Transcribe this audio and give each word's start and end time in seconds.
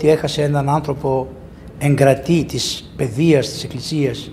ότι 0.00 0.08
έχασε 0.08 0.42
έναν 0.42 0.68
άνθρωπο 0.68 1.28
εγκρατή 1.78 2.44
της 2.44 2.92
παιδείας 2.96 3.48
της 3.48 3.64
Εκκλησίας, 3.64 4.30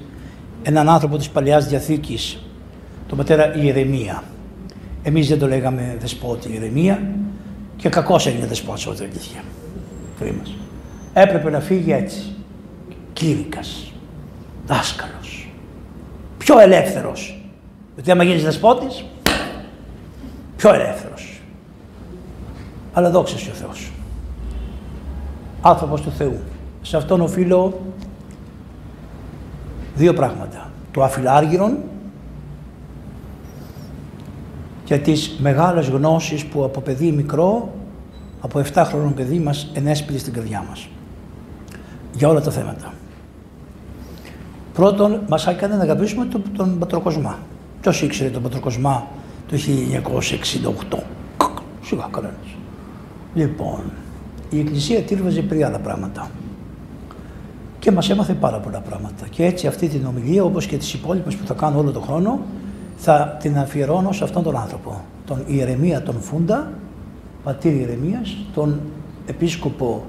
έναν 0.63 0.89
άνθρωπο 0.89 1.17
της 1.17 1.29
Παλαιάς 1.29 1.67
Διαθήκης, 1.67 2.39
τον 3.07 3.17
πατέρα 3.17 3.55
Ιερεμία. 3.55 4.23
Εμείς 5.03 5.27
δεν 5.27 5.39
το 5.39 5.47
λέγαμε 5.47 5.97
δεσπότη 5.99 6.51
Ιερεμία 6.51 7.01
και 7.75 7.89
κακός 7.89 8.27
έγινε 8.27 8.45
δεσπότης 8.45 8.87
όταν 8.87 9.07
αλήθεια. 9.11 9.43
Κρίμας. 10.19 10.53
Έπρεπε 11.13 11.49
να 11.49 11.59
φύγει 11.59 11.91
έτσι. 11.91 12.35
Κλήρικας. 13.13 13.91
Δάσκαλος. 14.65 15.49
Πιο 16.37 16.59
ελεύθερος. 16.59 17.41
Γιατί 17.93 18.11
άμα 18.11 18.23
γίνεις 18.23 18.43
δεσπότης, 18.43 19.05
πιο 20.57 20.73
ελεύθερος. 20.73 21.41
Αλλά 22.93 23.09
δόξα 23.09 23.37
σου 23.37 23.49
ο 23.51 23.55
Θεός. 23.55 23.91
Άνθρωπος 25.67 26.01
του 26.01 26.11
Θεού. 26.11 26.39
Σε 26.81 26.97
αυτόν 26.97 27.21
οφείλω 27.21 27.79
δύο 29.95 30.13
πράγματα. 30.13 30.71
Το 30.91 31.03
αφιλάργυρον 31.03 31.77
και 34.83 34.97
τις 34.97 35.37
μεγάλες 35.39 35.87
γνώσεις 35.87 36.45
που 36.45 36.63
από 36.63 36.81
παιδί 36.81 37.11
μικρό, 37.11 37.69
από 38.41 38.59
7 38.73 38.83
χρόνων 38.85 39.13
παιδί 39.13 39.39
μας 39.39 39.71
ενέσπηλε 39.73 40.17
στην 40.17 40.33
καρδιά 40.33 40.65
μας. 40.69 40.87
Για 42.13 42.27
όλα 42.27 42.41
τα 42.41 42.51
θέματα. 42.51 42.93
Πρώτον, 44.73 45.21
μας 45.29 45.47
έκανε 45.47 45.75
να 45.75 45.83
αγαπήσουμε 45.83 46.25
τον, 46.25 46.43
τον 46.57 46.79
Πατροκοσμά. 46.79 47.37
Ποιος 47.81 48.01
ήξερε 48.01 48.29
τον 48.29 48.41
Πατροκοσμά 48.41 49.07
το 49.47 49.57
1968. 50.91 50.97
Σιγά 51.83 52.07
κανένας. 52.11 52.55
Λοιπόν, 53.33 53.79
η 54.49 54.59
Εκκλησία 54.59 55.01
τήρβαζε 55.01 55.41
πριν 55.41 55.65
άλλα 55.65 55.79
πράγματα. 55.79 56.29
Και 57.79 57.91
μας 57.91 58.09
έμαθε 58.09 58.33
πάρα 58.33 58.57
πολλά 58.57 58.79
πράγματα. 58.79 59.27
Και 59.29 59.45
έτσι 59.45 59.67
αυτή 59.67 59.87
την 59.87 60.05
ομιλία, 60.05 60.43
όπως 60.43 60.65
και 60.65 60.77
τις 60.77 60.93
υπόλοιπες 60.93 61.35
που 61.35 61.45
θα 61.45 61.53
κάνω 61.53 61.79
όλο 61.79 61.91
τον 61.91 62.01
χρόνο, 62.01 62.39
θα 62.97 63.37
την 63.39 63.57
αφιερώνω 63.57 64.11
σε 64.11 64.23
αυτόν 64.23 64.43
τον 64.43 64.57
άνθρωπο. 64.57 65.01
Τον 65.25 65.43
Ιερεμία 65.47 66.01
τον 66.01 66.21
Φούντα, 66.21 66.71
πατήρ 67.43 67.73
Ιερεμίας, 67.73 68.37
τον 68.53 68.79
επίσκοπο 69.25 70.03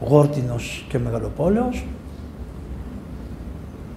Γόρτινος 0.00 0.84
και 0.88 0.98
Μεγαλοπόλεως 0.98 1.84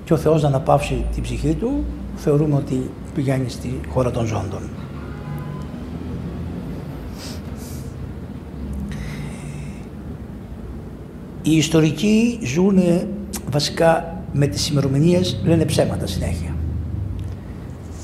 και 0.04 0.14
ο 0.14 0.18
Θεός 0.18 0.42
να 0.42 0.48
αναπαύσει 0.48 1.06
την 1.14 1.24
ψυχή 1.24 1.54
του, 1.54 1.84
θεωρούμε 2.16 2.56
ότι 2.56 2.90
πηγαίνει 3.14 3.50
στη 3.50 3.80
χώρα 3.90 4.12
των 4.12 4.26
ζώντων. 4.26 4.62
Οι 11.50 11.56
ιστορικοί 11.58 12.40
ζουν 12.44 12.80
βασικά 13.52 14.22
με 14.34 14.48
τις 14.48 14.70
ημερομηνίες 14.70 15.42
λένε 15.46 15.66
ψέματα 15.66 16.08
συνέχεια. 16.08 16.56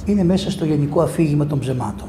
Είναι 0.05 0.23
μέσα 0.23 0.51
στο 0.51 0.65
γενικό 0.65 1.01
αφήγημα 1.01 1.45
των 1.45 1.59
ψεμάτων. 1.59 2.07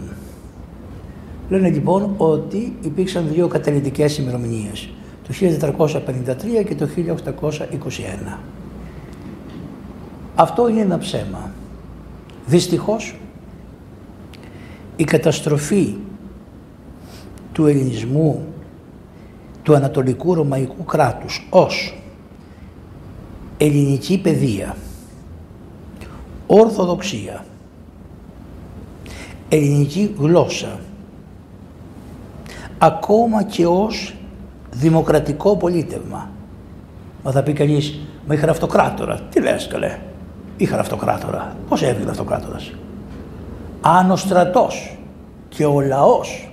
Λένε 1.48 1.70
λοιπόν 1.70 2.14
ότι 2.16 2.76
υπήρξαν 2.82 3.28
δύο 3.32 3.48
καταλητικές 3.48 4.18
ημερομηνίες, 4.18 4.88
το 5.26 5.34
1453 6.60 6.64
και 6.66 6.74
το 6.74 6.88
1821. 8.34 8.38
Αυτό 10.34 10.68
είναι 10.68 10.80
ένα 10.80 10.98
ψέμα. 10.98 11.50
Δυστυχώς 12.46 13.16
η 14.96 15.04
καταστροφή 15.04 15.94
του 17.52 17.66
ελληνισμού 17.66 18.46
του 19.66 19.74
Ανατολικού 19.74 20.34
Ρωμαϊκού 20.34 20.84
κράτους 20.84 21.46
ως 21.50 22.02
ελληνική 23.56 24.18
παιδεία, 24.18 24.76
ορθοδοξία, 26.46 27.44
ελληνική 29.48 30.14
γλώσσα, 30.18 30.78
ακόμα 32.78 33.42
και 33.42 33.66
ως 33.66 34.14
δημοκρατικό 34.70 35.56
πολίτευμα. 35.56 36.30
Μα 37.24 37.30
θα 37.30 37.42
πει 37.42 37.52
κανείς, 37.52 38.00
μα 38.26 38.34
είχαν 38.34 38.48
αυτοκράτορα. 38.48 39.20
Τι 39.30 39.40
λες 39.40 39.66
καλέ, 39.66 39.98
είχαν 40.56 40.78
αυτοκράτορα. 40.78 41.56
Πώς 41.68 41.82
έβγαινε 41.82 42.10
αυτοκράτορας; 42.10 42.72
Αν 43.80 44.10
ο 44.10 44.16
στρατός 44.16 44.98
και 45.48 45.64
ο 45.64 45.80
λαός 45.80 46.50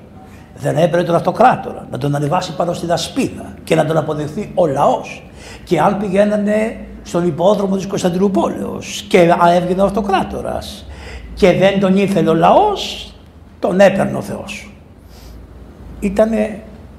δεν 0.56 0.78
έπαιρνε 0.78 1.06
τον 1.06 1.16
αυτοκράτορα 1.16 1.88
να 1.92 1.98
τον 1.98 2.16
ανεβάσει 2.16 2.56
πάνω 2.56 2.74
στην 2.74 2.92
ασπίδα 2.92 3.54
και 3.64 3.76
να 3.76 3.86
τον 3.86 3.98
αποδεχθεί 3.98 4.52
ο 4.56 4.66
λαός 4.66 5.24
και 5.64 5.80
αν 5.80 5.98
πηγαίνανε 5.98 6.78
στον 7.04 7.28
υπόδρομο 7.28 7.76
της 7.76 7.86
Κωνσταντινούπολεως 7.88 9.06
και 9.10 9.36
έβγαινε 9.56 9.82
ο 9.82 9.86
αυτοκράτορας 9.86 10.86
και 11.34 11.52
δεν 11.52 11.80
τον 11.80 11.98
ήθελε 11.98 12.30
ο 12.30 12.34
λαός, 12.34 13.14
τον 13.60 13.80
έπαιρνε 13.80 14.18
ο 14.18 14.22
Θεός. 14.22 14.72
Ήταν 16.00 16.30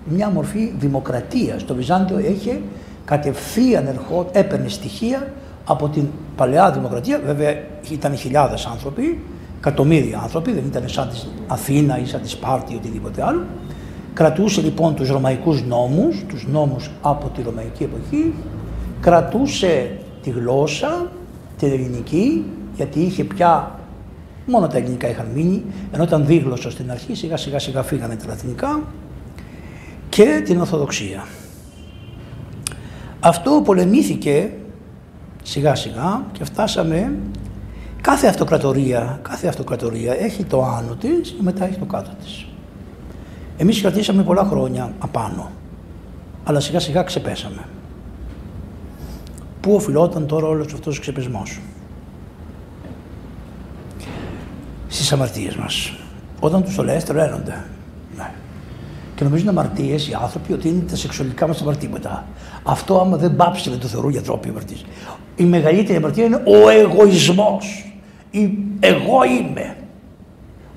μια 0.05 0.31
μορφή 0.31 0.73
δημοκρατίας. 0.79 1.65
Το 1.65 1.75
Βυζάντιο 1.75 2.19
είχε 2.19 2.61
κατευθείαν 3.05 3.87
ερχό, 3.87 4.27
έπαιρνε 4.33 4.69
στοιχεία 4.69 5.33
από 5.65 5.89
την 5.89 6.09
παλαιά 6.37 6.71
δημοκρατία. 6.71 7.21
Βέβαια 7.25 7.57
ήταν 7.91 8.17
χιλιάδες 8.17 8.67
άνθρωποι 8.67 9.21
εκατομμύρια 9.67 10.21
άνθρωποι, 10.23 10.53
δεν 10.53 10.65
ήταν 10.67 10.89
σαν 10.89 11.09
της 11.09 11.29
Αθήνα 11.47 11.99
ή 11.99 12.07
σαν 12.07 12.21
της 12.21 12.31
Σπάρτη 12.31 12.73
ή 12.73 12.77
οτιδήποτε 12.77 13.23
άλλο. 13.23 13.45
Κρατούσε 14.15 14.61
λοιπόν 14.61 14.95
τους 14.95 15.09
ρωμαϊκούς 15.09 15.63
νόμους, 15.63 16.25
τους 16.29 16.47
νόμους 16.47 16.91
από 17.03 17.29
τη 17.29 17.43
ρωμαϊκή 17.43 17.83
εποχή, 17.83 18.35
κρατούσε 19.01 19.99
τη 20.23 20.31
γλώσσα, 20.31 21.11
την 21.59 21.73
ελληνική, 21.73 22.45
γιατί 22.77 23.01
είχε 23.01 23.25
πια, 23.25 23.79
μόνο 24.47 24.67
τα 24.67 24.77
ελληνικά 24.77 25.09
είχαν 25.09 25.27
μείνει, 25.35 25.65
ενώ 25.93 26.03
ήταν 26.03 26.27
δίγλωσσος 26.27 26.73
στην 26.73 26.91
αρχή, 26.91 27.15
σιγά 27.15 27.37
σιγά 27.37 27.59
σιγά 27.59 27.83
φύγανε 27.83 28.17
τα 28.17 28.25
λατινικά, 28.29 28.83
και 30.09 30.43
την 30.45 30.61
Ορθοδοξία. 30.61 31.25
Αυτό 33.21 33.63
πολεμήθηκε 33.65 34.51
σιγά 35.43 35.75
σιγά 35.75 36.25
και 36.33 36.45
φτάσαμε 36.45 37.13
Κάθε 38.05 38.27
αυτοκρατορία, 38.27 39.19
κάθε 39.23 39.47
αυτοκρατορία 39.49 40.15
έχει 40.15 40.45
το 40.45 40.65
άνω 40.65 40.95
της 40.95 41.31
και 41.31 41.43
μετά 41.43 41.65
έχει 41.67 41.79
το 41.79 41.85
κάτω 41.85 42.11
της. 42.23 42.47
Εμείς 43.57 43.81
κρατήσαμε 43.81 44.23
πολλά 44.23 44.45
χρόνια 44.45 44.93
απάνω, 44.99 45.51
αλλά 46.45 46.61
σιγά 46.61 46.81
σιγά 46.81 47.03
ξεπέσαμε. 47.03 47.65
Πού 49.61 49.75
οφειλόταν 49.75 50.27
τώρα 50.27 50.47
όλος 50.47 50.73
αυτός 50.73 50.97
ο 50.97 51.01
ξεπεσμός. 51.01 51.61
Στις 54.89 55.13
αμαρτίες 55.13 55.57
μας. 55.57 55.93
Όταν 56.41 56.65
τους 56.65 56.75
το 56.75 56.85
λες 56.85 57.05
τρελαίνονται. 57.05 57.65
Ναι. 58.17 58.31
Και 59.15 59.25
νομίζουν 59.25 59.49
αμαρτίες 59.49 60.09
οι 60.09 60.15
άνθρωποι 60.23 60.53
ότι 60.53 60.69
είναι 60.69 60.81
τα 60.91 60.97
σεξουαλικά 60.97 61.47
μας 61.47 61.61
αμαρτήματα. 61.61 62.27
Αυτό 62.63 63.01
άμα 63.01 63.17
δεν 63.17 63.37
πάψει 63.37 63.71
να 63.71 63.79
το 63.79 63.87
θεωρούν 63.87 64.11
για 64.11 64.23
τρόποι 64.23 64.49
αμαρτίες. 64.49 64.85
Η 65.37 65.45
μεγαλύτερη 65.45 65.97
αμαρτία 65.97 66.25
είναι 66.25 66.43
ο 66.47 66.69
εγωισμός 66.69 67.89
εγώ 68.81 69.25
είμαι. 69.25 69.77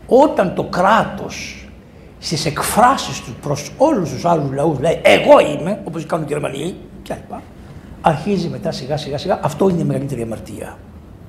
Όταν 0.07 0.53
το 0.55 0.63
κράτος 0.63 1.67
στις 2.19 2.45
εκφράσεις 2.45 3.21
του 3.21 3.35
προς 3.41 3.71
όλους 3.77 4.09
τους 4.09 4.25
άλλους 4.25 4.51
λαούς 4.51 4.79
λέει 4.79 5.01
εγώ 5.03 5.39
είμαι, 5.39 5.81
όπως 5.83 6.05
κάνουν 6.05 6.25
οι 6.25 6.31
Γερμανοί 6.31 6.75
και 7.01 7.13
άλλα, 7.13 7.41
αρχίζει 8.01 8.47
μετά 8.47 8.71
σιγά 8.71 8.97
σιγά 8.97 9.17
σιγά, 9.17 9.39
αυτό 9.43 9.69
είναι 9.69 9.81
η 9.81 9.83
μεγαλύτερη 9.83 10.21
αμαρτία. 10.21 10.77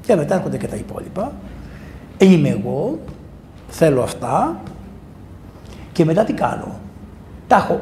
Και 0.00 0.14
μετά 0.16 0.34
έρχονται 0.34 0.56
και 0.56 0.66
τα 0.66 0.76
υπόλοιπα. 0.76 1.32
Είμαι 2.18 2.48
εγώ, 2.48 2.98
θέλω 3.68 4.02
αυτά 4.02 4.60
και 5.92 6.04
μετά 6.04 6.24
τι 6.24 6.32
κάνω. 6.32 6.80
Τα 7.46 7.56
έχω 7.56 7.80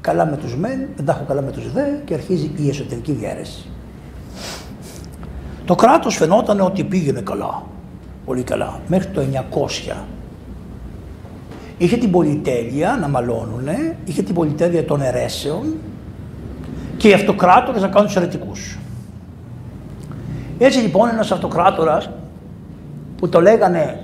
καλά 0.00 0.26
με 0.26 0.36
τους 0.36 0.56
μεν, 0.56 0.88
δεν 0.96 1.04
τα 1.04 1.12
έχω 1.12 1.24
καλά 1.24 1.42
με 1.42 1.50
τους 1.50 1.72
δε 1.72 1.82
και 2.04 2.14
αρχίζει 2.14 2.50
η 2.56 2.68
εσωτερική 2.68 3.12
διαίρεση. 3.12 3.70
Το 5.66 5.74
κράτος 5.74 6.16
φαινόταν 6.16 6.60
ότι 6.60 6.84
πήγαινε 6.84 7.20
καλά, 7.20 7.62
πολύ 8.24 8.42
καλά, 8.42 8.80
μέχρι 8.86 9.08
το 9.08 9.22
900. 9.90 9.96
Είχε 11.78 11.96
την 11.96 12.10
πολυτέλεια 12.10 12.98
να 13.00 13.08
μαλώνουνε, 13.08 13.96
είχε 14.04 14.22
την 14.22 14.34
πολυτέλεια 14.34 14.84
των 14.84 15.00
αιρέσεων 15.00 15.74
και 16.96 17.08
οι 17.08 17.12
αυτοκράτορες 17.12 17.82
να 17.82 17.88
κάνουν 17.88 18.06
τους 18.06 18.16
αιρετικούς. 18.16 18.78
Έτσι 20.58 20.78
λοιπόν 20.78 21.08
ένας 21.08 21.32
αυτοκράτορας 21.32 22.10
που 23.16 23.28
το 23.28 23.40
λέγανε 23.40 24.00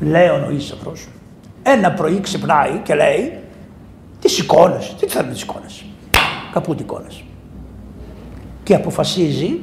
Λέων 0.00 0.44
ο 0.44 0.50
Ίσαυρος, 0.50 1.08
ένα 1.62 1.92
πρωί 1.92 2.20
ξυπνάει 2.20 2.80
και 2.82 2.94
λέει 2.94 3.38
τι 4.20 4.32
εικόνες, 4.38 4.94
τι 5.00 5.06
θέλουν 5.06 5.30
τις 5.30 5.42
εικόνες, 5.42 5.84
καπού 6.52 6.76
εικόνες 6.78 7.22
και 8.62 8.74
αποφασίζει 8.74 9.60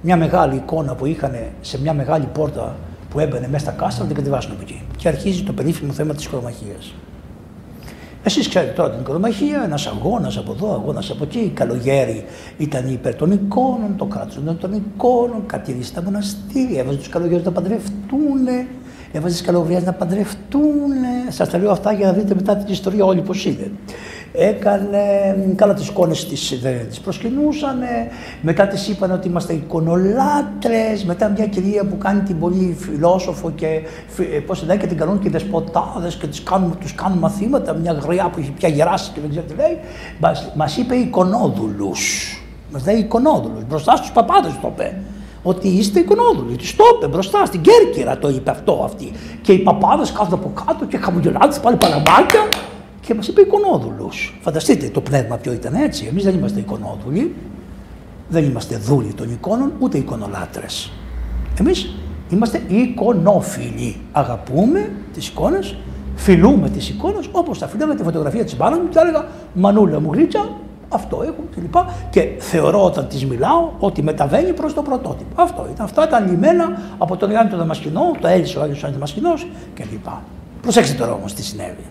μια 0.00 0.16
μεγάλη 0.16 0.56
εικόνα 0.56 0.94
που 0.94 1.06
είχαν 1.06 1.36
σε 1.60 1.80
μια 1.80 1.94
μεγάλη 1.94 2.28
πόρτα 2.32 2.76
που 3.10 3.20
έμπαινε 3.20 3.48
μέσα 3.48 3.64
στα 3.64 3.72
κάστρα 3.72 4.02
να 4.02 4.06
την 4.06 4.16
κατεβάσουν 4.16 4.52
από 4.52 4.60
εκεί. 4.62 4.82
Και 4.96 5.08
αρχίζει 5.08 5.42
το 5.42 5.52
περίφημο 5.52 5.92
θέμα 5.92 6.14
της 6.14 6.26
χρωμαχίας. 6.26 6.94
Εσείς 8.22 8.48
ξέρετε 8.48 8.72
τώρα 8.72 8.90
την 8.90 9.00
οικονομαχία, 9.00 9.62
ένας 9.64 9.86
αγώνας 9.86 10.36
από 10.36 10.52
εδώ, 10.52 10.72
αγώνας 10.72 11.10
από 11.10 11.24
εκεί. 11.24 11.50
Καλογέρι 11.54 12.24
ήταν 12.58 12.92
υπέρ 12.92 13.14
των 13.14 13.30
εικόνων, 13.30 13.96
το 13.96 14.04
κράτος 14.04 14.38
των 14.60 14.72
εικόνων, 14.72 15.42
κατηρήσει 15.46 15.94
τα 15.94 16.02
μοναστήρια, 16.02 16.80
έβαζε 16.80 16.96
τους 16.96 17.08
καλογέρους 17.08 17.44
να 17.44 17.50
παντρευτούν, 17.50 18.46
έβαζε 19.12 19.34
τις 19.34 19.42
καλογριές 19.42 19.84
να 19.84 19.92
παντρευτούν. 19.92 20.90
Σας 21.28 21.50
τα 21.50 21.58
λέω 21.58 21.70
αυτά 21.70 21.92
για 21.92 22.06
να 22.06 22.12
δείτε 22.12 22.34
μετά 22.34 22.56
την 22.56 22.72
ιστορία 22.72 23.04
όλοι 23.04 23.20
πώς 23.20 23.44
είναι 23.44 23.70
έκανε, 24.42 25.36
καλά 25.56 25.74
τις 25.74 25.88
εικόνες 25.88 26.26
της 26.26 26.58
δεν 26.62 26.88
τις 26.88 27.00
προσκυνούσαν, 27.00 27.78
μετά 28.40 28.66
τις 28.66 28.88
είπαν 28.88 29.10
ότι 29.10 29.28
είμαστε 29.28 29.52
εικονολάτρες, 29.52 31.04
μετά 31.04 31.28
μια 31.28 31.46
κυρία 31.46 31.84
που 31.84 31.98
κάνει 31.98 32.20
την 32.20 32.38
πολύ 32.38 32.76
φιλόσοφο 32.78 33.50
και 33.50 33.80
ε, 34.34 34.38
πώς 34.38 34.64
λέει 34.66 34.76
και 34.76 34.86
την 34.86 34.96
κάνουν 34.96 35.18
και 35.18 35.30
δεσποτάδες 35.30 36.14
και 36.14 36.26
τις 36.26 36.42
κάνουν, 36.42 36.78
τους 36.80 36.94
κάνουν 36.94 37.18
μαθήματα, 37.18 37.74
μια 37.74 37.92
γριά 37.92 38.30
που 38.32 38.38
έχει 38.38 38.50
πια 38.50 38.68
γεράσει 38.68 39.10
και 39.14 39.20
δεν 39.20 39.30
ξέρω 39.30 39.46
τι 39.46 39.54
λέει, 39.54 39.78
μας, 40.20 40.52
μας 40.54 40.76
είπε 40.76 40.94
εικονόδουλους. 40.94 42.34
Μας 42.72 42.86
λέει 42.86 42.96
εικονόδουλους, 42.96 43.64
μπροστά 43.68 43.96
στους 43.96 44.10
παπάδες 44.10 44.52
το 44.62 44.72
είπε. 44.74 45.00
Ότι 45.42 45.68
είστε 45.68 46.00
εικονόδουλοι. 46.00 46.56
Της 46.56 46.76
το 46.76 46.84
είπε 46.96 47.06
μπροστά 47.06 47.44
στην 47.44 47.60
Κέρκυρα 47.60 48.18
το 48.18 48.28
είπε 48.28 48.50
αυτό 48.50 48.80
αυτή. 48.84 49.12
Και 49.42 49.52
οι 49.52 49.58
παπάδες 49.58 50.12
κάθονται 50.12 50.34
από 50.34 50.52
κάτω 50.66 50.84
και 50.84 50.96
χαμογελάτε 50.96 51.58
πάλι 51.62 51.76
παραμάκια 51.76 52.48
και 53.10 53.16
μας 53.16 53.28
είπε 53.28 53.40
εικονόδουλου. 53.40 54.08
Φανταστείτε 54.40 54.88
το 54.88 55.00
πνεύμα 55.00 55.36
ποιο 55.36 55.52
ήταν 55.52 55.74
έτσι. 55.74 56.06
Εμείς 56.10 56.24
δεν 56.24 56.34
είμαστε 56.34 56.60
εικονόδουλοι, 56.60 57.34
δεν 58.28 58.44
είμαστε 58.44 58.76
δούλοι 58.76 59.12
των 59.12 59.30
εικόνων, 59.30 59.72
ούτε 59.78 59.98
εικονολάτρες. 59.98 60.92
Εμείς 61.60 61.94
είμαστε 62.30 62.62
εικονόφιλοι. 62.68 63.96
Αγαπούμε 64.12 64.90
τις 65.14 65.28
εικόνες, 65.28 65.76
φιλούμε 66.14 66.68
τις 66.68 66.88
εικόνες 66.88 67.28
όπως 67.32 67.58
τα 67.58 67.66
φιλούμε 67.66 67.94
τη 67.94 68.02
φωτογραφία 68.02 68.44
της 68.44 68.56
μπάνας 68.56 68.78
μου 68.78 68.88
και 68.88 68.94
θα 68.94 69.00
έλεγα 69.00 69.26
Μανούλα 69.54 70.00
μου 70.00 70.12
γλίτσα, 70.12 70.48
αυτό 70.88 71.22
έχω 71.22 71.44
κλπ. 71.54 71.74
Και, 72.10 72.20
και 72.20 72.28
θεωρώ 72.38 72.84
όταν 72.84 73.08
της 73.08 73.26
μιλάω 73.26 73.70
ότι 73.78 74.02
μεταβαίνει 74.02 74.52
προς 74.52 74.74
το 74.74 74.82
πρωτότυπο. 74.82 75.42
Αυτό 75.42 75.68
ήταν. 75.72 75.84
Αυτά 75.84 76.04
ήταν 76.04 76.30
λιμένα 76.30 76.82
από 76.98 77.16
τον 77.16 77.30
Ιωάννη 77.30 77.50
τον 77.50 77.58
Δαμασκηνό, 77.58 78.16
το 78.20 78.26
έλυσε 78.26 78.58
ο 78.58 78.62
Άγιος 78.62 78.80
Ιωάννης 78.80 79.00
Δαμασκηνός 79.00 79.46
κλπ. 79.74 80.06
Προσέξτε 80.62 80.96
τώρα 80.96 81.12
όμως 81.12 81.34
τι 81.34 81.42
συνέβη. 81.42 81.84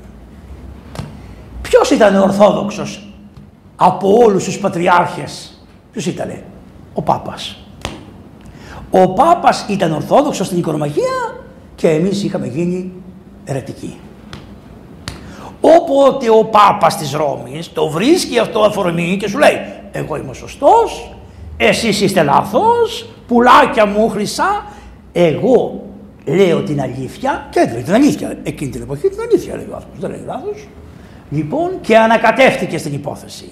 Ποιος 1.69 1.89
ήταν 1.89 2.15
ο 2.15 2.21
Ορθόδοξος 2.21 3.07
από 3.75 4.17
όλους 4.23 4.43
τους 4.43 4.59
πατριάρχες; 4.59 5.61
Ποιος 5.91 6.05
ήτανε; 6.05 6.43
Ο 6.93 7.01
Πάπας. 7.01 7.57
Ο 8.91 9.13
Πάπας 9.13 9.65
ήταν 9.69 9.93
Ορθόδοξος 9.93 10.45
στην 10.45 10.57
οικονομαχία 10.57 11.35
και 11.75 11.89
εμείς 11.89 12.23
είχαμε 12.23 12.47
γίνει 12.47 12.91
ερετικοί. 13.45 13.99
Όποτε 15.61 16.29
ο 16.29 16.45
Πάπας 16.45 16.97
της 16.97 17.13
Ρώμης 17.13 17.73
το 17.73 17.89
βρίσκει 17.89 18.39
αυτό 18.39 18.59
αφορμή 18.59 19.17
και 19.19 19.27
σου 19.27 19.37
λέει 19.37 19.57
εγώ 19.91 20.15
είμαι 20.15 20.33
σωστός, 20.33 21.15
εσείς 21.57 22.01
είστε 22.01 22.23
λάθος, 22.23 23.09
πουλάκια 23.27 23.85
μου 23.85 24.09
χρυσά, 24.09 24.65
εγώ 25.11 25.83
λέω 26.25 26.63
την 26.63 26.81
αλήθεια 26.81 27.47
και 27.49 27.69
δεν 27.73 27.83
την 27.83 27.93
αλήθεια. 27.93 28.37
Εκείνη 28.43 28.71
την 28.71 28.81
εποχή 28.81 29.09
την 29.09 29.19
αλήθεια 29.19 29.55
λέει 29.55 29.67
ο 29.71 29.75
άνθρωπος, 29.75 29.99
δεν 29.99 30.09
λέει 30.09 30.23
λάθος. 30.25 30.67
Λοιπόν 31.29 31.71
και 31.81 31.97
ανακατεύτηκε 31.97 32.77
στην 32.77 32.93
υπόθεση. 32.93 33.51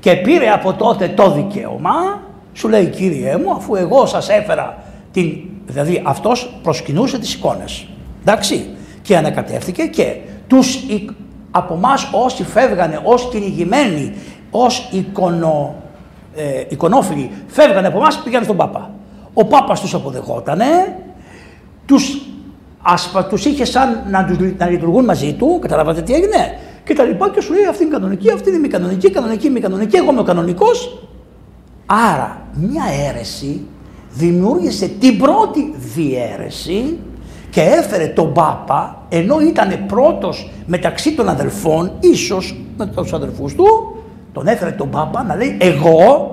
Και 0.00 0.16
πήρε 0.16 0.50
από 0.50 0.72
τότε 0.72 1.08
το 1.08 1.30
δικαίωμα, 1.30 2.22
σου 2.52 2.68
λέει 2.68 2.86
κύριε 2.86 3.36
μου, 3.36 3.52
αφού 3.52 3.74
εγώ 3.74 4.06
σας 4.06 4.28
έφερα 4.28 4.82
την... 5.12 5.38
Δηλαδή 5.66 6.02
αυτός 6.04 6.58
προσκυνούσε 6.62 7.18
τις 7.18 7.34
εικόνες. 7.34 7.86
Εντάξει. 8.20 8.66
Και 9.02 9.16
ανακατεύτηκε 9.16 9.82
και 9.86 10.16
τους 10.46 10.78
από 11.50 11.74
εμάς 11.74 12.08
όσοι 12.12 12.44
φεύγανε 12.44 13.00
ως 13.04 13.28
κυνηγημένοι, 13.30 14.14
ως 14.50 14.88
εικονο, 14.92 15.74
ε, 16.36 16.62
εικονόφιλοι, 16.68 17.30
φεύγανε 17.46 17.86
από 17.86 17.98
εμάς 17.98 18.22
πήγανε 18.24 18.44
στον 18.44 18.56
Πάπα. 18.56 18.90
Ο 19.34 19.44
Πάπας 19.44 19.80
τους 19.80 19.94
αποδεχότανε, 19.94 20.96
τους, 21.86 22.26
ασπα, 22.82 23.24
τους 23.24 23.44
είχε 23.44 23.64
σαν 23.64 24.02
να, 24.10 24.24
τους, 24.24 24.36
να 24.58 24.66
λειτουργούν 24.68 25.04
μαζί 25.04 25.32
του, 25.32 25.58
καταλάβατε 25.60 26.02
τι 26.02 26.14
έγινε; 26.14 26.58
Και 26.84 26.94
τα 26.94 27.04
λοιπά 27.04 27.30
και 27.30 27.40
σου 27.40 27.52
λέει 27.52 27.64
αυτή 27.64 27.82
είναι 27.82 27.92
κανονική, 27.92 28.30
αυτή 28.30 28.48
είναι 28.48 28.58
μη 28.58 28.68
κανονική, 28.68 29.10
κανονική, 29.10 29.50
μη 29.50 29.60
κανονική, 29.60 29.96
εγώ 29.96 30.10
είμαι 30.10 30.20
ο 30.20 30.24
κανονικός. 30.24 31.08
Άρα 31.86 32.46
μια 32.54 32.84
αίρεση 33.06 33.66
δημιούργησε 34.12 34.88
την 34.88 35.18
πρώτη 35.18 35.74
διαίρεση 35.94 36.98
και 37.50 37.60
έφερε 37.60 38.06
τον 38.06 38.32
Πάπα 38.32 39.02
ενώ 39.08 39.40
ήταν 39.40 39.84
πρώτος 39.86 40.50
μεταξύ 40.66 41.12
των 41.12 41.28
αδελφών, 41.28 41.92
ίσως 42.00 42.56
με 42.76 42.86
τους 42.86 43.12
αδελφούς 43.12 43.54
του, 43.54 43.96
τον 44.32 44.46
έφερε 44.46 44.70
τον 44.70 44.90
Πάπα 44.90 45.22
να 45.22 45.36
λέει 45.36 45.56
εγώ 45.60 46.30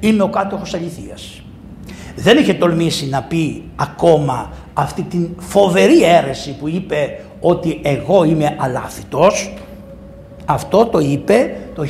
είμαι 0.00 0.22
ο 0.22 0.28
κάτοχος 0.28 0.74
αληθείας. 0.74 1.42
Δεν 2.16 2.38
είχε 2.38 2.54
τολμήσει 2.54 3.08
να 3.08 3.22
πει 3.22 3.62
ακόμα 3.76 4.50
αυτή 4.74 5.02
την 5.02 5.28
φοβερή 5.38 6.04
αίρεση 6.04 6.56
που 6.60 6.68
είπε 6.68 7.20
ότι 7.40 7.80
εγώ 7.82 8.24
είμαι 8.24 8.56
αλάθητος, 8.58 9.54
αυτό 10.44 10.86
το 10.86 10.98
είπε 10.98 11.56
το 11.74 11.82
1860, 11.82 11.86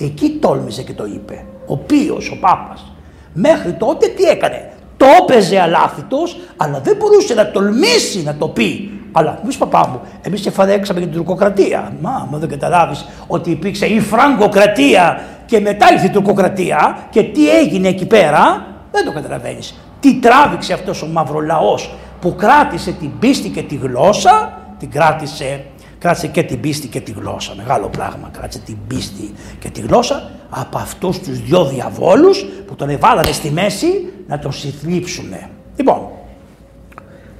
εκεί 0.00 0.38
τόλμησε 0.40 0.82
και 0.82 0.92
το 0.92 1.06
είπε. 1.06 1.44
Ο 1.66 1.76
Πίος, 1.76 2.30
ο 2.30 2.36
Πάπας. 2.40 2.92
Μέχρι 3.32 3.72
τότε 3.72 4.06
τι 4.06 4.24
έκανε; 4.24 4.70
Το 4.96 5.06
έπαιζε 5.20 5.60
αλάθητος, 5.60 6.36
αλλά 6.56 6.80
δεν 6.80 6.96
μπορούσε 6.96 7.34
να 7.34 7.50
τολμήσει 7.50 8.22
να 8.22 8.34
το 8.34 8.48
πει. 8.48 8.90
Αλλά 9.12 9.38
εμεί 9.42 9.54
παπά 9.54 9.88
μου, 9.88 10.00
εμείς 10.22 10.46
εφαρέξαμε 10.46 11.00
και 11.00 11.06
την 11.06 11.14
τουρκοκρατία. 11.14 11.92
Μα, 12.00 12.28
μα 12.30 12.38
δεν 12.38 12.48
καταλάβεις 12.48 13.06
ότι 13.26 13.50
υπήρξε 13.50 13.86
η 13.86 14.00
φραγκοκρατία 14.00 15.20
και 15.46 15.60
μετά 15.60 15.92
ήρθε 15.92 16.06
η 16.06 16.10
τουρκοκρατία 16.10 16.98
και 17.10 17.22
τι 17.22 17.50
έγινε 17.50 17.88
εκεί 17.88 18.06
πέρα, 18.06 18.66
δεν 18.92 19.04
το 19.04 19.12
καταλαβαίνεις. 19.12 19.74
Τι 20.00 20.14
τράβηξε 20.14 20.72
αυτός 20.72 21.02
ο 21.02 21.06
μαύρο 21.06 21.40
λαό 21.40 21.74
που 22.20 22.34
κράτησε 22.34 22.92
την 22.92 23.18
πίστη 23.18 23.48
και 23.48 23.62
τη 23.62 23.74
γλώσσα, 23.74 24.52
την 24.78 24.90
κράτησε 24.90 25.64
κράτησε 25.98 26.26
και 26.26 26.42
την 26.42 26.60
πίστη 26.60 26.88
και 26.88 27.00
τη 27.00 27.12
γλώσσα. 27.12 27.54
Μεγάλο 27.56 27.88
πράγμα. 27.88 28.30
Κράτησε 28.32 28.58
την 28.58 28.76
πίστη 28.86 29.34
και 29.58 29.70
τη 29.70 29.80
γλώσσα 29.80 30.30
από 30.50 30.78
αυτούς 30.78 31.18
τους 31.18 31.40
δυο 31.42 31.64
διαβόλους 31.64 32.44
που 32.66 32.74
τον 32.74 32.88
εβάλανε 32.88 33.32
στη 33.32 33.50
μέση 33.50 34.12
να 34.26 34.38
τον 34.38 34.52
συθλίψουν. 34.52 35.34
Λοιπόν, 35.76 36.08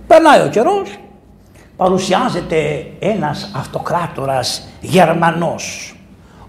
περνάει 0.06 0.42
ο 0.46 0.48
καιρός, 0.48 0.98
παρουσιάζεται 1.76 2.86
ένας 2.98 3.50
αυτοκράτορας 3.56 4.68
Γερμανός, 4.80 5.96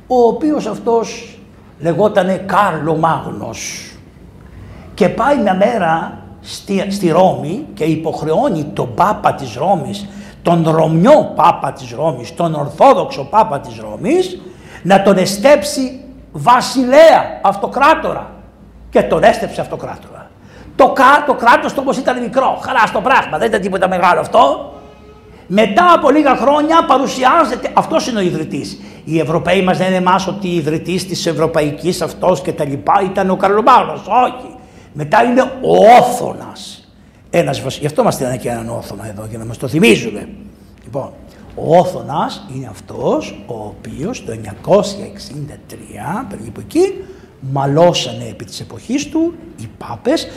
ο 0.07 0.27
οποίος 0.27 0.65
αυτός 0.65 1.37
λεγότανε 1.79 2.37
Κάρλο 2.37 2.95
Μάγνος 2.95 3.91
και 4.93 5.09
πάει 5.09 5.37
μια 5.37 5.55
μέρα 5.55 6.21
στη, 6.41 6.85
στη 6.89 7.09
Ρώμη 7.09 7.65
και 7.73 7.83
υποχρεώνει 7.83 8.63
τον 8.63 8.93
Πάπα 8.93 9.33
της 9.33 9.55
Ρώμης 9.55 10.07
τον 10.47 10.69
Ρωμιό 10.69 11.31
Πάπα 11.35 11.71
της 11.71 11.91
Ρώμης, 11.97 12.35
τον 12.35 12.53
Ορθόδοξο 12.53 13.23
Πάπα 13.23 13.59
της 13.59 13.79
Ρώμης, 13.79 14.41
να 14.83 15.01
τον 15.01 15.17
εστέψει 15.17 15.99
βασιλέα, 16.31 17.39
αυτοκράτορα. 17.41 18.31
Και 18.89 19.01
τον 19.01 19.23
έστεψε 19.23 19.61
αυτοκράτορα. 19.61 20.29
Το, 20.75 20.93
το 21.25 21.33
κράτος 21.33 21.73
του 21.73 21.79
όμως 21.81 21.97
ήταν 21.97 22.21
μικρό, 22.21 22.59
χαράς 22.61 22.89
στο 22.89 23.01
πράγμα, 23.01 23.37
δεν 23.37 23.47
ήταν 23.47 23.61
τίποτα 23.61 23.87
μεγάλο 23.87 24.19
αυτό. 24.19 24.73
Μετά 25.47 25.93
από 25.95 26.09
λίγα 26.09 26.35
χρόνια 26.35 26.85
παρουσιάζεται, 26.85 27.69
αυτός 27.73 28.07
είναι 28.07 28.19
ο 28.19 28.21
ιδρυτής. 28.21 28.79
Οι 29.03 29.19
Ευρωπαίοι 29.19 29.61
μας 29.61 29.79
λένε 29.79 29.95
εμάς 29.95 30.27
ότι 30.27 30.47
ο 30.47 30.51
ιδρυτής 30.51 31.07
της 31.07 31.25
Ευρωπαϊκής 31.25 32.01
αυτός 32.01 32.41
και 32.41 32.51
τα 32.51 32.65
λοιπά 32.65 33.01
ήταν 33.03 33.29
ο 33.29 33.35
Καρλομάγνος. 33.35 34.01
Όχι. 34.07 34.55
Μετά 34.93 35.23
είναι 35.23 35.41
ο 35.61 35.95
Όθωνας. 35.99 36.86
Ένας 37.29 37.61
βασιλιάς. 37.61 37.79
Γι' 37.79 37.85
αυτό 37.85 38.03
μας 38.03 38.13
στείλανε 38.13 38.37
και 38.37 38.49
έναν 38.49 38.69
Όθωνα 38.69 39.07
εδώ 39.07 39.25
για 39.29 39.37
να 39.37 39.45
μας 39.45 39.57
το 39.57 39.67
θυμίζουν. 39.67 40.17
Λοιπόν, 40.83 41.11
ο 41.55 41.77
Όθωνας 41.77 42.45
είναι 42.55 42.67
αυτός 42.67 43.43
ο 43.47 43.53
οποίος 43.53 44.25
το 44.25 44.31
963 44.31 46.25
περίπου 46.29 46.59
εκεί 46.59 46.93
μαλώσανε 47.39 48.27
επί 48.29 48.45
της 48.45 48.59
εποχής 48.59 49.09
του 49.09 49.33
οι 49.57 49.69
Πάπες 49.77 50.27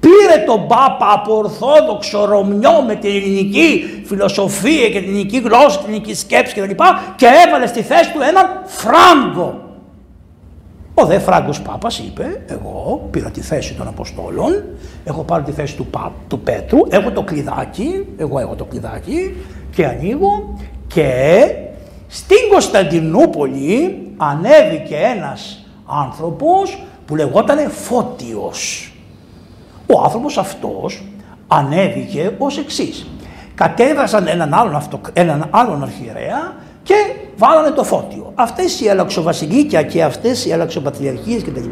πήρε 0.00 0.44
τον 0.46 0.66
Πάπα 0.66 1.12
από 1.12 1.36
Ορθόδοξο 1.36 2.24
Ρωμιό 2.24 2.82
με 2.86 2.94
την 2.94 3.10
ελληνική 3.10 3.84
φιλοσοφία 4.04 4.88
και 4.88 5.00
την 5.00 5.08
ελληνική 5.08 5.38
γλώσσα, 5.38 5.78
την 5.78 5.88
ελληνική 5.88 6.14
σκέψη 6.14 6.54
κτλ. 6.54 6.68
Και, 6.68 6.74
και 7.16 7.26
έβαλε 7.46 7.66
στη 7.66 7.82
θέση 7.82 8.12
του 8.12 8.20
έναν 8.20 8.62
Φράγκο 8.66 9.71
ο 10.94 11.06
δε 11.06 11.18
Φράγκος 11.18 11.62
Πάπας 11.62 11.98
είπε, 11.98 12.42
εγώ 12.46 13.08
πήρα 13.10 13.30
τη 13.30 13.40
θέση 13.40 13.74
των 13.74 13.88
Αποστόλων, 13.88 14.64
έχω 15.04 15.22
πάρει 15.22 15.42
τη 15.42 15.52
θέση 15.52 15.76
του, 15.76 15.86
Πα, 15.86 16.12
του 16.28 16.40
Πέτρου, 16.40 16.78
έχω 16.88 17.10
το 17.10 17.22
κλειδάκι, 17.22 18.06
εγώ 18.16 18.38
έχω 18.38 18.54
το 18.54 18.64
κλειδάκι 18.64 19.36
και 19.70 19.86
ανοίγω 19.86 20.58
και 20.86 21.44
στην 22.06 22.36
Κωνσταντινούπολη 22.50 24.08
ανέβηκε 24.16 24.96
ένας 24.96 25.66
άνθρωπος 25.86 26.82
που 27.06 27.16
λεγόταν 27.16 27.70
Φώτιος. 27.70 28.92
Ο 29.86 30.00
άνθρωπος 30.02 30.38
αυτός 30.38 31.04
ανέβηκε 31.48 32.30
ως 32.38 32.58
εξής. 32.58 33.06
κατέβασαν 33.54 34.26
έναν 34.26 34.54
άλλον, 34.54 34.76
αυτο, 34.76 35.00
έναν 35.12 35.48
άλλον 35.50 35.82
αρχιερέα 35.82 36.54
και 36.82 36.94
βάλανε 37.36 37.70
το 37.70 37.84
φώτιο. 37.84 38.32
Αυτές 38.34 38.80
οι 38.80 38.88
αλλαξοβασιλίκια 38.88 39.82
και 39.82 40.02
αυτές 40.02 40.46
οι 40.46 40.52
αλλαξοπατριαρχίες 40.52 41.42
κτλ. 41.42 41.68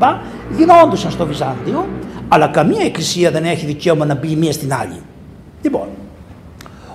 γινόντουσαν 0.56 1.10
στο 1.10 1.26
Βυζάντιο, 1.26 1.88
αλλά 2.28 2.46
καμία 2.46 2.84
εκκλησία 2.84 3.30
δεν 3.30 3.44
έχει 3.44 3.66
δικαίωμα 3.66 4.04
να 4.04 4.14
μπει 4.14 4.36
μία 4.36 4.52
στην 4.52 4.72
άλλη. 4.72 5.02
Λοιπόν, 5.62 5.88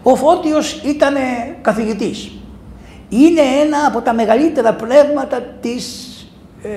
ο 0.04 0.16
Φώτιος 0.16 0.82
ήταν 0.84 1.14
καθηγητής. 1.62 2.32
Είναι 3.10 3.42
ένα 3.42 3.78
από 3.88 4.02
τα 4.02 4.14
μεγαλύτερα 4.14 4.74
πνεύματα 4.74 5.42
της, 5.62 6.10
ε, 6.64 6.70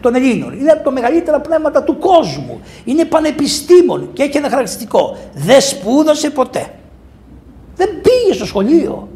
των 0.00 0.14
Ελλήνων. 0.14 0.52
Είναι 0.52 0.70
από 0.70 0.84
τα 0.84 0.90
μεγαλύτερα 0.90 1.40
πνεύματα 1.40 1.82
του 1.82 1.98
κόσμου. 1.98 2.60
Είναι 2.84 3.04
πανεπιστήμον 3.04 4.12
και 4.12 4.22
έχει 4.22 4.36
ένα 4.36 4.48
χαρακτηριστικό. 4.48 5.16
Δεν 5.34 5.60
σπούδασε 5.60 6.30
ποτέ. 6.30 6.66
Δεν 7.76 7.88
πήγε 7.88 8.34
στο 8.34 8.46
σχολείο. 8.46 9.08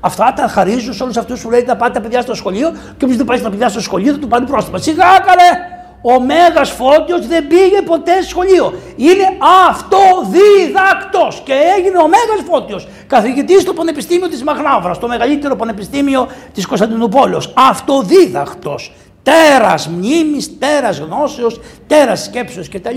Αυτά 0.00 0.32
τα 0.36 0.48
χαρίζουν 0.48 0.94
σε 0.94 1.02
όλους 1.02 1.16
αυτούς 1.16 1.40
που 1.40 1.50
λέει 1.50 1.64
να 1.66 1.76
πάτε 1.76 1.92
τα 1.92 2.00
παιδιά 2.00 2.20
στο 2.20 2.34
σχολείο 2.34 2.70
και 2.96 3.04
όποιο 3.04 3.16
δεν 3.16 3.26
πάει 3.26 3.40
τα 3.40 3.50
παιδιά 3.50 3.68
στο 3.68 3.80
σχολείο 3.80 4.12
θα 4.12 4.18
του 4.18 4.28
πάνε 4.28 4.46
πρόστιμα. 4.46 4.78
Σιγά 4.78 5.04
καλέ! 5.04 5.78
Ο 6.02 6.20
Μέγας 6.20 6.70
Φώτιος 6.70 7.26
δεν 7.26 7.46
πήγε 7.46 7.82
ποτέ 7.84 8.22
σχολείο. 8.22 8.72
Είναι 8.96 9.24
αυτοδίδακτος 9.68 11.42
και 11.44 11.52
έγινε 11.78 11.98
ο 11.98 12.08
Μέγας 12.08 12.42
Φώτιος. 12.50 12.88
Καθηγητής 13.06 13.62
στο 13.62 13.72
Πανεπιστήμιο 13.72 14.28
της 14.28 14.42
Μαγνάβρα, 14.42 14.96
το 14.98 15.08
μεγαλύτερο 15.08 15.56
πανεπιστήμιο 15.56 16.28
της 16.54 16.66
Κωνσταντινούπολης. 16.66 17.48
Αυτοδίδακτος. 17.54 18.92
Τέρας 19.22 19.88
μνήμης, 19.88 20.58
τέρας 20.58 20.98
γνώσεως, 20.98 21.60
τέρας 21.86 22.24
σκέψεως 22.24 22.68
κτλ. 22.68 22.96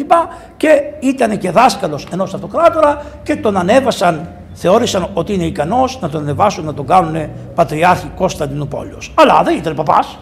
Και 0.57 0.81
ήταν 0.99 1.37
και 1.37 1.51
δάσκαλος 1.51 2.07
ενός 2.11 2.33
αυτοκράτορα 2.33 3.05
και 3.23 3.35
τον 3.35 3.57
ανέβασαν 3.57 4.29
θεώρησαν 4.53 5.09
ότι 5.13 5.33
είναι 5.33 5.45
ικανός 5.45 5.99
να 6.01 6.09
τον 6.09 6.21
ανεβάσουν 6.21 6.65
να 6.65 6.73
τον 6.73 6.87
κάνουν 6.87 7.29
πατριάρχη 7.55 8.07
Κωνσταντινούπολεως. 8.15 9.11
Αλλά 9.15 9.43
δεν 9.43 9.57
ήταν 9.57 9.75
παπάς. 9.75 10.17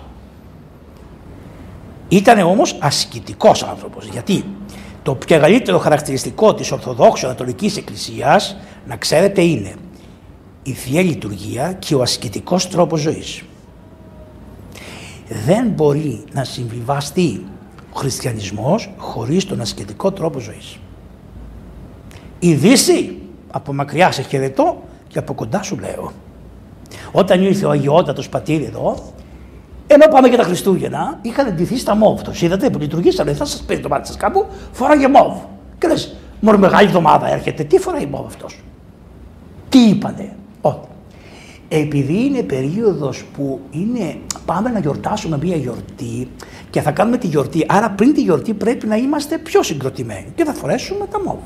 Ήταν 2.08 2.40
όμως 2.40 2.76
ασκητικός 2.80 3.64
άνθρωπος. 3.64 4.06
Γιατί 4.06 4.46
το 5.04 5.16
πιο 5.16 5.36
μεγαλύτερο 5.36 5.78
χαρακτηριστικό 5.78 6.54
της 6.54 6.72
Ορθοδόξου 6.72 7.26
Ανατολικής 7.26 7.78
Εκκλησίας, 7.78 8.58
να 8.88 8.96
ξέρετε, 8.96 9.42
είναι 9.42 9.74
η 10.64 10.72
Θεία 10.72 11.02
Λειτουργία 11.02 11.74
και 11.74 11.96
ο 11.96 12.02
ασκητικός 12.02 12.70
τρόπος 12.70 13.00
ζωής. 13.00 13.44
Δεν 15.46 15.68
μπορεί 15.68 16.24
να 16.32 16.44
συμβιβαστεί 16.44 17.46
ο 17.94 17.98
χριστιανισμός 17.98 18.90
χωρίς 18.98 19.46
τον 19.46 19.62
ασκητικό 19.62 20.12
τρόπο 20.12 20.40
ζωής. 20.40 20.78
Η 22.40 22.54
Δύση 22.54 23.21
από 23.52 23.74
μακριά 23.74 24.12
σε 24.12 24.22
χαιρετώ 24.22 24.84
και 25.08 25.20
από 25.20 25.34
κοντά 25.34 25.64
σου 25.64 25.78
λέω. 25.80 26.12
Όταν 27.12 27.44
ήρθε 27.44 27.66
ο 27.66 27.70
Αγιότατος 27.70 28.30
πατήρ 28.30 28.62
εδώ, 28.62 29.14
ενώ 29.88 30.06
πάμε 30.08 30.28
για 30.28 30.38
τα 30.38 30.44
Χριστούγεννα, 30.44 31.20
είχαν 31.22 31.48
εντυθεί 31.48 31.78
στα 31.78 31.96
μόβ. 31.96 32.22
Το 32.22 32.32
είδατε 32.42 32.70
που 32.70 32.80
λειτουργήσανε, 32.80 33.34
θα 33.34 33.46
σας 33.46 33.62
πει 33.62 33.80
το 33.80 33.90
μάτι 33.90 34.08
σας 34.08 34.18
κάπου, 34.18 34.46
φοράγε 34.72 35.08
μόβ. 35.08 35.38
Και 35.78 35.88
λες, 35.88 36.16
Μωρή 36.44 36.58
μεγάλη 36.58 36.88
εβδομάδα 36.88 37.32
έρχεται, 37.32 37.64
τι 37.64 37.80
φοράει 37.80 38.06
μόβ 38.06 38.26
αυτός; 38.26 38.60
Τι 39.70 39.80
είπανε, 39.80 40.36
ότι 40.62 40.88
επειδή 41.68 42.26
είναι 42.26 42.44
περίοδος 42.44 43.24
που 43.34 43.60
είναι, 43.72 44.16
πάμε 44.46 44.70
να 44.70 44.80
γιορτάσουμε 44.80 45.38
μία 45.42 45.56
γιορτή 45.56 46.28
και 46.70 46.82
θα 46.82 46.92
κάνουμε 46.92 47.18
τη 47.18 47.28
γιορτή, 47.28 47.66
άρα 47.68 47.90
πριν 47.90 48.14
τη 48.14 48.22
γιορτή 48.22 48.54
πρέπει 48.54 48.88
να 48.88 48.96
είμαστε 48.96 49.38
πιο 49.38 49.64
συγκροτημένοι 49.64 50.28
και 50.36 50.44
θα 50.44 50.54
φορέσουμε 50.54 51.06
τα 51.12 51.22
μόβ. 51.26 51.40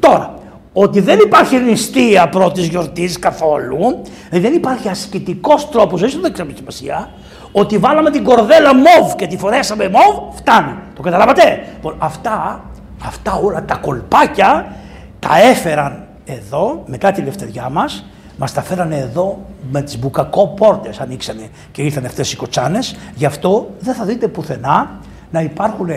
Τώρα, 0.00 0.34
ότι 0.76 1.00
δεν 1.00 1.18
υπάρχει 1.18 1.56
νηστεία 1.56 2.28
πρώτης 2.28 2.66
γιορτής 2.66 3.18
καθόλου, 3.18 4.02
δεν 4.30 4.52
υπάρχει 4.54 4.88
ασκητικός 4.88 5.70
τρόπος 5.70 6.00
ζωή, 6.00 6.18
δεν 6.20 6.32
ξέρω 6.32 6.48
σημασία. 6.56 7.10
Ότι 7.52 7.78
βάλαμε 7.78 8.10
την 8.10 8.24
κορδέλα 8.24 8.74
μοβ 8.74 9.14
και 9.16 9.26
τη 9.26 9.36
φορέσαμε 9.36 9.88
μοβ, 9.88 10.34
φτάνει. 10.36 10.74
Το 10.94 11.02
καταλάβατε; 11.02 11.66
Λοιπόν, 11.74 11.94
αυτά, 11.98 12.64
αυτά 13.04 13.34
όλα 13.34 13.64
τα 13.64 13.76
κολπάκια 13.76 14.76
τα 15.18 15.40
έφεραν 15.40 16.06
εδώ 16.24 16.82
μετά 16.86 17.12
τη 17.12 17.22
λευτεριά 17.22 17.68
μας. 17.68 18.04
Μας 18.36 18.52
τα 18.52 18.62
φέρανε 18.62 18.96
εδώ 18.96 19.38
με 19.70 19.82
τις 19.82 19.98
μπουκακό 19.98 20.48
πόρτες, 20.48 21.00
ανοίξανε 21.00 21.48
και 21.72 21.82
ήρθαν 21.82 22.04
αυτές 22.04 22.32
οι 22.32 22.36
κοτσάνες. 22.36 22.96
Γι' 23.14 23.24
αυτό 23.24 23.70
δεν 23.78 23.94
θα 23.94 24.04
δείτε 24.04 24.28
πουθενά 24.28 24.90
να 25.30 25.40
υπάρχουν 25.40 25.88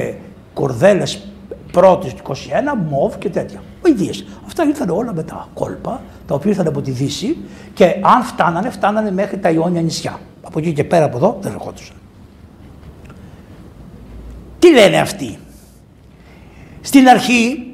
κορδέλες 0.53 1.27
πρώτης 1.77 2.13
του 2.13 2.23
21, 2.27 2.33
μοβ 2.89 3.17
και 3.17 3.29
τέτοια. 3.29 3.63
Ιδίε. 3.85 4.11
Αυτά 4.45 4.63
ήρθαν 4.63 4.89
όλα 4.89 5.13
με 5.13 5.23
τα 5.23 5.47
κόλπα, 5.53 6.01
τα 6.27 6.35
οποία 6.35 6.51
ήρθαν 6.51 6.67
από 6.67 6.81
τη 6.81 6.91
Δύση 6.91 7.37
και 7.73 7.85
αν 8.01 8.23
φτάνανε, 8.23 8.69
φτάνανε 8.69 9.11
μέχρι 9.11 9.37
τα 9.37 9.49
Ιόνια 9.49 9.81
νησιά. 9.81 10.19
Από 10.41 10.59
εκεί 10.59 10.73
και 10.73 10.83
πέρα 10.83 11.05
από 11.05 11.17
εδώ 11.17 11.37
δεν 11.41 11.53
ερχόντουσαν. 11.53 11.95
Τι 14.59 14.71
λένε 14.71 14.97
αυτοί; 14.97 15.39
Στην 16.81 17.07
αρχή 17.07 17.73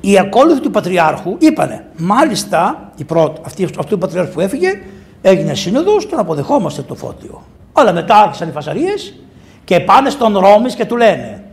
οι 0.00 0.18
ακόλουθοι 0.18 0.60
του 0.60 0.70
Πατριάρχου 0.70 1.36
είπανε, 1.38 1.86
μάλιστα 1.96 2.92
η 2.96 3.04
πρώτη, 3.04 3.40
αυτή, 3.44 3.64
αυτού 3.64 3.84
του 3.86 3.98
Πατριάρχου 3.98 4.32
που 4.32 4.40
έφυγε, 4.40 4.70
έγινε 5.22 5.54
σύνοδος, 5.54 6.08
τον 6.08 6.18
αποδεχόμαστε 6.18 6.82
το 6.82 6.94
φώτιο. 6.94 7.42
Αλλά 7.72 7.92
μετά 7.92 8.16
άρχισαν 8.16 8.48
οι 8.48 8.52
φασαρίες 8.52 9.14
και 9.64 9.80
πάνε 9.80 10.10
στον 10.10 10.38
Ρώμης 10.38 10.74
και 10.74 10.84
του 10.84 10.96
λένε 10.96 11.44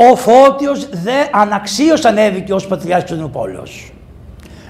ο 0.00 0.16
Φώτιος 0.16 0.88
δε 0.88 1.24
αναξίως 1.32 2.04
ανέβηκε 2.04 2.52
ως 2.54 2.66
Πατριάρχης 2.66 3.08
Κωνσταντινούπολεως. 3.10 3.92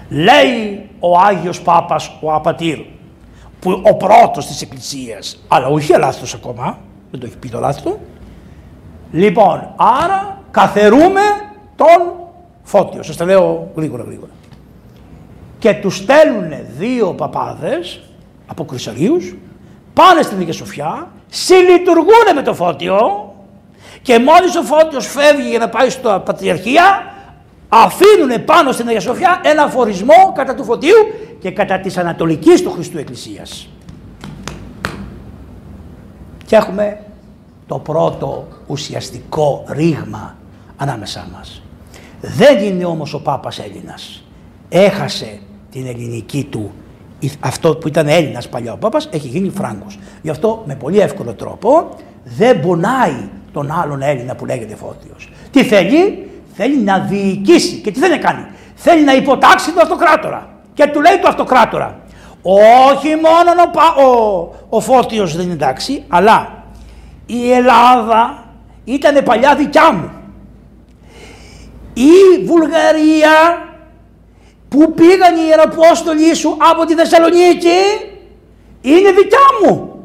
Λέει 0.08 0.88
ο 0.98 1.18
Άγιος 1.18 1.60
Πάπας 1.60 2.10
ο 2.20 2.32
Απατήρ, 2.32 2.78
που 3.60 3.82
ο 3.84 3.94
πρώτος 3.94 4.46
της 4.46 4.62
Εκκλησίας, 4.62 5.44
αλλά 5.48 5.66
όχι 5.66 5.98
λάθος 5.98 6.34
ακόμα, 6.34 6.78
δεν 7.10 7.20
το 7.20 7.26
έχει 7.26 7.36
πει 7.36 7.48
το 7.48 7.60
λάθος 7.60 7.96
Λοιπόν, 9.12 9.74
άρα 9.76 10.42
καθερούμε 10.50 11.20
τον 11.76 12.12
Φώτιο. 12.62 13.02
Σας 13.02 13.16
τα 13.16 13.24
λέω 13.24 13.70
γρήγορα 13.76 14.02
γρήγορα. 14.02 14.30
Και 15.58 15.74
τους 15.74 15.96
στέλνουν 15.96 16.52
δύο 16.78 17.14
παπάδες 17.14 18.00
από 18.46 18.64
Κρυσαρίους, 18.64 19.36
πάνε 19.92 20.22
στην 20.22 20.38
Αγία 20.38 20.52
Σοφιά, 20.52 21.08
συλλειτουργούν 21.28 22.34
με 22.34 22.42
το 22.42 22.54
Φώτιο 22.54 23.27
και 24.02 24.18
μόλις 24.18 24.56
ο 24.56 24.62
Φώτιος 24.62 25.06
φεύγει 25.06 25.48
για 25.48 25.58
να 25.58 25.68
πάει 25.68 25.90
στο 25.90 26.22
Πατριαρχία, 26.24 27.12
αφήνουν 27.68 28.44
πάνω 28.44 28.72
στην 28.72 28.88
Αγία 28.88 29.00
Σοφιά 29.00 29.40
ένα 29.44 29.66
φορισμό 29.66 30.32
κατά 30.34 30.54
του 30.54 30.64
Φωτίου 30.64 30.96
και 31.40 31.50
κατά 31.50 31.78
της 31.78 31.98
Ανατολικής 31.98 32.62
του 32.62 32.70
Χριστού 32.70 32.98
Εκκλησίας. 32.98 33.68
Και 36.46 36.56
έχουμε 36.56 37.00
το 37.66 37.78
πρώτο 37.78 38.48
ουσιαστικό 38.66 39.64
ρήγμα 39.68 40.36
ανάμεσά 40.76 41.28
μας. 41.36 41.62
Δεν 42.20 42.58
είναι 42.58 42.84
όμως 42.84 43.14
ο 43.14 43.20
Πάπας 43.20 43.58
Έλληνας. 43.58 44.22
Έχασε 44.68 45.40
την 45.70 45.86
ελληνική 45.86 46.44
του 46.50 46.72
αυτό 47.40 47.76
που 47.76 47.88
ήταν 47.88 48.08
Έλληνας 48.08 48.48
παλιά 48.48 48.72
ο 48.72 48.76
Πάπας 48.76 49.08
έχει 49.12 49.28
γίνει 49.28 49.50
Φράγκος. 49.50 49.98
Γι' 50.22 50.30
αυτό 50.30 50.62
με 50.66 50.74
πολύ 50.74 50.98
εύκολο 50.98 51.32
τρόπο 51.32 51.88
δεν 52.24 52.60
πονάει 52.60 53.28
τον 53.52 53.70
άλλον 53.82 54.02
Έλληνα 54.02 54.34
που 54.34 54.46
λέγεται 54.46 54.74
Φώτιος. 54.74 55.28
Τι 55.50 55.64
θέλει, 55.64 56.30
θέλει 56.52 56.76
να 56.76 56.98
διοικήσει 56.98 57.76
και 57.76 57.90
τι 57.90 58.00
θέλει 58.00 58.12
να 58.12 58.18
κάνει; 58.18 58.46
Θέλει 58.74 59.04
να 59.04 59.14
υποτάξει 59.14 59.72
τον 59.72 59.82
αυτοκράτορα. 59.82 60.48
Και 60.74 60.86
του 60.86 61.00
λέει 61.00 61.18
το 61.22 61.28
αυτοκράτορα, 61.28 62.00
όχι 62.42 63.14
μόνο 63.14 63.70
ο, 63.96 64.02
ο, 64.04 64.54
ο 64.68 64.80
Φώτιος 64.80 65.36
δεν 65.36 65.44
είναι 65.44 65.52
εντάξει, 65.52 66.04
αλλά 66.08 66.64
η 67.26 67.52
Ελλάδα 67.52 68.44
ήταν 68.84 69.24
παλιά 69.24 69.54
δικιά 69.54 69.92
μου. 69.92 70.10
Η 71.94 72.44
Βουλγαρία 72.44 73.30
που 74.68 74.92
πήγαν 74.92 75.36
οι 75.36 75.46
Ιεραπόστολοι 75.48 76.34
σου 76.34 76.56
από 76.70 76.84
τη 76.84 76.94
Θεσσαλονίκη 76.94 77.80
είναι 78.80 79.10
δικιά 79.10 79.46
μου. 79.62 80.04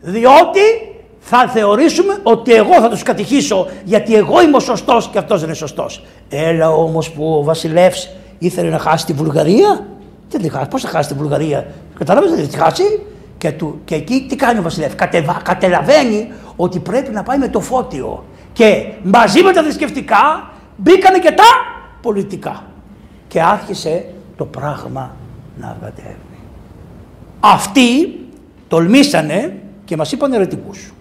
Διότι 0.00 0.60
θα 1.20 1.48
θεωρήσουμε 1.48 2.18
ότι 2.22 2.54
εγώ 2.54 2.80
θα 2.80 2.88
τους 2.88 3.02
κατηχήσω 3.02 3.66
γιατί 3.84 4.14
εγώ 4.14 4.42
είμαι 4.42 4.56
ο 4.56 4.60
σωστός 4.60 5.08
και 5.08 5.18
αυτός 5.18 5.38
δεν 5.38 5.48
είναι 5.48 5.56
σωστός. 5.56 6.04
Έλα 6.28 6.70
όμως 6.70 7.10
που 7.10 7.34
ο 7.34 7.42
βασιλεύς 7.42 8.10
ήθελε 8.38 8.70
να 8.70 8.78
χάσει 8.78 9.06
τη 9.06 9.12
Βουλγαρία. 9.12 9.86
Τι 10.28 10.38
δεν 10.38 10.50
χάσει, 10.50 10.68
πώς 10.68 10.82
θα 10.82 10.88
χάσει 10.88 11.08
τη 11.08 11.14
Βουλγαρία. 11.14 11.66
Κατάλαβες 11.98 12.30
δεν 12.30 12.48
τη 12.48 12.56
χάσει. 12.56 12.82
Και, 13.38 13.52
του, 13.52 13.80
και 13.84 13.94
εκεί 13.94 14.26
τι 14.28 14.36
κάνει 14.36 14.58
ο 14.58 14.62
βασιλεύς. 14.62 14.94
Κατεβα, 14.94 15.40
καταλαβαίνει 15.44 16.32
ότι 16.56 16.78
πρέπει 16.78 17.10
να 17.10 17.22
πάει 17.22 17.38
με 17.38 17.48
το 17.48 17.60
φώτιο. 17.60 18.24
Και 18.52 18.86
μαζί 19.02 19.42
με 19.42 19.52
τα 19.52 19.62
θρησκευτικά 19.62 20.50
μπήκανε 20.76 21.18
και 21.18 21.32
τα 21.32 21.44
πολιτικά. 22.02 22.64
Και 23.28 23.42
άρχισε 23.42 24.04
το 24.36 24.44
πράγμα 24.44 25.16
να 25.60 25.76
βατεύει. 25.82 26.16
Αυτοί 27.40 28.18
τολμήσανε 28.68 29.62
και 29.84 29.96
μας 29.96 30.12
είπαν 30.12 30.32
ερετικούς 30.32 30.92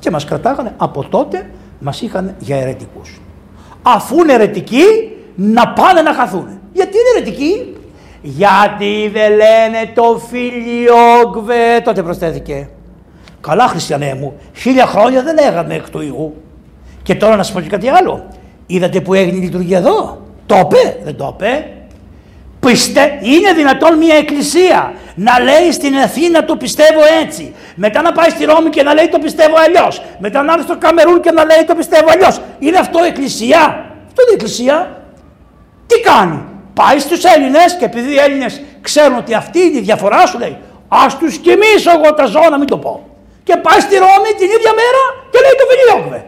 και 0.00 0.10
μας 0.10 0.24
κρατάγανε 0.24 0.74
από 0.76 1.04
τότε 1.08 1.50
μας 1.80 2.00
είχαν 2.00 2.34
για 2.38 2.56
αιρετικούς. 2.56 3.20
Αφού 3.82 4.18
είναι 4.18 4.32
αιρετικοί 4.32 4.82
να 5.34 5.68
πάνε 5.68 6.02
να 6.02 6.14
χαθούν. 6.14 6.58
Γιατί 6.72 6.96
είναι 6.96 7.08
αιρετικοί; 7.16 7.76
Γιατί 8.22 9.10
δεν 9.12 9.30
λένε 9.30 9.92
το 9.94 10.20
φιλιόγκβε, 10.28 11.80
τότε 11.84 12.02
προσθέθηκε. 12.02 12.68
Καλά 13.40 13.66
χριστιανέ 13.66 14.14
μου, 14.14 14.34
χίλια 14.54 14.86
χρόνια 14.86 15.22
δεν 15.22 15.34
λέγαμε 15.34 15.74
εκ 15.74 15.90
του 15.90 16.00
Ιού. 16.00 16.34
Και 17.02 17.14
τώρα 17.14 17.36
να 17.36 17.42
σας 17.42 17.52
πω 17.52 17.60
και 17.60 17.68
κάτι 17.68 17.88
άλλο. 17.88 18.24
Είδατε 18.66 19.00
που 19.00 19.14
έγινε 19.14 19.36
η 19.36 19.40
λειτουργία 19.40 19.78
εδώ; 19.78 20.20
Το 20.46 20.56
είπε, 20.56 20.98
δεν 21.04 21.16
το 21.16 21.36
είπε. 21.38 21.79
Πιστε, 22.60 23.18
είναι 23.22 23.52
δυνατόν 23.52 23.96
μια 23.98 24.16
εκκλησία 24.16 24.92
να 25.14 25.40
λέει 25.40 25.72
στην 25.72 25.96
Αθήνα 25.96 26.44
το 26.44 26.56
πιστεύω 26.56 27.00
έτσι. 27.22 27.54
Μετά 27.74 28.02
να 28.02 28.12
πάει 28.12 28.30
στη 28.30 28.44
Ρώμη 28.44 28.70
και 28.70 28.82
να 28.82 28.94
λέει 28.94 29.08
το 29.08 29.18
πιστεύω 29.18 29.54
αλλιώς. 29.66 30.02
Μετά 30.18 30.42
να 30.42 30.52
έρθει 30.52 30.64
στο 30.64 30.76
Καμερούν 30.78 31.20
και 31.20 31.30
να 31.30 31.44
λέει 31.44 31.64
το 31.66 31.74
πιστεύω 31.74 32.08
αλλιώς. 32.10 32.40
Είναι 32.58 32.78
αυτό 32.78 32.98
εκκλησία; 33.04 33.60
Αυτό 34.06 34.22
είναι 34.22 34.32
εκκλησία. 34.32 35.02
Τι 35.86 36.00
κάνει; 36.00 36.44
Πάει 36.74 36.98
στους 36.98 37.24
Έλληνες 37.24 37.76
και 37.78 37.84
επειδή 37.84 38.12
οι 38.12 38.18
Έλληνες 38.18 38.62
ξέρουν 38.80 39.16
ότι 39.16 39.34
αυτή 39.34 39.60
είναι 39.60 39.78
η 39.78 39.80
διαφορά 39.80 40.26
σου 40.26 40.38
λέει. 40.38 40.56
Α 40.88 41.06
τους 41.18 41.36
κοιμήσω 41.36 41.90
εγώ 41.96 42.14
τα 42.14 42.26
ζώα 42.26 42.48
να 42.50 42.58
μην 42.58 42.66
το 42.66 42.76
πω. 42.78 43.06
Και 43.44 43.56
πάει 43.56 43.80
στη 43.80 43.94
Ρώμη 43.96 44.30
την 44.38 44.48
ίδια 44.56 44.72
μέρα 44.80 45.02
και 45.30 45.38
λέει 45.44 45.54
το 45.60 45.66
Βιλιόγκβε. 45.70 46.24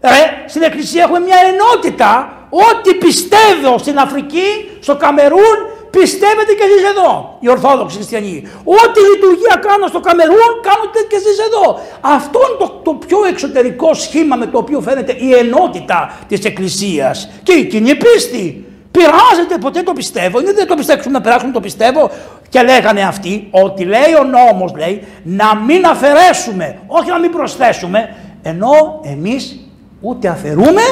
Ρε, 0.00 0.44
στην 0.46 0.62
εκκλησία 0.62 1.02
έχουμε 1.02 1.18
μια 1.18 1.36
ενότητα. 1.52 2.30
Ό,τι 2.50 2.94
πιστεύω 2.94 3.78
στην 3.78 3.98
Αφρική, 3.98 4.70
στο 4.80 4.96
Καμερούν, 4.96 5.56
πιστεύετε 5.90 6.52
και 6.58 6.64
εσείς 6.68 6.84
εδώ, 6.92 7.36
οι 7.40 7.48
Ορθόδοξοι 7.48 7.96
Χριστιανοί. 7.96 8.36
Ό,τι 8.64 9.00
λειτουργία 9.10 9.54
κάνω 9.68 9.86
στο 9.86 10.00
Καμερούν, 10.00 10.52
κάνετε 10.68 10.98
και 11.08 11.16
εσείς 11.16 11.38
εδώ. 11.46 11.80
Αυτό 12.00 12.38
είναι 12.46 12.58
το, 12.58 12.68
το 12.82 12.92
πιο 13.06 13.18
εξωτερικό 13.30 13.94
σχήμα 13.94 14.36
με 14.36 14.46
το 14.46 14.58
οποίο 14.58 14.80
φαίνεται 14.80 15.12
η 15.18 15.34
ενότητα 15.34 16.18
της 16.28 16.44
Εκκλησίας 16.44 17.30
και 17.42 17.52
η 17.52 17.64
κοινή 17.64 17.94
πίστη. 17.94 18.64
Πειράζεται 18.90 19.58
ποτέ 19.60 19.82
το 19.82 19.92
πιστεύω, 19.92 20.40
είναι 20.40 20.52
δεν 20.52 20.66
το 20.66 20.74
πιστέψουν 20.74 21.12
να 21.12 21.20
περάσουν 21.20 21.52
το 21.52 21.60
πιστεύω 21.60 22.10
και 22.48 22.62
λέγανε 22.62 23.02
αυτοί 23.02 23.48
ότι 23.50 23.84
λέει 23.84 24.14
ο 24.20 24.24
νόμος 24.24 24.72
λέει 24.76 25.02
να 25.22 25.56
μην 25.56 25.86
αφαιρέσουμε, 25.86 26.78
όχι 26.86 27.08
να 27.10 27.18
μην 27.18 27.30
προσθέσουμε, 27.30 28.16
ενώ 28.42 29.00
εμείς 29.04 29.60
ούτε 30.00 30.28
αφαιρούμε 30.28 30.82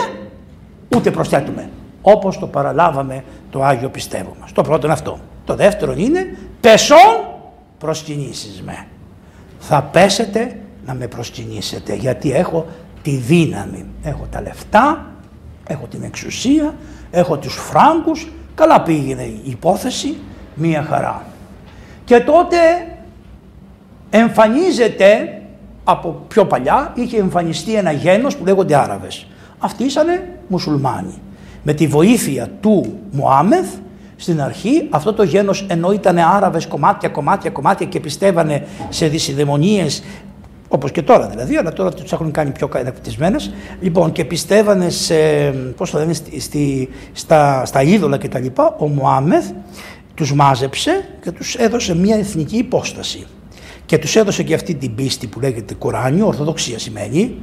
ούτε 0.96 1.10
προσθέτουμε 1.10 1.68
όπως 2.06 2.38
το 2.38 2.46
παραλάβαμε 2.46 3.24
το 3.50 3.62
Άγιο 3.62 3.88
Πιστεύω 3.88 4.36
μας. 4.40 4.52
Το 4.52 4.62
πρώτο 4.62 4.86
είναι 4.86 4.94
αυτό. 4.94 5.18
Το 5.44 5.54
δεύτερο 5.54 5.92
είναι 5.96 6.38
πεσόν 6.60 7.24
προσκυνήσεις 7.78 8.62
με. 8.62 8.86
Θα 9.58 9.82
πέσετε 9.82 10.58
να 10.86 10.94
με 10.94 11.06
προσκυνήσετε 11.06 11.94
γιατί 11.94 12.32
έχω 12.32 12.66
τη 13.02 13.10
δύναμη. 13.10 13.86
Έχω 14.02 14.26
τα 14.30 14.40
λεφτά, 14.40 15.06
έχω 15.66 15.86
την 15.86 16.02
εξουσία, 16.02 16.74
έχω 17.10 17.38
τους 17.38 17.54
φράγκους, 17.54 18.32
καλά 18.54 18.82
πήγαινε 18.82 19.22
η 19.22 19.40
υπόθεση, 19.44 20.16
μία 20.54 20.82
χαρά. 20.82 21.22
Και 22.04 22.20
τότε 22.20 22.56
εμφανίζεται 24.10 25.40
από 25.84 26.24
πιο 26.28 26.44
παλιά, 26.46 26.92
είχε 26.94 27.18
εμφανιστεί 27.18 27.74
ένα 27.74 27.92
γένος 27.92 28.36
που 28.36 28.44
λέγονται 28.44 28.76
Άραβες. 28.76 29.26
Αυτοί 29.58 29.84
ήσαν 29.84 30.06
μουσουλμάνοι 30.48 31.20
με 31.64 31.74
τη 31.74 31.86
βοήθεια 31.86 32.48
του 32.60 32.98
Μωάμεθ 33.10 33.66
στην 34.16 34.42
αρχή 34.42 34.86
αυτό 34.90 35.12
το 35.12 35.22
γένος 35.22 35.66
ενώ 35.68 35.92
ήταν 35.92 36.18
Άραβες 36.18 36.66
κομμάτια, 36.66 37.08
κομμάτια, 37.08 37.50
κομμάτια 37.50 37.86
και 37.86 38.00
πιστεύανε 38.00 38.66
σε 38.88 39.06
δυσιδαιμονίες 39.06 40.02
όπως 40.68 40.90
και 40.90 41.02
τώρα 41.02 41.28
δηλαδή, 41.28 41.56
αλλά 41.56 41.72
τώρα 41.72 41.92
τους 41.92 42.12
έχουν 42.12 42.30
κάνει 42.30 42.50
πιο 42.50 42.68
κατακτισμένες. 42.68 43.52
Λοιπόν, 43.80 44.12
και 44.12 44.24
πιστεύανε 44.24 44.90
σε, 44.90 45.14
πώς 45.76 45.90
το 45.90 45.98
λένε, 45.98 46.12
στη, 46.12 46.88
στα, 47.12 47.64
στα 47.64 47.82
είδωλα 47.82 48.18
και 48.18 48.28
τα 48.28 48.38
λοιπά. 48.38 48.76
Ο 48.78 48.88
Μωάμεθ 48.88 49.50
τους 50.14 50.34
μάζεψε 50.34 51.08
και 51.22 51.30
τους 51.30 51.54
έδωσε 51.54 51.96
μια 51.96 52.16
εθνική 52.16 52.56
υπόσταση. 52.56 53.26
Και 53.86 53.98
τους 53.98 54.16
έδωσε 54.16 54.42
και 54.42 54.54
αυτή 54.54 54.74
την 54.74 54.94
πίστη 54.94 55.26
που 55.26 55.40
λέγεται 55.40 55.74
Κοράνιο, 55.74 56.26
Ορθοδοξία 56.26 56.78
σημαίνει, 56.78 57.34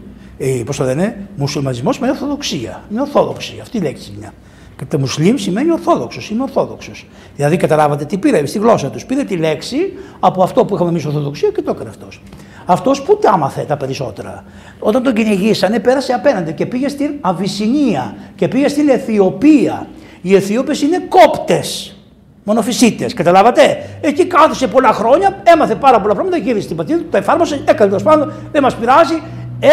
ε, 0.43 0.63
πώς 0.65 0.77
το 0.77 0.83
λένε, 0.83 1.27
μουσουλμανισμός 1.35 1.99
με 1.99 2.09
ορθοδοξία. 2.09 2.83
Είναι 2.91 3.01
ορθόδοξη, 3.01 3.59
αυτή 3.61 3.77
η 3.77 3.81
λέξη 3.81 4.13
είναι. 4.17 4.33
Και 4.77 4.85
το 4.85 4.99
μουσλίμ 4.99 5.35
σημαίνει 5.35 5.71
ορθόδοξος, 5.71 6.29
είναι 6.29 6.41
ορθόδοξος. 6.41 7.07
Δηλαδή 7.35 7.57
καταλάβατε 7.57 8.05
τι 8.05 8.17
πήρε 8.17 8.45
στη 8.45 8.59
γλώσσα 8.59 8.89
τους. 8.89 9.05
Πήρε 9.05 9.23
τη 9.23 9.35
λέξη 9.35 9.93
από 10.19 10.43
αυτό 10.43 10.65
που 10.65 10.75
είχαμε 10.75 10.89
εμείς 10.89 11.05
ορθοδοξία 11.05 11.49
και 11.49 11.61
το 11.61 11.71
έκανε 11.71 11.89
αυτός. 11.89 12.21
Αυτός 12.65 13.01
που 13.01 13.17
τα 13.17 13.31
άμαθε 13.31 13.61
τα 13.63 13.77
περισσότερα. 13.77 14.43
Όταν 14.79 15.03
τον 15.03 15.13
κυνηγήσανε 15.13 15.79
πέρασε 15.79 16.13
απέναντι 16.13 16.53
και 16.53 16.65
πήγε 16.65 16.87
στην 16.87 17.11
Αβυσσινία 17.21 18.15
και 18.35 18.47
πήγε 18.47 18.67
στην 18.67 18.89
Αιθιοπία. 18.89 19.87
Οι 20.21 20.35
Αιθιώπες 20.35 20.81
είναι 20.81 21.07
κόπτες. 21.09 21.95
Μονοφυσίτες, 22.43 23.13
καταλάβατε; 23.13 23.61
Εκεί 24.01 24.25
κάθισε 24.25 24.67
πολλά 24.67 24.91
χρόνια, 24.93 25.41
έμαθε 25.43 25.75
πάρα 25.75 26.01
πολλά 26.01 26.13
πράγματα, 26.13 26.37
γύρισε 26.37 26.63
στην 26.63 26.75
πατρίδα 26.75 26.99
του, 26.99 27.07
τα 27.09 27.17
εφάρμοσε, 27.17 27.55
έκανε 27.55 27.89
τέλος 27.89 28.03
πάντων, 28.03 28.33
δεν 28.51 28.61
μας 28.63 28.75
πειράζει, 28.75 29.21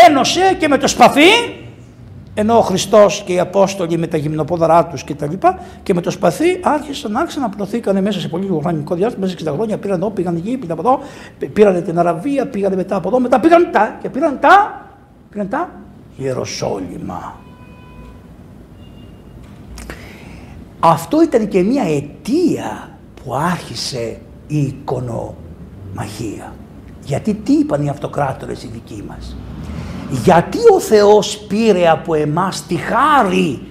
ένωσε 0.09 0.57
και 0.59 0.69
με 0.69 0.79
το 0.79 0.89
σπαθί, 0.89 1.29
ενώ 2.35 2.59
ο 2.59 2.61
Χριστός 2.61 3.23
και 3.27 3.33
οι 3.33 3.39
Απόστολοι 3.39 3.99
με 3.99 4.07
τα 4.07 4.17
γυμνοπόδαρά 4.17 4.87
τους 4.87 5.05
και 5.05 5.15
τα 5.15 5.27
λοιπά, 5.27 5.59
και 5.83 5.95
με 5.95 6.01
το 6.01 6.11
σπαθί 6.11 6.61
άρχισαν, 6.63 7.17
άρχισαν 7.17 7.43
να 7.43 7.49
πλωθήκαν 7.49 8.03
μέσα 8.03 8.21
σε 8.21 8.29
πολύ 8.29 8.45
λίγο 8.45 8.61
χρονικό 8.61 8.95
διάστημα, 8.95 9.27
μέσα 9.27 9.39
σε 9.39 9.51
60 9.51 9.53
χρόνια 9.55 9.79
πήραν 9.79 10.01
εδώ, 10.01 10.11
πήγαν 10.11 10.37
εκεί, 10.37 10.57
πήγαν 10.57 10.79
από 10.79 10.89
εδώ, 10.89 11.01
πήραν 11.53 11.85
την 11.85 11.99
Αραβία, 11.99 12.47
πήγαν 12.47 12.75
μετά 12.75 12.97
από 12.97 13.09
εδώ, 13.09 13.21
μετά 13.21 13.41
πήγαν 13.41 13.69
τα 13.73 13.99
και 14.03 14.09
πήραν 14.09 14.39
τα, 14.41 14.87
πήραν 15.31 15.49
τα 15.49 15.71
Ιεροσόλυμα. 16.17 17.37
Αυτό 20.81 21.23
ήταν 21.23 21.49
και 21.49 21.63
μια 21.63 21.83
αιτία 21.83 22.99
που 23.25 23.35
άρχισε 23.35 24.21
η 24.47 24.59
εικονομαχία. 24.59 26.55
Γιατί 27.05 27.35
τι 27.35 27.53
είπαν 27.53 27.85
οι 27.85 27.89
αυτοκράτορες 27.89 28.63
οι 28.63 28.69
δικοί 28.73 29.05
μας; 29.09 29.37
Γιατί 30.11 30.59
ο 30.75 30.81
Θεός 30.81 31.39
πήρε 31.39 31.89
από 31.89 32.15
εμάς 32.15 32.67
τη 32.67 32.77
χάρη 32.77 33.67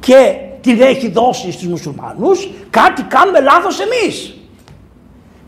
και 0.00 0.36
την 0.60 0.80
έχει 0.80 1.10
δώσει 1.10 1.52
στους 1.52 1.66
μουσουλμάνους, 1.66 2.50
κάτι 2.70 3.02
κάνουμε 3.02 3.40
λάθος 3.40 3.80
εμείς. 3.80 4.34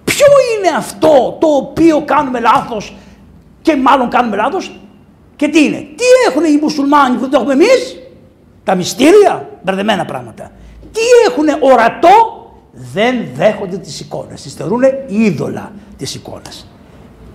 Ποιο 0.04 0.26
είναι 0.56 0.76
αυτό 0.76 1.36
το 1.40 1.46
οποίο 1.46 2.02
κάνουμε 2.04 2.40
λάθος 2.40 2.96
και 3.62 3.76
μάλλον 3.76 4.08
κάνουμε 4.08 4.36
λάθος; 4.36 4.80
Και 5.36 5.48
τι 5.48 5.64
είναι; 5.64 5.76
Τι 5.76 6.04
έχουν 6.28 6.44
οι 6.44 6.58
μουσουλμάνοι 6.62 7.14
που 7.14 7.20
δεν 7.20 7.30
το 7.30 7.36
έχουμε 7.36 7.52
εμείς; 7.52 7.96
Τα 8.64 8.74
μυστήρια, 8.74 9.48
μπερδεμένα 9.62 10.04
πράγματα. 10.04 10.50
Τι 10.92 11.00
έχουν 11.28 11.70
ορατό, 11.72 12.46
δεν 12.72 13.26
δέχονται 13.34 13.76
τις 13.76 14.00
εικόνες. 14.00 14.42
Τις 14.42 14.54
θεωρούν 14.54 14.82
είδωλα 15.06 15.72
τις 15.96 16.14
εικόνες. 16.14 16.66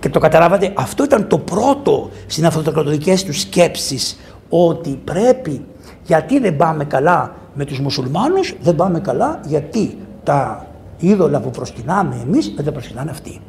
Και 0.02 0.08
το 0.08 0.18
καταλάβατε, 0.18 0.72
αυτό 0.74 1.04
ήταν 1.04 1.28
το 1.28 1.38
πρώτο 1.38 2.10
στις 2.26 2.44
αυτοκρατορικές 2.44 3.24
του 3.24 3.32
σκέψεις, 3.32 4.18
ότι 4.48 5.00
πρέπει, 5.04 5.64
γιατί 6.04 6.38
δεν 6.38 6.56
πάμε 6.56 6.84
καλά 6.84 7.34
με 7.54 7.64
τους 7.64 7.80
μουσουλμάνους, 7.80 8.54
δεν 8.60 8.74
πάμε 8.74 9.00
καλά 9.00 9.40
γιατί 9.46 9.98
τα 10.22 10.66
είδωλα 10.98 11.40
που 11.40 11.50
προσκυνάμε 11.50 12.16
εμείς 12.26 12.52
δεν 12.56 12.64
τα 12.64 12.72
προσκυνάνε 12.72 13.10
αυτοί. 13.10 13.40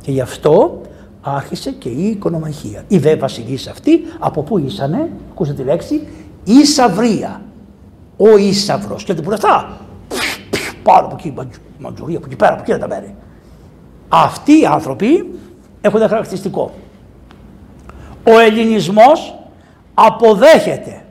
Και 0.00 0.10
γι' 0.10 0.20
αυτό 0.20 0.80
άρχισε 1.20 1.70
και 1.70 1.88
η 1.88 2.06
οικονομαχία. 2.06 2.84
Η 2.88 2.98
δε 2.98 3.16
βασιλείς 3.16 3.66
αυτή, 3.66 4.00
από 4.18 4.42
πού 4.42 4.58
ήσανε, 4.58 5.10
ακούσατε 5.30 5.62
τη 5.62 5.68
λέξη, 5.68 6.06
Ισαυρία. 6.44 7.42
Ο 8.16 8.36
Ισαυρός. 8.36 9.04
Και 9.04 9.14
δεν 9.14 9.32
αυτά, 9.32 9.76
πάρα 10.82 11.04
από 11.04 11.16
εκεί, 11.18 11.34
Μαντζουρία, 11.78 12.16
από 12.16 12.26
εκεί 12.26 12.36
πέρα, 12.36 12.52
από 12.52 12.62
εκεί 12.62 12.80
τα 12.80 12.88
μέρη. 12.88 13.14
Αυτοί 14.08 14.60
οι 14.60 14.66
άνθρωποι 14.66 15.30
έχουν 15.82 16.00
ένα 16.00 16.08
χαρακτηριστικό. 16.08 16.74
Ο 18.24 18.38
ελληνισμός 18.38 19.34
αποδέχεται 19.94 21.04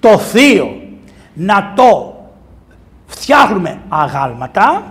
το 0.00 0.18
θείο 0.18 0.80
να 1.34 1.72
το 1.76 2.16
φτιάχνουμε 3.06 3.78
αγάλματα. 3.88 4.82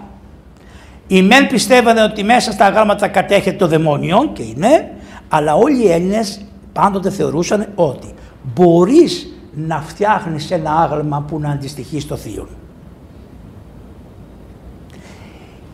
Οι 1.07 1.21
μεν 1.21 1.47
πιστεύανε 1.47 2.03
ότι 2.03 2.23
μέσα 2.23 2.51
στα 2.51 2.65
αγάλματα 2.65 3.07
κατέχεται 3.07 3.57
το 3.57 3.67
δαιμόνιο 3.67 4.29
και 4.33 4.43
είναι, 4.43 4.91
αλλά 5.29 5.55
όλοι 5.55 5.83
οι 5.83 5.91
Έλληνες 5.91 6.45
πάντοτε 6.73 7.09
θεωρούσαν 7.09 7.67
ότι 7.75 8.13
μπορείς 8.53 9.31
να 9.53 9.81
φτιάχνεις 9.81 10.51
ένα 10.51 10.71
άγαλμα 10.71 11.21
που 11.27 11.39
να 11.39 11.49
αντιστοιχεί 11.49 11.99
στο 11.99 12.15
θείο. 12.15 12.47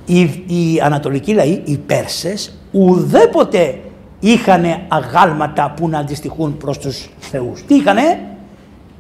Οι, 0.05 0.21
οι 0.47 0.81
ανατολικοί 0.81 1.33
λαοί, 1.33 1.61
οι 1.65 1.77
Πέρσες, 1.77 2.57
ουδέποτε 2.73 3.79
είχαν 4.19 4.65
αγάλματα 4.87 5.73
που 5.75 5.89
να 5.89 5.99
αντιστοιχούν 5.99 6.57
προς 6.57 6.77
τους 6.77 7.09
θεούς. 7.19 7.65
Τι 7.65 7.75
είχανε, 7.75 8.19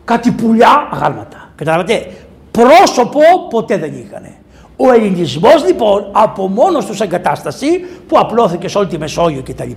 κάτι 0.05 0.31
πουλιά 0.31 0.89
αγάλματα. 0.91 1.49
Καταλαβαίνετε, 1.55 2.11
πρόσωπο 2.51 3.19
ποτέ 3.49 3.77
δεν 3.77 3.93
είχανε. 3.93 4.35
Ο 4.77 4.93
ελληνισμός 4.93 5.65
λοιπόν 5.65 6.09
από 6.11 6.47
μόνος 6.47 6.85
τους 6.85 6.99
εγκατάσταση 6.99 7.79
που 8.07 8.17
απλώθηκε 8.19 8.67
σε 8.67 8.77
όλη 8.77 8.87
τη 8.87 8.97
Μεσόγειο 8.97 9.41
κτλ. 9.43 9.71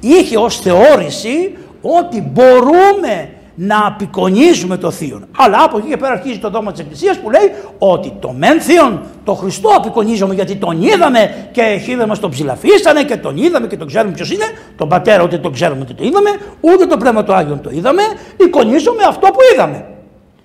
είχε 0.00 0.38
ως 0.38 0.60
θεώρηση 0.60 1.56
ότι 1.82 2.20
μπορούμε 2.20 3.28
να 3.60 3.86
απεικονίζουμε 3.86 4.76
το 4.76 4.90
Θείον. 4.90 5.26
Αλλά 5.36 5.62
από 5.62 5.78
εκεί 5.78 5.88
και 5.88 5.96
πέρα 5.96 6.12
αρχίζει 6.12 6.38
το 6.38 6.50
δόγμα 6.50 6.70
της 6.70 6.80
Εκκλησίας 6.80 7.18
που 7.18 7.30
λέει 7.30 7.52
ότι 7.78 8.12
το 8.20 8.32
μεν 8.32 8.60
Θείον, 8.60 9.00
το 9.24 9.34
Χριστό 9.34 9.68
απεικονίζουμε 9.76 10.34
γιατί 10.34 10.56
τον 10.56 10.82
είδαμε 10.82 11.48
και 11.52 11.62
οι 11.62 11.96
μας 12.06 12.18
τον 12.18 12.30
ψηλαφίσανε 12.30 13.02
και 13.02 13.16
τον 13.16 13.36
είδαμε 13.36 13.66
και 13.66 13.76
τον 13.76 13.86
ξέρουμε 13.86 14.12
ποιος 14.12 14.32
είναι. 14.32 14.44
Τον 14.76 14.88
πατέρα 14.88 15.22
ούτε 15.22 15.38
τον 15.38 15.52
ξέρουμε 15.52 15.80
ότι 15.80 15.94
το 15.94 16.04
είδαμε, 16.04 16.30
ούτε 16.60 16.86
το 16.86 16.96
Πνεύμα 16.96 17.24
του 17.24 17.32
Άγιον 17.32 17.60
το 17.60 17.70
είδαμε, 17.72 18.02
εικονίζουμε 18.36 19.02
αυτό 19.08 19.26
που 19.26 19.38
είδαμε. 19.54 19.86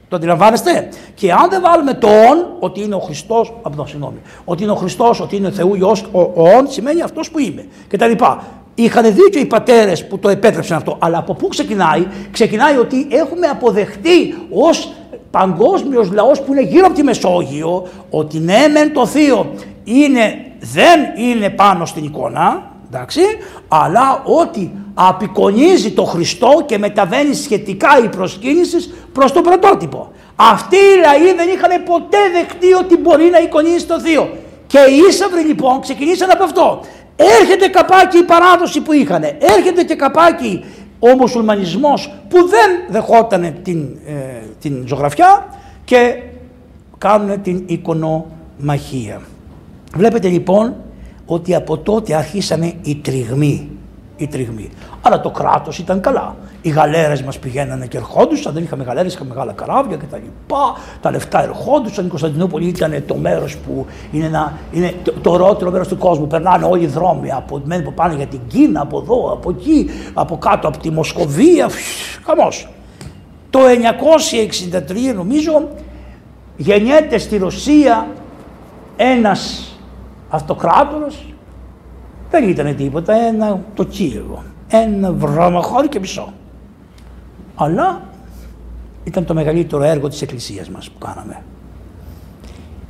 Το 0.09 0.15
αντιλαμβάνεστε; 0.15 0.89
Και 1.13 1.31
αν 1.31 1.49
δεν 1.49 1.61
βάλουμε 1.61 1.93
το 1.93 2.07
«ον», 2.07 2.45
ότι 2.59 2.81
είναι 2.81 2.95
ο 2.95 2.99
Χριστός, 2.99 3.53
από 3.61 3.85
συγγνώμη, 3.85 4.17
ότι 4.45 4.63
είναι 4.63 4.71
ο 4.71 4.75
Χριστός, 4.75 5.19
ότι 5.19 5.35
είναι 5.35 5.47
ο 5.47 5.51
Θεού 5.51 5.75
Υιός, 5.75 6.05
ο, 6.11 6.21
ο 6.21 6.49
«ον» 6.57 6.67
σημαίνει 6.67 7.01
αυτός 7.01 7.31
που 7.31 7.39
είμαι. 7.39 7.65
Και 7.87 7.97
τα 7.97 8.07
λοιπά. 8.07 8.43
Είχαν 8.75 9.13
δίκιο 9.13 9.41
οι 9.41 9.45
πατέρες 9.45 10.07
που 10.07 10.19
το 10.19 10.29
επέτρεψαν 10.29 10.77
αυτό. 10.77 10.97
Αλλά 10.99 11.17
από 11.17 11.33
πού 11.33 11.47
ξεκινάει, 11.47 12.07
ξεκινάει 12.31 12.77
ότι 12.77 13.07
έχουμε 13.09 13.47
αποδεχτεί 13.47 14.35
ως 14.49 14.93
παγκόσμιος 15.31 16.11
λαός 16.11 16.41
που 16.41 16.53
είναι 16.53 16.61
γύρω 16.61 16.85
από 16.85 16.95
τη 16.95 17.03
Μεσόγειο, 17.03 17.87
ότι 18.09 18.39
ναι, 18.39 18.67
μεν 18.71 18.93
το 18.93 19.05
θείο 19.05 19.53
είναι, 19.83 20.45
δεν 20.59 20.99
είναι 21.17 21.49
πάνω 21.49 21.85
στην 21.85 22.03
εικόνα, 22.03 22.71
εντάξει, 22.91 23.21
αλλά 23.67 24.21
ότι 24.25 24.71
απεικονίζει 24.93 25.91
το 25.91 26.03
Χριστό 26.03 26.63
και 26.65 26.77
μεταβαίνει 26.77 27.33
σχετικά 27.33 27.87
η 28.03 28.07
προσκύνηση 28.07 28.93
προς 29.13 29.31
το 29.31 29.41
πρωτότυπο. 29.41 30.11
Αυτοί 30.35 30.75
οι 30.75 30.99
λαοί 31.05 31.33
δεν 31.35 31.47
είχαν 31.47 31.83
ποτέ 31.83 32.17
δεχτεί 32.33 32.73
ότι 32.73 32.97
μπορεί 32.97 33.29
να 33.29 33.39
εικονίζει 33.39 33.85
το 33.85 33.99
Θείο. 33.99 34.29
Και 34.67 34.79
οι 34.79 34.97
Ίσαυροι 35.09 35.41
λοιπόν 35.41 35.81
ξεκινήσαν 35.81 36.31
από 36.31 36.43
αυτό. 36.43 36.81
Έρχεται 37.15 37.67
καπάκι 37.67 38.17
η 38.17 38.23
παράδοση 38.23 38.81
που 38.81 38.93
είχαν, 38.93 39.23
έρχεται 39.23 39.83
και 39.83 39.95
καπάκι 39.95 40.63
ο 40.99 41.07
μουσουλμανισμός 41.07 42.13
που 42.29 42.37
δεν 42.47 42.71
δεχόταν 42.89 43.55
την, 43.63 43.97
ε, 44.05 44.13
την 44.59 44.83
ζωγραφιά 44.87 45.47
και 45.83 46.21
κάνουν 46.97 47.41
την 47.41 47.63
εικονομαχία. 47.65 49.21
Βλέπετε 49.95 50.27
λοιπόν 50.27 50.75
ότι 51.25 51.55
από 51.55 51.77
τότε 51.77 52.15
αρχίσανε 52.15 52.73
οι 52.81 52.95
τριγμοί. 52.95 53.69
Οι 54.23 54.27
τριγμοί. 54.27 54.69
Αλλά 55.01 55.21
το 55.21 55.29
κράτος 55.29 55.79
ήταν 55.79 56.01
καλά. 56.01 56.35
Οι 56.61 56.69
γαλέρες 56.69 57.21
μας 57.21 57.39
πηγαίνανε 57.39 57.85
και 57.85 57.97
ερχόντουσαν, 57.97 58.53
δεν 58.53 58.63
είχαμε 58.63 58.83
γαλέρες, 58.83 59.13
είχαμε 59.13 59.29
μεγάλα 59.29 59.53
καράβια 59.53 59.97
κτλ. 59.97 60.15
Τα, 60.47 60.75
τα 61.01 61.11
λεφτά 61.11 61.43
ερχόντουσαν. 61.43 62.05
Η 62.05 62.09
Κωνσταντινούπολη 62.09 62.67
ήταν 62.67 63.03
το 63.05 63.15
μέρος 63.15 63.57
που 63.57 63.85
είναι, 64.11 64.25
ένα, 64.25 64.53
είναι 64.71 64.93
το, 65.03 65.13
το 65.21 65.31
ωραιότερο 65.31 65.71
μέρος 65.71 65.87
του 65.87 65.97
κόσμου. 65.97 66.27
Περνάνε 66.27 66.65
όλοι 66.65 66.83
οι 66.83 66.87
δρόμοι 66.87 67.31
από, 67.31 67.61
που 67.83 67.93
πάνε 67.93 68.15
για 68.15 68.25
την 68.25 68.39
Κίνα, 68.47 68.81
από 68.81 68.99
εδώ, 68.99 69.31
από 69.31 69.49
εκεί, 69.49 69.89
από 70.13 70.37
κάτω, 70.37 70.67
από 70.67 70.77
τη 70.77 70.89
Μοσκοβία. 70.89 71.69
Χαμός. 72.25 72.67
Το 73.49 73.59
1963 75.11 75.15
νομίζω 75.15 75.67
γεννιέται 76.57 77.17
στη 77.17 77.37
Ρωσία 77.37 78.07
ένας 78.95 79.71
αυτοκράτορας 80.29 81.15
δεν 82.39 82.49
ήταν 82.49 82.75
τίποτα, 82.75 83.13
ένα 83.13 83.63
το 83.73 83.83
Κίεβο, 83.83 84.43
ένα 84.67 85.11
βρωμαχώρι 85.11 85.87
και 85.87 85.99
μισό. 85.99 86.33
Αλλά 87.55 88.01
ήταν 89.03 89.25
το 89.25 89.33
μεγαλύτερο 89.33 89.83
έργο 89.83 90.07
της 90.07 90.21
Εκκλησίας 90.21 90.69
μας 90.69 90.89
που 90.89 90.97
κάναμε. 90.97 91.43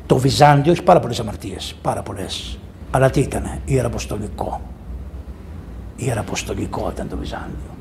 Το 0.06 0.18
Βυζάντιο 0.18 0.72
έχει 0.72 0.84
πάρα 0.84 1.00
πολλές 1.00 1.20
αμαρτίες, 1.20 1.76
πάρα 1.82 2.02
πολλές. 2.02 2.60
Αλλά 2.92 3.10
τι 3.10 3.20
ήτανε, 3.20 3.60
ιεραποστολικό. 3.66 4.62
Ιεραποστολικό 5.96 6.90
ήταν 6.94 7.08
το 7.08 7.18
Βυζάντιο. 7.18 7.72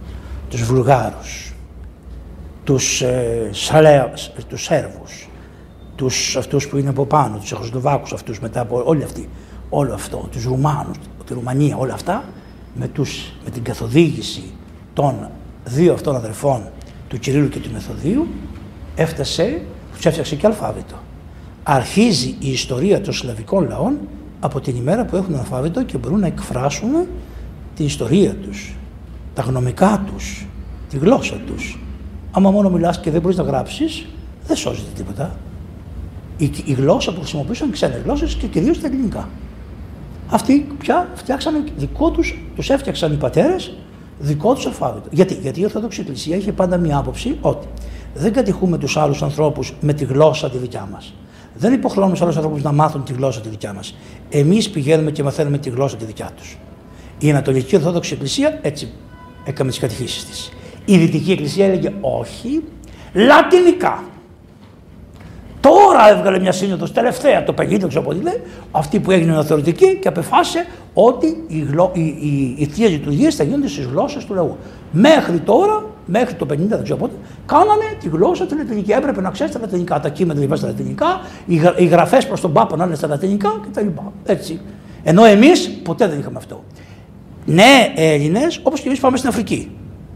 Τους 0.48 0.62
Βουλγάρους, 0.62 1.54
τους, 2.64 3.02
ε, 3.02 3.50
τους 4.48 4.62
Σέρβους, 4.62 5.28
τους, 5.94 6.36
αυτούς 6.36 6.68
που 6.68 6.76
είναι 6.76 6.88
από 6.88 7.06
πάνω, 7.06 7.36
τους 7.36 7.44
Τσεχοσλοβάκους 7.44 8.12
αυτούς 8.12 8.40
μετά 8.40 8.60
από 8.60 8.82
όλοι 8.84 9.02
αυτοί 9.02 9.28
όλο 9.74 9.94
αυτό, 9.94 10.28
τους 10.30 10.44
Ρουμάνους, 10.44 10.96
τη 11.24 11.34
Ρουμανία, 11.34 11.76
όλα 11.76 11.94
αυτά, 11.94 12.24
με, 12.74 12.88
τους, 12.88 13.32
με 13.44 13.50
την 13.50 13.62
καθοδήγηση 13.62 14.42
των 14.92 15.28
δύο 15.64 15.92
αυτών 15.92 16.16
αδερφών, 16.16 16.62
του 17.08 17.18
Κυρίλου 17.18 17.48
και 17.48 17.58
του 17.58 17.70
Μεθοδίου, 17.72 18.26
έφτασε, 18.94 19.62
τους 19.94 20.06
έφτιαξε 20.06 20.36
και 20.36 20.46
αλφάβητο. 20.46 20.94
Αρχίζει 21.62 22.36
η 22.38 22.50
ιστορία 22.50 23.00
των 23.00 23.12
σλαβικών 23.12 23.68
λαών 23.68 23.98
από 24.40 24.60
την 24.60 24.76
ημέρα 24.76 25.04
που 25.04 25.16
έχουν 25.16 25.34
αλφάβητο 25.34 25.82
και 25.82 25.98
μπορούν 25.98 26.20
να 26.20 26.26
εκφράσουν 26.26 27.06
την 27.76 27.86
ιστορία 27.86 28.34
τους, 28.34 28.74
τα 29.34 29.42
γνωμικά 29.42 30.04
τους, 30.12 30.46
τη 30.90 30.98
γλώσσα 30.98 31.36
τους. 31.46 31.78
Άμα 32.30 32.50
μόνο 32.50 32.70
μιλάς 32.70 33.00
και 33.00 33.10
δεν 33.10 33.20
μπορείς 33.20 33.36
να 33.36 33.42
γράψεις, 33.42 34.06
δεν 34.46 34.56
σώζεται 34.56 34.90
τίποτα. 34.94 35.36
Η, 36.36 36.50
η 36.64 36.72
γλώσσα 36.72 37.12
που 37.12 37.20
χρησιμοποιούσαν 37.20 37.70
ξένες 37.70 38.02
γλώσσες 38.02 38.34
και 38.34 38.46
κυρίως 38.46 38.80
τα 38.80 38.86
ελληνικά. 38.86 39.28
Αυτοί 40.32 40.66
πια 40.78 41.08
φτιάξαν 41.14 41.64
δικό 41.76 42.10
τους, 42.10 42.38
τους 42.56 42.70
έφτιαξαν 42.70 43.12
οι 43.12 43.16
πατέρες 43.16 43.76
δικό 44.18 44.54
τους 44.54 44.66
αλφάβητο. 44.66 45.08
Γιατί, 45.10 45.34
Γιατί 45.34 45.60
η 45.60 45.64
Ορθόδοξη 45.64 46.00
Εκκλησία 46.00 46.36
είχε 46.36 46.52
πάντα 46.52 46.76
μια 46.76 46.96
άποψη 46.96 47.38
ότι 47.40 47.66
δεν 48.14 48.32
κατηχούμε 48.32 48.78
τους 48.78 48.96
άλλους 48.96 49.22
ανθρώπους 49.22 49.74
με 49.80 49.92
τη 49.92 50.04
γλώσσα 50.04 50.50
τη 50.50 50.58
δικιά 50.58 50.88
μας. 50.92 51.14
Δεν 51.54 51.72
υποχρεώνουμε 51.72 52.12
τους 52.12 52.22
άλλους 52.22 52.36
ανθρώπους 52.36 52.62
να 52.62 52.72
μάθουν 52.72 53.04
τη 53.04 53.12
γλώσσα 53.12 53.40
τη 53.40 53.48
δικιά 53.48 53.72
μας. 53.72 53.96
Εμείς 54.28 54.70
πηγαίνουμε 54.70 55.10
και 55.10 55.22
μαθαίνουμε 55.22 55.58
τη 55.58 55.70
γλώσσα 55.70 55.96
τη 55.96 56.04
δικιά 56.04 56.30
τους. 56.36 56.58
Η 57.18 57.30
Ανατολική 57.30 57.76
Ορθόδοξη 57.76 58.12
Εκκλησία 58.12 58.58
έτσι 58.62 58.92
έκαμε 59.44 59.70
τις 59.70 59.78
κατηχήσεις 59.78 60.24
της. 60.24 60.52
Η 60.84 60.96
Δυτική 60.96 61.32
Εκκλησία 61.32 61.66
έλεγε 61.66 61.92
όχι, 62.00 62.62
λατινικά. 63.12 64.04
Τώρα 65.92 66.10
έβγαλε 66.10 66.38
μια 66.38 66.52
σύνοδος 66.52 66.92
τελευταία, 66.92 67.44
το 67.44 67.54
50 67.58 67.88
ξέρω 67.88 68.02
πότε 68.02 68.20
λέει, 68.22 68.42
αυτή 68.70 69.00
που 69.00 69.10
έγινε 69.10 69.44
θεωρητική 69.44 69.98
και 70.00 70.08
απεφάσισε 70.08 70.66
ότι 70.94 71.44
οι, 71.46 71.58
γλω... 71.70 71.90
οι, 71.94 72.00
οι, 72.00 72.54
οι 72.58 72.64
θείε 72.64 72.88
λειτουργίε 72.88 73.30
θα 73.30 73.44
γίνονται 73.44 73.68
στις 73.68 73.84
γλώσσες 73.84 74.24
του 74.24 74.34
λαού. 74.34 74.56
Μέχρι 74.92 75.38
τώρα, 75.38 75.84
μέχρι 76.06 76.34
το 76.34 76.46
50 76.50 76.56
δεν 76.56 76.82
ξέρω 76.82 76.98
πότε, 76.98 77.14
κάνανε 77.46 77.96
τη 78.00 78.08
γλώσσα 78.08 78.46
την 78.46 78.56
λατινική. 78.56 78.90
Έπρεπε 78.90 79.20
να 79.20 79.30
ξέρεις 79.30 79.52
τα 79.52 79.58
λατινικά, 79.60 80.00
τα 80.00 80.08
κείμενα 80.08 80.46
να 80.46 80.56
στα 80.56 80.66
λατινικά, 80.66 81.20
οι, 81.46 81.60
οι 81.76 81.84
γραφές 81.84 82.26
προς 82.26 82.40
τον 82.40 82.52
Πάπα 82.52 82.76
να 82.76 82.84
είναι 82.84 82.94
στα 82.94 83.06
λατινικά 83.06 83.60
κτλ. 83.70 83.86
Έτσι. 84.24 84.60
Ενώ 85.02 85.24
εμείς 85.24 85.70
ποτέ 85.70 86.08
δεν 86.08 86.18
είχαμε 86.18 86.38
αυτό. 86.38 86.64
Ναι, 87.44 87.92
Έλληνες, 87.94 88.60
όπως 88.62 88.80
και 88.80 88.88
εμείς 88.88 89.00
πάμε 89.00 89.16
στην 89.16 89.28
Αφρική. 89.28 89.70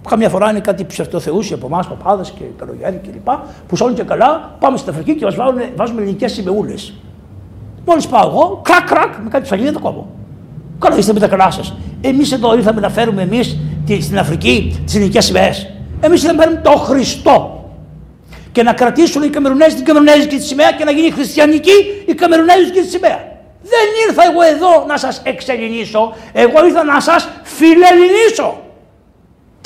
Καμιά 0.09 0.29
φορά 0.29 0.51
είναι 0.51 0.61
κάτι 0.61 0.85
ψευτοθεούσιοι 0.85 1.55
από 1.55 1.67
εμάς, 1.67 1.87
παπάδες 1.87 2.31
και 2.31 2.45
καλογιάρι 2.59 3.01
κλπ. 3.03 3.29
Που 3.69 3.77
σ' 3.77 3.83
και 3.95 4.03
καλά 4.03 4.57
πάμε 4.61 4.77
στην 4.77 4.91
Αφρική 4.93 5.15
και 5.15 5.25
μας 5.25 5.35
βάζουμε 5.77 6.01
ελληνικέ 6.01 6.29
σημεούλε. 6.29 6.75
Μόλις 7.85 8.07
πάω 8.07 8.29
εγώ, 8.29 8.61
κρακ 8.65 8.87
κρακ, 8.87 9.17
με 9.23 9.29
κάτι 9.31 9.45
ψαλίδι 9.45 9.73
το 9.73 9.79
κόβω. 9.79 10.09
Καλά 10.79 10.97
είστε 10.97 11.13
με 11.13 11.21
τα 11.21 11.29
καλά 11.29 11.51
σας. 11.51 11.75
Εμείς 12.01 12.33
εδώ 12.33 12.57
ήρθαμε 12.57 12.81
να 12.81 12.89
φέρουμε 12.89 13.23
εμείς 13.23 13.59
στην 14.01 14.19
Αφρική 14.19 14.81
τις 14.85 14.95
ελληνικέ 14.95 15.21
σημαίες. 15.21 15.71
Εμείς 16.01 16.23
ήρθαμε 16.23 16.39
να 16.39 16.45
φέρουμε 16.45 16.63
τον 16.63 16.79
Χριστό. 16.79 17.65
Και 18.53 18.63
να 18.63 18.73
κρατήσουν 18.73 19.23
οι 19.23 19.29
Καμερουνέζοι 19.29 19.75
την 19.75 19.85
Καμερουνέζικη 19.85 20.37
τη 20.37 20.43
σημαία 20.43 20.73
και 20.73 20.85
να 20.85 20.91
γίνει 20.91 21.11
χριστιανική 21.11 21.73
η 22.07 22.15
Καμερουνέζικη 22.15 22.81
τη 22.81 22.89
σημαία. 22.89 23.35
Δεν 23.63 24.09
ήρθα 24.09 24.23
εγώ 24.31 24.43
εδώ 24.43 24.85
να 24.87 24.97
σας 24.97 25.21
εξελινήσω, 25.25 26.15
εγώ 26.33 26.67
ήρθα 26.67 26.85
να 26.85 27.01
σας 27.01 27.29
φιλελληνήσω. 27.43 28.61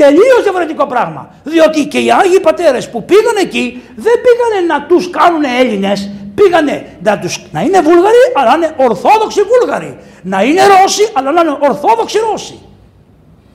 Τελείως 0.04 0.42
διαφορετικό 0.42 0.86
πράγμα. 0.86 1.30
Διότι 1.44 1.86
και 1.86 1.98
οι 1.98 2.10
Άγιοι 2.12 2.40
Πατέρες 2.40 2.90
που 2.90 3.04
πήγαν 3.04 3.36
εκεί 3.40 3.82
δεν 3.96 4.16
πήγανε 4.24 4.66
να 4.72 4.86
τους 4.86 5.10
κάνουν 5.10 5.42
Έλληνες, 5.60 6.10
πήγανε 6.34 6.86
να, 7.02 7.18
τους, 7.18 7.40
να 7.52 7.60
είναι 7.60 7.80
Βούλγαροι 7.80 8.16
αλλά 8.34 8.56
να 8.56 8.66
είναι 8.66 8.74
Ορθόδοξοι 8.76 9.40
Βούλγαροι. 9.42 9.98
Να 10.22 10.42
είναι 10.42 10.60
Ρώσοι 10.66 11.08
αλλά 11.12 11.32
να 11.32 11.40
είναι 11.40 11.56
Ορθόδοξοι 11.60 12.18
Ρώσοι. 12.30 12.58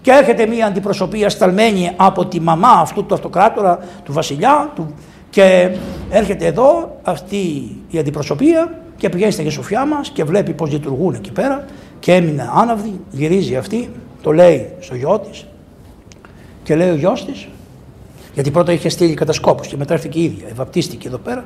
Και 0.01 0.11
έρχεται 0.11 0.45
μια 0.45 0.65
αντιπροσωπεία 0.65 1.29
σταλμένη 1.29 1.91
από 1.95 2.25
τη 2.25 2.41
μαμά 2.41 2.71
αυτού 2.71 3.05
του 3.05 3.13
αυτοκράτορα, 3.13 3.79
του 4.03 4.13
βασιλιά, 4.13 4.71
του, 4.75 4.93
και 5.29 5.75
έρχεται 6.09 6.45
εδώ 6.45 6.99
αυτή 7.03 7.75
η 7.89 7.97
αντιπροσωπεία 7.97 8.79
και 8.97 9.09
πηγαίνει 9.09 9.31
στην 9.31 9.47
Αγία 9.47 9.85
μας 9.85 10.09
και 10.09 10.23
βλέπει 10.23 10.53
πώς 10.53 10.71
λειτουργούν 10.71 11.13
εκεί 11.13 11.31
πέρα 11.31 11.65
και 11.99 12.13
έμεινε 12.13 12.49
άναυδη, 12.55 12.99
γυρίζει 13.11 13.55
αυτή, 13.55 13.89
το 14.21 14.31
λέει 14.31 14.69
στο 14.79 14.95
γιο 14.95 15.19
της, 15.19 15.45
και 16.65 16.75
λέει 16.75 16.89
ο 16.89 16.95
γιος 16.95 17.25
της, 17.25 17.47
γιατί 18.33 18.51
πρώτα 18.51 18.71
είχε 18.71 18.89
στείλει 18.89 19.13
κατασκόπους 19.13 19.67
και 19.67 19.77
μετά 19.77 19.93
έρθει 19.93 20.09
και 20.09 20.19
η 20.19 20.23
ίδια, 20.23 20.47
βαπτίστηκε 20.53 21.07
εδώ 21.07 21.17
πέρα 21.17 21.45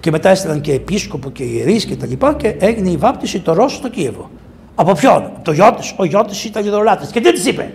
και 0.00 0.10
μετά 0.10 0.28
έστειλαν 0.28 0.60
και 0.60 0.72
επίσκοπο 0.72 1.30
και 1.30 1.42
ιερείς 1.42 1.84
και 1.84 1.96
τα 1.96 2.06
λοιπά 2.06 2.34
και 2.34 2.56
έγινε 2.58 2.90
η 2.90 2.96
βάπτιση 2.96 3.40
το 3.40 3.52
Ρώσο 3.52 3.76
στο 3.76 3.88
Κίεβο. 3.88 4.30
Από 4.74 4.92
ποιον, 4.92 5.16
από 5.16 5.40
το 5.42 5.52
γιο 5.52 5.74
της. 5.74 5.94
Ο 5.96 6.04
γιο 6.04 6.24
της 6.24 6.44
ήταν 6.44 6.66
ειδωλάτη. 6.66 7.06
Και 7.12 7.20
τι 7.20 7.32
της 7.32 7.46
είπε, 7.46 7.72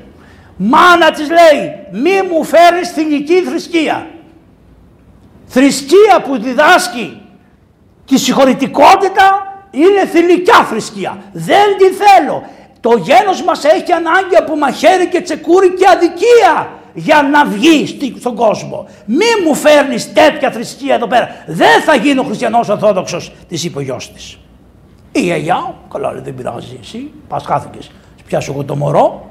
Μάνα 0.58 1.12
της 1.12 1.28
λέει, 1.30 1.72
μη 1.92 2.28
μου 2.30 2.44
φέρεις 2.44 2.90
θηλυκή 2.92 3.42
θρησκεία. 3.42 4.08
Θρησκεία 5.46 6.22
που 6.24 6.40
διδάσκει 6.40 7.22
τη 8.06 8.18
συγχωρητικότητα 8.18 9.28
είναι 9.72 10.06
θηλυκιά 10.12 10.64
θρησκεία. 10.70 11.18
Δεν 11.32 11.78
τη 11.78 11.84
θέλω. 11.84 12.44
Το 12.80 12.98
γένος 12.98 13.44
μας 13.44 13.64
έχει 13.64 13.92
ανάγκη 13.92 14.36
από 14.36 14.58
μαχαίρι 14.58 15.08
και 15.08 15.22
τσεκούρι 15.22 15.70
και 15.74 15.86
αδικία 15.94 16.70
για 16.96 17.22
να 17.32 17.46
βγεις 17.46 17.96
στον 18.20 18.36
κόσμο. 18.36 18.88
Μη 19.06 19.46
μου 19.46 19.56
φέρνεις 19.56 20.14
τέτοια 20.14 20.52
θρησκεία 20.52 20.96
εδώ 20.96 21.08
πέρα. 21.08 21.28
Δεν 21.48 21.82
θα 21.82 21.96
γίνω 21.96 22.24
χριστιανός 22.24 22.70
Ορθόδοξος, 22.70 23.32
της 23.48 23.64
είπε 23.64 23.78
ο 23.78 23.82
γιο 23.82 23.98
τη. 23.98 24.36
Η 25.12 25.22
γιαγιά, 25.22 25.76
καλά 25.92 26.12
λέει, 26.12 26.22
δεν 26.22 26.36
πειράζει 26.36 26.78
εσύ, 26.82 27.12
πας 27.28 27.44
χάθηκες. 27.46 27.92
Πιάσω 28.26 28.52
εγώ 28.52 28.64
το 28.64 28.76
μωρό 28.76 29.30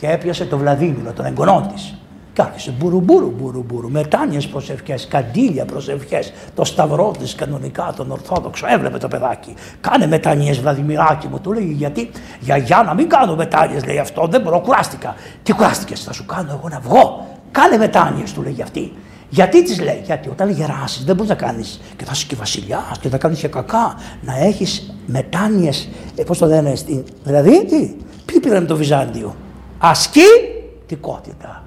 και 0.00 0.08
έπιασε 0.08 0.44
το 0.44 0.58
Βλαδίμηρο, 0.58 1.12
τον 1.12 1.24
εγγονό 1.24 1.70
της. 1.74 1.96
Και 2.32 2.42
άρχισε 2.42 2.74
μπουρουμπουρου, 2.78 3.34
μπουρουμπουρου, 3.38 3.90
μετάνιε 3.90 4.40
προσευχές, 4.50 5.06
καντήλια 5.06 5.64
προσευχές, 5.64 6.32
το 6.54 6.64
σταυρό 6.64 7.14
της 7.18 7.34
κανονικά, 7.34 7.92
τον 7.96 8.10
Ορθόδοξο. 8.10 8.66
Έβλεπε 8.68 8.98
το 8.98 9.08
παιδάκι. 9.08 9.54
Κάνε 9.80 10.06
μετάνιε, 10.06 10.52
Βλαδιμιράκι 10.52 11.28
μου, 11.28 11.40
του 11.40 11.52
λέει 11.52 11.74
γιατί, 11.76 12.10
για, 12.40 12.56
για 12.56 12.82
να 12.86 12.94
μην 12.94 13.08
κάνω 13.08 13.34
μετάνιε, 13.36 13.80
λέει 13.86 13.98
αυτό, 13.98 14.26
δεν 14.30 14.40
μπορώ, 14.40 14.60
κουράστηκα. 14.60 15.14
Τι 15.42 15.52
κουράστηκες, 15.52 16.00
θα 16.00 16.12
σου 16.12 16.26
κάνω 16.26 16.58
εγώ 16.58 16.68
να 16.68 16.80
βγω. 16.80 17.26
Κάνε 17.50 17.76
μετάνιε, 17.76 18.24
του 18.34 18.42
λέει 18.42 18.56
αυτή. 18.62 18.92
Γιατί 19.28 19.64
της 19.64 19.80
λέει, 19.80 20.02
Γιατί 20.04 20.28
όταν 20.28 20.50
γεράσεις 20.50 21.04
δεν 21.04 21.14
μπορείς 21.14 21.30
να 21.30 21.36
κάνεις 21.36 21.80
και 21.96 22.04
θα 22.04 22.10
είσαι 22.14 22.26
και 22.26 22.36
βασιλιάς 22.36 22.98
και 23.00 23.08
θα 23.08 23.18
κάνεις 23.18 23.38
και 23.38 23.48
κακά. 23.48 23.94
Να 24.22 24.38
έχεις 24.38 24.94
μετάνοιες, 25.06 25.88
ε, 26.16 26.22
πώς 26.22 26.38
το 26.38 26.46
λένε, 26.46 26.74
στην... 26.74 27.04
δηλαδή 27.24 27.64
τι, 27.64 27.94
ποιοι 28.24 28.40
πήραν 28.40 28.66
το 28.66 28.76
Βυζάντιο; 28.76 29.36
Ασκητικότητα. 29.78 31.61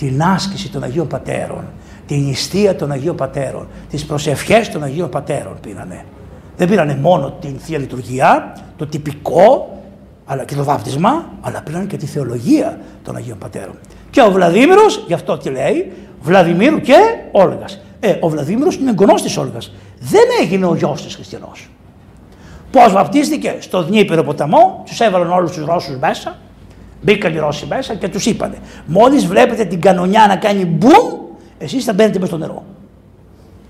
Την 0.00 0.22
άσκηση 0.22 0.70
των 0.70 0.82
Αγίων 0.82 1.06
Πατέρων, 1.06 1.64
την 2.06 2.22
νηστεία 2.22 2.76
των 2.76 2.90
Αγίων 2.90 3.16
Πατέρων, 3.16 3.68
τις 3.90 4.04
προσευχές 4.04 4.68
των 4.68 4.82
Αγίων 4.82 5.08
Πατέρων 5.08 5.56
πήρανε. 5.60 6.04
Δεν 6.56 6.68
πήρανε 6.68 6.96
μόνο 6.96 7.30
την 7.40 7.58
θεία 7.58 7.78
λειτουργία, 7.78 8.56
το 8.76 8.86
τυπικό, 8.86 9.78
αλλά 10.26 10.44
και 10.44 10.54
το 10.54 10.64
βάπτισμα, 10.64 11.24
αλλά 11.40 11.62
πήραν 11.62 11.86
και 11.86 11.96
τη 11.96 12.06
θεολογία 12.06 12.80
των 13.04 13.16
Αγίων 13.16 13.38
Πατέρων. 13.38 13.74
Και 14.10 14.22
ο 14.22 14.30
Βλαδίμηρος, 14.30 15.04
γι' 15.06 15.14
αυτό 15.14 15.38
τι 15.38 15.50
λέει, 15.50 15.92
Βλαδιμίρου 16.20 16.80
και 16.80 16.96
Όλγας. 17.32 17.80
Ε, 18.00 18.16
ο 18.20 18.28
Βλαδίμηρος 18.28 18.76
είναι 18.76 18.90
εγγονός 18.90 19.22
της 19.22 19.36
Όλγας. 19.36 19.72
Δεν 19.98 20.24
έγινε 20.40 20.66
ο 20.66 20.74
γιος 20.74 21.02
της 21.02 21.14
χριστιανός. 21.14 21.70
Πώς 22.70 22.92
βαπτίστηκε; 22.92 23.56
Στο 23.58 23.82
Δνήπηρο 23.82 24.22
ποταμό, 24.22 24.82
τους 24.86 25.00
έβαλαν 25.00 25.32
όλους 25.32 25.52
τους 25.52 25.64
Ρώσους 25.64 25.96
μέσα, 25.96 26.38
μπήκαν 27.02 27.34
οι 27.34 27.38
Ρώσοι 27.38 27.66
μέσα 27.66 27.94
και 27.94 28.08
τους 28.08 28.26
είπανε 28.26 28.56
μόλις 28.86 29.26
βλέπετε 29.26 29.64
την 29.64 29.80
κανονιά 29.80 30.26
να 30.26 30.36
κάνει 30.36 30.64
μπουμ, 30.64 31.20
εσείς 31.58 31.84
θα 31.84 31.92
μπαίνετε 31.92 32.18
μέσα 32.18 32.36
στο 32.36 32.46
νερό. 32.46 32.64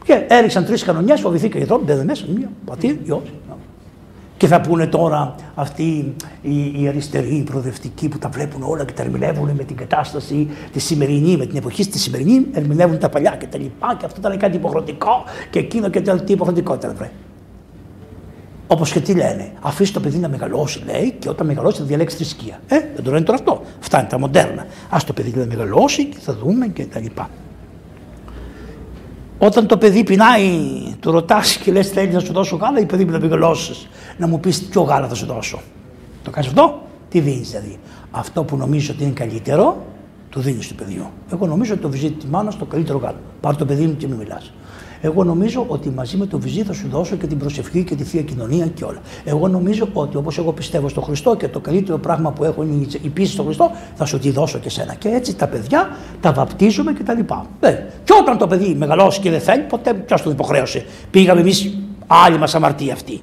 Και 0.04 0.24
έριξαν 0.28 0.64
τρεις 0.64 0.82
κανονιές, 0.84 1.20
φοβηθήκαν 1.20 1.62
οι 1.62 1.66
τρόποι, 1.66 1.84
μπαίνουν 1.84 2.04
μέσα, 2.04 2.24
μία, 2.28 2.50
πατήρ, 2.64 2.96
γιος, 3.04 3.22
και 4.40 4.46
θα 4.46 4.60
πούνε 4.60 4.86
τώρα 4.86 5.34
αυτοί 5.54 6.14
οι, 6.42 6.82
οι 6.82 6.88
αριστεροί, 6.88 7.34
οι 7.34 7.42
προοδευτικοί 7.42 8.08
που 8.08 8.18
τα 8.18 8.28
βλέπουν 8.28 8.62
όλα 8.62 8.84
και 8.84 8.92
τα 8.92 9.02
ερμηνεύουν 9.02 9.50
με 9.50 9.64
την 9.64 9.76
κατάσταση 9.76 10.50
τη 10.72 10.80
σημερινή, 10.80 11.36
με 11.36 11.46
την 11.46 11.56
εποχή 11.56 11.82
στη 11.82 11.98
σημερινή, 11.98 12.46
ερμηνεύουν 12.52 12.98
τα 12.98 13.08
παλιά 13.08 13.36
και 13.38 13.46
τα 13.46 13.58
λοιπά 13.58 13.96
και 13.98 14.06
αυτό 14.06 14.20
ήταν 14.20 14.38
κάτι 14.38 14.56
υποχρεωτικό 14.56 15.24
και 15.50 15.58
εκείνο 15.58 15.88
και 15.88 16.00
το 16.00 16.16
τι 16.16 16.32
υποχρεωτικό 16.32 16.74
ήταν 16.74 16.94
βρε. 16.96 17.10
Όπως 18.72 18.92
και 18.92 19.00
τι 19.00 19.14
λένε, 19.14 19.52
αφήσει 19.60 19.92
το 19.92 20.00
παιδί 20.00 20.18
να 20.18 20.28
μεγαλώσει, 20.28 20.82
λέει, 20.86 21.14
και 21.18 21.28
όταν 21.28 21.46
μεγαλώσει 21.46 21.78
θα 21.78 21.84
διαλέξει 21.84 22.16
θρησκεία. 22.16 22.60
Ε, 22.66 22.78
δεν 22.94 23.04
το 23.04 23.10
λένε 23.10 23.24
τώρα 23.24 23.38
αυτό. 23.38 23.62
Αυτά 23.80 23.98
είναι 23.98 24.08
τα 24.08 24.18
μοντέρνα. 24.18 24.66
Α 24.90 24.98
το 25.06 25.12
παιδί 25.12 25.32
να 25.36 25.46
μεγαλώσει 25.46 26.04
και 26.04 26.16
θα 26.20 26.34
δούμε 26.34 26.66
και 26.66 26.84
τα 26.84 27.00
λοιπά. 27.00 27.30
Όταν 29.38 29.66
το 29.66 29.76
παιδί 29.76 30.04
πεινάει, 30.04 30.48
του 31.00 31.10
ρωτάς 31.10 31.56
και 31.56 31.72
λες: 31.72 31.88
Θέλεις 31.88 32.14
να 32.14 32.20
σου 32.20 32.32
δώσω 32.32 32.56
γάλα 32.56 32.80
ή 32.80 32.86
παιδί 32.86 33.04
μου 33.04 33.10
να 33.10 33.18
μεγαλώσεις, 33.18 33.88
να 34.18 34.26
μου 34.26 34.40
πεις 34.40 34.62
ποιο 34.62 34.82
γάλα 34.82 35.08
θα 35.08 35.14
σου 35.14 35.26
δώσω. 35.26 35.60
Το 36.22 36.30
κάνεις 36.30 36.48
αυτό, 36.48 36.82
τι 37.08 37.20
δίνεις 37.20 37.50
δηλαδή. 37.50 37.78
Αυτό 38.10 38.44
που 38.44 38.56
νομίζω 38.56 38.92
ότι 38.94 39.02
είναι 39.02 39.12
καλύτερο, 39.12 39.86
το 40.30 40.40
δίνεις 40.40 40.68
του 40.68 40.74
παιδιού. 40.74 41.06
Εγώ 41.32 41.46
νομίζω 41.46 41.72
ότι 41.72 41.82
το 41.82 41.88
βυζί 41.88 42.10
της 42.10 42.24
μάνας 42.24 42.58
το 42.58 42.64
καλύτερο 42.64 42.98
γάλα. 42.98 43.20
Πάρ 43.40 43.56
το 43.56 43.64
παιδί 43.64 43.86
μου 43.86 43.96
και 43.96 44.06
μην 44.06 44.16
μιλάς. 44.16 44.52
Εγώ 45.00 45.24
νομίζω 45.24 45.64
ότι 45.68 45.90
μαζί 45.90 46.16
με 46.16 46.26
το 46.26 46.38
βυζί 46.38 46.62
θα 46.62 46.72
σου 46.72 46.88
δώσω 46.88 47.16
και 47.16 47.26
την 47.26 47.38
προσευχή 47.38 47.84
και 47.84 47.94
τη 47.94 48.04
θεία 48.04 48.22
κοινωνία 48.22 48.66
και 48.66 48.84
όλα. 48.84 48.98
Εγώ 49.24 49.48
νομίζω 49.48 49.88
ότι 49.92 50.16
όπως 50.16 50.38
εγώ 50.38 50.52
πιστεύω 50.52 50.88
στο 50.88 51.00
Χριστό 51.00 51.36
και 51.36 51.48
το 51.48 51.60
καλύτερο 51.60 51.98
πράγμα 51.98 52.32
που 52.32 52.44
έχω 52.44 52.62
είναι 52.62 52.86
η 53.02 53.08
πίστη 53.08 53.32
στο 53.32 53.42
Χριστό, 53.42 53.70
θα 53.94 54.04
σου 54.04 54.18
τη 54.18 54.30
δώσω 54.30 54.58
και 54.58 54.70
σένα. 54.70 54.94
Και 54.94 55.08
έτσι 55.08 55.36
τα 55.36 55.46
παιδιά 55.46 55.96
τα 56.20 56.32
βαπτίζουμε 56.32 56.92
και 56.92 57.02
τα 57.02 57.14
λοιπά. 57.14 57.46
Ε, 57.60 57.72
και 58.04 58.12
όταν 58.20 58.38
το 58.38 58.46
παιδί 58.46 58.74
μεγαλώσει 58.74 59.20
και 59.20 59.30
δεν 59.30 59.40
θέλει, 59.40 59.62
ποτέ 59.62 59.94
ποιος 59.94 60.22
τον 60.22 60.32
υποχρέωσε. 60.32 60.84
Πήγαμε 61.10 61.40
εμείς 61.40 61.78
άλλη 62.06 62.38
μας 62.38 62.54
αμαρτία 62.54 62.92
αυτή. 62.92 63.20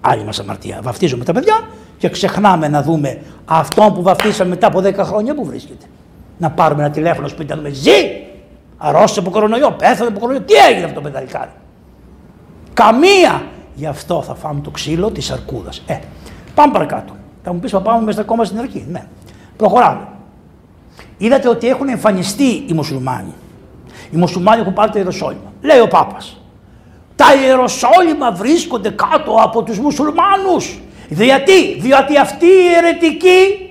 Άλλη 0.00 0.24
μας 0.24 0.38
αμαρτία. 0.40 0.78
Βαφτίζουμε 0.82 1.24
τα 1.24 1.32
παιδιά 1.32 1.68
και 1.98 2.08
ξεχνάμε 2.08 2.68
να 2.68 2.82
δούμε 2.82 3.20
αυτό 3.44 3.92
που 3.94 4.02
βαφτίσαμε 4.02 4.50
μετά 4.50 4.66
από 4.66 4.80
10 4.84 4.94
χρόνια 4.96 5.34
που 5.34 5.44
βρίσκεται. 5.44 5.84
Να 6.38 6.50
πάρουμε 6.50 6.82
ένα 6.82 6.90
τηλέφωνο 6.90 7.28
σπίτι 7.28 7.50
να 7.50 7.56
δούμε 7.56 7.68
ζει 7.68 8.29
Αρρώστησε 8.82 9.20
από 9.20 9.30
κορονοϊό, 9.30 9.70
πέθανε 9.70 10.08
από 10.08 10.18
κορονοϊό. 10.18 10.44
Τι 10.44 10.54
έγινε 10.54 10.84
αυτό 10.84 11.00
το 11.00 11.00
παιδαλικάρι. 11.00 11.50
Καμία. 12.74 13.42
Γι' 13.74 13.86
αυτό 13.86 14.22
θα 14.22 14.34
φάμε 14.34 14.60
το 14.60 14.70
ξύλο 14.70 15.10
της 15.10 15.30
αρκούδας. 15.30 15.82
Ε, 15.86 15.98
πάμε 16.54 16.72
παρακάτω. 16.72 17.16
Θα 17.42 17.52
μου 17.52 17.58
πεις 17.58 17.70
θα 17.70 17.80
πάμε 17.80 18.04
μέσα 18.04 18.20
ακόμα 18.20 18.44
στην 18.44 18.58
αρχή. 18.58 18.86
Ναι. 18.90 19.04
Προχωράμε. 19.56 20.08
Είδατε 21.18 21.48
ότι 21.48 21.68
έχουν 21.68 21.88
εμφανιστεί 21.88 22.64
οι 22.68 22.72
μουσουλμάνοι. 22.72 23.34
Οι 24.10 24.16
μουσουλμάνοι 24.16 24.60
έχουν 24.60 24.72
πάρει 24.72 24.90
το 24.90 24.98
Ιεροσόλυμα. 24.98 25.52
Λέει 25.62 25.80
ο 25.80 25.88
Πάπας. 25.88 26.40
Τα 27.16 27.34
Ιεροσόλυμα 27.34 28.32
βρίσκονται 28.32 28.90
κάτω 28.90 29.34
από 29.42 29.62
τους 29.62 29.78
μουσουλμάνους. 29.78 30.80
Γιατί, 31.08 31.80
διότι 31.80 32.18
αυτοί 32.18 32.46
οι 32.46 32.74
αιρετικοί 32.76 33.69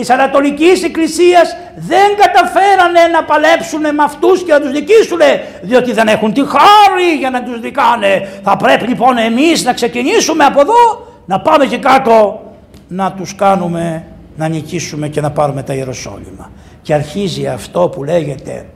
της 0.00 0.10
Ανατολικής 0.10 0.82
Εκκλησίας 0.82 1.56
δεν 1.76 2.16
καταφέρανε 2.16 3.00
να 3.12 3.24
παλέψουν 3.24 3.80
με 3.80 4.02
αυτούς 4.02 4.42
και 4.42 4.52
να 4.52 4.60
τους 4.60 4.72
δικήσουν 4.72 5.18
διότι 5.62 5.92
δεν 5.92 6.08
έχουν 6.08 6.32
τη 6.32 6.40
χάρη 6.40 7.16
για 7.18 7.30
να 7.30 7.42
τους 7.42 7.60
δικάνε. 7.60 8.40
Θα 8.42 8.56
πρέπει 8.56 8.86
λοιπόν 8.86 9.18
εμείς 9.18 9.64
να 9.64 9.72
ξεκινήσουμε 9.72 10.44
από 10.44 10.60
εδώ 10.60 11.06
να 11.26 11.40
πάμε 11.40 11.66
και 11.66 11.78
κάτω 11.78 12.42
να 12.88 13.12
τους 13.12 13.34
κάνουμε 13.34 14.04
να 14.36 14.48
νικήσουμε 14.48 15.08
και 15.08 15.20
να 15.20 15.30
πάρουμε 15.30 15.62
τα 15.62 15.74
Ιεροσόλυμα. 15.74 16.50
Και 16.82 16.94
αρχίζει 16.94 17.46
αυτό 17.46 17.88
που 17.88 18.04
λέγεται 18.04 18.66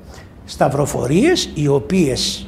σταυροφορίες 0.45 1.51
οι 1.55 1.69
οποίες 1.69 2.47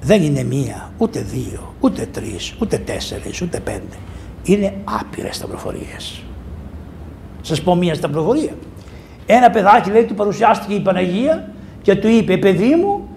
δεν 0.00 0.22
είναι 0.22 0.42
μία, 0.42 0.92
ούτε 0.96 1.20
δύο, 1.20 1.74
ούτε 1.80 2.08
τρεις, 2.12 2.54
ούτε 2.60 2.78
τέσσερις, 2.78 3.40
ούτε 3.40 3.60
πέντε. 3.60 3.96
Είναι 4.42 4.74
άπειρες 4.84 5.36
σταυροφορίες. 5.36 6.25
Σας 7.46 7.62
πω 7.62 7.74
μία 7.74 7.94
σταυροφορία. 7.94 8.52
Ένα 9.26 9.50
παιδάκι 9.50 9.90
λέει 9.90 10.04
του 10.04 10.14
παρουσιάστηκε 10.14 10.74
η 10.74 10.80
Παναγία 10.80 11.48
και 11.82 11.94
του 11.94 12.08
είπε: 12.08 12.36
Παιδί 12.36 12.74
μου, 12.74 13.08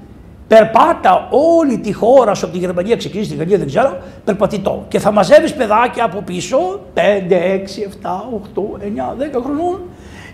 περπάτα 0.48 1.28
όλη 1.30 1.80
τη 1.80 1.94
χώρα 1.94 2.34
σου 2.34 2.46
από 2.46 2.54
τη 2.54 2.60
Γερμανία, 2.60 2.96
ξεκίνησε 2.96 3.32
τη 3.32 3.38
Γαλλία, 3.38 3.58
δεν 3.58 3.68
ξέρω, 3.68 3.98
περπατητό. 4.24 4.86
Και 4.88 5.00
θα 5.00 5.12
μαζεύεις 5.12 5.54
παιδάκια 5.54 6.04
από 6.04 6.22
πίσω, 6.22 6.80
5, 6.94 7.00
6, 7.00 7.84
7, 7.84 8.12
8, 8.56 8.80
9, 8.80 9.16
10 9.38 9.42
χρονών, 9.44 9.82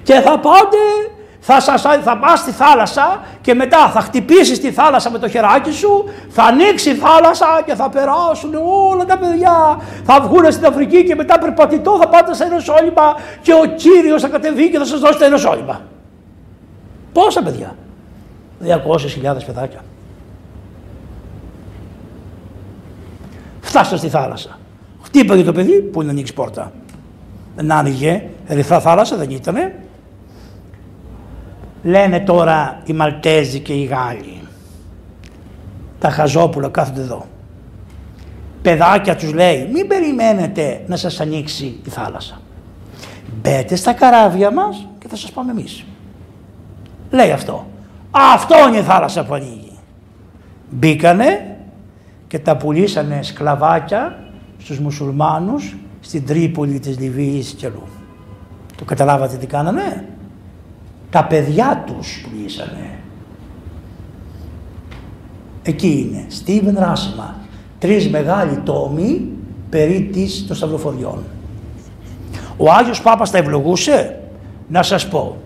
και 0.03 0.13
θα 0.13 0.39
πάτε 0.39 0.77
θα, 1.47 1.59
σας, 1.59 1.81
θα 1.81 2.17
πας 2.17 2.39
στη 2.39 2.51
θάλασσα 2.51 3.21
και 3.41 3.53
μετά 3.53 3.89
θα 3.89 4.01
χτυπήσεις 4.01 4.59
τη 4.59 4.71
θάλασσα 4.71 5.09
με 5.11 5.19
το 5.19 5.29
χεράκι 5.29 5.71
σου, 5.71 6.03
θα 6.29 6.43
ανοίξει 6.43 6.89
η 6.89 6.93
θάλασσα 6.93 7.45
και 7.65 7.75
θα 7.75 7.89
περάσουν 7.89 8.53
όλα 8.91 9.05
τα 9.05 9.17
παιδιά. 9.17 9.81
Θα 10.03 10.21
βγουν 10.21 10.51
στην 10.51 10.65
Αφρική 10.65 11.03
και 11.03 11.15
μετά 11.15 11.39
περπατητό 11.39 11.97
θα 12.01 12.07
πάτε 12.07 12.33
σε 12.33 12.43
Ιεροσόλυμα 12.43 13.15
και 13.41 13.53
ο 13.53 13.65
Κύριος 13.75 14.21
θα 14.21 14.27
κατεβεί 14.27 14.69
και 14.69 14.77
θα 14.77 14.85
σας 14.85 14.99
δώσει 14.99 15.19
τα 15.19 15.25
Ιεροσόλυμα. 15.25 15.81
Πόσα 17.13 17.43
παιδιά; 17.43 17.75
200.000 18.63 19.37
παιδάκια. 19.45 19.79
Φτάσατε 23.61 23.97
στη 23.97 24.09
θάλασσα. 24.09 24.59
Χτύπαγε 25.03 25.43
το 25.43 25.51
παιδί 25.51 25.81
που 25.81 26.01
είναι 26.01 26.11
ανοίξεις 26.11 26.35
πόρτα. 26.35 26.71
Δεν 27.55 27.71
άνοιγε, 27.71 28.23
ερυθρά 28.47 28.79
θάλασσα 28.79 29.15
δεν 29.15 29.29
ήτανε, 29.29 29.84
Λένε 31.85 32.19
τώρα 32.19 32.81
οι 32.85 32.93
Μαλτέζοι 32.93 33.59
και 33.59 33.73
οι 33.73 33.83
Γάλλοι. 33.83 34.41
Τα 35.99 36.09
χαζόπουλα 36.09 36.69
κάθονται 36.69 37.01
εδώ. 37.01 37.25
Παιδάκια 38.61 39.15
τους 39.15 39.33
λέει, 39.33 39.69
μην 39.73 39.87
περιμένετε 39.87 40.83
να 40.87 40.95
σας 40.95 41.19
ανοίξει 41.19 41.79
η 41.85 41.89
θάλασσα. 41.89 42.41
Μπέτε 43.41 43.75
στα 43.75 43.93
καράβια 43.93 44.51
μας 44.51 44.87
και 44.99 45.07
θα 45.07 45.15
σας 45.15 45.31
πάμε 45.31 45.51
εμείς. 45.51 45.85
Λέει 47.11 47.31
αυτό. 47.31 47.65
Αυτό 48.11 48.55
είναι 48.67 48.77
η 48.77 48.81
θάλασσα 48.81 49.25
που 49.25 49.33
ανοίγει. 49.33 49.77
Μπήκανε 50.69 51.57
και 52.27 52.39
τα 52.39 52.57
πουλήσανε 52.57 53.21
σκλαβάκια 53.23 54.19
στους 54.57 54.79
μουσουλμάνους 54.79 55.75
στην 55.99 56.25
Τρίπολη 56.25 56.79
της 56.79 56.99
Λιβύης 56.99 57.51
και 57.57 57.65
αλλού. 57.65 57.83
Το 58.75 58.85
καταλάβατε 58.85 59.37
τι 59.37 59.45
κάνανε; 59.45 60.05
Τα 61.15 61.23
παιδιά 61.23 61.83
τους 61.85 62.21
που 62.23 62.29
ήσανε. 62.45 62.99
Εκεί 65.63 65.87
είναι. 65.87 66.25
Στίβεν 66.27 66.75
Ράσμα. 66.79 67.35
Τρεις 67.79 68.09
μεγάλοι 68.09 68.57
τόμοι 68.57 69.29
περί 69.69 70.01
της 70.01 70.47
των 70.47 70.55
σταυροφοριών. 70.55 71.23
Ο 72.57 72.71
Άγιος 72.71 73.01
Πάπας 73.01 73.31
τα 73.31 73.37
ευλογούσε; 73.37 74.21
Να 74.67 74.83
σας 74.83 75.07
πω. 75.07 75.37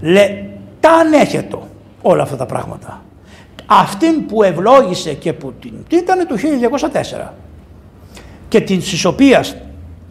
Λε, 0.00 0.44
τα 0.80 0.90
ανέχετο 0.90 1.68
όλα 2.02 2.22
αυτά 2.22 2.36
τα 2.36 2.46
πράγματα. 2.46 3.02
Αυτήν 3.66 4.26
που 4.26 4.42
ευλόγησε 4.42 5.14
και 5.14 5.32
που 5.32 5.52
την 5.60 5.72
ήταν 5.88 6.26
το 6.26 6.36
1204 6.36 7.34
και 8.48 8.60
την 8.60 8.78
της 8.78 9.04
οποίας 9.04 9.56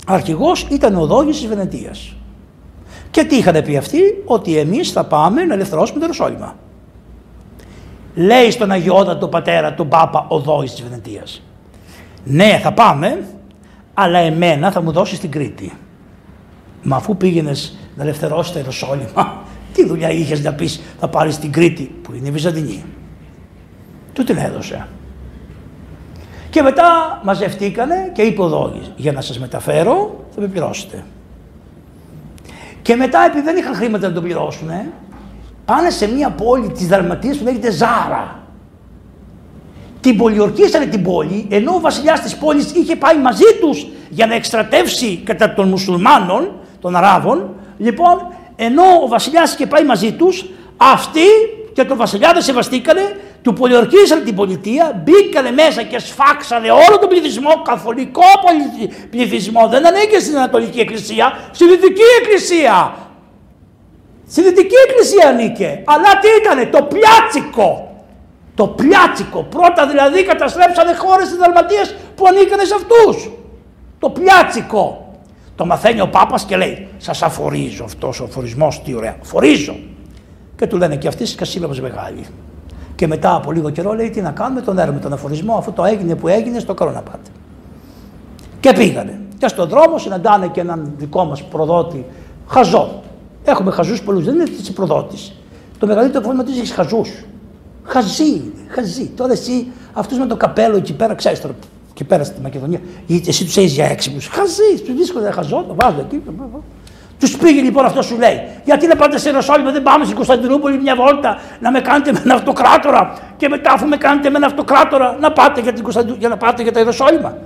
αρχηγός 0.06 0.67
ήταν 0.71 0.95
ο 0.95 1.06
Δόγης 1.06 1.38
της 1.38 1.47
Βενετίας. 1.47 2.14
Και 3.15 3.23
τι 3.23 3.36
είχαν 3.36 3.63
πει 3.63 3.78
αυτοί, 3.78 3.99
ότι 4.25 4.58
εμείς 4.58 4.91
θα 4.91 5.04
πάμε 5.06 5.43
να 5.43 5.54
ελευθερώσουμε 5.54 5.99
το 5.99 6.06
Ιεροσόλυμα. 6.06 6.56
Λέει 8.15 8.51
στον 8.51 8.71
Αγιότατο 8.71 9.28
πατέρα 9.28 9.73
του 9.73 9.88
Πάπα 9.88 10.25
ο 10.30 10.39
Δόγης 10.39 10.71
της 10.71 10.84
Βενετίας. 10.84 11.41
Ναι 12.23 12.60
θα 12.63 12.73
πάμε, 12.73 13.28
αλλά 13.93 14.19
εμένα 14.19 14.71
θα 14.71 14.82
μου 14.82 14.91
δώσεις 14.91 15.19
την 15.19 15.32
Κρήτη. 15.32 15.73
Μα 16.84 16.95
αφού 16.95 17.17
πήγαινες 17.17 17.78
να 17.95 18.04
ελευθερώσεις 18.04 18.51
το 18.51 18.60
Ιεροσόλυμα, 18.60 19.43
τι 19.73 19.86
δουλειά 19.86 20.10
είχες 20.10 20.43
να 20.43 20.54
πεις 20.54 20.82
θα 20.99 21.08
πάρεις 21.08 21.38
την 21.39 21.51
Κρήτη 21.51 21.95
που 22.01 22.13
είναι 22.13 22.28
η 22.28 22.32
Βυζαντινή. 22.32 22.84
Του 24.13 24.23
την 24.23 24.38
έδωσε. 24.38 24.88
Και 26.49 26.62
μετά 26.62 27.21
μαζευτήκανε 27.23 28.12
και 28.13 28.21
είπε 28.21 28.41
ο 28.41 28.47
Δόγης, 28.47 28.91
για 28.95 29.12
να 29.12 29.21
σας 29.21 29.39
μεταφέρω 29.39 30.25
θα 30.36 30.41
με 30.41 30.47
πληρώσετε. 30.47 31.04
Και 32.86 32.95
μετά 32.95 33.26
επειδή 33.26 33.41
δεν 33.41 33.58
είχαν 33.58 33.76
χρήματα 33.76 34.08
να 34.08 34.13
το 34.13 34.21
πληρώσουν, 34.21 34.69
πάνε 35.65 35.89
σε 35.89 36.08
μια 36.08 36.30
πόλη 36.30 36.71
της 36.71 36.88
Δαλματίας 36.88 37.38
που 37.38 37.43
λέγεται 37.43 37.71
Ζάρα. 37.71 38.43
Την 40.00 40.17
πολιορκήσανε 40.17 40.86
την 40.86 41.04
πόλη, 41.04 41.48
ενώ 41.50 41.74
ο 41.76 41.80
βασιλιάς 41.80 42.21
της 42.21 42.36
πόλης 42.36 42.71
είχε 42.71 42.95
πάει 42.95 43.17
μαζί 43.17 43.43
τους 43.62 43.88
για 44.10 44.26
να 44.26 44.36
εκστρατεύσει 44.36 45.21
κατά 45.24 45.54
των 45.54 45.67
μουσουλμάνων, 45.67 46.52
των 46.82 46.95
Αράβων. 46.95 47.56
Λοιπόν, 47.78 48.28
ενώ 48.56 48.84
ο 49.04 49.08
βασιλιάς 49.08 49.54
είχε 49.54 49.67
πάει 49.67 49.86
μαζί 49.86 50.12
τους, 50.12 50.45
αυτοί 50.78 51.28
και 51.74 51.84
τον 51.84 51.98
βασιλιά 51.98 52.32
δεν 52.34 52.41
σεβαστήκανε, 52.41 53.02
του 53.45 53.53
πολιορκήσαν 53.53 54.23
την 54.23 54.36
πολιτεία, 54.36 55.03
μπήκανε 55.03 55.51
μέσα 55.51 55.84
και 55.84 55.99
σφάξανε 55.99 56.71
όλο 56.71 56.97
τον 56.99 57.10
πληθυσμό, 57.10 57.62
καθολικό 57.62 58.29
πληθυσμό, 59.10 59.67
δεν 59.67 59.88
ανήκε 59.88 60.19
στην 60.19 60.38
Ανατολική 60.38 60.79
Εκκλησία, 60.79 61.49
στη 61.51 61.67
Δυτική 61.69 62.08
Εκκλησία. 62.21 62.95
Στη 64.27 64.41
Δυτική 64.41 64.75
Εκκλησία 64.88 65.29
ανήκε. 65.29 65.84
Αλλά 65.86 66.19
τι 66.21 66.27
ήτανε, 66.41 66.65
το 66.65 66.81
πλιάτσικο. 66.84 67.69
Το 68.55 68.67
πλιάτσικο. 68.67 69.43
Πρώτα 69.43 69.88
δηλαδή 69.88 70.23
καταστρέψανε 70.23 70.95
χώρες 70.95 71.27
της 71.27 71.38
Δαλματίας 71.38 71.95
που 72.15 72.27
ανήκανε 72.27 72.63
σε 72.63 72.75
αυτούς. 72.75 73.29
Το 73.99 74.10
πλιάτσικο. 74.10 75.15
Το 75.55 75.65
μαθαίνει 75.65 76.01
ο 76.01 76.08
Πάπας 76.08 76.45
και 76.45 76.58
λέει, 76.58 76.88
σας 76.97 77.23
αφορίζω 77.23 77.84
αυτός 77.84 78.19
ο 78.19 78.23
αφορισμός, 78.23 78.81
τι 78.84 78.93
ωραία, 78.93 79.15
αφορίζω. 79.21 79.75
Και 80.55 80.67
του 80.67 80.77
λένε 80.77 80.95
και 80.95 81.08
αυτή 81.08 81.25
σκασίλαβος 81.25 81.79
μεγάλη. 81.81 82.25
Και 82.95 83.08
μετά 83.08 83.36
από 83.36 83.51
λίγο 83.51 83.69
καιρό 83.69 83.93
λέει 83.93 84.10
τι 84.10 84.21
να 84.21 84.31
κάνουμε, 84.31 84.62
τον 84.62 84.77
έρουμε 84.77 84.99
τον 84.99 85.13
αφορισμό, 85.13 85.55
αφού 85.55 85.73
το 85.73 85.84
έγινε 85.86 86.15
που 86.15 86.27
έγινε, 86.27 86.60
στο 86.60 86.73
καλό 86.73 86.91
να 86.91 87.01
πάτε. 87.01 87.29
Και 88.60 88.73
πήγανε. 88.73 89.19
Και 89.38 89.47
στον 89.47 89.69
δρόμο 89.69 89.97
συναντάνε 89.97 90.47
και 90.47 90.60
έναν 90.60 90.91
δικό 90.97 91.23
μας 91.23 91.43
προδότη, 91.43 92.05
χαζό. 92.47 93.01
Έχουμε 93.43 93.71
χαζούς 93.71 94.01
πολλούς, 94.01 94.25
δεν 94.25 94.34
είναι 94.34 94.43
της 94.43 94.71
προδότης. 94.71 95.34
Το 95.77 95.88
μεγαλύτερο 95.88 96.23
πρόβλημα 96.23 96.43
είναι 96.43 96.51
ότι 96.51 96.60
έχεις 96.60 96.75
χαζούς. 96.75 97.25
Χαζί, 97.84 98.41
χαζί. 98.67 99.05
Τώρα 99.05 99.31
εσύ 99.31 99.67
αυτούς 99.93 100.17
με 100.17 100.25
το 100.25 100.36
καπέλο 100.36 100.77
εκεί 100.77 100.93
πέρα, 100.93 101.15
ξέρεις 101.15 101.41
τώρα, 101.41 101.53
εκεί 101.91 102.03
πέρα 102.03 102.23
στη 102.23 102.41
Μακεδονία, 102.41 102.79
εσύ 103.27 103.45
τους 103.45 103.58
έχεις 103.58 103.73
για 103.73 103.86
έξυπνους. 103.86 104.27
Χαζί, 104.27 104.81
τους 104.86 104.95
δύσκολο 104.95 105.31
χαζό, 105.31 105.65
το 105.67 105.75
βάζω 105.75 105.99
εκεί. 105.99 106.21
Τους 107.19 107.38
πήγε 107.38 107.62
λοιπόν 107.62 107.86
αυτός 107.86 108.06
σου 108.06 108.17
λέει. 108.17 108.41
Γιατί 108.63 108.88
να 108.88 108.95
πάτε 108.95 109.17
σε 109.17 109.30
Ιεροσόλυμα, 109.30 109.71
δεν 109.71 109.84
πάμε 109.84 110.04
στην 110.04 110.15
Κωνσταντινούπολη 110.15 110.78
μια 110.82 110.95
βόλτα 110.95 111.39
να 111.60 111.71
με 111.71 111.80
κάνετε 111.82 112.12
με 112.12 112.21
ένα 112.23 112.34
αυτοκράτορα 112.34 113.13
και 113.38 113.49
μετά 113.49 113.71
αφού 113.71 113.88
με 113.88 113.97
κάνετε 113.97 114.30
με 114.30 114.38
ένα 114.38 114.45
αυτοκράτορα 114.45 115.17
να 115.19 115.32
πάτε 115.32 115.62
για, 115.62 115.73
την 115.73 115.84
Κωνσταντινο... 115.84 116.15
για 116.19 116.30
να 116.30 116.38
πάτε 116.38 116.63
για 116.63 116.71
τα 116.71 116.80
Ιεροσόλυμα. 116.80 117.38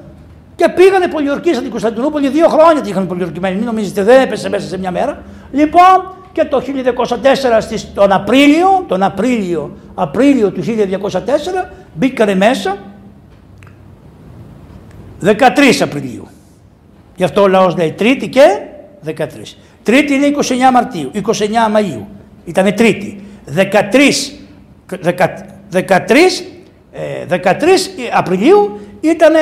Και 0.55 0.69
πήγανε 0.69 1.07
πολιορκήσαν 1.07 1.61
την 1.61 1.71
Κωνσταντινούπολη 1.71 2.29
δύο 2.29 2.47
χρόνια 2.47 2.81
την 2.81 2.91
είχαν 2.91 3.07
πολιορκημένοι. 3.07 3.55
Μην 3.55 3.65
νομίζετε, 3.65 4.03
δεν 4.03 4.21
έπεσε 4.21 4.49
μέσα 4.49 4.67
σε 4.67 4.77
μια 4.77 4.91
μέρα. 4.91 5.21
Λοιπόν, 5.51 6.15
και 6.31 6.45
το 6.45 6.61
1204 7.71 7.79
τον 7.93 8.11
Απρίλιο, 8.11 8.85
τον 8.87 9.03
Απρίλιο, 9.03 9.77
Απρίλιο 9.95 10.51
του 10.51 10.61
1204 10.61 10.67
μπήκανε 11.93 12.35
μέσα 12.35 12.77
13 15.25 15.35
Απριλίου. 15.81 16.27
Γι' 17.15 17.23
αυτό 17.23 17.41
ο 17.41 17.47
λαός 17.47 17.75
λέει 17.77 17.91
Τρίτη 17.91 18.29
και 18.29 18.41
13. 19.05 19.25
Τρίτη 19.83 20.13
είναι 20.13 20.27
29 20.27 20.71
Μαρτίου, 20.73 21.11
29 21.13 21.21
Μαΐου. 21.75 22.05
Ήτανε 22.45 22.71
Τρίτη. 22.71 23.23
13, 23.55 23.71
13, 24.87 25.87
13 27.29 27.53
Απριλίου 28.13 28.79
ήταν 29.01 29.33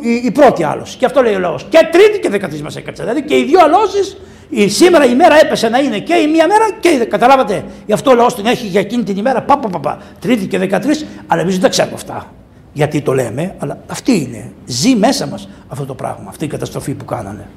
η, 0.00 0.10
η, 0.24 0.30
πρώτη 0.30 0.64
άλωση. 0.64 0.96
Και 0.96 1.04
αυτό 1.04 1.22
λέει 1.22 1.34
ο 1.34 1.38
λαός. 1.38 1.66
Και 1.68 1.88
Τρίτη 1.92 2.18
και 2.18 2.46
13 2.56 2.60
μας 2.60 2.76
έκατσε. 2.76 3.02
Δηλαδή 3.02 3.22
και 3.22 3.38
οι 3.38 3.44
δύο 3.44 3.58
αλώσεις 3.62 4.16
η, 4.48 4.68
σήμερα 4.68 5.04
η 5.04 5.14
μέρα 5.14 5.40
έπεσε 5.40 5.68
να 5.68 5.78
είναι 5.78 5.98
και 5.98 6.14
η 6.14 6.26
μία 6.26 6.46
μέρα 6.46 6.64
και 6.80 6.88
η, 6.88 7.06
καταλάβατε. 7.06 7.64
Γι' 7.86 7.92
αυτό 7.92 8.10
ο 8.10 8.14
λαός 8.14 8.34
την 8.34 8.46
έχει 8.46 8.66
για 8.66 8.80
εκείνη 8.80 9.02
την 9.02 9.16
ημέρα. 9.16 9.42
Πα, 9.42 9.58
πα, 9.58 9.80
πα, 9.80 9.98
Τρίτη 10.20 10.46
και 10.46 10.58
13. 10.58 10.80
Αλλά 11.26 11.40
εμείς 11.40 11.54
δεν 11.54 11.62
τα 11.62 11.68
ξέρουμε 11.68 11.94
αυτά. 11.94 12.32
Γιατί 12.72 13.00
το 13.00 13.12
λέμε, 13.12 13.54
αλλά 13.58 13.78
αυτή 13.86 14.12
είναι. 14.12 14.52
Ζει 14.66 14.96
μέσα 14.96 15.26
μας 15.26 15.48
αυτό 15.68 15.84
το 15.84 15.94
πράγμα, 15.94 16.24
αυτή 16.28 16.44
η 16.44 16.48
καταστροφή 16.48 16.94
που 16.94 17.04
κάνανε. 17.04 17.48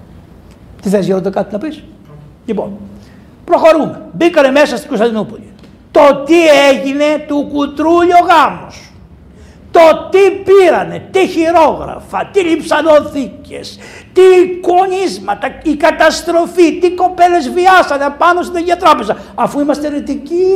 Τι 0.82 0.90
θες 0.90 1.06
Γιώργο 1.06 1.30
κάτι 1.30 1.54
να 1.54 1.60
πεις; 1.60 1.84
Λοιπόν, 2.46 2.78
προχωρούμε. 3.46 4.02
Μπήκανε 4.12 4.52
μέσα 4.52 4.78
στην 4.78 4.88
Κωνσταντινούπολη. 4.88 5.52
Το 5.92 6.24
τι 6.26 6.48
έγινε 6.48 7.06
του 7.28 7.50
κουτρούλιο 7.54 8.18
γάμος. 8.28 8.92
Το 9.72 10.10
τι 10.12 10.32
πήρανε, 10.32 11.08
τι 11.12 11.28
χειρόγραφα, 11.28 12.30
τι 12.32 12.40
λειψανοθήκες, 12.40 13.80
τι 14.14 14.22
εικονίσματα, 14.22 15.48
η 15.64 15.76
καταστροφή, 15.76 16.80
τι 16.80 16.92
κοπέλες 16.92 17.50
βιάσανε 17.50 18.16
πάνω 18.18 18.42
στην 18.42 18.56
Αγία 18.56 18.78
Τράπεζα. 18.78 19.18
Αφού 19.36 19.60
είμαστε 19.60 19.88
αιρετικοί, 19.88 20.56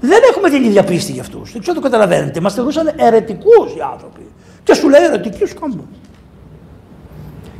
δεν 0.00 0.20
έχουμε 0.30 0.50
την 0.50 0.64
ίδια 0.64 0.84
πίστη 0.84 1.12
για 1.12 1.22
αυτούς. 1.22 1.52
Δεν 1.52 1.60
ξέρω 1.60 1.76
το 1.76 1.82
καταλαβαίνετε. 1.82 2.40
Μας 2.40 2.54
θεωρούσαν 2.54 2.92
αιρετικούς 2.96 3.74
οι 3.76 3.80
άνθρωποι. 3.92 4.26
Και 4.64 4.74
σου 4.74 4.88
λέει 4.88 5.02
αιρετικοί 5.02 5.46
σου 5.46 5.54
κάνουν. 5.60 5.88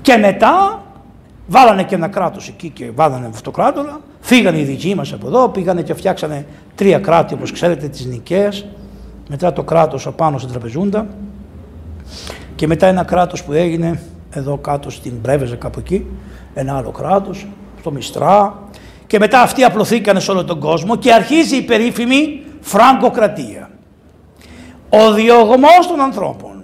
Και 0.07 0.17
μετά 0.17 0.83
βάλανε 1.47 1.85
και 1.85 1.95
ένα 1.95 2.09
κράτος 2.09 2.49
εκεί 2.49 2.69
και 2.69 2.91
βάλανε 2.95 3.27
αυτοκράτορα. 3.27 4.01
Φύγανε 4.21 4.59
οι 4.59 4.63
δικοί 4.63 4.95
μας 4.95 5.13
από 5.13 5.27
εδώ, 5.27 5.49
πήγανε 5.49 5.83
και 5.83 5.95
φτιάξανε 5.95 6.47
τρία 6.75 6.99
κράτη 6.99 7.35
όπως 7.35 7.53
ξέρετε, 7.53 7.89
τις 7.89 8.07
Νικαίες. 8.07 8.67
Μετά 9.29 9.53
το 9.53 9.63
κράτος 9.63 10.07
απάνω 10.07 10.39
στην 10.39 10.51
Τραπεζούντα. 10.51 11.07
Και 12.55 12.67
μετά 12.67 12.87
ένα 12.87 13.05
κράτος 13.05 13.45
που 13.45 13.53
έγινε 13.53 14.03
εδώ 14.31 14.57
κάτω 14.57 14.91
στην 14.91 15.21
Πρέβεζα, 15.21 15.57
κάπου 15.57 15.79
εκεί. 15.79 16.07
Ένα 16.55 16.77
άλλο 16.77 16.91
κράτος, 16.91 17.47
στο 17.81 17.91
Μιστρά. 17.91 18.63
Και 19.07 19.19
μετά 19.19 19.41
αυτοί 19.41 19.65
απλωθήκανε 19.65 20.21
σε 20.21 20.31
όλο 20.31 20.45
τον 20.45 20.61
κόσμο 20.61 20.97
και 20.97 21.13
αρχίζει 21.13 21.57
η 21.57 21.63
περίφημη 21.63 22.43
Φραγκοκρατία. 22.61 23.71
Ο 24.89 25.13
διωγμός 25.13 25.87
των 25.89 26.01
ανθρώπων 26.01 26.56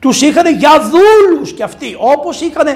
τους 0.00 0.22
είχαν 0.22 0.56
για 0.58 0.70
δούλους 0.80 1.52
κι 1.52 1.62
αυτοί. 1.62 1.96
Όπως 1.98 2.40
είχαν, 2.40 2.66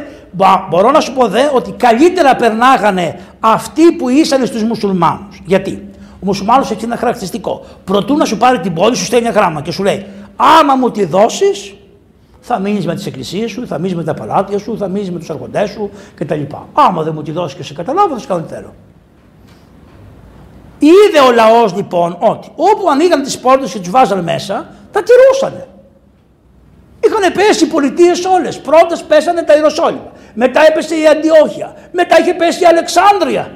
μπορώ 0.68 0.90
να 0.90 1.00
σου 1.00 1.12
πω 1.12 1.28
δε, 1.28 1.42
ότι 1.54 1.70
καλύτερα 1.70 2.37
περνάγανε 2.37 3.20
αυτοί 3.40 3.92
που 3.92 4.08
ήσαν 4.08 4.46
στους 4.46 4.62
μουσουλμάνους. 4.62 5.40
Γιατί; 5.44 5.88
Ο 6.14 6.26
μουσουλμάνος 6.26 6.70
έχει 6.70 6.84
ένα 6.84 6.96
χαρακτηριστικό. 6.96 7.64
Προτού 7.84 8.16
να 8.16 8.24
σου 8.24 8.37
πάρει 8.37 8.60
την 8.60 8.74
πόλη 8.74 8.96
σου 8.96 9.04
στέλνει 9.04 9.26
ένα 9.26 9.34
γράμμα 9.34 9.62
και 9.62 9.70
σου 9.70 9.82
λέει 9.82 10.06
άμα 10.37 10.74
μου 10.74 10.90
τη 10.90 11.04
δώσεις 11.04 11.74
θα 12.40 12.58
μείνεις 12.58 12.87
με 12.87 12.94
τις 12.94 13.06
εκκλησίες 13.06 13.50
σου, 13.50 13.66
θα 13.66 13.78
μείνεις 13.78 13.94
με 13.94 14.04
τα 14.04 14.14
παλάτια 14.14 14.58
σου, 14.58 14.76
θα 14.78 14.88
μείνεις 14.88 15.10
με 15.10 15.18
τους 15.18 15.30
αρχοντές 15.30 15.70
σου 15.70 15.90
κτλ. 16.14 16.40
Άμα 16.72 17.02
δεν 17.02 17.12
μου 17.14 17.22
τη 17.22 17.30
δώσεις 17.30 17.56
και 17.56 17.62
σε 17.62 17.74
καταλάβω, 17.74 18.14
θα 18.14 18.20
σου 18.20 18.26
κάνω 18.26 18.42
τι 18.42 18.54
θέλω. 18.54 18.74
Είδε 20.78 21.20
ο 21.28 21.32
λαός 21.32 21.74
λοιπόν 21.74 22.16
ότι 22.20 22.48
όπου 22.56 22.90
ανοίγαν 22.90 23.22
τις 23.22 23.38
πόρτες 23.38 23.72
και 23.72 23.78
τους 23.78 23.90
βάζανε 23.90 24.22
μέσα, 24.22 24.66
τα 24.92 25.03
τηρούσαν. 25.03 25.66
Είχαν 27.07 27.32
πέσει 27.32 27.64
οι 27.64 27.66
πολιτείες 27.66 28.24
όλες. 28.24 28.61
Πρώτα 28.61 28.98
πέσανε 29.09 29.42
τα 29.42 29.55
Ιεροσόλυμα. 29.55 30.12
Μετά 30.34 30.61
έπεσε 30.68 30.94
η 30.94 31.07
Αντιόχεια. 31.07 31.76
Μετά 31.92 32.20
είχε 32.20 32.34
πέσει 32.34 32.62
η 32.62 32.66
Αλεξάνδρεια. 32.66 33.50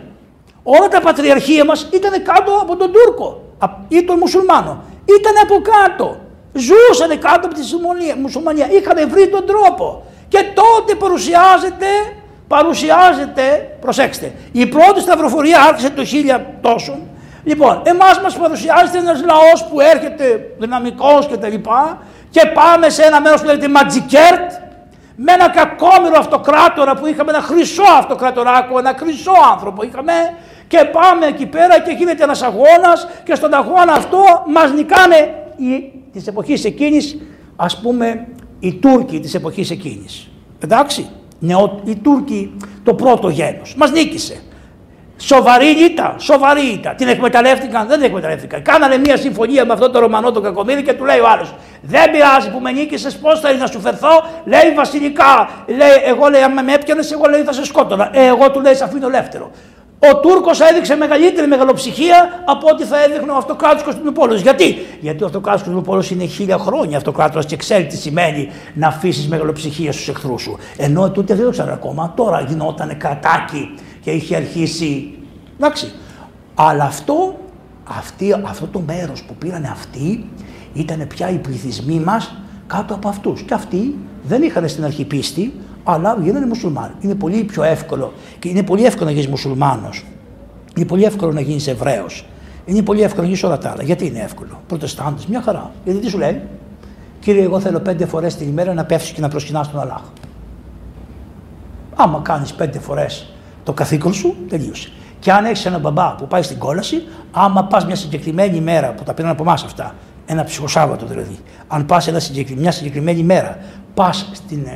Όλα 0.63 0.89
τα 0.89 1.01
πατριαρχία 1.01 1.65
μας 1.65 1.89
ήταν 1.93 2.23
κάτω 2.23 2.53
από 2.63 2.77
τον 2.77 2.93
Τούρκο 2.93 3.43
ή 3.89 4.05
τον 4.05 4.19
Μουσουλμάνο. 4.19 4.83
Ήταν 5.19 5.35
από 5.43 5.55
κάτω. 5.73 6.17
Ζούσαν 6.53 7.19
κάτω 7.19 7.47
από 7.47 7.55
τη 7.55 7.63
μουσουλμανία. 8.21 8.67
Είχαν 8.71 9.09
βρει 9.11 9.29
τον 9.29 9.47
τρόπο. 9.47 10.03
Και 10.29 10.45
τότε 10.55 10.95
παρουσιάζεται, 10.95 11.87
παρουσιάζεται, 12.49 13.77
προσέξτε, 13.81 14.33
η 14.53 14.67
πρώτη 14.67 15.01
σταυροφορία 15.01 15.61
άρχισε 15.69 15.91
το 15.91 16.03
1000 16.03 16.41
τόσο. 16.61 16.99
Λοιπόν, 17.45 17.83
εμάς 17.85 18.21
μας 18.23 18.37
παρουσιάζεται 18.37 18.99
ένας 18.99 19.23
λαός 19.25 19.65
που 19.71 19.81
έρχεται 19.81 20.55
δυναμικός 20.59 21.27
και 21.27 21.37
τα 21.37 21.49
λοιπά 21.49 22.03
και 22.31 22.47
πάμε 22.55 22.89
σε 22.89 23.03
ένα 23.03 23.21
μέρος 23.21 23.41
που 23.41 23.47
λέγεται 23.47 23.69
Ματζικέρτ 23.69 24.51
με 25.17 25.33
ένα 25.33 25.51
κακόμοιρο 25.51 26.19
αυτοκράτορα 26.19 26.95
που 26.95 27.07
είχαμε, 27.07 27.31
ένα 27.31 27.41
χρυσό 27.41 27.83
αυτοκρατοράκο, 27.99 28.79
ένα 28.79 28.95
χρυσό 28.99 29.33
άνθρωπο 29.53 29.83
είχαμε 29.83 30.13
και 30.67 30.85
πάμε 30.93 31.27
εκεί 31.27 31.47
πέρα 31.47 31.81
και 31.81 31.93
γίνεται 31.99 32.23
ένας 32.23 32.43
αγώνας 32.43 33.09
και 33.25 33.35
στον 33.35 33.55
αγώνα 33.55 33.93
αυτό 33.93 34.19
μας 34.47 34.73
νικάνε 34.73 35.35
οι, 35.57 35.93
της 36.13 36.27
εποχής 36.27 36.65
εκείνης, 36.65 37.17
ας 37.57 37.81
πούμε 37.81 38.27
οι 38.61 38.75
Τούρκοι 38.75 39.21
της 39.21 39.35
εποχής 39.35 39.71
εκείνης. 39.71 40.29
Εντάξει, 40.59 41.11
νεο, 41.39 41.81
οι 41.85 41.97
Τούρκοι 41.97 42.57
το 42.83 42.95
πρώτο 42.95 43.29
γένος, 43.29 43.75
μας 43.75 43.91
νίκησε. 43.91 44.43
Σοβαρή 45.21 45.67
ήττα, 45.67 46.15
σοβαρή 46.19 46.61
ήττα. 46.61 46.95
Την 46.95 47.09
εκμεταλλεύτηκαν, 47.09 47.87
δεν 47.87 47.97
την 47.97 48.07
εκμεταλλεύτηκαν. 48.07 48.63
Κάνανε 48.63 48.97
μια 48.97 49.17
συμφωνία 49.17 49.65
με 49.65 49.73
αυτόν 49.73 49.93
τον 49.93 50.01
Ρωμανό 50.01 50.31
τον 50.31 50.43
Κακομίδη 50.43 50.83
και 50.83 50.93
του 50.93 51.05
λέει 51.05 51.19
ο 51.19 51.29
άλλος: 51.29 51.55
Δεν 51.83 52.11
πειράζει 52.11 52.51
που 52.51 52.59
με 52.61 52.73
νίκησες, 52.73 53.17
πώς 53.17 53.41
θέλεις 53.41 53.61
να 53.61 53.67
σου 53.67 53.81
φερθώ; 53.81 54.25
Λέει 54.45 54.73
βασιλικά. 54.77 55.49
Λέει, 55.67 55.89
εγώ 56.07 56.29
λέει, 56.29 56.43
άμα 56.43 56.63
με 56.63 56.73
έπιανες, 56.73 57.13
εγώ 57.13 57.25
λέει 57.31 57.43
θα 57.43 57.53
σε 57.53 57.65
σκότωνα. 57.65 58.11
Ε, 58.13 58.27
εγώ 58.27 58.51
του 58.51 58.61
λέει, 58.61 58.75
σε 58.75 58.85
αφήνω 58.85 59.07
ελεύθερο. 59.07 59.51
Ο 60.13 60.17
Τούρκος 60.21 60.61
έδειξε 60.61 60.97
μεγαλύτερη 60.97 61.47
μεγαλοψυχία 61.47 62.43
από 62.45 62.69
ό,τι 62.69 62.85
θα 62.85 63.03
έδειχνε 63.03 63.33
ο 63.33 63.37
αυτοκράτος 63.37 63.83
Κωνσταντινούπολο. 63.83 64.35
Γιατί; 64.35 64.87
Γιατί 65.01 65.23
ο 65.23 65.27
αυτοκράτος 65.27 65.63
Κωνσταντινούπολο 65.63 66.05
είναι 66.11 66.25
χίλια 66.25 66.59
χρόνια 66.59 66.97
αυτοκράτορα 66.97 67.45
και 67.45 67.57
ξέρει 67.57 67.87
τι 67.87 67.97
σημαίνει 67.97 68.53
να 68.75 68.87
αφήσεις 68.87 69.29
μεγαλοψυχία 69.29 69.93
στους 69.93 70.09
εχθρούς 70.09 70.43
σου. 70.43 70.59
Ενώ 70.77 71.11
τότε 71.11 71.35
δεν 71.35 71.45
το 71.45 71.51
ξέρω 71.51 71.73
ακόμα. 71.73 72.13
Τώρα 72.17 72.41
γινόταν 72.41 72.97
κρατάκι 72.99 73.75
και 74.09 74.15
είχε 74.15 74.37
αρχίσει. 74.37 75.15
Εντάξει. 75.57 75.93
Αλλά 76.55 76.85
αυτό, 76.85 77.39
αυτή, 77.85 78.33
αυτό 78.47 78.67
το 78.67 78.81
μέρος 78.87 79.23
που 79.23 79.35
πήραν 79.35 79.65
αυτοί 79.65 80.25
ήταν 80.73 81.07
πια 81.07 81.31
οι 81.31 81.37
πληθυσμοί 81.37 82.01
μας 82.01 82.35
κάτω 82.67 82.95
από 82.95 83.09
αυτούς. 83.09 83.43
Και 83.43 83.55
αυτοί 83.55 83.97
δεν 84.23 84.43
είχαν 84.43 84.69
στην 84.69 84.85
αρχή 84.85 85.05
πίστη, 85.05 85.55
αλλά 85.85 86.19
γίνανε 86.23 86.47
μουσουλμάνοι. 86.47 86.95
Είναι 87.01 87.15
πολύ 87.15 87.45
πιο 87.45 87.63
εύκολο 87.63 88.13
και 88.39 88.49
είναι 88.49 88.63
πολύ 88.63 88.85
εύκολο 88.85 89.05
να 89.05 89.11
γίνεις 89.11 89.29
μουσουλμάνος. 89.29 90.05
Είναι 90.77 90.87
πολύ 90.87 91.05
εύκολο 91.05 91.33
να 91.33 91.41
γίνεις 91.41 91.67
Εβραίος. 91.67 92.27
Είναι 92.65 92.83
πολύ 92.83 93.01
εύκολο 93.01 93.23
να 93.23 93.27
γίνεις 93.27 93.43
όλα 93.43 93.59
τα 93.59 93.71
άλλα. 93.71 93.83
Γιατί 93.83 94.07
είναι 94.07 94.21
εύκολο; 94.21 94.61
Προτεστάντες, 94.67 95.27
μια 95.27 95.43
χαρά. 95.43 95.71
Γιατί 95.85 95.99
τι 95.99 96.09
σου 96.09 96.19
λέει, 96.19 96.43
Κύριε, 97.21 97.43
εγώ 97.43 97.61
θέλω 97.61 97.81
πέντε 97.81 98.07
φορές 98.07 98.37
την 98.37 98.49
ημέρα 98.49 98.75
να 98.75 98.85
πέφτεις 98.85 99.11
και 99.11 99.21
να 99.21 99.29
προσκυνάς 99.29 99.71
τον 99.71 99.81
Αλλάχ. 99.81 100.03
Άμα 101.95 102.21
κάνεις 102.23 102.53
πέντε 102.53 102.79
φορές 102.79 103.33
το 103.69 103.75
καθήκον 103.75 104.13
σου, 104.13 104.37
τελείωσε. 104.49 104.91
Και 105.19 105.33
αν 105.33 105.45
έχεις 105.45 105.67
έναν 105.67 105.81
μπαμπά 105.81 106.15
που 106.15 106.27
πάει 106.27 106.43
στην 106.43 106.59
κόλαση, 106.59 107.03
άμα 107.31 107.65
πας 107.65 107.87
μια 107.87 107.97
συγκεκριμένη 107.97 108.57
ημέρα 108.57 108.93
που 108.93 109.03
τα 109.03 109.15
πήραν 109.15 109.31
από 109.31 109.43
εμάς 109.43 109.65
αυτά, 109.65 109.95
ένα 110.27 110.45
ψυχοσάββατο 110.45 111.07
δηλαδή, 111.07 111.39
αν 111.69 111.87
πας 111.87 112.11
μια 112.57 112.73
συγκεκριμένη 112.73 113.23
μέρα, 113.23 113.59
πας 113.95 114.31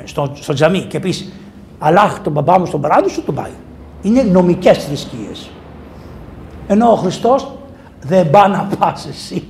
στο, 0.04 0.32
στο 0.34 0.52
τζαμί 0.52 0.80
και 0.80 1.00
πεις 1.00 1.32
Αλλάχ 1.78 2.20
τον 2.20 2.32
μπαμπά 2.32 2.58
μου 2.58 2.66
στον 2.66 2.80
παράδεισο, 2.80 3.22
τον 3.22 3.34
πάει. 3.34 3.50
Είναι 4.02 4.22
νομικές 4.22 4.84
θρησκείες. 4.84 5.50
Ενώ 6.66 6.90
ο 6.90 6.96
Χριστός 6.96 7.52
δεν 8.02 8.30
πάει 8.30 8.50
να 8.50 8.68
πας 8.78 9.06
εσύ 9.06 9.44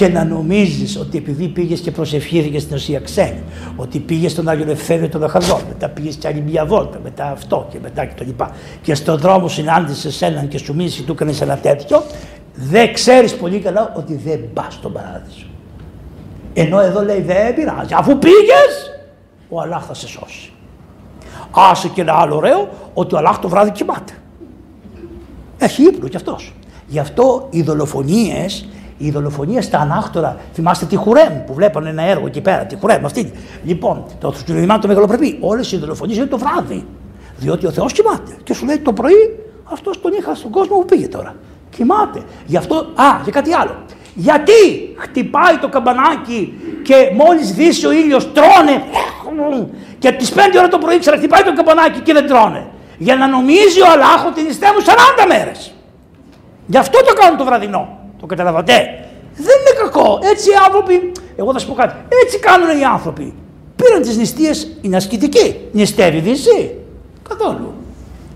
και 0.00 0.08
να 0.08 0.24
νομίζεις 0.24 0.96
ότι 0.96 1.18
επειδή 1.18 1.48
πήγες 1.48 1.80
και 1.80 1.90
προσευχήθηκες 1.90 2.62
στην 2.62 2.76
ουσία 2.76 3.00
ξένη, 3.00 3.42
ότι 3.76 3.98
πήγες 3.98 4.32
στον 4.32 4.48
Άγιο 4.48 4.64
Ελευθέριο 4.64 5.08
των 5.08 5.24
Αχαρδών, 5.24 5.60
μετά 5.68 5.88
πήγες 5.88 6.14
και 6.14 6.28
άλλη 6.28 6.40
μια 6.40 6.66
βόλτα, 6.66 7.00
μετά 7.02 7.30
αυτό 7.30 7.66
και 7.70 7.78
μετά 7.82 8.04
και 8.04 8.14
το 8.16 8.24
λοιπά. 8.24 8.50
Και 8.82 8.94
στον 8.94 9.18
δρόμο 9.18 9.48
συνάντησες 9.48 10.22
έναν 10.22 10.48
και 10.48 10.58
σου 10.58 10.74
μίλησε 10.74 11.02
του 11.02 11.12
έκανες 11.12 11.40
ένα 11.40 11.56
τέτοιο, 11.56 12.02
δεν 12.54 12.92
ξέρεις 12.92 13.36
πολύ 13.36 13.58
καλά 13.58 13.92
ότι 13.96 14.14
δεν 14.14 14.52
πας 14.52 14.74
στον 14.74 14.92
παράδεισο. 14.92 15.46
Ενώ 16.54 16.80
εδώ 16.80 17.04
λέει 17.04 17.20
δεν 17.20 17.54
πειράζει. 17.54 17.94
Αφού 17.94 18.18
πήγες, 18.18 19.00
ο 19.48 19.60
Αλλάχ 19.60 19.84
θα 19.86 19.94
σε 19.94 20.08
σώσει. 20.08 20.52
Άσε 21.50 21.88
και 21.88 22.00
ένα 22.00 22.12
άλλο 22.12 22.36
ωραίο, 22.36 22.68
ότι 22.94 23.14
ο 23.14 23.18
Αλλάχ 23.18 23.38
το 23.38 23.48
βράδυ 23.48 23.70
κοιμάται. 23.70 24.12
Έχει 25.58 25.82
ύπνο 25.82 26.08
κι 26.08 26.16
αυτός. 26.16 26.54
Γι' 26.86 26.98
αυτό 26.98 27.46
οι 27.50 27.62
δολοφονίες, 27.62 28.68
οι 29.02 29.10
δολοφονίε 29.10 29.60
στα 29.60 29.78
ανάκτορα, 29.78 30.36
θυμάστε 30.52 30.84
τη 30.84 30.96
Χουρέμ 30.96 31.44
που 31.46 31.54
βλέπανε 31.54 31.88
ένα 31.88 32.02
έργο 32.02 32.26
εκεί 32.26 32.40
πέρα, 32.40 32.64
τη 32.64 32.76
Χουρέμ 32.76 33.04
αυτή. 33.04 33.32
Λοιπόν, 33.64 34.04
το 34.20 34.34
Σουλεϊμάν 34.46 34.80
το 34.80 34.88
μεγαλοπρεπή, 34.88 35.38
όλες 35.40 35.72
οι 35.72 35.76
δολοφονίες 35.76 36.16
είναι 36.16 36.26
το 36.26 36.38
βράδυ. 36.38 36.86
Διότι 37.36 37.66
ο 37.66 37.70
Θεός 37.70 37.92
κοιμάται. 37.92 38.36
Και 38.42 38.54
σου 38.54 38.64
λέει 38.64 38.78
το 38.78 38.92
πρωί, 38.92 39.38
αυτός 39.64 40.00
τον 40.00 40.12
είχα 40.18 40.34
στον 40.34 40.50
κόσμο 40.50 40.76
που 40.76 40.84
πήγε 40.84 41.08
τώρα. 41.08 41.34
Κοιμάται. 41.70 42.22
Γι' 42.46 42.56
αυτό, 42.56 42.74
α, 42.76 43.04
και 43.24 43.30
κάτι 43.30 43.54
άλλο. 43.54 43.76
Γιατί 44.14 44.52
χτυπάει 44.96 45.56
το 45.60 45.68
καμπανάκι 45.68 46.54
και 46.82 46.94
μόλις 47.14 47.52
δύσει 47.52 47.86
ο 47.86 47.92
ήλιος 47.92 48.32
τρώνε 48.32 48.82
και 49.98 50.12
τις 50.12 50.32
5 50.32 50.38
ώρα 50.58 50.68
το 50.68 50.78
πρωί 50.78 50.98
ξαναχτυπάει 50.98 51.42
το 51.42 51.52
καμπανάκι 51.52 52.00
και 52.00 52.12
δεν 52.12 52.26
τρώνε. 52.26 52.66
Για 52.98 53.16
να 53.16 53.26
νομίζει 53.26 53.80
ο 53.80 53.90
Αλλάχ 53.92 54.26
ότι 54.26 54.42
νηστεύουν 54.42 54.82
40 54.84 55.26
μέρες. 55.28 55.74
Γι' 56.66 56.76
αυτό 56.76 56.98
το 56.98 57.12
κάνουν 57.20 57.38
το 57.38 57.44
βραδινό. 57.44 57.99
Το 58.20 58.26
καταλαβατε. 58.26 58.74
Δεν 59.34 59.56
είναι 59.60 59.82
κακό. 59.82 60.18
Έτσι 60.22 60.50
οι 60.50 60.54
άνθρωποι, 60.66 61.12
εγώ 61.36 61.52
θα 61.52 61.58
σου 61.58 61.66
πω 61.66 61.74
κάτι, 61.74 61.94
έτσι 62.24 62.38
κάνουν 62.38 62.80
οι 62.80 62.84
άνθρωποι. 62.84 63.34
Πήραν 63.76 64.02
τις 64.02 64.16
νηστείες, 64.16 64.76
είναι 64.80 64.96
ασκητικοί. 64.96 65.56
Νηστεύει 65.72 66.20
δύση. 66.20 66.74
Καθόλου. 67.28 67.74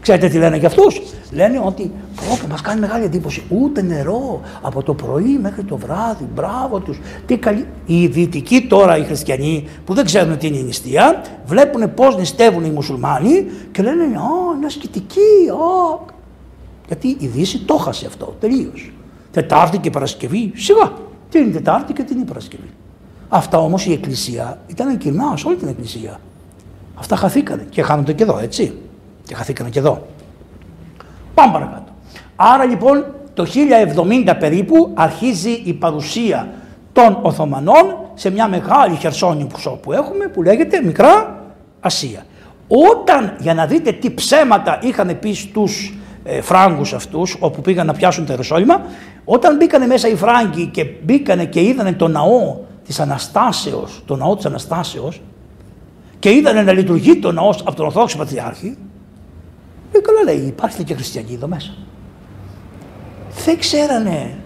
Ξέρετε 0.01 0.29
τι 0.29 0.39
λένε 0.39 0.57
για 0.57 0.69
αυτούς; 0.69 1.01
Λένε 1.31 1.63
ότι 1.65 1.91
όπου 2.33 2.47
μας 2.51 2.61
κάνει 2.61 2.81
μεγάλη 2.81 3.05
εντύπωση. 3.05 3.43
Ούτε 3.49 3.83
νερό 3.83 4.41
από 4.63 4.83
το 4.83 4.95
πρωί 4.95 5.39
μέχρι 5.43 5.63
το 5.63 5.77
βράδυ. 5.77 6.29
Μπράβο 6.35 6.79
τους. 6.79 7.01
Τι 7.27 7.37
καλή. 7.37 7.67
Οι 7.87 8.07
δυτικοί 8.07 8.67
τώρα 8.67 8.97
οι 8.97 9.05
χριστιανοί 9.05 9.69
που 9.85 9.95
δεν 9.95 10.05
ξέρουν 10.05 10.39
τι 10.39 10.47
είναι 10.47 10.57
η 10.57 10.63
νηστεία, 10.63 11.23
βλέπουν 11.47 11.95
πώς 11.95 12.17
νηστεύουν 12.17 12.65
οι 12.65 12.71
μουσουλμάνοι 12.71 13.47
και 13.73 13.83
λένε 13.83 14.03
Α, 14.03 14.57
είναι 14.57 14.67
ασκητική. 14.67 15.49
Α. 15.51 16.13
Γιατί 16.87 17.17
η 17.19 17.27
Δύση 17.27 17.59
το 17.59 17.77
χάσε 17.77 18.07
αυτό 18.07 18.37
τελείως. 18.41 18.94
Τετάρτη 19.35 19.79
και 19.79 19.91
Παρασκευή, 19.91 20.53
σιγά. 20.55 20.93
Τι 21.31 21.39
είναι 21.39 21.53
Τετάρτη 21.53 21.93
και 21.93 22.03
τι 22.03 22.15
είναι 22.15 22.25
Παρασκευή. 22.25 22.71
Αυτά 23.29 23.59
όμως 23.59 23.87
η 23.87 23.93
Εκκλησία 23.93 24.59
ήταν 24.67 24.99
κοινά 24.99 25.37
σε 25.37 25.47
όλη 25.47 25.57
την 25.57 25.69
Εκκλησία. 25.69 26.21
Αυτά 26.95 27.17
χαθήκανε 27.17 27.67
και 27.71 27.83
χάνονται 27.83 28.13
και 28.13 28.23
εδώ, 28.23 28.39
έτσι. 28.39 28.79
Και 29.25 29.35
χαθήκανε 29.35 29.71
και 29.71 29.79
εδώ. 29.79 30.07
Πάμε 31.35 31.53
παρακάτω. 31.53 31.93
Άρα 32.37 32.65
λοιπόν 32.65 33.05
το 33.35 33.47
1070 34.27 34.37
περίπου 34.39 34.91
αρχίζει 34.95 35.51
η 35.65 35.73
παρουσία 35.73 36.49
των 36.93 37.19
Οθωμανών 37.23 37.97
σε 38.15 38.31
μια 38.31 38.49
μεγάλη 38.49 38.97
χερσόνησο 38.97 39.71
που 39.71 39.93
έχουμε 39.93 40.27
που 40.27 40.43
λέγεται 40.43 40.83
Μικρά 40.83 41.43
Ασία. 41.81 42.25
Όταν, 42.69 43.37
για 43.39 43.55
να 43.55 43.67
δείτε 43.67 43.93
τι 43.93 44.11
ψέματα 44.11 44.79
είχαν 44.83 45.19
πει 45.21 45.33
στους 45.33 45.95
ε, 46.25 46.41
Φράγκους 46.41 46.93
αυτούς, 46.93 47.37
όπου 47.41 47.61
πήγαν 47.61 47.87
να 47.87 47.93
πιάσουν 47.93 48.25
το 48.25 48.33
Ιεροσόλυμα, 48.33 48.83
όταν 49.25 49.57
μπήκανε 49.57 49.87
μέσα 49.87 50.09
οι 50.09 50.17
Φράγκοι 50.17 50.67
και 50.67 50.85
μπήκανε 50.85 51.45
και 51.45 51.61
είδανε 51.61 51.93
το 51.93 52.09
ναό 52.09 52.57
της 52.85 53.01
Αναστάσεως, 53.01 54.03
το 54.07 54.17
ναό 54.17 54.37
της 54.37 54.47
Αναστάσεως, 54.47 55.23
και 56.19 56.31
είδανε 56.31 56.63
να 56.63 56.73
λειτουργεί 56.73 57.17
το 57.17 57.33
ναός 57.33 57.61
από 57.61 57.75
τον 57.75 57.85
Ορθόδοξο 57.85 58.19
Πατριάρχη, 58.19 58.77
ε, 59.93 59.99
καλά 59.99 60.23
λέει, 60.35 60.47
υπάρχουν 60.47 60.85
και 60.85 60.95
χριστιανοί 60.95 61.35
εδώ 61.35 61.47
μέσα. 61.47 61.75
Δεν 63.45 63.59
ξέρανε 63.59 64.39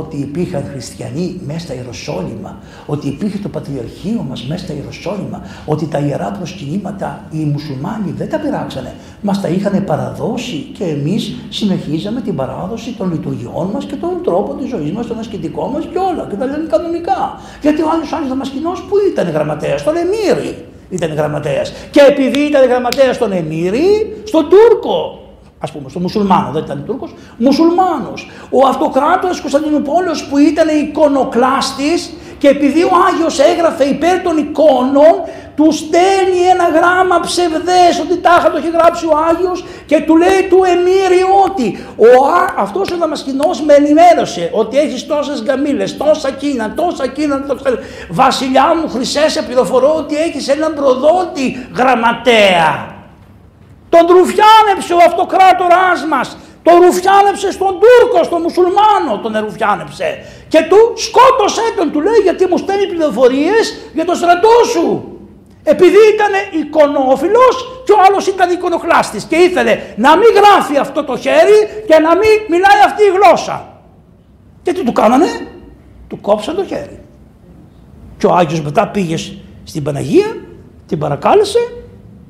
ότι 0.00 0.16
υπήρχαν 0.16 0.64
χριστιανοί 0.72 1.40
μέσα 1.46 1.58
στα 1.58 1.74
Ιεροσόλυμα, 1.74 2.58
ότι 2.86 3.08
υπήρχε 3.08 3.38
το 3.38 3.48
Πατριαρχείο 3.48 4.26
μας 4.28 4.46
μέσα 4.48 4.64
στα 4.64 4.72
Ιεροσόλυμα, 4.74 5.42
ότι 5.66 5.86
τα 5.86 5.98
ιερά 5.98 6.30
προσκυνήματα 6.38 7.24
οι 7.30 7.38
μουσουλμάνοι 7.38 8.14
δεν 8.16 8.28
τα 8.28 8.38
πειράξανε, 8.38 8.94
μας 9.20 9.40
τα 9.40 9.48
είχαν 9.48 9.84
παραδώσει 9.84 10.56
και 10.78 10.84
εμείς 10.84 11.34
συνεχίζαμε 11.48 12.20
την 12.20 12.34
παράδοση 12.34 12.92
των 12.98 13.12
λειτουργιών 13.12 13.70
μας 13.72 13.84
και 13.84 13.96
των 13.96 14.10
τρόπων 14.24 14.58
της 14.58 14.68
ζωής 14.68 14.92
μας, 14.92 15.06
των 15.06 15.18
ασκητικών 15.18 15.70
μας 15.70 15.84
και 15.92 15.98
όλα 15.98 16.26
και 16.30 16.36
τα 16.36 16.46
λένε 16.46 16.66
κανονικά. 16.68 17.40
Γιατί 17.62 17.82
ο 17.82 17.88
άλλος 17.92 18.12
Άγιος 18.12 18.28
Δαμασκηνός 18.28 18.82
που 18.82 18.94
ήταν 19.12 19.30
γραμματέας, 19.30 19.80
στον 19.80 19.94
Εμμύρη 19.96 20.64
ήταν 20.90 21.14
γραμματέας. 21.14 21.72
Και 21.90 22.00
επειδή 22.08 22.40
ήταν 22.40 22.68
γραμματέας 22.68 23.14
στον 23.14 23.32
Εμμύρη, 23.32 24.16
στον 24.24 24.48
Τούρκο, 24.48 25.23
ας 25.64 25.72
πούμε, 25.72 25.88
στον 25.88 26.02
Μουσουλμάνο, 26.02 26.50
δεν 26.52 26.62
ήταν 26.62 26.84
Τούρκος, 26.86 27.14
Μουσουλμάνος. 27.36 28.30
Ο 28.50 28.66
αυτοκράτορας 28.66 29.40
Κωνσταντινούπολος 29.40 30.24
που 30.24 30.38
ήταν 30.38 30.68
εικονοκλάστης 30.68 32.12
και 32.38 32.48
επειδή 32.48 32.82
ο 32.82 32.90
Άγιος 33.08 33.38
έγραφε 33.38 33.84
υπέρ 33.84 34.22
των 34.22 34.36
εικόνων, 34.36 35.14
του 35.56 35.72
στέλνει 35.72 36.40
ένα 36.52 36.68
γράμμα 36.68 37.20
ψευδές 37.20 38.00
ότι 38.00 38.16
τάχα 38.16 38.50
το 38.50 38.56
έχει 38.56 38.70
γράψει 38.70 39.06
ο 39.06 39.12
Άγιος 39.30 39.64
και 39.86 40.00
του 40.00 40.16
λέει 40.16 40.42
του 40.48 40.60
Εμμύρη 40.72 41.22
ότι 41.44 41.84
ο, 41.96 42.08
αυτός 42.58 42.90
ο 42.90 42.96
Δαμασκηνός 42.96 43.62
με 43.62 43.74
ενημέρωσε 43.74 44.50
ότι 44.52 44.78
έχεις 44.78 45.06
τόσες 45.06 45.42
γκαμίλες, 45.42 45.96
τόσα 45.96 46.30
κίνα, 46.30 46.74
τόσα 46.74 47.06
κίνα, 47.06 47.44
βασιλιά 48.10 48.74
μου 48.76 48.88
χρυσές 48.88 49.32
σε 49.32 49.42
πληροφορώ 49.42 49.94
ότι 49.96 50.16
έχεις 50.16 50.48
έναν 50.48 50.74
προδότη 50.74 51.68
γραμματέα. 51.76 52.93
Τον 53.94 54.06
ρουφιάνεψε 54.16 54.92
ο 54.94 55.02
αυτοκράτοράς 55.08 56.00
μας, 56.12 56.28
τον 56.66 56.74
ρουφιάνεψε 56.84 57.48
στον 57.56 57.72
Τούρκο, 57.82 58.18
στον 58.28 58.40
μουσουλμάνο 58.42 59.12
τον 59.22 59.32
ρουφιάνεψε 59.44 60.08
και 60.48 60.60
του 60.70 60.80
σκότωσέ 61.06 61.66
τον, 61.76 61.92
του 61.92 62.00
λέει 62.00 62.20
γιατί 62.22 62.46
μου 62.50 62.56
στέλνει 62.56 62.86
πληροφορίες 62.86 63.64
για 63.94 64.04
το 64.04 64.14
στρατό 64.14 64.56
σου. 64.72 64.86
Επειδή 65.62 66.00
ήταν 66.14 66.32
εικονόφιλος 66.60 67.54
και 67.84 67.92
ο 67.92 67.96
άλλος 68.06 68.26
ήταν 68.26 68.50
εικονοκλάστης 68.50 69.24
και 69.24 69.36
ήθελε 69.36 69.80
να 69.96 70.16
μην 70.16 70.28
γράφει 70.38 70.76
αυτό 70.76 71.04
το 71.04 71.16
χέρι 71.16 71.58
και 71.88 71.98
να 71.98 72.10
μην 72.20 72.34
μιλάει 72.48 72.80
αυτή 72.86 73.02
η 73.02 73.12
γλώσσα. 73.16 73.56
Και 74.62 74.72
τι 74.72 74.84
του 74.84 74.92
κάνανε, 74.92 75.28
του 76.08 76.20
κόψαν 76.20 76.56
το 76.56 76.64
χέρι. 76.64 77.00
Και 78.18 78.26
ο 78.26 78.34
Άγιος 78.34 78.60
μετά 78.60 78.88
πήγε 78.88 79.16
στην 79.64 79.82
Παναγία, 79.82 80.36
την 80.86 80.98
παρακάλεσε, 80.98 81.58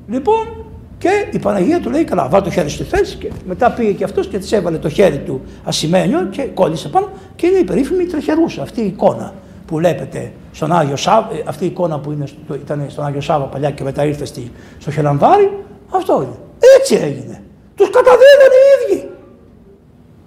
λοιπόν, 0.07 0.64
και 1.05 1.27
η 1.31 1.39
Παναγία 1.39 1.79
του 1.79 1.89
λέει: 1.89 2.03
Καλά, 2.03 2.27
βάλει 2.27 2.43
το 2.43 2.51
χέρι 2.51 2.69
στη 2.69 2.83
θέση. 2.83 3.15
Και 3.15 3.31
μετά 3.45 3.71
πήγε 3.71 3.91
και 3.91 4.03
αυτός 4.03 4.27
και 4.27 4.37
της 4.37 4.51
έβαλε 4.51 4.77
το 4.77 4.89
χέρι 4.89 5.17
του 5.17 5.41
ασημένιο 5.63 6.27
και 6.31 6.41
κόλλησε 6.41 6.89
πάνω. 6.89 7.09
Και 7.35 7.47
είναι 7.47 7.57
η 7.57 7.63
περίφημη 7.63 8.05
τρεχερούσα 8.05 8.61
αυτή 8.61 8.81
η 8.81 8.85
εικόνα 8.85 9.33
που 9.67 9.75
βλέπετε 9.75 10.31
στον 10.51 10.71
Άγιο 10.71 10.95
Σάββα, 10.95 11.35
ε, 11.35 11.43
αυτή 11.45 11.63
η 11.63 11.67
εικόνα 11.67 11.99
που 11.99 12.11
είναι, 12.11 12.25
ήταν 12.53 12.85
στον 12.87 13.05
Άγιο 13.05 13.21
Σάββα 13.21 13.45
παλιά 13.45 13.71
και 13.71 13.83
μετά 13.83 14.05
ήρθε 14.05 14.25
στη, 14.25 14.51
στο 14.79 14.91
Χελανδάρι, 14.91 15.51
αυτό 15.89 16.21
είναι. 16.21 16.37
Έτσι 16.79 16.95
έγινε. 16.95 17.43
Τους 17.75 17.89
καταδίδανε 17.89 18.55
οι 18.61 18.95
ίδιοι. 18.95 19.09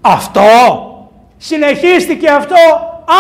Αυτό 0.01 0.43
συνεχίστηκε 1.37 2.29
αυτό 2.29 2.57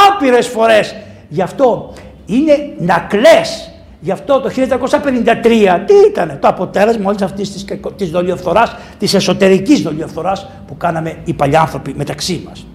άπειρες 0.09 0.47
φορές. 0.47 0.95
Γι' 1.29 1.43
αυτό 1.43 1.93
είναι 2.27 2.75
να 2.79 3.07
κλαις. 3.09 3.73
Γι' 4.01 4.11
αυτό 4.11 4.41
το 4.41 4.49
1353 4.49 5.83
τι 5.87 5.95
ήταν 6.11 6.39
το 6.41 6.49
αποτέλεσμα 6.49 7.09
όλης 7.09 7.23
αυτής 7.23 7.53
της, 7.53 7.65
της 7.97 8.11
δολιοφθοράς, 8.11 8.77
της 8.99 9.15
εσωτερικής 9.15 9.83
δολιοφθοράς 9.83 10.49
που 10.67 10.77
κάναμε 10.77 11.17
οι 11.25 11.33
παλιάνθρωποι 11.33 11.95
μεταξύ 11.97 12.43
μας. 12.49 12.67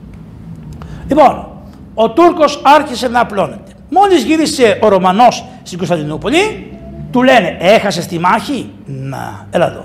Λοιπόν, 1.08 1.48
ο 1.94 2.10
Τούρκος 2.10 2.62
άρχισε 2.64 3.08
να 3.08 3.20
απλώνεται. 3.20 3.72
Μόλις 3.90 4.24
γύρισε 4.24 4.80
ο 4.82 4.88
Ρωμανός 4.88 5.46
στην 5.64 5.78
Κωνσταντινούπολη, 5.78 6.72
του 7.12 7.24
λένε 7.24 7.58
έχασε 7.60 8.08
τη 8.08 8.20
μάχη, 8.20 8.72
να, 8.86 9.48
έλα 9.52 9.72
εδώ. 9.72 9.84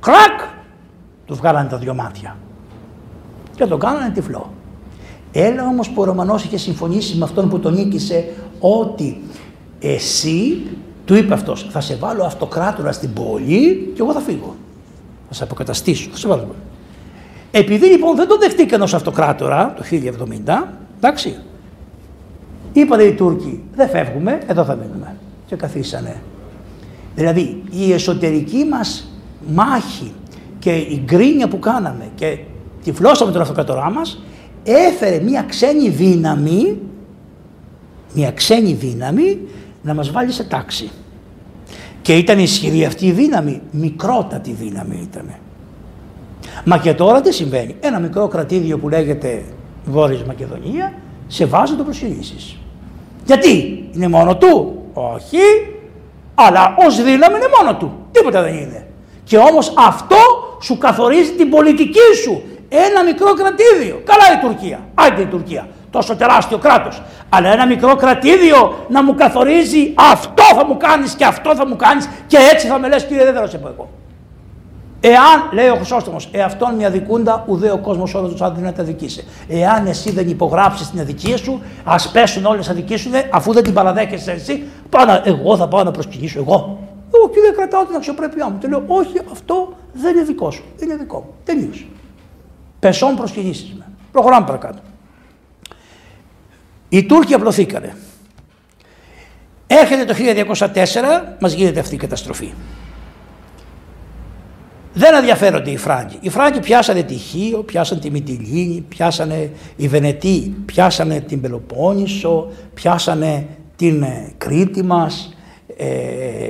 Κρακ, 0.00 0.40
του 1.26 1.34
βγάλανε 1.34 1.68
τα 1.68 1.76
δυο 1.76 1.94
μάτια 1.94 2.36
και 3.54 3.66
τον 3.66 3.78
κάνανε 3.78 4.10
τυφλό. 4.10 4.52
Έλα 5.32 5.66
όμως 5.66 5.90
που 5.90 6.02
ο 6.02 6.04
Ρωμανός 6.04 6.44
είχε 6.44 6.56
συμφωνήσει 6.56 7.16
με 7.16 7.24
αυτόν 7.24 7.48
που 7.48 7.58
τον 7.60 7.74
νίκησε 7.74 8.32
ότι 8.60 9.22
εσύ, 9.80 10.62
του 11.04 11.14
είπε 11.14 11.34
αυτός, 11.34 11.66
θα 11.70 11.80
σε 11.80 11.96
βάλω 11.96 12.24
αυτοκράτορα 12.24 12.92
στην 12.92 13.12
πόλη 13.12 13.90
και 13.94 14.02
εγώ 14.02 14.12
θα 14.12 14.20
φύγω. 14.20 14.56
Θα 15.28 15.34
σε 15.34 15.42
αποκαταστήσω, 15.42 16.08
θα 16.10 16.16
σε 16.16 16.28
βάλω. 16.28 16.54
Επειδή 17.50 17.86
λοιπόν 17.86 18.16
δεν 18.16 18.28
τον 18.28 18.38
δεχτήκαν 18.38 18.82
ως 18.82 18.94
αυτοκράτορα 18.94 19.74
το 19.76 19.84
1070, 20.46 20.68
εντάξει, 20.96 21.36
Είπατε 22.72 23.02
οι 23.02 23.12
Τούρκοι, 23.12 23.60
δεν 23.74 23.88
φεύγουμε, 23.88 24.40
εδώ 24.46 24.64
θα 24.64 24.74
μείνουμε. 24.74 25.16
Και 25.46 25.56
καθίσανε. 25.56 26.22
Δηλαδή 27.14 27.62
η 27.70 27.92
εσωτερική 27.92 28.66
μας 28.70 29.12
μάχη 29.46 30.12
και 30.58 30.70
η 30.70 31.02
γκρίνια 31.04 31.48
που 31.48 31.58
κάναμε 31.58 32.10
και 32.14 32.38
τυφλώσαμε 32.84 33.32
τον 33.32 33.40
αυτοκρατορά 33.40 33.90
μας 33.90 34.22
έφερε 34.62 35.20
μια 35.20 35.42
ξένη 35.42 35.88
δύναμη, 35.88 36.78
μια 38.14 38.32
ξένη 38.32 38.72
δύναμη 38.72 39.38
να 39.82 39.94
μας 39.94 40.10
βάλει 40.10 40.32
σε 40.32 40.44
τάξη. 40.44 40.90
Και 42.02 42.16
ήταν 42.16 42.38
ισχυρή 42.38 42.84
αυτή 42.84 43.06
η 43.06 43.12
δύναμη, 43.12 43.60
μικρότατη 43.70 44.52
δύναμη 44.52 45.08
ήταν. 45.12 45.34
Μα 46.64 46.78
και 46.78 46.94
τώρα 46.94 47.20
τι 47.20 47.32
συμβαίνει; 47.32 47.76
Ένα 47.80 47.98
μικρό 47.98 48.28
κρατήδιο 48.28 48.78
που 48.78 48.88
λέγεται 48.88 49.42
Βόρειος 49.84 50.24
Μακεδονία 50.24 50.92
σε 51.26 51.44
βάζει 51.46 51.74
το 51.74 51.82
προσχειρήσεις. 51.82 52.56
Γιατί; 53.24 53.84
Είναι 53.92 54.08
μόνο 54.08 54.36
του; 54.36 54.82
Όχι, 54.92 55.38
αλλά 56.34 56.74
ως 56.86 56.96
δύναμη 56.96 57.34
είναι 57.36 57.48
μόνο 57.60 57.76
του. 57.76 57.92
Τίποτα 58.12 58.42
δεν 58.42 58.54
είναι. 58.54 58.86
Και 59.24 59.36
όμως 59.36 59.72
αυτό 59.78 60.16
σου 60.62 60.78
καθορίζει 60.78 61.30
την 61.30 61.50
πολιτική 61.50 62.14
σου. 62.22 62.42
Ένα 62.68 63.04
μικρό 63.04 63.34
κρατήδιο. 63.34 64.02
Καλά 64.04 64.40
η 64.40 64.46
Τουρκία. 64.46 64.78
Άντε 64.94 65.22
η 65.22 65.26
Τουρκία. 65.26 65.68
Τόσο 65.90 66.16
τεράστιο 66.16 66.58
κράτος. 66.58 67.02
Αλλά 67.28 67.52
ένα 67.52 67.66
μικρό 67.66 67.96
κρατήδιο 67.96 68.86
να 68.88 69.02
μου 69.02 69.14
καθορίζει 69.14 69.94
αυτό 70.12 70.42
θα 70.56 70.66
μου 70.66 70.76
κάνεις 70.76 71.14
και 71.14 71.24
αυτό 71.24 71.54
θα 71.54 71.66
μου 71.66 71.76
κάνεις 71.76 72.08
και 72.26 72.36
έτσι 72.52 72.66
θα 72.66 72.78
με 72.78 72.88
λες 72.88 73.06
κύριε 73.06 73.24
δεν 73.24 73.34
θα 73.34 73.46
σε 73.46 73.58
πω 73.58 73.68
εγώ. 73.68 73.88
Εάν, 75.00 75.52
λέει 75.52 75.68
ο 75.68 75.74
Χρυσόστομος, 75.74 76.28
εαυτόν 76.32 76.74
μια 76.74 76.90
δικούντα, 76.90 77.44
ουδέ 77.46 77.70
ο 77.70 77.78
κόσμος 77.78 78.14
όλος 78.14 78.30
τους 78.30 78.40
άντρε 78.40 78.64
να 78.64 78.72
τα 78.72 78.82
δικήσει. 78.82 79.24
Εάν 79.48 79.86
εσύ 79.86 80.10
δεν 80.10 80.28
υπογράψεις 80.28 80.90
την 80.90 81.00
αδικία 81.00 81.36
σου, 81.36 81.62
ας 81.84 82.10
πέσουν 82.10 82.44
όλες 82.44 82.66
τι 82.66 82.72
αδικίε 82.72 82.98
αφού 83.30 83.52
δεν 83.52 83.62
την 83.62 83.72
παραδέχεσαι 83.72 84.32
εσύ, 84.32 84.64
πάνω, 84.90 85.20
εγώ 85.24 85.56
θα 85.56 85.68
πάω 85.68 85.82
να 85.82 85.90
προσκυνήσω 85.90 86.38
εγώ. 86.38 86.78
Εγώ 87.14 87.28
κύριε 87.28 87.50
κρατάω 87.50 87.84
την 87.84 87.96
αξιοπρέπειά 87.96 88.48
μου. 88.48 88.58
Του 88.60 88.68
λέω, 88.68 88.84
Όχι, 88.86 89.20
αυτό 89.32 89.72
δεν 89.92 90.14
είναι 90.14 90.24
δικό 90.24 90.50
σου. 90.50 90.64
Είναι 90.82 90.94
δικό 90.94 91.16
μου. 91.16 91.34
Τελείωσε. 91.44 91.86
Πεσόν 92.78 93.16
προσκυνήσεις 93.16 93.74
με. 93.78 93.86
Προχωράμε 94.12 94.46
παρακάτω. 94.46 94.78
Οι 96.92 97.04
Τούρκοι 97.04 97.34
απλωθήκανε. 97.34 97.96
Έρχεται 99.66 100.04
το 100.04 100.14
1204, 100.14 100.74
μας 101.40 101.52
γίνεται 101.52 101.80
αυτή 101.80 101.94
η 101.94 101.98
καταστροφή. 101.98 102.52
Δεν 104.92 105.14
ενδιαφέρονται 105.14 105.70
οι 105.70 105.76
Φράγκοι. 105.76 106.16
Οι 106.20 106.28
Φράγκοι 106.28 106.60
πιάσανε 106.60 107.02
τη 107.02 107.14
Χίο, 107.14 107.58
πιάσανε 107.62 108.00
τη 108.00 108.10
Μυτιλίνη, 108.10 108.84
πιάσανε 108.88 109.50
οι 109.76 109.88
Βενετοί, 109.88 110.54
πιάσανε 110.64 111.20
την 111.20 111.40
Πελοπόννησο, 111.40 112.48
πιάσανε 112.74 113.46
την 113.76 114.02
ε, 114.02 114.32
Κρήτη 114.38 114.82
μας, 114.82 115.36
ε, 115.76 115.86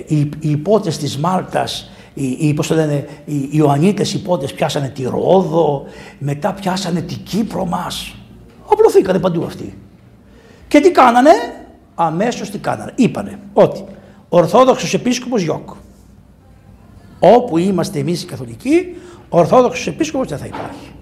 οι, 0.07 0.19
οι 0.19 0.51
υπότες 0.51 0.99
της 0.99 1.19
Μάλτας, 1.19 1.91
οι, 2.15 2.37
οι, 2.39 2.55
πώς 2.55 2.67
το 2.67 2.75
λένε, 2.75 3.07
οι 3.25 3.49
Ιωαννίτες 3.51 4.15
υπότες 4.15 4.53
πιάσανε 4.53 4.89
τη 4.89 5.03
Ρόδο, 5.03 5.85
μετά 6.19 6.53
πιάσανε 6.53 7.01
την 7.01 7.19
Κύπρο 7.23 7.65
μας. 7.65 8.15
Απλωθήκανε 8.71 9.19
παντού 9.19 9.45
αυτοί. 9.45 9.75
Και 10.71 10.81
τι 10.81 10.91
κάνανε, 10.91 11.31
αμέσως 11.95 12.51
τι 12.51 12.59
κάνανε. 12.59 12.93
Είπανε 12.95 13.39
ότι 13.53 13.85
ο 14.29 14.37
Ορθόδοξος 14.39 14.95
Επίσκοπος 14.95 15.43
Γιώκ, 15.43 15.71
Όπου 17.19 17.59
είμαστε 17.59 17.99
εμείς 17.99 18.23
οι 18.23 18.27
καθολικοί, 18.27 18.97
ο 19.29 19.39
Ορθόδοξος 19.39 19.87
Επίσκοπος 19.87 20.29
δεν 20.29 20.39
θα 20.39 20.47
υπάρχει. 20.47 20.93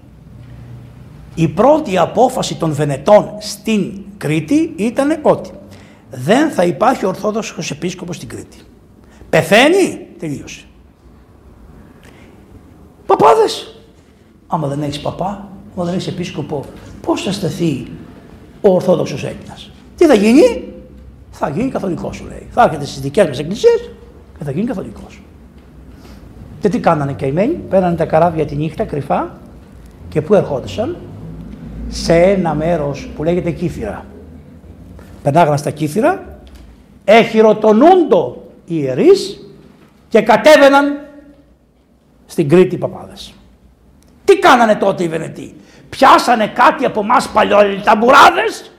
Η 1.35 1.47
πρώτη 1.47 1.97
απόφαση 1.97 2.55
των 2.55 2.73
Βενετών 2.73 3.35
στην 3.39 4.01
Κρήτη 4.17 4.73
ήταν 4.75 5.19
ότι 5.21 5.49
δεν 6.11 6.51
θα 6.51 6.63
υπάρχει 6.63 7.05
Ορθόδοξος 7.05 7.71
Επίσκοπος 7.71 8.15
στην 8.15 8.27
Κρήτη. 8.27 8.57
Πεθαίνει, 9.29 10.07
τελείωσε. 10.19 10.63
Παπάδες, 13.05 13.81
άμα 14.47 14.67
δεν 14.67 14.81
έχεις 14.81 14.99
παπά, 14.99 15.49
άμα 15.75 15.85
δεν 15.85 15.93
έχεις 15.93 16.07
επίσκοπο, 16.07 16.65
πώς 17.01 17.23
θα 17.23 17.31
σταθεί 17.31 17.87
ο 18.61 18.73
Ορθόδοξος 18.73 19.23
Έλληνας. 19.23 19.71
Τι 19.95 20.05
θα 20.05 20.13
γίνει, 20.13 20.73
θα 21.31 21.49
γίνει 21.49 21.69
καθολικός 21.69 22.15
σου 22.15 22.25
λέει. 22.29 22.47
Θα 22.51 22.63
έρχεται 22.63 22.85
στις 22.85 23.01
δικές 23.01 23.27
μας 23.27 23.39
εκκλησίες 23.39 23.89
και 24.37 24.43
θα 24.43 24.51
γίνει 24.51 24.65
καθολικός. 24.65 25.21
Και 26.59 26.69
τι 26.69 26.79
κάνανε 26.79 27.13
και 27.13 27.25
καημένοι, 27.25 27.53
πέρανε 27.53 27.95
τα 27.95 28.05
καράβια 28.05 28.45
τη 28.45 28.55
νύχτα 28.55 28.83
κρυφά 28.83 29.37
και 30.09 30.21
πού 30.21 30.33
ερχόντουσαν, 30.33 30.97
σε 31.87 32.13
ένα 32.13 32.53
μέρος 32.53 33.09
που 33.15 33.23
λέγεται 33.23 33.51
Κύθυρα. 33.51 34.05
Περνάγανε 35.23 35.57
στα 35.57 35.71
Κύθυρα, 35.71 36.39
έχειροτονούντο 37.03 38.43
οι 38.65 38.75
ιερείς 38.75 39.39
και 40.09 40.21
κατέβαιναν 40.21 41.07
στην 42.25 42.49
Κρήτη 42.49 42.75
οι 42.75 42.77
παπάδες. 42.77 43.33
Τι 44.25 44.39
κάνανε 44.39 44.75
τότε 44.75 45.03
οι 45.03 45.07
Βενετοί; 45.07 45.55
Πιάσανε 45.89 46.47
κάτι 46.47 46.85
από 46.85 46.99
εμάς 46.99 47.29
παλιόλιταμπουράδες 47.29 48.71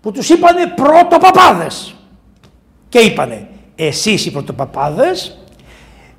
που 0.00 0.12
τους 0.12 0.28
είπανε 0.28 0.66
πρωτοπαπάδες. 0.66 1.94
Και 2.88 2.98
είπανε 2.98 3.48
εσείς 3.74 4.26
οι 4.26 4.30
πρωτοπαπάδες 4.30 5.38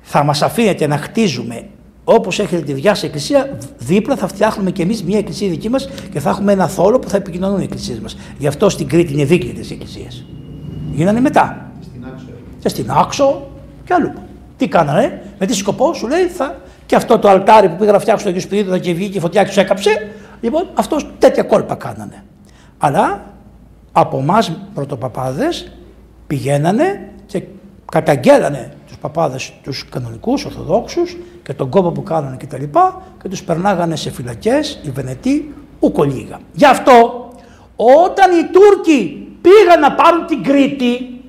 θα 0.00 0.22
μας 0.22 0.42
αφήνετε 0.42 0.86
να 0.86 0.96
χτίζουμε 0.96 1.68
όπως 2.10 2.38
έχετε 2.38 2.62
τη 2.62 2.72
διάση 2.72 3.06
εκκλησία, 3.06 3.58
δίπλα 3.78 4.16
θα 4.16 4.28
φτιάχνουμε 4.28 4.70
και 4.70 4.82
εμείς 4.82 5.02
μια 5.02 5.18
εκκλησία 5.18 5.48
δική 5.48 5.68
μας 5.68 5.88
και 6.12 6.20
θα 6.20 6.30
έχουμε 6.30 6.52
ένα 6.52 6.68
θόλο 6.68 6.98
που 6.98 7.08
θα 7.08 7.16
επικοινωνούν 7.16 7.60
οι 7.60 7.62
εκκλησίες 7.62 7.98
μας. 7.98 8.16
Γι' 8.38 8.46
αυτό 8.46 8.68
στην 8.68 8.88
Κρήτη 8.88 9.12
είναι 9.12 9.24
δίκλητες 9.24 9.70
οι 9.70 9.72
εκκλησίες. 9.72 10.24
Γίνανε 10.92 11.20
μετά. 11.20 11.70
Στην 11.80 12.04
Άξο. 12.04 12.26
Και 12.60 12.68
στην 12.68 12.90
Άξο 12.90 13.48
και 13.84 13.94
αλλού. 13.94 14.12
Τι 14.56 14.68
κάνανε, 14.68 15.22
με 15.38 15.46
τι 15.46 15.54
σκοπό 15.54 15.94
σου 15.94 16.08
λέει, 16.08 16.26
θα... 16.26 16.60
και 16.86 16.96
αυτό 16.96 17.18
το 17.18 17.28
αλτάρι 17.28 17.68
που 17.68 17.76
πήγα 17.76 17.92
να 17.92 17.98
φτιάξω 17.98 18.24
το 18.24 18.30
Αγίου 18.30 18.42
Σπυρίδωνα 18.42 18.78
και 18.78 18.92
βγήκε 18.92 19.16
η 19.18 19.20
φωτιά 19.20 19.42
και 19.42 19.48
τους 19.48 19.56
έκαψε. 19.56 20.08
Λοιπόν, 20.40 20.68
αυτός 20.74 21.10
τέτοια 21.18 21.42
κόλπα 21.42 21.74
κάνανε. 21.74 22.24
Αλλά 22.78 23.24
από 23.92 24.18
εμάς 24.18 24.52
πρωτοπαπάδες 24.74 25.72
πηγαίνανε 26.26 27.12
και 27.26 27.42
καταγγέλανε 27.90 28.72
παπάδες 29.00 29.52
τους 29.62 29.88
κανονικούς, 29.88 30.44
ορθοδόξους 30.44 31.16
και 31.42 31.52
τον 31.52 31.68
κόπο 31.68 31.90
που 31.90 32.02
κάνανε 32.02 32.36
και 32.36 32.46
τα 32.46 32.58
λοιπά 32.58 33.02
και 33.22 33.28
τους 33.28 33.42
περνάγανε 33.42 33.96
σε 33.96 34.10
φυλακές, 34.10 34.80
οι 34.82 34.90
Βενετοί, 34.90 35.54
ουκολίγα. 35.80 36.38
Γι' 36.52 36.66
αυτό 36.66 37.28
όταν 37.76 38.38
οι 38.38 38.44
Τούρκοι 38.44 39.28
πήγαν 39.40 39.80
να 39.80 39.92
πάρουν 39.92 40.26
την 40.26 40.42
Κρήτη 40.42 41.20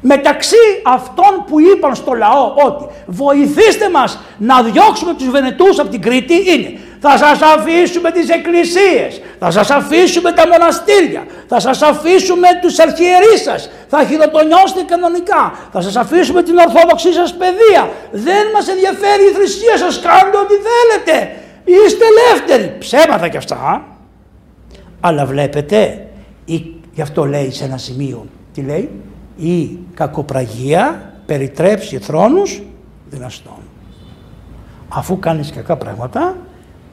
μεταξύ 0.00 0.56
αυτών 0.84 1.44
που 1.46 1.60
είπαν 1.60 1.94
στο 1.94 2.12
λαό 2.12 2.54
ότι 2.66 2.94
βοηθήστε 3.06 3.90
μας 3.90 4.20
να 4.38 4.62
διώξουμε 4.62 5.14
τους 5.14 5.30
Βενετούς 5.30 5.78
από 5.78 5.88
την 5.88 6.00
Κρήτη 6.00 6.34
είναι 6.34 6.78
θα 7.06 7.16
σας 7.16 7.40
αφήσουμε 7.42 8.10
τις 8.10 8.28
εκκλησίες, 8.28 9.20
θα 9.38 9.50
σας 9.50 9.70
αφήσουμε 9.70 10.32
τα 10.32 10.44
μοναστήρια, 10.48 11.22
θα 11.48 11.60
σας 11.60 11.82
αφήσουμε 11.82 12.48
τους 12.62 12.78
αρχιερείς 12.78 13.40
σας, 13.42 13.70
θα 13.88 14.04
χειροτονιώσετε 14.04 14.82
κανονικά, 14.86 15.42
θα 15.72 15.80
σας 15.80 15.96
αφήσουμε 15.96 16.42
την 16.42 16.56
ορθόδοξή 16.58 17.12
σας 17.12 17.34
παιδεία. 17.34 17.82
Δεν 18.12 18.44
μας 18.54 18.68
ενδιαφέρει 18.68 19.24
η 19.30 19.32
θρησκεία 19.36 19.76
σας, 19.76 20.00
κάντε 20.00 20.36
ό,τι 20.44 20.54
θέλετε. 20.68 21.36
Είστε 21.64 22.04
ελεύθεροι. 22.12 22.76
Ψέματα 22.78 23.28
κι 23.28 23.36
αυτά. 23.36 23.84
Αλλά 25.00 25.26
βλέπετε, 25.26 26.06
γι' 26.94 27.02
αυτό 27.02 27.24
λέει 27.24 27.50
σε 27.50 27.64
ένα 27.64 27.76
σημείο, 27.76 28.26
τι 28.54 28.60
λέει, 28.60 28.90
η 29.36 29.78
κακοπραγία 29.94 31.12
περιτρέψει 31.26 31.98
θρόνους 31.98 32.62
δυναστών. 33.10 33.62
Αφού 34.88 35.18
κάνεις 35.18 35.52
κακά 35.52 35.76
πράγματα, 35.76 36.36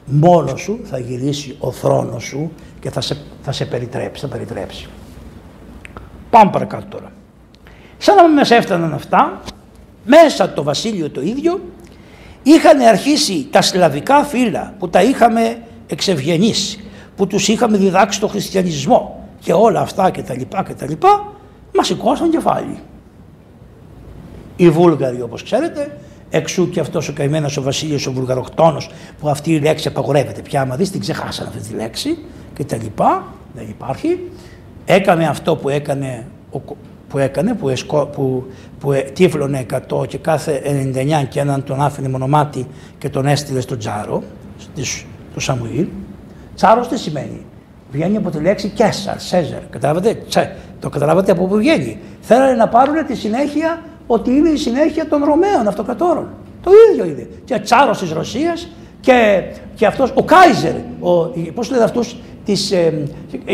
μόνος 0.04 0.60
σου 0.60 0.80
θα 0.84 0.98
γυρίσει 0.98 1.56
ο 1.58 1.72
θρόνος 1.72 2.24
σου 2.24 2.52
και 2.80 2.90
θα 2.90 3.00
σε, 3.00 3.16
θα 3.42 3.52
σε 3.52 3.64
περιτρέψει, 3.64 4.20
θα 4.20 4.28
περιτρέψει. 4.28 4.88
Πάμε 6.30 6.50
παρακάτω 6.50 6.86
τώρα. 6.88 7.12
Σαν 7.98 8.16
να 8.16 8.28
μας 8.28 8.50
έφταναν 8.50 8.94
αυτά, 8.94 9.40
μέσα 10.04 10.52
το 10.52 10.62
βασίλειο 10.62 11.10
το 11.10 11.20
ίδιο, 11.20 11.60
είχαν 12.42 12.80
αρχίσει 12.80 13.46
τα 13.50 13.62
σλαβικά 13.62 14.24
φύλλα 14.24 14.74
που 14.78 14.88
τα 14.88 15.02
είχαμε 15.02 15.62
εξευγενήσει, 15.86 16.84
που 17.16 17.26
τους 17.26 17.48
είχαμε 17.48 17.76
διδάξει 17.76 18.20
το 18.20 18.28
χριστιανισμό 18.28 19.28
και 19.40 19.52
όλα 19.52 19.80
αυτά 19.80 20.10
και 20.10 20.22
τα 20.22 20.34
λοιπά 20.34 20.64
και 20.64 20.74
τα 20.74 20.86
λοιπά, 20.86 21.32
μας 21.74 21.86
σηκώσαν 21.86 22.30
κεφάλι. 22.30 22.78
Οι 24.56 24.70
Βούλγαροι 24.70 25.22
όπως 25.22 25.42
ξέρετε, 25.42 25.98
εξού 26.32 26.68
και 26.68 26.80
αυτός 26.80 27.08
ο 27.08 27.12
καημένος 27.12 27.56
ο 27.56 27.62
Βασίλειος 27.62 28.06
ο 28.06 28.12
Βουλγαροκτόνος 28.12 28.90
που 29.20 29.28
αυτή 29.28 29.52
η 29.52 29.60
λέξη 29.60 29.88
απαγορεύεται 29.88 30.42
πια, 30.42 30.60
άμα 30.60 30.76
δεις 30.76 30.90
την 30.90 31.00
ξεχάσανε 31.00 31.48
αυτή 31.48 31.68
τη 31.68 31.74
λέξη 31.74 32.18
και 32.54 32.64
τα 32.64 32.76
λοιπά, 32.76 33.24
δεν 33.54 33.66
υπάρχει. 33.68 34.30
Έκανε 34.84 35.26
αυτό 35.26 35.56
που 35.56 35.68
έκανε, 35.68 36.26
που, 37.08 37.18
έκανε, 37.18 37.54
που, 37.54 37.68
εσκο, 37.68 38.06
που, 38.06 38.44
που 38.78 38.92
τύφλωνε 39.12 39.66
100 39.90 40.08
και 40.08 40.18
κάθε 40.18 40.62
99 41.24 41.28
και 41.28 41.40
έναν 41.40 41.64
τον 41.64 41.82
άφηνε 41.82 42.08
μονομάτι 42.08 42.66
και 42.98 43.08
τον 43.08 43.26
έστειλε 43.26 43.60
στον 43.60 43.78
Τζάρο, 43.78 44.22
του 45.34 45.40
Σαμουήλ. 45.40 45.86
Τσάρος 46.54 46.88
τι 46.88 46.98
σημαίνει; 46.98 47.44
Βγαίνει 47.92 48.16
από 48.16 48.30
τη 48.30 48.38
λέξη 48.38 48.68
Κέσσαρ, 48.68 49.20
Σέζερ. 49.20 49.62
Καταλάβατε, 49.70 50.14
τσε, 50.28 50.56
το 50.80 50.88
καταλάβατε 50.88 51.32
από 51.32 51.46
πού 51.46 51.56
βγαίνει; 51.56 51.98
Θέλανε 52.20 52.54
να 52.54 52.68
πάρουν 52.68 53.06
τη 53.06 53.14
συνέχεια 53.14 53.82
ότι 54.12 54.30
είναι 54.30 54.48
η 54.48 54.56
συνέχεια 54.56 55.08
των 55.08 55.24
Ρωμαίων 55.24 55.66
αυτοκρατόρων. 55.68 56.28
Το 56.62 56.70
ίδιο 56.90 57.04
είναι. 57.04 57.28
Και 57.44 57.58
τσάρος 57.58 57.98
της 57.98 58.12
Ρωσίας 58.12 58.68
και, 59.00 59.42
και 59.74 59.86
αυτός, 59.86 60.12
ο 60.14 60.22
Κάιζερ, 60.22 60.74
ο, 61.00 61.30
πώς 61.54 61.70
λένε 61.70 61.84
αυτούς, 61.84 62.16
της, 62.44 62.70
ε, 62.72 63.08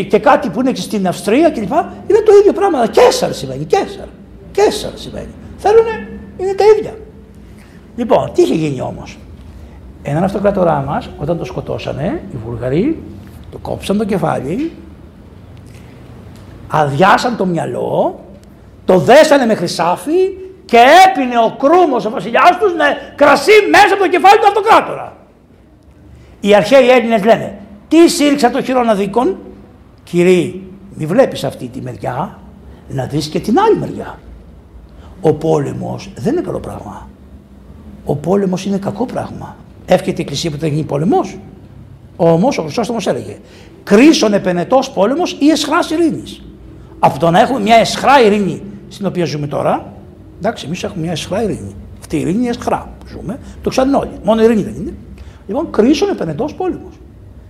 και 0.09 0.19
κάτι 0.19 0.49
που 0.49 0.61
είναι 0.61 0.73
και 0.73 0.81
στην 0.81 1.07
Αυστρία 1.07 1.51
κλπ. 1.51 1.73
Είναι 2.07 2.21
το 2.25 2.33
ίδιο 2.41 2.53
πράγμα. 2.53 2.87
Κέσσαρ 2.87 3.35
σημαίνει, 3.35 3.65
Κέσσαρ. 3.65 4.07
Κέσσαρ 4.53 4.91
σημαίνει. 4.95 5.35
Θέλουνε, 5.57 6.09
είναι 6.37 6.55
τα 6.55 6.65
ίδια. 6.77 6.95
Λοιπόν, 7.97 8.31
τι 8.35 8.43
είχε 8.43 8.55
γίνει 8.55 8.81
όμως. 8.81 9.19
Έναν 10.03 10.25
αυτοκρατορά 10.25 10.85
μας, 10.87 11.11
όταν 11.19 11.39
το 11.39 11.45
σκοτώσανε, 11.45 12.23
οι 12.33 12.37
Βουλγαροί, 12.47 13.03
το 13.51 13.59
κόψαν 13.59 13.97
το 13.99 14.05
κεφάλι, 14.05 14.73
αδειάσαν 16.69 17.37
το 17.37 17.47
μυαλό, 17.47 18.21
το 18.85 18.99
δέσανε 18.99 19.47
με 19.47 19.55
χρυσάφι 19.55 20.13
και 20.71 20.79
έπινε 21.07 21.39
ο 21.39 21.57
κρούμος 21.59 22.05
ο 22.05 22.11
βασιλιάς 22.11 22.59
τους 22.61 22.73
με 22.73 22.85
κρασί 23.17 23.53
μέσα 23.71 23.95
από 23.95 24.03
το 24.03 24.09
κεφάλι 24.09 24.39
του 24.39 24.47
αυτοκράτορα. 24.47 25.17
Οι 26.41 26.55
αρχαίοι 26.55 26.89
Έλληνες 26.89 27.25
λένε, 27.25 27.59
τι 27.89 28.09
σύρξα 28.09 28.51
το 28.51 28.63
χειρόν 28.63 28.89
αδίκων, 28.89 29.39
κύριοι, 30.05 30.63
μη 30.95 31.07
βλέπεις 31.07 31.45
αυτή 31.45 31.67
τη 31.67 31.81
μεριά, 31.81 32.39
να 32.89 33.05
δεις 33.05 33.27
και 33.27 33.41
την 33.41 33.59
άλλη 33.59 33.77
μεριά. 33.77 34.19
Ο 35.21 35.33
πόλεμος 35.33 36.11
δεν 36.17 36.33
είναι 36.33 36.43
καλό 36.43 36.61
πράγμα. 36.61 37.09
Ο 38.05 38.17
πόλεμος 38.17 38.65
είναι 38.65 38.79
κακό 38.79 39.07
πράγμα. 39.07 39.57
Εύχεται 39.87 40.19
η 40.19 40.21
Εκκλησία 40.21 40.51
που 40.51 40.59
θα 40.59 40.67
γίνει 40.67 40.83
πόλεμος. 40.83 41.39
Όμως 42.17 42.59
ο 42.59 42.63
Χρυσόστομος 42.63 43.07
έλεγε, 43.07 43.39
κρίσον 43.85 44.33
επενετός 44.33 44.91
πόλεμος 44.91 45.37
ή 45.41 45.49
εσχράς 45.51 45.91
ειρήνης. 45.91 46.43
Από 46.99 47.19
το 47.19 47.31
να 47.31 47.41
έχουμε 47.41 47.61
μια 47.61 47.77
εσχρά 47.77 48.21
ειρήνη 48.21 48.63
στην 48.89 49.07
οποία 49.07 49.25
ζούμε 49.25 49.47
τώρα, 49.47 49.93
εντάξει, 50.39 50.67
εμείς 50.67 50.83
έχουμε 50.85 51.03
μια 51.03 51.13
εσχρά 51.13 51.43
ειρήνη. 51.43 51.75
Αυτή 52.01 52.17
η 52.17 52.21
ειρήνη 52.21 52.39
είναι 52.39 52.49
εσχρά 52.49 52.89
που 52.99 53.07
ζούμε, 53.07 53.39
το 53.63 53.71
ξέρουν 53.71 53.95
όλοι. 53.95 54.11
Μόνο 54.23 54.41
η 54.41 54.45
ειρήνη 54.45 54.63
δεν 54.63 54.75
είναι. 54.75 54.95
Λοιπόν, 55.47 55.71
κρίσον 55.71 56.09
επενετός 56.09 56.55
πόλεμος. 56.55 56.93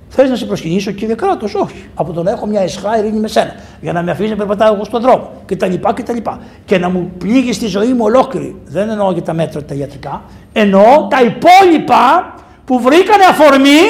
Θες 0.09 0.31
να 0.31 0.37
σε 0.37 0.45
προσκυνήσω, 0.45 0.91
κύριε 0.91 1.15
κράτος, 1.15 1.55
όχι. 1.55 1.89
Από 1.95 2.13
το 2.13 2.23
να 2.23 2.31
έχω 2.31 2.47
μια 2.47 2.61
εσχρά 2.61 2.99
ειρήνη 2.99 3.19
με 3.19 3.29
σένα, 3.29 3.55
για 3.81 3.93
να 3.93 4.03
με 4.03 4.11
αφήσει 4.11 4.31
να 4.31 4.37
περπατάω 4.37 4.75
εγώ 4.75 4.85
στον 4.85 5.01
δρόμο 5.01 5.31
κτλ. 5.47 5.73
Και, 5.73 6.23
και 6.65 6.79
να 6.79 6.89
μου 6.89 7.13
πλήγεις 7.19 7.59
τη 7.59 7.67
ζωή 7.67 7.93
μου 7.93 8.05
ολόκληρη. 8.05 8.57
Δεν 8.65 8.89
εννοώ 8.89 9.13
για 9.13 9.23
τα 9.23 9.33
μέτρα 9.33 9.65
τα 9.65 9.75
ιατρικά. 9.75 10.23
Εννοώ 10.53 11.07
τα 11.11 11.19
υπόλοιπα 11.23 12.35
που 12.65 12.81
βρήκανε 12.81 13.25
αφορμή 13.31 13.81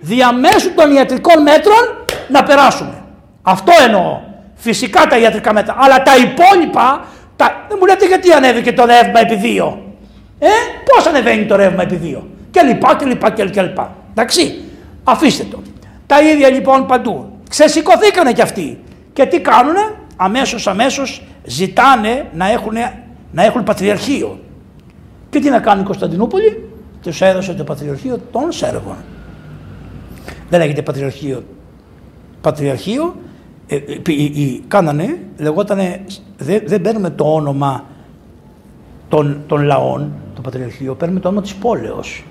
διαμέσου 0.00 0.74
των 0.74 0.92
ιατρικών 0.92 1.42
μέτρων 1.42 1.82
να 2.28 2.42
περάσουμε. 2.42 3.02
Αυτό 3.42 3.72
εννοώ. 3.86 4.20
Φυσικά 4.54 5.06
τα 5.06 5.18
ιατρικά 5.18 5.52
μέτρα. 5.52 5.76
Αλλά 5.78 6.02
τα 6.02 6.12
υπόλοιπα, 6.16 7.04
τα... 7.36 7.66
δεν 7.68 7.76
μου 7.80 7.86
λέτε 7.86 8.06
γιατί 8.06 8.32
ανέβηκε 8.32 8.72
το 8.72 8.84
ρεύμα 8.84 9.20
επί 9.20 9.36
δύο; 9.36 9.82
Ε, 10.38 10.48
πώς 10.84 11.06
ανεβαίνει 11.06 11.46
το 11.46 11.56
ρεύμα 11.56 11.82
επί 11.82 11.96
δύο; 11.96 12.28
Και 12.50 12.60
λοιπά 12.62 12.96
και 12.96 13.04
λοιπά 13.04 13.30
και 13.30 13.62
λοιπά. 13.62 13.96
Εντάξει, 14.10 14.62
αφήστε 15.04 15.44
το. 15.50 15.62
Τα 16.06 16.22
ίδια 16.22 16.50
λοιπόν 16.50 16.86
παντού. 16.86 17.38
Ξεσηκωθήκανε 17.48 18.32
κι 18.32 18.42
αυτοί. 18.42 18.78
Και 19.12 19.26
τι 19.26 19.40
κάνουνε, 19.40 19.94
αμέσως 20.16 20.66
αμέσως 20.66 21.22
ζητάνε 21.44 22.26
να 22.32 22.50
έχουν, 22.50 22.76
να 23.32 23.44
έχουν 23.44 23.62
πατριαρχείο. 23.62 24.40
Και 25.30 25.38
τι 25.40 25.50
να 25.50 25.58
κάνει 25.58 25.80
η 25.80 25.84
Κωνσταντινούπολη, 25.84 26.68
τους 27.02 27.20
έδωσε 27.20 27.54
το 27.54 27.64
πατριαρχείο 27.64 28.20
των 28.32 28.52
Σέρβων. 28.52 28.96
Δεν 30.48 30.60
λέγεται 30.60 30.82
πατριαρχείο. 30.82 31.44
Πατριαρχείο 32.40 33.16
ε, 33.66 33.76
ε, 33.76 34.60
κάνανε, 34.68 35.18
λεγότανε, 35.38 36.04
δεν, 36.38 36.62
δεν 36.66 36.80
παίρνουμε 36.80 37.10
το 37.10 37.34
όνομα 37.34 37.84
των, 39.08 39.40
των 39.46 39.62
λαών, 39.62 40.12
το 40.34 40.40
Πατριαρχείο, 40.40 40.94
παίρνουμε 40.94 41.20
το 41.20 41.28
όνομα 41.28 41.42
της 41.42 41.54
πόλεως. 41.54 42.24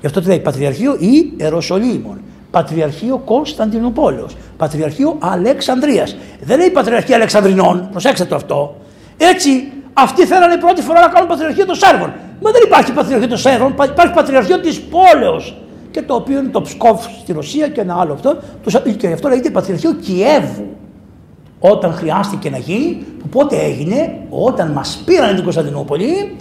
Γι' 0.00 0.06
αυτό 0.06 0.20
τι 0.20 0.26
λέει 0.26 0.40
Πατριαρχείο 0.40 0.96
ή 0.98 1.32
Εροσολύμων. 1.36 2.20
Πατριαρχείο 2.50 3.18
Κωνσταντινούπολεως. 3.18 4.36
Πατριαρχείο 4.56 5.16
Αλεξανδρίας. 5.20 6.16
Δεν 6.40 6.58
λέει 6.58 6.70
Πατριαρχείο 6.70 7.14
Αλεξανδρινών, 7.14 7.88
προσέξτε 7.90 8.24
το 8.24 8.34
αυτό. 8.34 8.76
Έτσι, 9.16 9.72
αυτοί 9.92 10.26
θέλανε 10.26 10.56
πρώτη 10.56 10.82
φορά 10.82 11.00
να 11.00 11.08
κάνουν 11.08 11.28
Πατριαρχείο 11.28 11.66
των 11.66 11.74
Σέρβων. 11.74 12.12
Μα 12.42 12.50
δεν 12.50 12.62
υπάρχει 12.64 12.92
Πατριαρχείο 12.92 13.28
των 13.28 13.38
Σέρβων, 13.38 13.70
υπάρχει 13.70 14.14
Πατριαρχείο 14.14 14.60
της 14.60 14.80
πόλεως 14.80 15.56
και 15.94 16.02
το 16.02 16.14
οποίο 16.14 16.38
είναι 16.38 16.48
το 16.48 16.60
Ψκόφ 16.60 17.04
στη 17.20 17.32
Ρωσία 17.32 17.68
και 17.68 17.80
ένα 17.80 17.96
άλλο 18.00 18.12
αυτό. 18.12 18.36
Και 18.98 19.12
αυτό 19.12 19.28
λέγεται 19.28 19.50
Πατριαρχείο 19.50 19.92
Κιέβου. 19.92 20.76
Όταν 21.58 21.92
χρειάστηκε 21.92 22.50
να 22.50 22.58
γίνει, 22.58 23.04
που 23.18 23.28
πότε 23.28 23.56
έγινε, 23.56 24.18
όταν 24.30 24.70
μας 24.70 25.02
πήραν 25.04 25.34
την 25.34 25.44
Κωνσταντινούπολη, 25.44 26.36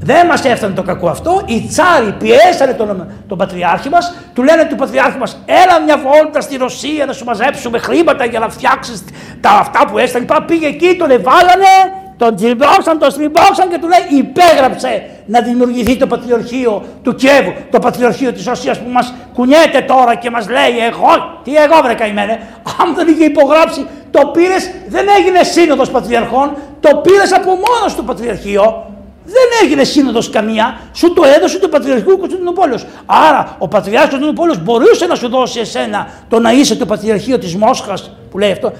δεν 0.00 0.26
μας 0.26 0.44
έφτανε 0.44 0.74
το 0.74 0.82
κακό 0.82 1.08
αυτό. 1.08 1.42
Οι 1.46 1.60
τσάροι 1.60 2.12
πιέσανε 2.18 2.72
τον, 2.72 3.06
τον 3.26 3.38
πατριάρχη 3.38 3.88
μας, 3.88 4.14
του 4.34 4.42
λένε 4.42 4.64
του 4.64 4.76
πατριάρχη 4.76 5.18
μας: 5.18 5.42
Έλα 5.46 5.80
μια 5.84 5.98
βόλτα 5.98 6.40
στη 6.40 6.56
Ρωσία 6.56 7.06
να 7.06 7.12
σου 7.12 7.24
μαζέψουμε 7.24 7.78
χρήματα 7.78 8.24
για 8.24 8.38
να 8.38 8.48
φτιάξεις 8.48 9.04
τα 9.40 9.50
αυτά 9.50 9.86
που 9.90 9.98
έστειλε. 9.98 10.24
Πήγε 10.46 10.66
εκεί, 10.66 10.96
τον 10.98 11.10
εβάλανε 11.10 11.72
τον 12.16 12.36
τσιμπόξαν, 12.36 12.98
τον 12.98 13.10
στριμπόξαν 13.10 13.68
και 13.68 13.78
του 13.78 13.88
λέει 13.88 14.18
υπέγραψε 14.18 15.02
να 15.26 15.40
δημιουργηθεί 15.40 15.96
το 15.96 16.06
πατριαρχείο 16.06 16.82
του 17.02 17.14
Κιέβου, 17.14 17.52
το 17.70 17.78
πατριαρχείο 17.78 18.32
της 18.32 18.44
Ρωσίας 18.44 18.78
που 18.78 18.90
μας 18.90 19.14
κουνιέται 19.34 19.80
τώρα 19.80 20.14
και 20.14 20.30
μας 20.30 20.48
λέει 20.48 20.78
εγώ, 20.90 21.40
τι 21.44 21.54
εγώ 21.54 21.80
βρε 21.82 21.94
καημένε, 21.94 22.40
αν 22.82 22.94
δεν 22.94 23.08
είχε 23.08 23.24
υπογράψει 23.24 23.86
το 24.10 24.26
πήρες, 24.26 24.70
δεν 24.88 25.06
έγινε 25.18 25.42
σύνοδος 25.42 25.90
πατριαρχών, 25.90 26.56
το 26.80 26.96
πήρες 26.96 27.32
από 27.32 27.50
μόνος 27.50 27.94
του 27.96 28.04
πατριαρχείο, 28.04 28.84
δεν 29.26 29.48
έγινε 29.62 29.84
σύνοδος 29.84 30.30
καμία, 30.30 30.80
σου 30.92 31.12
το 31.12 31.22
έδωσε 31.36 31.58
το 31.58 31.68
Πατριαρχείο 31.68 32.18
Κωνσταντινούπολεω. 32.18 32.78
Άρα 33.06 33.56
ο 33.58 33.68
Πατριάρχης 33.68 34.10
Κωνσταντινούπολεω 34.10 34.54
μπορούσε 34.64 35.06
να 35.06 35.14
σου 35.14 35.28
δώσει 35.28 35.60
εσένα 35.60 36.08
το 36.28 36.40
να 36.40 36.52
είσαι 36.52 36.76
το 36.76 36.86
Πατριαρχείο 36.86 37.38
της 37.38 37.56
Μόσχας 37.56 38.10
που 38.30 38.38
λέει 38.38 38.50
αυτό 38.50 38.72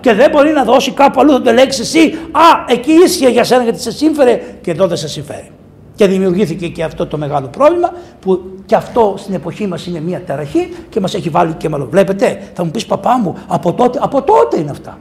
και 0.00 0.12
δεν 0.12 0.30
μπορεί 0.30 0.52
να 0.52 0.64
δώσει 0.64 0.90
κάπου 0.90 1.20
αλλού, 1.20 1.32
θα 1.32 1.42
το 1.42 1.52
λέξει 1.52 1.80
εσύ. 1.80 2.18
Α, 2.32 2.64
εκεί 2.68 2.92
ίσχυε 2.92 3.28
για 3.28 3.44
σένα 3.44 3.62
γιατί 3.62 3.80
σε 3.80 3.90
σύμφερε 3.90 4.40
και 4.60 4.70
εδώ 4.70 4.86
δεν 4.86 4.96
σε 4.96 5.08
συμφέρει. 5.08 5.50
Και 5.94 6.06
δημιουργήθηκε 6.06 6.68
και 6.68 6.82
αυτό 6.82 7.06
το 7.06 7.18
μεγάλο 7.18 7.46
πρόβλημα 7.46 7.92
που 8.20 8.42
και 8.66 8.74
αυτό 8.74 9.14
στην 9.18 9.34
εποχή 9.34 9.66
μας 9.66 9.86
είναι 9.86 10.00
μια 10.00 10.22
ταραχή 10.26 10.74
και 10.88 11.00
μας 11.00 11.14
έχει 11.14 11.28
βάλει 11.28 11.52
και 11.52 11.68
μάλλον. 11.68 11.88
Βλέπετε, 11.90 12.42
θα 12.54 12.64
μου 12.64 12.70
πεις 12.70 12.86
παπά 12.86 13.18
μου, 13.18 13.36
από 13.46 13.72
τότε, 13.72 13.98
από 14.02 14.22
τότε 14.22 14.58
είναι 14.58 14.70
αυτά. 14.70 14.98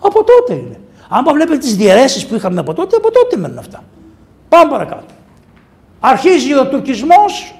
Από 0.00 0.24
τότε 0.24 0.54
είναι. 0.54 0.80
Άμα 1.08 1.32
βλέπετε 1.32 1.58
τις 1.58 1.76
διαιρέσεις 1.76 2.26
που 2.26 2.34
είχαμε 2.34 2.60
από 2.60 2.74
τότε, 2.74 2.96
από 2.96 3.10
τότε 3.12 3.36
μένουν 3.36 3.58
αυτά. 3.58 3.82
Πάμε 4.48 4.70
παρακάτω. 4.70 5.04
Αρχίζει 6.00 6.54
ο 6.54 6.66
τουρκισμός 6.66 7.54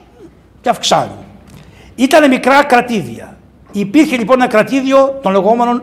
και 0.61 0.69
αυξάνει. 0.69 1.11
Ήταν 1.95 2.29
μικρά 2.29 2.65
κρατήδια. 2.65 3.37
Υπήρχε 3.73 4.17
λοιπόν 4.17 4.41
ένα 4.41 4.47
κρατήδιο 4.51 5.19
των 5.23 5.33
λεγόμενων 5.33 5.83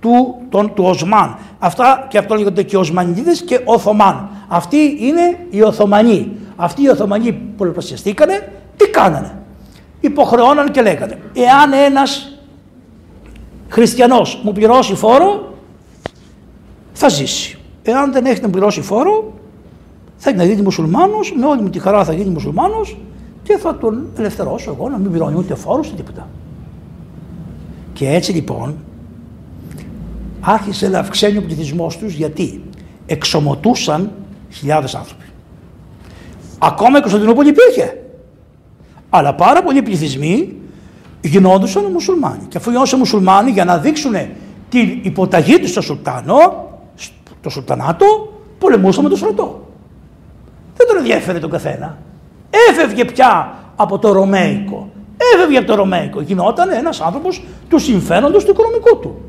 του, 0.00 0.42
τον, 0.48 0.74
του 0.74 0.84
Οσμάν. 0.84 1.38
Αυτά 1.58 2.06
και 2.08 2.18
αυτό 2.18 2.34
λέγονται 2.34 2.62
και 2.62 2.76
Οσμανιδίδες 2.76 3.42
και 3.42 3.60
Οθωμάν. 3.64 4.28
Αυτοί 4.48 4.96
είναι 5.00 5.46
οι 5.50 5.62
Οθωμανοί. 5.62 6.32
Αυτοί 6.56 6.82
οι 6.82 6.88
Οθωμανοί 6.88 7.32
πολλαπλασιαστήκανε, 7.32 8.52
τι 8.76 8.88
κάνανε; 8.88 9.38
Υποχρεώναν 10.00 10.70
και 10.70 10.82
λέγανε, 10.82 11.18
εάν 11.32 11.72
ένας 11.72 12.38
χριστιανός 13.68 14.40
μου 14.42 14.52
πληρώσει 14.52 14.94
φόρο, 14.94 15.54
θα 16.92 17.08
ζήσει. 17.08 17.58
Εάν 17.82 18.12
δεν 18.12 18.24
έχει 18.26 18.40
να 18.40 18.50
πληρώσει 18.50 18.82
φόρο, 18.82 19.32
θα 20.16 20.30
γίνει 20.30 20.62
μουσουλμάνος, 20.62 21.34
με 21.36 21.46
όλη 21.46 21.62
μου 21.62 21.70
τη 21.70 21.78
χαρά 21.78 22.04
θα 22.04 22.12
γίνει 22.12 22.30
μουσουλμάνος 22.30 22.96
και 23.42 23.56
θα 23.56 23.76
τον 23.76 24.06
ελευθερώσω 24.18 24.70
εγώ 24.70 24.88
να 24.88 24.98
μην 24.98 25.10
πληρώνει 25.10 25.36
ούτε 25.38 25.54
φόρος 25.54 25.86
ούτε 25.86 25.96
τίποτα. 25.96 26.28
Και 27.92 28.08
έτσι 28.08 28.32
λοιπόν 28.32 28.76
άρχισε 30.40 30.88
να 30.88 30.98
αυξάνει 30.98 31.38
ο 31.38 31.42
πληθυσμός 31.42 31.96
τους 31.96 32.14
γιατί 32.14 32.62
εξομοτούσαν 33.06 34.10
χιλιάδες 34.50 34.94
άνθρωποι. 34.94 35.24
Ακόμα 36.58 36.98
η 36.98 37.00
Κωνσταντινούπολη 37.00 37.48
υπήρχε. 37.48 38.00
Αλλά 39.10 39.34
πάρα 39.34 39.62
πολλοί 39.62 39.82
πληθυσμοί 39.82 40.56
γινόντουσαν 41.20 41.84
μουσουλμάνοι. 41.92 42.44
Και 42.48 42.56
αφού 42.56 42.68
γινόντουσαν 42.68 42.98
μουσουλμάνοι 42.98 43.50
για 43.50 43.64
να 43.64 43.78
δείξουν 43.78 44.14
την 44.68 44.98
υποταγή 45.02 45.58
τους 45.58 45.70
στο 45.70 45.80
Σουλτάνο, 45.80 46.68
το 47.40 47.50
Σουλτανάτο, 47.50 48.32
πολεμούσαν 48.58 49.02
με 49.02 49.10
το 49.10 49.16
στρατό. 49.16 49.65
Δεν 50.76 50.86
τον 50.86 50.96
ενδιαφέρε 50.96 51.38
τον 51.38 51.50
καθένα. 51.50 51.98
Έφευγε 52.70 53.04
πια 53.04 53.54
από 53.76 53.98
το 53.98 54.12
Ρωμαϊκό. 54.12 54.90
Έφευγε 55.34 55.58
από 55.58 55.66
το 55.66 55.74
Ρωμαϊκό. 55.74 56.20
Γινόταν 56.20 56.70
ένας 56.70 57.00
άνθρωπος 57.00 57.42
του 57.68 57.78
συμφέροντος 57.78 58.44
του 58.44 58.50
οικονομικού 58.50 58.98
του. 58.98 59.20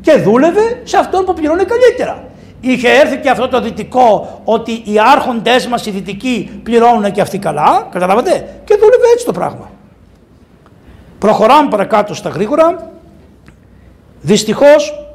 Και 0.00 0.12
δούλευε 0.12 0.80
σε 0.84 0.96
αυτόν 0.96 1.24
που 1.24 1.34
πληρώνει 1.34 1.64
καλύτερα. 1.64 2.24
Είχε 2.60 2.88
έρθει 2.88 3.16
και 3.16 3.30
αυτό 3.30 3.48
το 3.48 3.60
δυτικό 3.60 4.40
ότι 4.44 4.72
οι 4.72 4.98
άρχοντές 5.12 5.66
μας 5.66 5.86
οι 5.86 5.90
δυτικοί 5.90 6.60
πληρώνουν 6.62 7.12
και 7.12 7.20
αυτοί 7.20 7.38
καλά, 7.38 7.88
καταλάβατε, 7.90 8.30
και 8.64 8.74
δούλευε 8.74 9.06
έτσι 9.12 9.24
το 9.24 9.32
πράγμα. 9.32 9.70
Προχωράμε 11.18 11.70
παρακάτω 11.70 12.14
στα 12.14 12.28
γρήγορα. 12.28 12.90
Δυστυχώς 14.20 15.06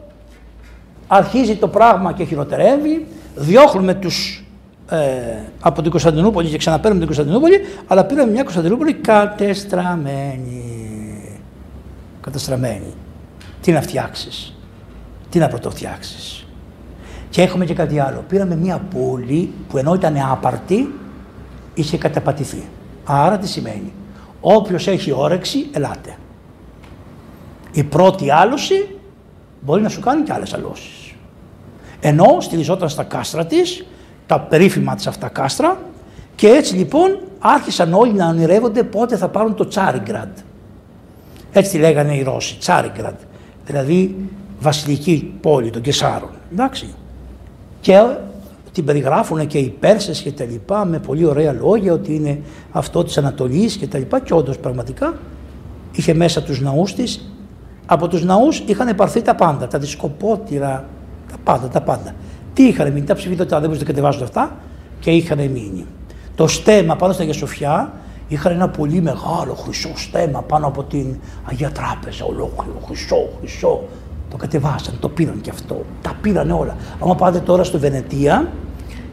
αρχίζει 1.07 1.55
το 1.55 1.67
πράγμα 1.67 2.11
και 2.11 2.23
χειροτερεύει. 2.23 3.07
Διώχνουμε 3.35 3.93
τους 3.93 4.42
ε, 4.93 5.43
από 5.59 5.81
την 5.81 5.91
Κωνσταντινούπολη 5.91 6.49
και 6.49 6.57
ξαναπαίρνουμε 6.57 7.05
την 7.05 7.15
Κωνσταντινούπολη, 7.15 7.59
αλλά 7.87 8.05
πήραμε 8.05 8.31
μια 8.31 8.43
Κωνσταντινούπολη 8.43 8.93
κατεστραμμένη. 8.93 10.63
Κατεστραμμένη. 12.21 12.93
Τι 13.61 13.71
να 13.71 13.81
φτιάξεις, 13.81 14.55
τι 15.29 15.39
να 15.39 15.47
πρωτοφτιάξεις. 15.47 16.45
Και 17.29 17.41
έχουμε 17.41 17.65
και 17.65 17.73
κάτι 17.73 17.99
άλλο. 17.99 18.23
Πήραμε 18.27 18.55
μια 18.55 18.77
πόλη 18.77 19.53
που 19.69 19.77
ενώ 19.77 19.93
ήταν 19.93 20.17
άπαρτη, 20.31 20.93
είχε 21.73 21.97
καταπατηθεί. 21.97 22.63
Άρα 23.03 23.37
τι 23.37 23.47
σημαίνει. 23.47 23.93
Όποιος 24.41 24.87
έχει 24.87 25.11
όρεξη, 25.11 25.67
ελάτε. 25.71 26.17
Η 27.71 27.83
πρώτη 27.83 28.31
άλωση 28.31 28.95
μπορεί 29.61 29.81
να 29.81 29.89
σου 29.89 29.99
κάνει 29.99 30.23
και 30.23 30.33
άλλες 30.33 30.53
αλώσεις. 30.53 31.13
Ενώ 31.99 32.37
στηριζόταν 32.39 32.89
στα 32.89 33.03
κάστρα 33.03 33.45
της, 33.45 33.85
τα 34.25 34.39
περίφημα 34.39 34.95
της 34.95 35.07
αυτά 35.07 35.27
κάστρα, 35.27 35.77
και 36.35 36.47
έτσι 36.47 36.75
λοιπόν 36.75 37.19
άρχισαν 37.39 37.93
όλοι 37.93 38.13
να 38.13 38.27
ονειρεύονται 38.27 38.83
πότε 38.83 39.17
θα 39.17 39.27
πάρουν 39.27 39.55
το 39.55 39.67
Τσάριγκραντ. 39.67 40.37
Έτσι 41.51 41.71
τη 41.71 41.77
λέγανε 41.77 42.15
οι 42.15 42.23
Ρώσοι, 42.23 42.57
Τσάριγκραντ. 42.57 43.15
Δηλαδή 43.65 44.15
βασιλική 44.59 45.33
πόλη 45.41 45.69
των 45.69 45.81
Κεσάρων. 45.81 46.29
Εντάξει. 46.51 46.93
Και 47.81 48.05
την 48.71 48.85
περιγράφουν 48.85 49.47
και 49.47 49.57
οι 49.57 49.69
Πέρσες 49.79 50.21
και 50.21 50.31
τα 50.31 50.43
λοιπά 50.43 50.85
με 50.85 50.99
πολύ 50.99 51.25
ωραία 51.25 51.53
λόγια 51.53 51.93
ότι 51.93 52.15
είναι 52.15 52.41
αυτό 52.71 53.03
της 53.03 53.17
Ανατολής 53.17 53.75
και 53.75 53.87
τα 53.87 53.97
λοιπά 53.97 54.19
και 54.19 54.33
όντως 54.33 54.57
πραγματικά 54.57 55.13
είχε 55.91 56.13
μέσα 56.13 56.43
τους 56.43 56.61
ναούς 56.61 56.93
της. 56.93 57.33
Από 57.85 58.07
τους 58.07 58.23
ναούς 58.23 58.63
είχαν 58.65 58.95
πάρθει 58.95 59.21
τα 59.21 59.35
πάντα, 59.35 59.67
τα 59.67 59.79
δισκοπότηρα, 59.79 60.85
τα 61.31 61.35
πάντα, 61.43 61.67
τα 61.67 61.81
πάντα. 61.81 62.15
Τι 62.53 62.63
είχαν 62.63 62.91
μείνει, 62.91 63.05
τα 63.05 63.15
ψηφιδωτά, 63.15 63.59
δεν 63.59 63.69
μπορούσαν 63.69 63.87
να 63.87 63.93
κατεβάσουν 63.93 64.23
αυτά 64.23 64.57
και 64.99 65.11
είχαν 65.11 65.37
μείνει. 65.37 65.85
Το 66.35 66.47
στέμα 66.47 66.95
πάνω 66.95 67.13
στα 67.13 67.23
Αγία 67.23 67.93
είχαν 68.27 68.51
ένα 68.51 68.69
πολύ 68.69 69.01
μεγάλο 69.01 69.53
χρυσό 69.53 69.89
στέμα 69.95 70.41
πάνω 70.41 70.67
από 70.67 70.83
την 70.83 71.15
Αγία 71.43 71.69
Τράπεζα, 71.69 72.25
ολόκληρο 72.25 72.79
χρυσό, 72.85 73.29
χρυσό, 73.39 73.83
το 74.29 74.37
κατεβάσαν, 74.37 74.93
το 74.99 75.09
πήραν 75.09 75.41
και 75.41 75.49
αυτό. 75.49 75.85
Τα 76.01 76.17
πήραν 76.21 76.51
όλα. 76.51 76.75
Αν 76.99 77.15
πάτε 77.15 77.39
τώρα 77.39 77.63
στο 77.63 77.79
Βενετία 77.79 78.51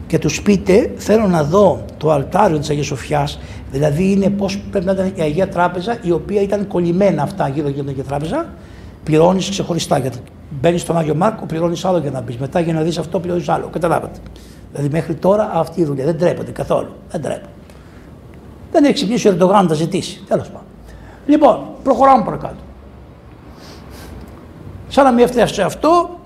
και 0.07 0.19
τους 0.19 0.41
πείτε, 0.41 0.93
θέλω 0.95 1.27
να 1.27 1.43
δω 1.43 1.85
το 1.97 2.11
αλτάριο 2.11 2.59
της 2.59 2.69
Αγίας 2.69 2.85
Σοφιάς, 2.85 3.39
δηλαδή 3.71 4.11
είναι 4.11 4.29
πώς 4.29 4.59
πρέπει 4.71 4.85
να 4.85 4.91
ήταν 4.91 5.11
η 5.15 5.21
Αγία 5.21 5.47
Τράπεζα, 5.47 5.97
η 6.01 6.11
οποία 6.11 6.41
ήταν 6.41 6.67
κολλημένα 6.67 7.23
αυτά 7.23 7.47
γύρω 7.47 7.67
από 7.67 7.77
την 7.77 7.87
Αγία 7.87 8.03
Τράπεζα, 8.03 8.45
πληρώνεις 9.03 9.49
ξεχωριστά. 9.49 9.97
Γιατί 9.97 10.17
μπαίνεις 10.59 10.81
στον 10.81 10.97
Άγιο 10.97 11.15
Μάρκο, 11.15 11.45
πληρώνεις 11.45 11.85
άλλο 11.85 11.97
για 11.97 12.11
να 12.11 12.21
μπεις. 12.21 12.37
Μετά 12.37 12.59
για 12.59 12.73
να 12.73 12.81
δεις 12.81 12.97
αυτό, 12.97 13.19
πληρώνεις 13.19 13.49
άλλο. 13.49 13.67
Καταλάβατε. 13.67 14.19
Δηλαδή 14.71 14.89
μέχρι 14.89 15.13
τώρα 15.13 15.51
αυτή 15.53 15.81
η 15.81 15.83
δουλειά 15.85 16.05
δεν 16.05 16.17
τρέπονται 16.17 16.51
καθόλου. 16.51 16.89
Δεν 17.09 17.21
τρέπονται. 17.21 17.49
Δεν 18.71 18.83
έχει 18.83 18.93
ξυπνήσει 18.93 19.27
ο 19.27 19.31
Ερντογάν 19.31 19.63
να 19.63 19.67
τα 19.67 19.73
ζητήσει. 19.73 20.23
Τέλος 20.27 20.47
πάντων. 20.47 20.67
Λοιπόν, 21.25 21.59
προχωράμε 21.83 22.23
παρακάτω. 22.23 22.55
Σαν 24.87 25.03
να 25.03 25.11
μην 25.11 25.23
έφτασε 25.23 25.61
αυτό, 25.61 26.19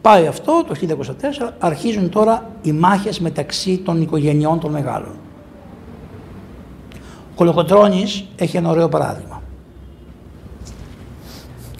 πάει 0.00 0.26
αυτό 0.26 0.64
το 0.66 0.74
1924, 0.74 1.50
αρχίζουν 1.58 2.10
τώρα 2.10 2.50
οι 2.62 2.72
μάχες 2.72 3.20
μεταξύ 3.20 3.78
των 3.78 4.02
οικογενειών 4.02 4.60
των 4.60 4.70
μεγάλων. 4.70 5.14
Ο 7.30 7.34
Κολοκοτρώνης 7.34 8.24
έχει 8.36 8.56
ένα 8.56 8.70
ωραίο 8.70 8.88
παράδειγμα. 8.88 9.41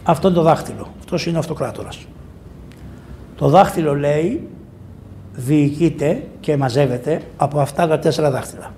Αυτό 0.05 0.29
είναι 0.29 0.37
το 0.37 0.43
δάχτυλο. 0.43 0.87
Αυτός 0.99 1.27
είναι 1.27 1.37
ο 1.37 1.39
αυτοκράτορας. 1.39 2.07
Το 3.37 3.49
δάχτυλο 3.49 3.95
λέει 3.95 4.49
διοικείται 5.33 6.23
και 6.41 6.57
μαζεύεται 6.57 7.23
από 7.37 7.61
αυτά 7.61 7.89
τα 7.89 7.99
τέσσερα 7.99 8.31
δάχτυλα. 8.31 8.73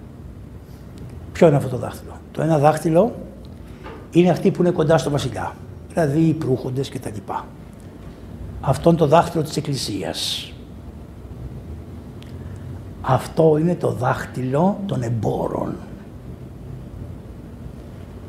Ποιο 1.32 1.46
είναι 1.46 1.56
αυτό 1.56 1.68
το 1.68 1.76
δάχτυλο; 1.76 2.12
Το 2.32 2.42
ένα 2.42 2.58
δάχτυλο 2.58 3.14
είναι 4.10 4.30
αυτή 4.30 4.50
που 4.50 4.62
είναι 4.62 4.70
κοντά 4.70 4.98
στο 4.98 5.10
βασιλιά 5.10 5.52
δηλαδή 5.94 6.20
οι 6.20 6.32
προύχοντες 6.32 6.88
και 6.88 6.98
τα 6.98 7.10
λοιπά. 7.14 7.46
Αυτό 8.60 8.88
είναι 8.88 8.98
το 8.98 9.06
δάχτυλο 9.06 9.42
της 9.42 9.56
Εκκλησίας. 9.56 10.52
Αυτό 13.00 13.56
είναι 13.58 13.74
το 13.74 13.90
δάχτυλο 13.90 14.78
των 14.86 15.02
εμπόρων. 15.02 15.74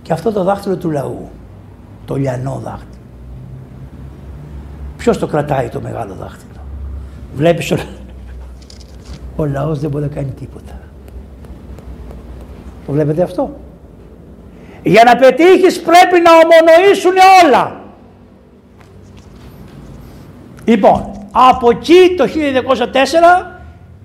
Και 0.02 0.14
αυτό 0.14 0.32
το 0.32 0.44
δάχτυλο 0.44 0.78
του 0.78 0.92
λαού, 0.92 1.30
το 2.06 2.16
λιανό 2.16 2.62
δάχτυλο. 2.64 3.02
Ποιος 4.98 5.18
το 5.18 5.28
κρατάει 5.28 5.70
το 5.70 5.82
μεγάλο 5.82 6.14
δάχτυλο; 6.14 6.62
Βλέπεις 7.36 7.72
ο, 7.72 7.78
ο 9.36 9.46
λαός 9.46 9.80
δεν 9.80 9.90
μπορεί 9.90 10.04
να 10.04 10.10
κάνει 10.10 10.32
τίποτα. 10.40 10.80
Το 12.86 12.92
βλέπετε 12.92 13.22
αυτό; 13.22 13.56
Για 14.84 15.04
να 15.04 15.16
πετύχεις 15.16 15.82
πρέπει 15.82 16.20
να 16.24 16.32
ομονοήσουν 16.32 17.14
όλα. 17.44 17.80
Λοιπόν, 20.66 21.12
από 21.32 21.70
εκεί 21.70 22.16
το 22.18 22.26
1904 23.44 23.56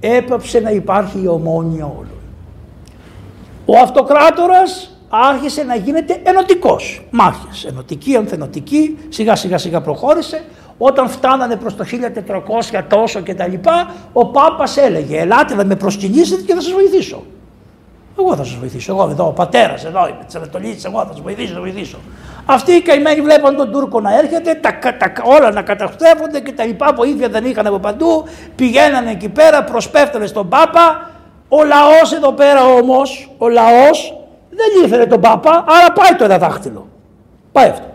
έπαψε 0.00 0.60
να 0.60 0.70
υπάρχει 0.70 1.22
η 1.22 1.26
ομόνια 1.26 1.84
όλων. 1.84 2.06
Ο 3.66 3.78
αυτοκράτορας 3.78 4.99
άρχισε 5.10 5.62
να 5.62 5.74
γίνεται 5.74 6.20
ενωτικός. 6.22 7.02
Μάχες, 7.10 7.64
ενωτική, 7.64 8.16
ανθενωτική, 8.16 8.98
σιγά 9.08 9.36
σιγά 9.36 9.58
σιγά 9.58 9.80
προχώρησε. 9.80 10.44
Όταν 10.78 11.08
φτάνανε 11.08 11.56
προς 11.56 11.76
το 11.76 11.84
1400 11.84 12.82
τόσο 12.88 13.20
και 13.20 13.34
τα 13.34 13.46
λοιπά, 13.46 13.94
ο 14.12 14.26
Πάπας 14.26 14.76
έλεγε 14.76 15.18
«Ελάτε 15.18 15.54
να 15.54 15.64
με 15.64 15.76
προσκυνήσετε 15.76 16.42
και 16.42 16.54
θα 16.54 16.60
σας 16.60 16.72
βοηθήσω». 16.72 17.22
Εγώ 18.18 18.36
θα 18.36 18.44
σας 18.44 18.54
βοηθήσω. 18.54 18.92
Εγώ 18.92 19.08
εδώ, 19.10 19.26
ο 19.26 19.32
πατέρας 19.32 19.84
εδώ 19.84 20.08
είμαι 20.08 20.24
της 20.26 20.34
Ανατολής, 20.34 20.84
εγώ 20.84 20.98
θα 20.98 21.12
σας 21.12 21.20
βοηθήσω, 21.20 21.52
θα 21.54 21.60
βοηθήσω. 21.60 21.98
Αυτοί 22.46 22.72
οι 22.72 22.80
καημένοι 22.82 23.20
βλέπαν 23.20 23.56
τον 23.56 23.72
Τούρκο 23.72 24.00
να 24.00 24.18
έρχεται, 24.18 24.54
τα, 24.54 24.78
τα, 24.78 25.12
όλα 25.24 25.50
να 25.50 25.62
καταστρέφονται 25.62 26.40
και 26.40 26.52
τα 26.52 26.64
λοιπά. 26.64 26.92
Βοήθεια 26.96 27.28
δεν 27.28 27.44
είχαν 27.44 27.66
από 27.66 27.78
παντού. 27.78 28.24
Πηγαίνανε 28.56 29.10
εκεί 29.10 29.28
πέρα, 29.28 29.64
προσπέφτανε 29.64 30.26
στον 30.26 30.48
Πάπα. 30.48 31.10
Ο 31.48 31.64
λαός 31.64 32.12
εδώ 32.12 32.32
πέρα 32.32 32.64
όμως, 32.64 33.30
ο 33.38 33.48
λαός 33.48 34.19
δεν 34.60 34.84
ήθελε 34.84 35.06
τον 35.06 35.20
Πάπα, 35.20 35.50
άρα 35.50 35.92
πάει 35.92 36.14
το 36.18 36.24
ένα 36.24 36.38
δάχτυλο. 36.38 36.88
Πάει 37.52 37.68
αυτό. 37.68 37.88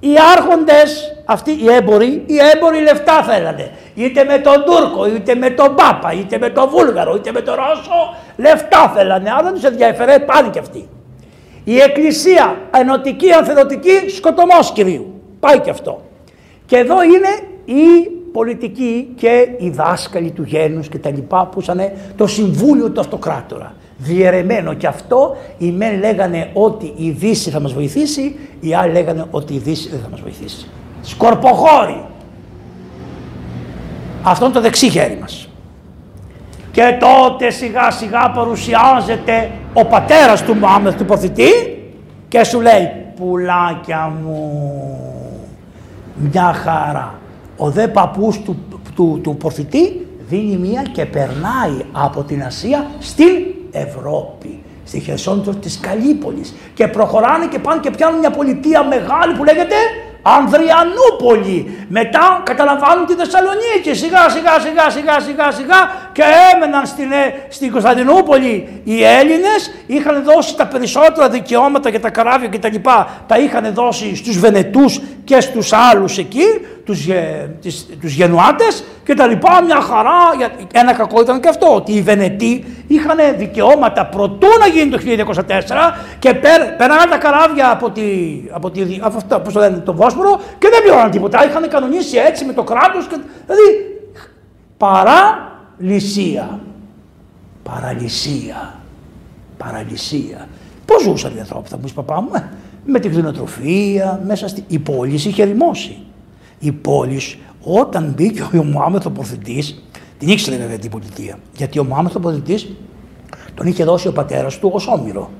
Οι 0.00 0.14
άρχοντες, 0.36 1.16
αυτοί 1.24 1.50
οι 1.50 1.72
έμποροι, 1.72 2.22
οι 2.26 2.36
έμποροι 2.54 2.80
λεφτά 2.80 3.22
θέλανε. 3.22 3.70
Είτε 3.94 4.24
με 4.24 4.38
τον 4.38 4.64
Τούρκο, 4.64 5.06
είτε 5.06 5.34
με 5.34 5.50
τον 5.50 5.74
Πάπα, 5.74 6.12
είτε 6.12 6.38
με 6.38 6.50
τον 6.50 6.68
Βούλγαρο, 6.68 7.14
είτε 7.14 7.32
με 7.32 7.40
τον 7.40 7.54
Ρώσο, 7.54 8.16
λεφτά 8.36 8.92
θέλανε. 8.94 9.30
Αν 9.30 9.44
δεν 9.44 9.52
τους 9.52 9.64
ενδιαφέρε, 9.64 10.18
πάνε 10.18 10.48
και 10.48 10.58
αυτοί. 10.58 10.88
Η 11.64 11.78
Εκκλησία, 11.78 12.56
ενωτική, 12.74 13.32
ανθεδοτική, 13.32 14.08
σκοτωμός 14.08 14.72
Κυρίου. 14.72 15.20
Πάει 15.40 15.58
και 15.60 15.70
αυτό. 15.70 16.02
Και 16.66 16.76
εδώ 16.76 17.02
είναι 17.02 17.28
η 17.64 18.10
πολιτική 18.32 19.12
και 19.16 19.48
οι 19.58 19.70
δάσκαλοι 19.70 20.30
του 20.30 20.42
γένους 20.42 20.88
και 20.88 20.98
τα 20.98 21.10
λοιπά 21.10 21.46
που 21.46 21.60
ήταν 21.60 21.80
το 22.16 22.26
Συμβούλιο 22.26 22.90
του 22.90 23.00
Αυτοκράτορα. 23.00 23.74
Διαιρεμένο 24.04 24.74
και 24.74 24.86
αυτό, 24.86 25.36
οι 25.58 25.70
μεν 25.70 25.98
λέγανε 25.98 26.50
ότι 26.52 26.92
η 26.96 27.10
Δύση 27.10 27.50
θα 27.50 27.60
μας 27.60 27.72
βοηθήσει, 27.72 28.36
οι 28.60 28.74
άλλοι 28.74 28.92
λέγανε 28.92 29.24
ότι 29.30 29.54
η 29.54 29.58
Δύση 29.58 29.88
δεν 29.88 30.00
θα 30.02 30.08
μας 30.10 30.20
βοηθήσει. 30.20 30.68
Σκορποχώρη. 31.02 32.04
Αυτό 34.22 34.44
είναι 34.44 34.54
το 34.54 34.60
δεξί 34.60 34.90
χέρι 34.90 35.18
μας. 35.20 35.48
Και 36.70 36.96
τότε 37.00 37.50
σιγά 37.50 37.90
σιγά 37.90 38.30
παρουσιάζεται 38.30 39.50
ο 39.72 39.84
πατέρας 39.84 40.42
του 40.42 40.54
Μωάμεθ 40.54 40.96
του 40.96 41.04
ποθητή 41.04 41.50
και 42.28 42.44
σου 42.44 42.60
λέει 42.60 42.90
πουλάκια 43.16 44.12
μου 44.22 44.60
μια 46.14 46.52
χαρά. 46.52 47.14
Ο 47.56 47.70
δε 47.70 47.88
παππούς 47.88 48.42
του, 48.42 48.56
του, 48.94 49.20
του 49.22 49.36
ποθητή 49.36 50.06
δίνει 50.28 50.56
μία 50.56 50.82
και 50.82 51.04
περνάει 51.06 51.84
από 51.92 52.22
την 52.22 52.42
Ασία 52.42 52.86
στην 52.98 53.28
Ευρώπη. 53.74 54.62
Στη 54.84 55.00
Χερσόνησο 55.00 55.54
της 55.54 55.80
Καλύπολης 55.80 56.54
και 56.74 56.88
προχωράνε 56.88 57.46
και 57.46 57.58
πάνε 57.58 57.80
και 57.80 57.90
πιάνουν 57.90 58.18
μια 58.18 58.30
πολιτεία 58.30 58.82
μεγάλη 58.84 59.34
που 59.36 59.44
λέγεται 59.44 59.76
Ανδριανούπολη. 60.26 61.86
Μετά 61.88 62.42
καταλαμβάνουν 62.44 63.06
τη 63.06 63.14
Θεσσαλονίκη. 63.14 63.94
Σιγά 63.94 64.28
σιγά 64.28 64.58
σιγά 64.60 64.90
σιγά 64.90 65.20
σιγά 65.20 65.50
σιγά 65.50 65.80
και 66.12 66.22
έμεναν 66.52 66.86
στην, 66.86 67.12
ε, 67.12 67.46
στην 67.48 67.70
Κωνσταντινούπολη 67.70 68.80
οι 68.84 69.04
Έλληνες. 69.04 69.74
Είχαν 69.86 70.24
δώσει 70.24 70.56
τα 70.56 70.66
περισσότερα 70.66 71.28
δικαιώματα 71.28 71.88
για 71.88 72.00
τα 72.00 72.10
καράβια 72.10 72.48
και 72.48 72.58
τα 72.58 72.68
λοιπά. 72.68 73.24
Τα 73.26 73.38
είχαν 73.38 73.74
δώσει 73.74 74.16
στους 74.16 74.38
Βενετούς 74.38 75.00
και 75.24 75.40
στους 75.40 75.72
άλλους 75.72 76.18
εκεί, 76.18 76.46
τους, 76.84 77.08
ε, 77.08 77.56
τις, 77.60 77.86
τους 78.00 78.14
Γενουάτες 78.14 78.84
και 79.04 79.14
τα 79.14 79.26
λοιπά. 79.26 79.62
Μια 79.64 79.80
χαρά. 79.80 80.18
Ένα 80.72 80.92
κακό 80.92 81.20
ήταν 81.20 81.40
και 81.40 81.48
αυτό, 81.48 81.74
ότι 81.74 81.92
οι 81.92 82.02
Βενετοί 82.02 82.64
είχαν 82.86 83.18
δικαιώματα 83.36 84.06
προτού 84.06 84.46
να 84.60 84.66
γίνει 84.66 84.90
το 84.90 84.98
1904 84.98 85.50
και 86.18 86.34
πέραν 86.78 87.10
τα 87.10 87.18
καράβια 87.18 87.70
από, 87.70 87.90
τη, 87.90 88.02
από, 88.50 88.70
τη, 88.70 88.98
από 89.00 89.16
αυτό, 89.16 89.40
πώς 89.40 89.52
το 89.52 89.60
λένε, 89.60 89.78
το 89.78 89.94
Βόσπορο 89.94 90.40
και 90.58 90.68
δεν 90.68 90.82
πλήρωναν 90.82 91.10
τίποτα. 91.10 91.46
Είχαν 91.46 91.68
κανονίσει 91.68 92.16
έτσι 92.16 92.44
με 92.44 92.52
το 92.52 92.62
κράτος. 92.62 93.06
Και, 93.06 93.16
δηλαδή 93.46 93.62
παραλυσία. 94.76 96.60
Παραλυσία. 97.62 98.74
Παραλυσία. 99.56 100.48
Πώς 100.86 101.02
ζούσαν 101.02 101.36
οι 101.36 101.40
άνθρωποι, 101.40 101.68
θα 101.68 101.76
μου 101.76 101.82
πεις 101.82 101.92
παπά 101.92 102.20
μου, 102.20 102.30
ε, 102.34 102.42
με 102.84 102.98
την 103.00 103.10
κτηνοτροφία, 103.10 104.20
μέσα 104.26 104.48
στη... 104.48 104.64
Η 104.68 104.78
πόλη 104.78 105.14
είχε 105.14 105.44
ρημώσει. 105.44 105.96
Η 106.64 106.72
πόλη 106.72 107.20
όταν 107.60 108.12
μπήκε 108.16 108.42
ο 108.42 108.64
Μωάμεθ 108.64 109.06
ο 109.06 109.12
την 110.18 110.28
ήξερε 110.28 110.56
βέβαια 110.56 110.78
την 110.78 110.90
πολιτεία. 110.90 111.38
Γιατί 111.56 111.78
ο 111.78 111.84
Μωάμεθ 111.84 112.16
ο 112.16 112.20
τον 113.54 113.66
είχε 113.66 113.84
δώσει 113.84 114.08
ο 114.08 114.12
πατέρας 114.12 114.58
του 114.58 114.70
ως 114.72 114.86
όμοιρο 114.88 115.30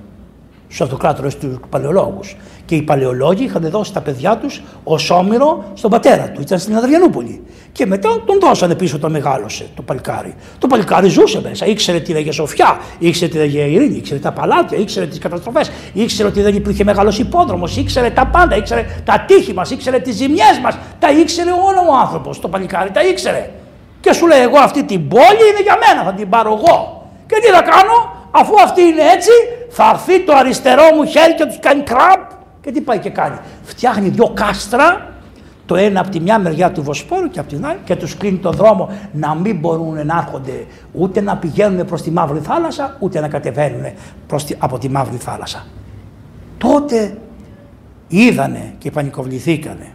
στους 0.74 0.86
αυτοκράτορες 0.86 1.36
τους 1.36 1.56
παλαιολόγους. 1.68 2.36
Και 2.64 2.74
οι 2.74 2.82
παλαιολόγοι 2.82 3.44
είχαν 3.44 3.70
δώσει 3.70 3.92
τα 3.92 4.00
παιδιά 4.00 4.36
τους 4.36 4.62
ως 4.84 5.10
όμοιρο 5.10 5.64
στον 5.74 5.90
πατέρα 5.90 6.30
του. 6.30 6.40
Ήταν 6.40 6.58
στην 6.58 6.76
Αδριανούπολη. 6.76 7.42
Και 7.72 7.86
μετά 7.86 8.22
τον 8.26 8.38
δώσανε 8.40 8.74
πίσω, 8.74 8.98
το 8.98 9.10
μεγάλωσε 9.10 9.66
το 9.74 9.82
παλικάρι. 9.82 10.34
Το 10.58 10.66
παλικάρι 10.66 11.08
ζούσε 11.08 11.40
μέσα. 11.40 11.66
ήξερε 11.66 12.00
τι 12.00 12.12
λέγε 12.12 12.32
Σοφιά, 12.32 12.78
ήξερε 12.98 13.30
τι 13.30 13.36
λέγε 13.36 13.60
Ειρήνη, 13.60 13.96
ήξερε 13.96 14.20
τα 14.20 14.32
παλάτια, 14.32 14.78
ήξερε 14.78 15.06
τις 15.06 15.18
καταστροφές, 15.18 15.70
ήξερε 15.92 16.28
ότι 16.28 16.42
δεν 16.42 16.54
υπήρχε 16.54 16.84
μεγάλος 16.84 17.18
υπόδρομος, 17.18 17.76
ήξερε 17.76 18.10
τα 18.10 18.26
πάντα, 18.26 18.56
ήξερε 18.56 18.86
τα 19.04 19.24
τείχη 19.26 19.54
μας, 19.54 19.70
ήξερε 19.70 19.98
τις 19.98 20.14
ζημιές 20.14 20.58
μας. 20.62 20.78
Τα 20.98 21.10
ήξερε 21.10 21.50
όλο 21.50 21.90
ο 21.90 21.96
άνθρωπος. 22.00 22.40
Το 22.40 22.48
παλικάρι 22.48 22.90
τα 22.90 23.02
ήξερε. 23.02 23.50
Και 24.00 24.12
σου 24.12 24.26
λέει: 24.26 24.40
Εγώ 24.40 24.58
αυτή 24.58 24.84
την 24.84 25.08
πόλη 25.08 25.44
είναι 25.50 25.62
για 25.62 25.78
μένα, 25.86 26.04
θα 26.04 26.12
την 26.12 26.28
πάρω 26.28 26.52
εγώ. 26.52 27.08
Και 27.26 27.36
τι 27.40 27.46
θα 27.46 27.62
κάνω, 27.62 28.23
αφού 28.34 28.54
αυτή 28.64 28.82
είναι 28.82 29.02
έτσι, 29.14 29.30
θα 29.68 29.90
έρθει 29.92 30.24
το 30.24 30.32
αριστερό 30.32 30.82
μου 30.96 31.04
χέρι 31.04 31.34
και 31.34 31.44
τους 31.44 31.58
κάνει 31.58 31.82
κραμπ. 31.82 32.22
Και 32.60 32.72
τι 32.72 32.80
πάει 32.80 32.98
και 32.98 33.10
κάνει. 33.10 33.36
Φτιάχνει 33.62 34.08
δύο 34.08 34.30
κάστρα, 34.34 35.14
το 35.66 35.76
ένα 35.76 36.00
από 36.00 36.10
τη 36.10 36.20
μια 36.20 36.38
μεριά 36.38 36.72
του 36.72 36.82
Βοσπόρου 36.82 37.28
και 37.28 37.38
από 37.38 37.48
την 37.48 37.66
άλλη 37.66 37.78
και 37.84 37.96
τους 37.96 38.16
κλείνει 38.16 38.38
το 38.38 38.50
δρόμο 38.50 38.90
να 39.12 39.34
μην 39.34 39.58
μπορούν 39.58 40.06
να 40.06 40.16
έρχονται 40.26 40.66
ούτε 40.92 41.20
να 41.20 41.36
πηγαίνουν 41.36 41.86
προς 41.86 42.02
τη 42.02 42.10
Μαύρη 42.10 42.38
Θάλασσα, 42.38 42.96
ούτε 42.98 43.20
να 43.20 43.28
κατεβαίνουν 43.28 43.92
προς 44.26 44.44
τη, 44.44 44.54
από 44.58 44.78
τη 44.78 44.88
Μαύρη 44.88 45.16
Θάλασσα. 45.16 45.66
Τότε 46.58 47.18
είδανε 48.08 48.74
και 48.78 48.90
πανικοβληθήκανε. 48.90 49.92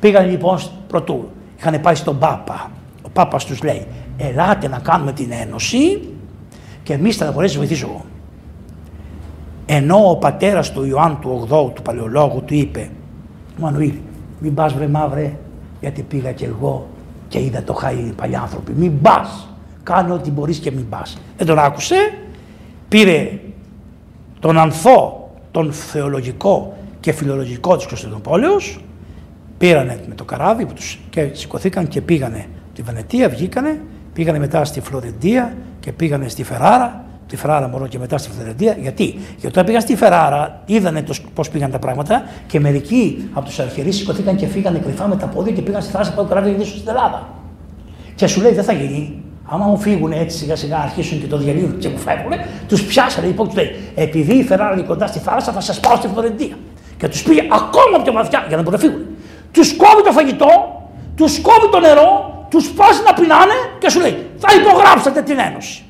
Πήγαν 0.00 0.30
λοιπόν 0.30 0.58
πρωτού, 0.86 1.30
είχαν 1.58 1.80
πάει 1.80 1.94
στον 1.94 2.18
Πάπα. 2.18 2.70
Ο 3.02 3.08
Πάπας 3.12 3.44
τους 3.44 3.62
λέει, 3.62 3.86
ελάτε 4.16 4.68
να 4.68 4.78
κάνουμε 4.78 5.12
την 5.12 5.32
ένωση 5.32 6.11
και 6.82 6.92
εμείς 6.92 7.16
θα 7.16 7.32
μπορέσει 7.32 7.54
να 7.54 7.60
βοηθήσω 7.60 7.86
εγώ. 7.88 8.04
Ενώ 9.66 10.10
ο 10.10 10.16
πατέρας 10.16 10.72
του 10.72 10.84
Ιωάννου 10.84 11.18
του 11.20 11.48
8 11.50 11.74
του 11.74 11.82
Παλαιολόγου 11.82 12.42
του 12.44 12.54
είπε 12.54 12.90
Μανουήλ 13.58 13.94
μην 14.42 14.54
πας 14.54 14.74
βρε 14.74 14.88
μαύρε 14.88 15.36
γιατί 15.80 16.02
πήγα 16.02 16.32
και 16.32 16.44
εγώ 16.44 16.88
και 17.28 17.40
είδα 17.40 17.62
το 17.62 17.72
χάι 17.72 17.94
οι 17.94 18.12
παλιοί 18.16 18.36
άνθρωποι. 18.36 18.72
Μην 18.72 19.00
πας. 19.00 19.48
Κάνε 19.82 20.12
ό,τι 20.12 20.30
μπορείς 20.30 20.58
και 20.58 20.70
μην 20.70 20.88
πας. 20.88 21.18
Δεν 21.36 21.46
τον 21.46 21.58
άκουσε. 21.58 21.96
Πήρε 22.88 23.38
τον 24.40 24.58
ανθό, 24.58 25.30
τον 25.50 25.72
θεολογικό 25.72 26.76
και 27.00 27.12
φιλολογικό 27.12 27.76
της 27.76 27.86
Κωνσταντινούπολεως 27.86 28.80
πήρανε 29.58 30.00
με 30.08 30.14
το 30.14 30.24
καράβι 30.24 30.64
τους 30.64 30.98
και 31.10 31.30
σηκωθήκαν 31.32 31.88
και 31.88 32.00
πήγανε 32.00 32.46
τη 32.74 32.82
Βενετία, 32.82 33.28
βγήκανε, 33.28 33.80
πήγανε 34.12 34.38
μετά 34.38 34.64
στη 34.64 34.80
Φλωρεντία 34.80 35.56
και 35.80 35.92
πήγανε 35.92 36.28
στη 36.28 36.44
Φεράρα, 36.44 37.04
τη 37.26 37.36
Φεράρα 37.36 37.68
μόνο 37.68 37.86
και 37.86 37.98
μετά 37.98 38.18
στη 38.18 38.30
Φλωρεντία. 38.30 38.76
Γιατί; 38.80 39.04
Γιατί 39.30 39.46
όταν 39.46 39.64
πήγαν 39.64 39.80
στη 39.80 39.96
Φεράρα, 39.96 40.62
είδανε 40.66 41.04
πώς 41.34 41.50
πήγαν 41.50 41.70
τα 41.70 41.78
πράγματα 41.78 42.24
και 42.46 42.60
μερικοί 42.60 43.28
από 43.32 43.46
τους 43.46 43.58
αρχαιρεί 43.58 43.92
σηκωθήκαν 43.92 44.36
και 44.36 44.46
φύγανε 44.46 44.78
κρυφά 44.78 45.06
με 45.06 45.16
τα 45.16 45.26
πόδια 45.26 45.52
και 45.52 45.62
πήγαν 45.62 45.82
στη 45.82 45.92
θάλασσα 45.92 46.12
πάνω 46.12 46.28
καράβι 46.28 46.52
και 46.52 46.64
στην 46.64 46.88
Ελλάδα. 46.88 47.28
Και 48.14 48.26
σου 48.26 48.40
λέει 48.40 48.52
δεν 48.52 48.64
θα 48.64 48.72
γίνει. 48.72 49.22
Άμα 49.44 49.66
μου 49.66 49.78
φύγουν 49.78 50.12
έτσι 50.12 50.38
σιγά 50.38 50.56
σιγά 50.56 50.78
αρχίσουν 50.78 51.20
και 51.20 51.26
το 51.26 51.36
διαλύουν 51.36 51.78
και 51.78 51.88
μου 51.88 51.98
φεύγουν, 51.98 52.32
τους 52.68 52.82
πιάσανε 52.84 53.26
λοιπόν 53.26 53.48
του 53.48 53.54
λέει: 53.54 53.76
Επειδή 53.94 54.34
η 54.34 54.42
Φεράρα 54.42 54.72
είναι 54.72 54.82
κοντά 54.82 55.06
στη 55.06 55.18
θάλασσα, 55.18 55.52
θα 55.52 55.60
σας 55.60 55.80
πάω 55.80 55.96
στη 55.96 56.08
Φλωρεντία. 56.08 56.56
Και 56.96 57.08
τους 57.08 57.22
πήγε 57.22 57.42
ακόμα 57.52 58.02
πιο 58.02 58.12
βαθιά 58.12 58.44
για 58.48 58.56
να 58.56 58.62
μπορούν 58.62 58.80
να 58.80 58.86
φύγουν. 58.86 59.06
Τους 59.52 59.76
κόβει 59.76 60.02
το 60.04 60.12
φαγητό, 60.12 60.82
τους 61.16 61.40
κόβει 61.40 61.68
το 61.70 61.80
νερό, 61.80 62.31
τους 62.52 62.70
πάσει 62.70 63.02
να 63.02 63.12
πεινάνε 63.12 63.52
και 63.78 63.90
σου 63.90 64.00
λέει: 64.00 64.26
Θα 64.36 64.48
υπογράψετε 64.54 65.22
την 65.22 65.38
ένωση. 65.38 65.82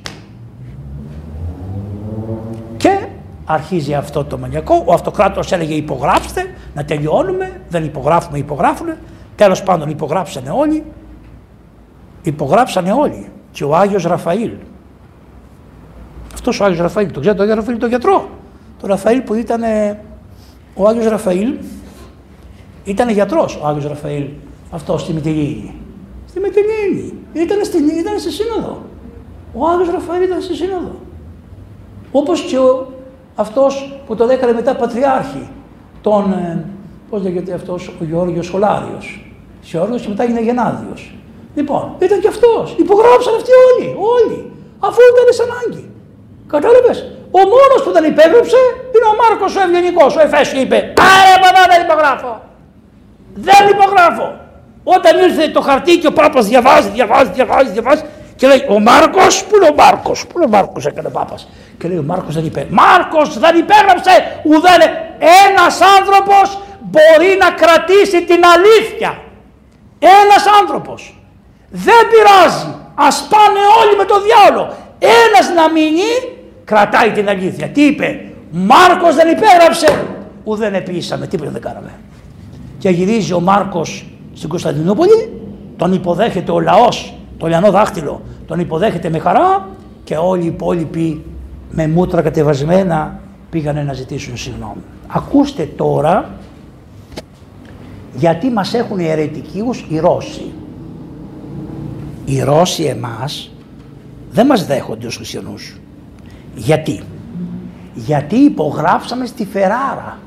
Και 2.77 3.07
αρχίζει 3.45 3.95
αυτό 3.95 4.25
το 4.25 4.39
μανιακό. 4.39 4.83
Ο 4.87 4.93
αυτοκράτορας 4.93 5.53
έλεγε 5.53 5.75
υπογράψτε, 5.75 6.55
να 6.75 6.85
τελειώνουμε. 6.85 7.61
Δεν 7.69 7.85
υπογράφουμε, 7.85 8.39
υπογράφουν. 8.39 8.87
Τέλος 9.37 9.63
πάντων 9.63 9.91
υπογράψανε 9.91 10.51
όλοι. 10.51 10.85
Υπογράψανε 12.23 12.93
όλοι. 12.93 13.29
Και 13.51 13.65
ο 13.65 13.77
Άγιος 13.77 14.05
Ραφαήλ. 14.05 14.53
Αυτός 16.35 16.61
ο 16.61 16.65
Άγιος 16.65 16.81
Ραφαήλ, 16.81 17.11
το 17.11 17.21
ξέρετε, 17.21 17.41
ο 17.41 17.43
Άγιος 17.43 17.59
Ραφαήλ, 17.59 17.79
τον 17.79 17.89
γιατρό. 17.89 18.29
Το 18.81 18.87
Ραφαήλ 18.87 19.21
που 19.21 19.35
ήταν, 19.35 19.63
ο 20.75 20.89
Άγιος 20.89 21.07
Ραφαήλ 21.07 21.55
ήταν 22.85 23.09
γιατρός 23.09 23.59
ο 23.63 23.67
Άγιος 23.67 23.87
Ραφαήλ, 23.87 24.29
αυτός 24.71 25.01
στη 25.01 25.13
Μητυλίνη. 25.13 25.82
Στη 26.33 26.41
Μητυλίνη. 26.41 27.15
Ήταν, 27.33 27.65
στην, 27.65 27.89
ήταν 27.89 28.19
στη 28.19 28.31
Σύνοδο. 28.31 28.83
Ο 29.55 29.67
Άγιος 29.67 29.91
Ραφαήλ 29.91 30.23
ήταν 30.23 30.43
στη 30.43 30.55
Σύνοδο. 30.55 30.95
Όπως 32.13 32.41
και 32.41 32.59
ο, 32.59 32.93
αυτός 33.35 34.01
που 34.07 34.15
το 34.17 34.25
έκανε 34.25 34.53
μετά 34.53 34.77
πατριάρχη, 34.77 35.49
τον, 36.01 36.33
ε, 36.33 36.65
πώς 37.11 37.23
λέγεται 37.23 37.53
αυτός, 37.53 37.89
ο 38.01 38.05
Γεώργιος 38.05 38.47
Σχολάριος. 38.47 39.33
Γεώργιος 39.63 40.03
και 40.03 40.09
μετά 40.09 40.23
έγινε 40.23 40.41
Γενάδιος. 40.41 41.15
Λοιπόν, 41.55 41.95
ήταν 41.99 42.21
και 42.21 42.29
αυτός. 42.29 42.77
Υπογράψαν 42.79 43.35
αυτοί 43.35 43.51
όλοι, 43.69 43.97
όλοι. 44.15 44.51
Αφού 44.79 44.99
ήταν 45.13 45.27
σε 45.39 45.43
ανάγκη. 45.49 45.85
Κατάλαβες; 46.47 46.99
Ο 47.31 47.41
μόνος 47.55 47.81
που 47.85 47.91
δεν 47.97 48.05
υπέγραψε 48.13 48.61
είναι 48.95 49.07
ο 49.13 49.15
Μάρκος 49.21 49.57
ο 49.57 49.61
Ευγενικός. 49.67 50.17
Ο 50.17 50.21
Εφέσιο 50.27 50.61
είπε, 50.61 50.79
άρε 51.13 51.35
παπά 51.45 51.63
δεν 51.73 51.81
υπογράφω. 51.87 52.33
Δεν 53.49 53.63
υπογράφω. 53.75 54.27
Όταν 54.85 55.19
ήρθε 55.19 55.49
το 55.49 55.61
χαρτί 55.61 55.99
και 55.99 56.07
ο 56.07 56.13
Πάπας 56.13 56.47
διαβάζει, 56.47 56.89
διαβάζει, 56.89 57.31
διαβάζει, 57.31 57.71
διαβάζει 57.71 58.03
και 58.37 58.47
λέει 58.47 58.65
ο 58.69 58.81
Μάρκος, 58.81 59.45
πού 59.45 59.57
είναι 59.57 59.67
ο 59.67 59.75
Μάρκος, 59.75 60.27
πού 60.27 60.33
είναι 60.37 60.45
ο 60.45 60.49
Μάρκος 60.49 60.87
έκανε 60.87 61.09
ο 61.09 61.11
Πάπας. 61.11 61.49
Και 61.79 61.89
λέει 61.89 61.99
ο 61.99 62.03
Μάρκος 62.03 62.35
δεν 62.35 62.45
υπέγραψε. 62.45 62.75
Μάρκος 62.75 63.39
δεν 63.39 63.57
υπέγραψε 63.57 64.41
ουδέν 64.45 64.81
ένας 65.47 65.81
άνθρωπος 65.99 66.59
μπορεί 66.81 67.37
να 67.39 67.51
κρατήσει 67.51 68.25
την 68.25 68.43
αλήθεια. 68.55 69.23
Ένας 69.99 70.45
άνθρωπος. 70.61 71.21
Δεν 71.71 72.03
πειράζει. 72.11 72.75
Ας 72.95 73.27
πάνε 73.31 73.61
όλοι 73.81 73.97
με 73.97 74.05
το 74.05 74.17
διάολο. 74.27 74.75
Ένας 74.99 75.55
να 75.57 75.71
μείνει 75.71 76.11
κρατάει 76.65 77.11
την 77.11 77.29
αλήθεια. 77.29 77.69
Τι 77.69 77.83
είπε. 77.85 78.25
Μάρκος 78.51 79.15
δεν 79.15 79.29
υπέγραψε. 79.29 80.05
Ουδέν 80.45 80.71
δεν 80.71 80.81
επίσαμε. 80.81 81.27
Τίποτα 81.27 81.51
δεν 81.51 81.61
κάναμε. 81.61 81.93
Και 82.79 82.89
γυρίζει 82.89 83.33
ο 83.33 83.41
Μάρκος 83.41 84.07
στην 84.33 84.49
Κωνσταντινούπολη. 84.49 85.41
Τον 85.77 85.93
υποδέχεται 85.93 86.53
ο 86.53 86.61
λαός. 86.61 87.15
Το 87.39 87.47
λιανό 87.47 87.71
δάχτυλο. 87.71 88.21
Τον 88.47 88.61
υποδέχεται 88.61 89.11
με 89.11 89.19
χαρά. 89.19 89.69
Και 90.05 90.17
όλοι 90.17 90.43
οι 90.43 90.47
υπόλοιποι 90.47 91.25
με 91.71 91.89
μούτρα 91.89 92.23
κατεβασμένα 92.23 93.21
πήγανε 93.51 93.83
να 93.83 93.93
ζητήσουν 93.93 94.37
συγγνώμη. 94.37 94.83
Ακούστε 95.07 95.69
τώρα 95.77 96.31
γιατί 98.15 98.51
μας 98.51 98.75
έχουν 98.75 98.99
αιρετικίους 98.99 99.85
οι 99.89 99.99
Ρώσοι. 99.99 100.53
Οι 102.25 102.43
Ρώσοι 102.43 102.83
εμάς 102.83 103.51
δεν 104.31 104.47
μας 104.47 104.67
δέχονται 104.67 105.07
ως 105.07 105.17
χριστιανούς. 105.17 105.77
Γιατί; 106.55 107.03
Γιατί 107.95 108.37
υπογράψαμε 108.37 109.27
στη 109.27 109.45
Φεράρα. 109.45 110.19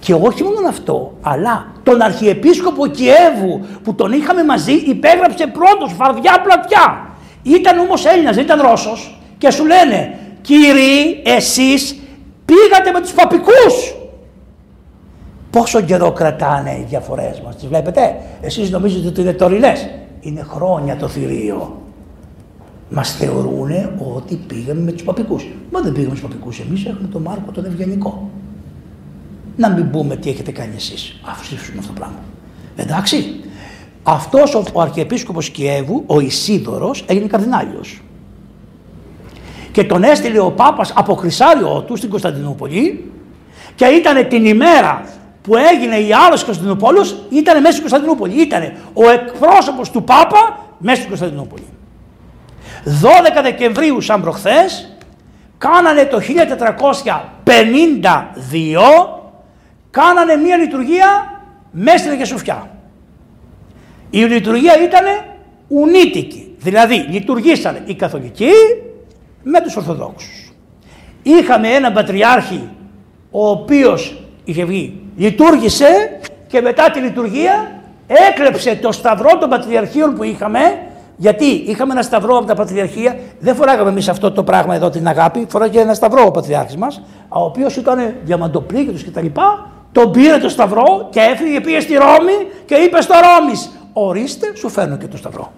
Και 0.00 0.14
όχι 0.14 0.42
μόνο 0.42 0.68
αυτό, 0.68 1.12
αλλά 1.20 1.72
τον 1.82 2.00
Αρχιεπίσκοπο 2.02 2.86
Κιέβου 2.86 3.60
που 3.82 3.94
τον 3.94 4.12
είχαμε 4.12 4.44
μαζί 4.44 4.72
υπέγραψε 4.72 5.46
πρώτος 5.46 5.92
φαρδιά 5.92 6.40
πλατιά. 6.42 7.08
Ήταν 7.42 7.78
όμως 7.78 8.04
Έλληνας, 8.04 8.34
δεν 8.34 8.44
ήταν 8.44 8.60
Ρώσος. 8.60 9.20
Και 9.38 9.50
σου 9.50 9.66
λένε, 9.66 10.18
κύριοι 10.40 11.22
εσείς 11.24 11.96
πήγατε 12.44 12.90
με 12.92 13.00
τους 13.00 13.12
παπικούς. 13.12 13.94
Πόσο 15.50 15.80
καιρό 15.80 16.12
κρατάνε 16.12 16.70
οι 16.70 16.84
διαφορές 16.88 17.40
μας, 17.44 17.56
τις 17.56 17.66
βλέπετε; 17.66 18.16
Εσείς 18.40 18.70
νομίζετε 18.70 19.08
ότι 19.08 19.20
είναι 19.20 19.32
τωρινές; 19.32 19.88
Είναι 20.20 20.42
χρόνια 20.42 20.96
το 20.96 21.08
θηρίο. 21.08 21.82
Μας 22.90 23.16
θεωρούν 23.16 23.70
ότι 24.16 24.34
πήγαμε 24.46 24.80
με 24.80 24.92
τους 24.92 25.02
παπικούς. 25.02 25.46
Μα 25.70 25.80
δεν 25.80 25.92
πήγαμε 25.92 26.08
με 26.08 26.20
τους 26.20 26.22
παπικούς. 26.28 26.58
Εμείς 26.58 26.84
έχουμε 26.84 27.08
τον 27.08 27.22
Μάρκο 27.22 27.52
τον 27.52 27.64
Ευγενικό. 27.64 28.30
Να 29.60 29.68
μην 29.68 29.90
πούμε 29.90 30.16
τι 30.16 30.30
έχετε 30.30 30.50
κάνει 30.50 30.74
εσείς. 30.76 31.20
Αφήσουμε 31.24 31.78
αυτό 31.78 31.92
το 31.92 31.98
πράγμα. 31.98 32.18
Εντάξει. 32.76 33.40
Αυτός 34.02 34.54
ο, 34.54 34.64
ο 34.72 34.80
Αρχιεπίσκοπος 34.80 35.50
Κιέβου, 35.50 36.02
ο 36.06 36.20
Ισίδωρος, 36.20 37.04
έγινε 37.06 37.26
καρδινάλιος. 37.26 38.02
Και 39.72 39.84
τον 39.84 40.02
έστειλε 40.02 40.40
ο 40.40 40.50
Πάπας 40.50 40.92
από 40.96 41.14
χρυσάριό 41.14 41.84
του 41.86 41.96
στην 41.96 42.10
Κωνσταντινούπολη 42.10 43.12
και 43.74 43.84
ήταν 43.84 44.28
την 44.28 44.44
ημέρα 44.44 45.04
που 45.42 45.56
έγινε 45.56 45.96
η 45.96 46.12
άλλος 46.26 46.44
Κωνσταντινούπολης 46.44 47.16
ήταν 47.28 47.60
μέσα 47.60 47.70
στην 47.70 47.80
Κωνσταντινούπολη. 47.80 48.42
Ήταν 48.42 48.72
ο 48.92 49.10
εκπρόσωπος 49.10 49.90
του 49.90 50.04
Πάπα 50.04 50.58
μέσα 50.78 50.96
στην 50.96 51.08
Κωνσταντινούπολη. 51.08 51.66
12 52.84 52.88
Δεκεμβρίου 53.42 54.00
σαν 54.00 54.22
προχθές 54.22 54.96
κάνανε 55.58 56.04
το 56.04 56.20
1452 57.44 59.19
κάνανε 59.90 60.36
μια 60.36 60.56
λειτουργία 60.56 61.40
μέσα 61.70 61.98
στην 61.98 62.10
Αγία 62.10 62.24
Σοφιά. 62.24 62.70
Η 64.10 64.18
λειτουργία 64.18 64.82
ήταν 64.82 65.04
ουνίτικη, 65.68 66.54
δηλαδή 66.58 66.94
λειτουργήσαν 66.94 67.82
οι 67.84 67.94
καθολικοί 67.94 68.50
με 69.42 69.60
τους 69.60 69.76
Ορθοδόξους. 69.76 70.52
Είχαμε 71.22 71.68
έναν 71.68 71.92
πατριάρχη 71.92 72.68
ο 73.30 73.48
οποίος 73.48 74.24
είχε 74.44 74.64
βγει, 74.64 75.00
λειτουργήσε 75.16 76.20
και 76.46 76.60
μετά 76.60 76.90
τη 76.90 77.00
λειτουργία 77.00 77.82
έκλεψε 78.06 78.76
το 78.76 78.92
σταυρό 78.92 79.38
των 79.38 79.48
πατριαρχείων 79.48 80.14
που 80.14 80.22
είχαμε 80.22 80.60
γιατί 81.20 81.44
είχαμε 81.44 81.92
ένα 81.92 82.02
σταυρό 82.02 82.36
από 82.36 82.46
τα 82.46 82.54
πατριαρχία, 82.54 83.18
δεν 83.38 83.54
φοράγαμε 83.54 83.90
εμείς 83.90 84.08
αυτό 84.08 84.32
το 84.32 84.42
πράγμα 84.42 84.74
εδώ 84.74 84.90
την 84.90 85.08
αγάπη, 85.08 85.46
φοράγε 85.48 85.80
ένα 85.80 85.94
σταυρό 85.94 86.24
ο 86.26 86.30
πατριάρχης 86.30 86.76
μας, 86.76 87.02
ο 87.28 87.44
οποίος 87.44 87.76
ήταν 87.76 88.14
διαμαντοπλήγητος 88.24 89.04
κτλ. 89.04 89.26
Τον 89.92 90.12
πήρε 90.12 90.38
το 90.38 90.48
σταυρό 90.48 91.08
και 91.10 91.20
έφυγε, 91.20 91.60
πήγε 91.60 91.80
στη 91.80 91.94
Ρώμη 91.94 92.48
και 92.64 92.74
είπε 92.74 93.00
στο 93.00 93.14
Ρώμης: 93.14 93.70
Ορίστε, 93.92 94.56
σου 94.56 94.68
φέρνω 94.68 94.96
και 94.96 95.06
το 95.06 95.16
σταυρό. 95.16 95.52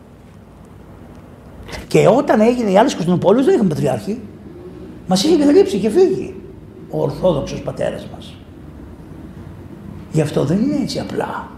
Και 1.87 2.09
όταν 2.09 2.41
έγινε 2.41 2.71
η 2.71 2.77
άλλη 2.79 2.89
Κωνσταντινοπόλεω 2.89 3.45
δεν 3.45 3.55
είχαμε 3.55 3.69
πατριάρχη. 3.69 4.21
Μας 5.07 5.25
είχε 5.25 5.35
εγκαταλείψει 5.35 5.79
και 5.79 5.91
φύγει 5.91 6.35
ο 6.91 7.03
Ορθόδοξος 7.03 7.63
πατέρας 7.63 8.07
μας. 8.15 8.35
Γι' 10.13 10.21
αυτό 10.21 10.45
δεν 10.45 10.59
είναι 10.59 10.77
έτσι 10.83 10.99
απλά. 10.99 11.51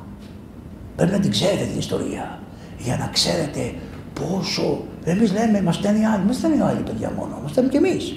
Πρέπει 0.97 1.12
να 1.12 1.20
την 1.20 1.31
ξέρετε 1.31 1.64
την 1.64 1.79
ιστορία. 1.79 2.39
Για 2.79 2.97
να 2.97 3.07
ξέρετε 3.12 3.75
πόσο. 4.20 4.83
Εμείς 5.05 5.33
λέμε, 5.33 5.62
μας 5.62 5.75
στέλνει 5.75 6.01
οι 6.01 6.05
άλλοι. 6.05 6.25
Μας 6.27 6.37
στέλνει 6.37 6.57
οι 6.57 6.61
άλλοι 6.61 6.81
παιδιά 6.81 7.12
μόνο. 7.16 7.39
Μας 7.43 7.51
στέλνει 7.51 7.70
και 7.70 7.77
εμείς. 7.77 8.16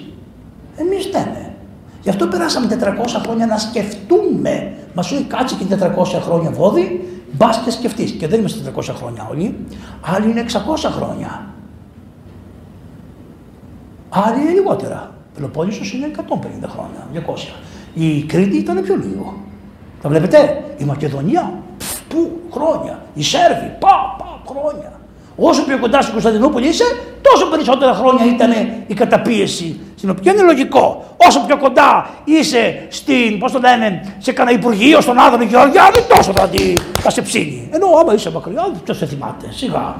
Εμείς 0.76 1.04
στέλνουμε. 1.04 1.54
Γι' 2.02 2.08
αυτό 2.08 2.26
περάσαμε 2.26 2.66
400 2.66 3.20
χρόνια 3.24 3.46
να 3.46 3.58
σκεφτούμε. 3.58 4.74
Μας 4.94 5.06
σου 5.06 5.26
κάτσε 5.28 5.54
και 5.54 5.64
400 5.64 6.20
χρόνια 6.20 6.50
βόδι, 6.50 7.08
μπας 7.32 7.58
και 7.64 7.70
σκεφτείς. 7.70 8.10
Και 8.10 8.28
δεν 8.28 8.38
είμαστε 8.38 8.72
400 8.76 8.94
χρόνια 8.96 9.28
όλοι. 9.30 9.54
Άλλοι 10.00 10.30
είναι 10.30 10.40
600 10.40 10.90
χρόνια. 10.90 11.46
Άλλοι 14.08 14.40
είναι 14.40 14.50
λιγότερα. 14.50 15.12
Πελοπόννησος 15.34 15.92
είναι 15.92 16.06
150 16.06 16.68
χρόνια, 16.68 17.06
200. 17.12 17.54
Η 17.94 18.22
Κρήτη 18.22 18.56
ήταν 18.56 18.82
πιο 18.82 18.96
λίγο. 18.96 19.34
Τα 20.02 20.08
βλέπετε, 20.08 20.64
η 20.78 20.84
Μακεδονία, 20.84 21.52
πού, 22.08 22.40
χρόνια. 22.52 23.02
Οι 23.14 23.22
Σέρβοι, 23.22 23.76
πα, 23.78 24.16
πα, 24.18 24.42
χρόνια. 24.46 24.92
Όσο 25.36 25.64
πιο 25.64 25.78
κοντά 25.78 26.00
στην 26.00 26.12
Κωνσταντινούπολη 26.12 26.68
είσαι, 26.68 26.84
τόσο 27.30 27.46
περισσότερα 27.50 27.94
χρόνια 27.94 28.24
ήταν 28.26 28.50
η 28.86 28.94
καταπίεση 28.94 29.80
στην 29.96 30.10
οποία 30.10 30.32
είναι 30.32 30.42
λογικό. 30.42 31.14
Όσο 31.16 31.40
πιο 31.46 31.58
κοντά 31.58 32.10
είσαι 32.24 32.86
στην, 32.88 33.38
πώς 33.38 33.52
το 33.52 33.58
λένε, 33.58 34.14
σε 34.18 34.32
κανένα 34.32 34.58
υπουργείο, 34.58 35.00
στον 35.00 35.18
Άδωνη 35.18 35.44
Γεωργιάδη, 35.44 36.02
τόσο 36.14 36.32
θα, 36.32 36.48
τη, 36.48 36.74
θα 37.00 37.10
σε 37.10 37.22
ψήνει. 37.22 37.68
Ενώ 37.72 37.86
άμα 38.00 38.14
είσαι 38.14 38.30
μακριά, 38.30 38.70
ποιος 38.84 38.96
σε 38.96 39.06
θυμάται, 39.06 39.46
σιγά. 39.50 39.96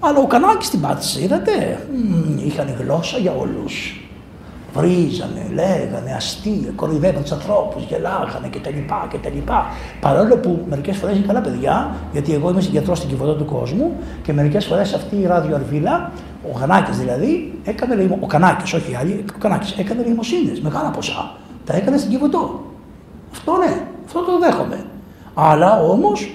Αλλά 0.00 0.18
ο 0.18 0.26
Κανάκης 0.26 0.70
την 0.70 0.80
πάτησε, 0.80 1.22
είδατε. 1.22 1.86
είχαν 2.46 2.74
γλώσσα 2.78 3.18
για 3.18 3.32
όλους. 3.32 3.98
Βρίζανε, 4.74 5.46
λέγανε 5.54 6.12
αστεία, 6.16 6.72
κοροϊδεύαν 6.76 7.22
τους 7.22 7.32
ανθρώπους, 7.32 7.82
γελάγανε 7.88 8.48
κτλ. 8.50 8.78
κτλ. 9.12 9.38
Παρόλο 10.00 10.36
που 10.36 10.64
μερικές 10.68 10.96
φορές 10.96 11.16
είναι 11.16 11.26
καλά 11.26 11.40
παιδιά, 11.40 11.94
γιατί 12.12 12.34
εγώ 12.34 12.50
είμαι 12.50 12.60
γιατρό 12.60 12.94
στην 12.94 13.08
κυβωτό 13.08 13.34
του 13.34 13.44
κόσμου 13.44 13.92
και 14.22 14.32
μερικές 14.32 14.64
φορές 14.64 14.94
αυτή 14.94 15.16
η 15.16 15.26
ραδιοαρβίλα, 15.26 16.12
ο 16.52 16.58
Κανάκη 16.58 16.90
δηλαδή, 16.92 17.58
έκανε 17.64 18.18
ο 18.20 18.26
Κανάκης, 18.26 18.72
όχι 18.72 18.92
οι 18.92 18.94
άλλοι, 18.94 19.24
ο 19.34 19.38
Κανάκης 19.38 19.72
έκανε 19.72 20.02
λιμοσύνε, 20.06 20.52
μεγάλα 20.62 20.90
ποσά. 20.90 21.36
Τα 21.64 21.76
έκανε 21.76 21.96
στην 21.96 22.10
κυβωτό. 22.10 22.64
Αυτό 23.32 23.52
ναι, 23.56 23.86
αυτό 24.06 24.20
το 24.20 24.38
δέχομαι. 24.38 24.84
Αλλά 25.34 25.82
όμως 25.82 26.34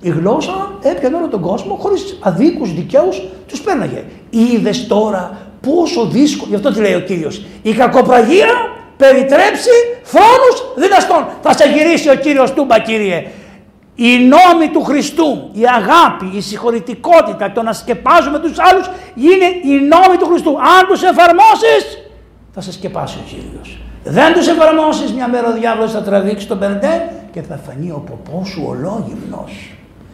η 0.00 0.08
γλώσσα 0.08 0.72
έπιανε 0.82 1.16
όλο 1.16 1.28
τον 1.28 1.40
κόσμο 1.40 1.74
χωρίς 1.74 2.18
αδίκους 2.20 2.74
δικαίους 2.74 3.22
τους 3.46 3.60
πέρναγε. 3.60 4.04
Είδες 4.30 4.86
τώρα 4.86 5.38
πόσο 5.66 6.06
δύσκολο, 6.06 6.48
γι' 6.50 6.56
αυτό 6.56 6.72
τι 6.72 6.80
λέει 6.80 6.94
ο 6.94 7.00
κύριος. 7.00 7.44
Η 7.62 7.72
κακοπραγία 7.72 8.48
περιτρέψει 8.96 9.70
θρόνου 10.02 10.50
δυναστών. 10.76 11.26
Θα 11.42 11.52
σε 11.52 11.64
γυρίσει 11.68 12.10
ο 12.10 12.14
κύριος 12.14 12.52
Τούμπα, 12.52 12.78
κύριε. 12.78 13.26
Οι 13.94 14.18
νόμοι 14.18 14.68
του 14.72 14.82
Χριστού, 14.82 15.50
η 15.52 15.62
αγάπη, 15.66 16.36
η 16.36 16.40
συγχωρητικότητα, 16.40 17.52
το 17.52 17.62
να 17.62 17.72
σκεπάζουμε 17.72 18.38
τους 18.38 18.58
άλλους 18.58 18.90
είναι 19.14 19.74
οι 19.74 19.80
νόμοι 19.80 20.16
του 20.18 20.26
Χριστού. 20.26 20.50
Αν 20.50 20.86
τους 20.88 21.02
εφαρμόσεις, 21.02 21.98
θα 22.54 22.60
σε 22.60 22.72
σκεπάσει 22.72 23.18
ο 23.18 23.22
Κύριος. 23.28 23.80
Δεν 24.04 24.32
τους 24.32 24.48
εφαρμόσεις, 24.48 25.12
μια 25.12 25.28
μέρα 25.28 25.48
ο 25.48 25.52
διάβολος 25.52 25.92
θα 25.92 26.02
τραβήξει 26.02 26.46
τον 26.46 26.58
Περντέ 26.58 27.12
και 27.32 27.42
θα 27.42 27.56
φανεί 27.66 27.90
ο 27.90 28.04
ποπός 28.06 28.48
σου 28.48 28.64
ολόγυμνος 28.66 29.72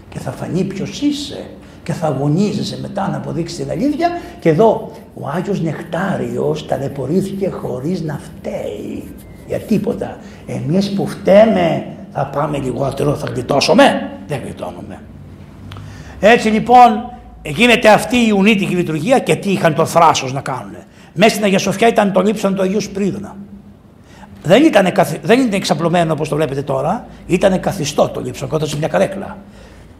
και 0.08 0.18
θα 0.18 0.30
φανεί 0.30 0.64
ποιος 0.64 1.00
είσαι 1.00 1.46
και 1.88 1.94
θα 1.94 2.06
αγωνίζεσαι 2.06 2.78
μετά 2.80 3.08
να 3.08 3.16
αποδείξεις 3.16 3.58
την 3.58 3.70
αλήθεια 3.70 4.10
και 4.40 4.48
εδώ 4.48 4.90
ο 5.14 5.28
Άγιος 5.28 5.60
Νεκτάριος 5.62 6.66
ταλαιπωρήθηκε 6.66 7.48
χωρίς 7.48 8.02
να 8.02 8.20
φταίει 8.24 9.14
για 9.46 9.58
τίποτα. 9.58 10.16
Εμείς 10.46 10.92
που 10.92 11.06
φταίμε 11.06 11.86
θα 12.12 12.26
πάμε 12.26 12.58
λιγότερο, 12.58 13.14
θα 13.14 13.26
γλιτώσουμε. 13.32 14.10
Δεν 14.26 14.40
γλιτώνουμε. 14.44 15.00
Έτσι 16.20 16.48
λοιπόν 16.48 17.10
γίνεται 17.42 17.88
αυτή 17.88 18.16
η 18.16 18.30
ουνήτικη 18.30 18.74
λειτουργία 18.74 19.18
και 19.18 19.36
τι 19.36 19.50
είχαν 19.50 19.74
το 19.74 19.84
θράσος 19.84 20.32
να 20.32 20.40
κάνουν. 20.40 20.76
Μέσα 21.14 21.30
στην 21.30 21.44
Αγία 21.44 21.58
Σοφιά 21.58 21.88
ήταν 21.88 22.12
το 22.12 22.20
λείψαν 22.20 22.54
το 22.54 22.62
Αγίου 22.62 22.80
Σπρίδωνα. 22.80 23.36
Δεν 24.42 24.64
ήταν, 24.64 24.92
δεν 25.22 25.38
ήταν 25.40 25.52
εξαπλωμένο 25.52 26.12
όπως 26.12 26.28
το 26.28 26.36
βλέπετε 26.36 26.62
τώρα, 26.62 27.06
ήταν 27.26 27.60
καθιστό 27.60 28.08
το 28.08 28.20
λείψαν 28.20 28.48
κοντά 28.48 28.66
σε 28.66 28.76
μια 28.78 28.88
καρέκλα. 28.88 29.36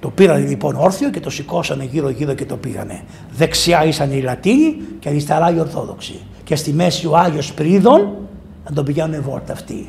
Το 0.01 0.11
πήραν 0.11 0.49
λοιπόν 0.49 0.77
όρθιο 0.77 1.11
και 1.11 1.21
το 1.21 1.31
σηκώσανε 1.31 1.85
γύρω 1.85 2.09
γύρω 2.09 2.35
και 2.35 2.45
το 2.45 2.57
πήγανε. 2.57 3.03
Δεξιά 3.37 3.85
ήσαν 3.85 4.13
οι 4.13 4.21
Λατίνοι 4.21 4.77
και 4.99 5.09
αριστερά 5.09 5.55
οι 5.55 5.59
Ορθόδοξοι. 5.59 6.21
Και 6.45 6.57
στη 6.57 6.73
μέση 6.73 7.07
ο 7.07 7.17
Άγιος 7.17 7.53
Πρίδων 7.53 8.15
να 8.69 8.75
τον 8.75 8.85
πηγαίνουν 8.85 9.23
βόλτα 9.23 9.53
αυτοί. 9.53 9.89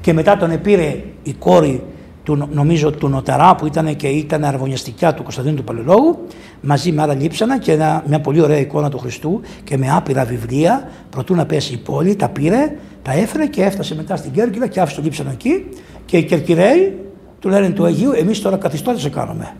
και 0.00 0.12
μετά 0.12 0.36
τον 0.36 0.60
πήρε 0.60 1.02
η 1.22 1.32
κόρη 1.32 1.82
του, 2.22 2.48
νομίζω 2.52 2.90
του 2.90 3.08
Νοταρά 3.08 3.54
που 3.54 3.66
ήταν 3.66 3.96
και 3.96 4.08
ήταν 4.08 4.44
αρβωνιαστικιά 4.44 5.14
του 5.14 5.22
Κωνσταντίνου 5.22 5.54
του 5.54 5.64
Παλαιολόγου 5.64 6.18
μαζί 6.60 6.92
με 6.92 7.02
άλλα 7.02 7.14
λείψανα 7.14 7.58
και 7.58 7.76
μια 8.06 8.20
πολύ 8.20 8.40
ωραία 8.40 8.58
εικόνα 8.58 8.88
του 8.90 8.98
Χριστού 8.98 9.40
και 9.64 9.76
με 9.76 9.90
άπειρα 9.90 10.24
βιβλία 10.24 10.88
προτού 11.10 11.34
να 11.34 11.46
πέσει 11.46 11.72
η 11.72 11.76
πόλη, 11.76 12.16
τα 12.16 12.28
πήρε, 12.28 12.76
τα 13.02 13.12
έφερε 13.12 13.46
και 13.46 13.62
έφτασε 13.62 13.94
μετά 13.94 14.16
στην 14.16 14.32
Κέρκυρα 14.32 14.66
και 14.66 14.80
άφησε 14.80 14.96
το 14.96 15.02
λείψανο 15.02 15.30
εκεί 15.30 15.66
και 16.04 16.16
οι 16.16 16.24
Κερκυραίοι 16.24 16.96
του 17.40 17.48
λένε 17.48 17.70
του 17.70 17.84
Αγίου 17.84 18.12
εμείς 18.12 18.40
τώρα 18.40 18.56
καθιστώτε 18.56 18.98
σε 18.98 19.08
κάνουμε, 19.08 19.54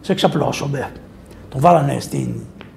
σε 0.00 0.12
εξαπλώσουμε. 0.12 0.92
Τον 1.48 1.60
βάλανε 1.60 2.00
στην, 2.00 2.34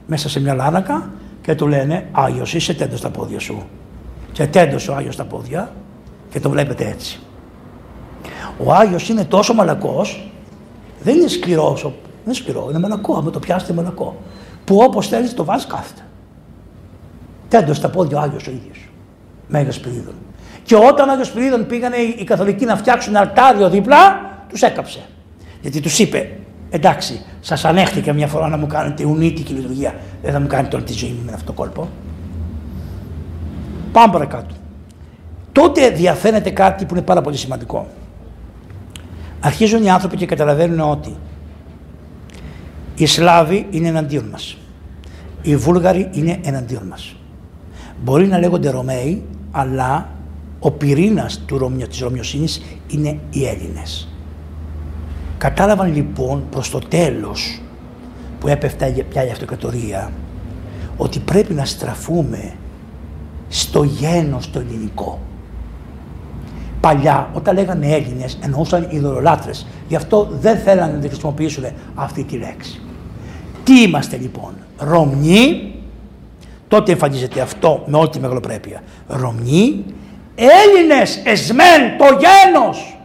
μέσα 0.08 0.30
σε 0.30 0.40
μια 0.40 0.54
λάρακα 0.54 1.10
και 1.42 1.56
του 1.56 1.68
λένε 1.68 2.08
Άγιος 2.12 2.54
είσαι 2.54 2.74
τέντος 2.74 3.00
στα 3.00 3.10
πόδια 3.10 3.40
σου. 3.40 3.64
Και 4.32 4.48
τέντος 4.48 4.88
ο 4.88 4.96
Άγιος 4.96 5.14
στα 5.14 5.24
πόδια 5.26 5.72
και 6.30 6.40
το 6.40 6.50
βλέπετε 6.50 6.88
έτσι. 6.88 7.20
Ο 8.58 8.74
Άγιος 8.74 9.10
είναι 9.10 9.26
τόσο 9.26 9.54
μαλακός, 9.54 10.32
δεν 11.02 11.16
είναι 11.16 11.28
σκληρός, 11.28 11.82
δεν 11.82 11.92
είναι 12.26 12.34
σκληρό, 12.34 12.68
είναι 12.70 12.80
μαλακό, 12.80 13.16
άμα 13.18 13.30
το 13.30 13.40
πιάσετε 13.40 13.74
μαλακό, 13.74 14.18
που 14.66 14.78
όπως 14.78 15.08
θέλεις 15.08 15.34
το 15.34 15.44
βάζεις 15.44 15.68
κάθεται. 15.68 16.02
Τέντος 17.48 17.78
στα 17.78 17.90
πόδια 17.90 18.18
ο 18.18 18.22
Άγιος 18.22 18.48
ο 18.48 18.52
ίδιος, 18.52 18.90
Μέγας 19.48 19.80
Πυρίδων. 19.80 20.14
Και 20.64 20.76
όταν 20.76 21.10
ο 21.10 21.12
Άγιος 21.12 21.32
Πυρίδων 21.32 21.68
πήγανε 21.68 21.98
οι 21.98 22.24
καθολικοί 22.24 22.66
να 22.66 22.76
φτιάξουν 22.76 23.16
αλτάριο 23.16 23.70
δίπλα, 23.70 24.28
τους 24.50 24.62
έκαψε. 24.62 25.00
Γιατί 25.62 25.80
τους 25.80 26.00
είπε, 26.00 26.40
εντάξει, 26.70 27.22
σας 27.40 27.66
ανέχτηκα 27.66 28.14
μια 28.14 28.28
φορά 28.28 28.48
να 28.48 28.58
μου 28.58 28.68
κάνετε 28.68 29.06
ουνίτικη 29.06 29.54
λειτουργία, 29.54 29.96
δεν 30.24 30.32
θα 30.32 30.40
μου 30.40 30.48
κάνετε 30.48 30.76
όλη 30.76 30.86
τη 30.86 30.94
ζωή 30.94 31.10
μου 31.10 31.26
με 31.26 31.32
αυτό 31.32 31.46
το 31.46 31.54
κόλπο. 31.54 31.90
Πάμε 33.92 34.14
παρακάτω. 34.14 34.56
Τότε 35.52 35.90
διαφαίνεται 35.90 36.50
κάτι 36.50 36.86
που 36.86 36.96
είναι 36.96 37.04
πάρα 37.04 37.22
πολύ 37.22 37.38
σημαντικό. 37.38 37.88
Αρχίζουν 39.40 39.84
οι 39.84 39.90
άνθρωποι 39.90 40.18
και 40.18 40.26
καταλαβαίνουν 40.26 40.80
ότι 40.80 41.16
οι 42.96 43.06
Σλάβοι 43.06 43.68
είναι 43.70 43.88
εναντίον 43.88 44.26
μας. 44.26 44.58
Οι 45.42 45.56
Βούλγαροι 45.56 46.10
είναι 46.12 46.40
εναντίον 46.44 46.88
μας. 46.88 47.16
Μπορεί 48.04 48.28
να 48.28 48.40
λέγονται 48.40 48.70
Ρωμαίοι, 48.70 49.24
αλλά 49.52 50.10
ο 50.60 50.72
πυρήνας 50.72 51.42
του 51.46 51.58
Ρωμιο, 51.58 51.88
της 51.88 52.00
Ρωμιοσύνης 52.00 52.62
είναι 52.88 53.20
οι 53.30 53.46
Έλληνες. 53.46 54.08
Κατάλαβαν 55.38 55.94
λοιπόν 55.94 56.44
προς 56.50 56.70
το 56.70 56.80
τέλος 56.80 57.62
που 58.40 58.48
έπεφτα 58.48 58.86
πια 59.10 59.28
η 59.28 59.30
αυτοκρατορία 59.30 60.12
ότι 60.98 61.20
πρέπει 61.20 61.54
να 61.54 61.66
στραφούμε 61.66 62.54
στο 63.48 63.84
γένος 63.84 64.50
το 64.50 64.60
ελληνικό. 64.60 65.20
Παλιά, 66.80 67.30
όταν 67.34 67.56
λέγανε 67.56 67.88
Έλληνες, 67.88 68.38
εννοούσαν 68.44 68.88
ειδωλολάτρε. 68.90 69.52
Γι' 69.88 69.96
αυτό 69.96 70.28
δεν 70.32 70.58
θέλανε 70.58 70.94
να 70.94 71.00
τη 71.00 71.08
χρησιμοποιήσουν 71.08 71.64
αυτή 71.96 72.24
τη 72.24 72.38
λέξη. 72.38 72.82
Τι 73.64 73.82
είμαστε 73.82 74.18
λοιπόν, 74.18 74.54
Ρωμνοί, 74.78 75.74
τότε 76.68 76.92
εμφανίζεται 76.92 77.42
αυτό 77.42 77.84
με 77.86 77.98
όλη 77.98 78.10
τη 78.10 78.20
μεγαλοπρέπεια. 78.20 78.82
Ρωμνοί, 79.08 79.86
Έλληνες 80.36 81.22
εσμέν 81.24 81.98
το 81.98 82.06
γένος, 82.06 82.97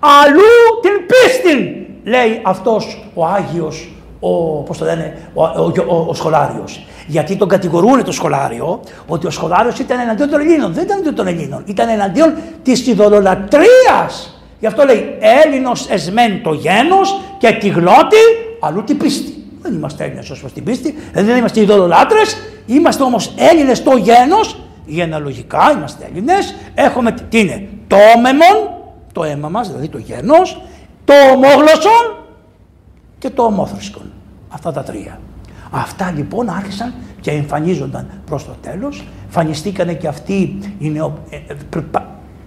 αλλού 0.00 0.80
την 0.82 1.06
πίστη, 1.06 1.86
λέει 2.04 2.40
αυτός 2.42 3.04
ο 3.14 3.24
Άγιος 3.26 3.88
ο, 4.20 4.30
πώς 4.62 4.78
το 4.78 4.84
λένε, 4.84 5.30
ο, 5.34 5.42
ο, 5.42 5.72
ο, 5.86 6.06
ο 6.08 6.14
σχολάριος. 6.14 6.86
Γιατί 7.06 7.36
τον 7.36 7.48
κατηγορούν 7.48 8.04
το 8.04 8.12
σχολάριο 8.12 8.80
ότι 9.06 9.26
ο 9.26 9.30
σχολάριος 9.30 9.78
ήταν 9.78 10.00
εναντίον 10.00 10.30
των 10.30 10.40
Ελλήνων. 10.40 10.72
Δεν 10.72 10.84
ήταν 10.84 10.96
εναντίον 10.96 11.14
των 11.14 11.26
Ελλήνων, 11.26 11.62
ήταν 11.66 11.88
εναντίον 11.88 12.34
της 12.62 12.86
ειδωλολατρίας. 12.86 14.40
Γι' 14.60 14.66
αυτό 14.66 14.84
λέει 14.84 15.16
Έλληνος 15.44 15.86
εσμέν 15.90 16.42
το 16.42 16.52
γένος 16.52 17.20
και 17.38 17.52
τη 17.52 17.68
γλώτη 17.68 18.16
αλλού 18.60 18.84
την 18.84 18.96
πίστη. 18.96 19.34
Δεν 19.62 19.72
είμαστε 19.72 20.04
Έλληνες 20.04 20.30
ως 20.30 20.40
προς 20.40 20.52
την 20.52 20.64
πίστη, 20.64 20.94
δεν 21.12 21.36
είμαστε 21.36 21.60
ειδωλολάτρες, 21.60 22.36
είμαστε 22.66 23.02
όμως 23.02 23.34
Έλληνες 23.36 23.82
το 23.82 23.96
γένος, 23.96 24.60
γενεαλογικά 24.86 25.72
είμαστε 25.76 26.08
Έλληνες, 26.10 26.54
έχουμε 26.74 27.12
τι 27.28 27.40
είναι, 27.40 27.68
το 27.86 27.96
όμεμον, 28.16 28.79
το 29.12 29.24
αίμα 29.24 29.48
μας, 29.48 29.68
δηλαδή 29.68 29.88
το 29.88 29.98
γένος, 29.98 30.62
το 31.04 31.14
ομόγλωσσον 31.32 32.16
και 33.18 33.30
το 33.30 33.42
ομόθρησκον. 33.42 34.12
Αυτά 34.48 34.72
τα 34.72 34.82
τρία. 34.82 35.20
Αυτά 35.70 36.12
λοιπόν 36.16 36.48
άρχισαν 36.48 36.94
και 37.20 37.30
εμφανίζονταν 37.30 38.10
προς 38.26 38.44
το 38.44 38.54
τέλος. 38.62 39.04
Φανιστήκανε 39.28 39.94
και 39.94 40.08
αυτοί 40.08 40.58
οι 40.78 40.90
νεο, 40.90 41.18
ε, 41.30 41.36
ε 41.36 41.80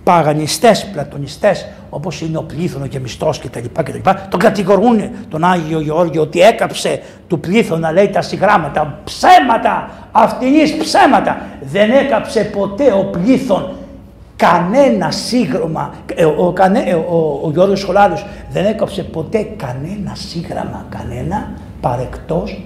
παγανιστές, 0.03 0.85
πλατωνιστές, 0.85 1.67
όπως 1.89 2.21
είναι 2.21 2.37
ο 2.37 2.43
Πλήθωνο 2.43 2.87
και 2.87 2.99
Μισθός 2.99 3.39
και 3.39 3.49
τα 3.49 3.59
λοιπά 3.59 3.83
και 3.83 3.91
τα 3.91 3.97
λοιπά. 3.97 4.27
Τον 4.29 4.39
κατηγορούν 4.39 5.09
τον 5.29 5.43
Άγιο 5.43 5.79
Γεώργιο 5.79 6.21
ότι 6.21 6.41
έκαψε 6.41 7.01
του 7.27 7.39
Πλήθωνα, 7.39 7.91
λέει, 7.91 8.09
τα 8.09 8.21
συγγράμματα. 8.21 8.99
Ψέματα, 9.03 9.89
αυτινής 10.11 10.77
ψέματα. 10.77 11.41
Δεν 11.61 11.91
έκαψε 11.91 12.43
ποτέ 12.43 12.91
ο 12.91 13.05
Πλήθων 13.05 13.75
κανένα 14.43 15.11
σύγγραμμα, 15.11 15.93
ε, 16.15 16.25
ο, 16.25 16.45
ο, 16.45 16.53
ε, 16.85 16.93
ο, 16.93 17.39
ο 17.43 17.49
Γιώργος 17.51 17.79
Σχολάριος 17.79 18.25
δεν 18.51 18.65
έκοψε 18.65 19.03
ποτέ 19.03 19.47
κανένα 19.57 20.15
σύγγραμμα, 20.15 20.85
κανένα, 20.89 21.51
παρεκτός, 21.81 22.63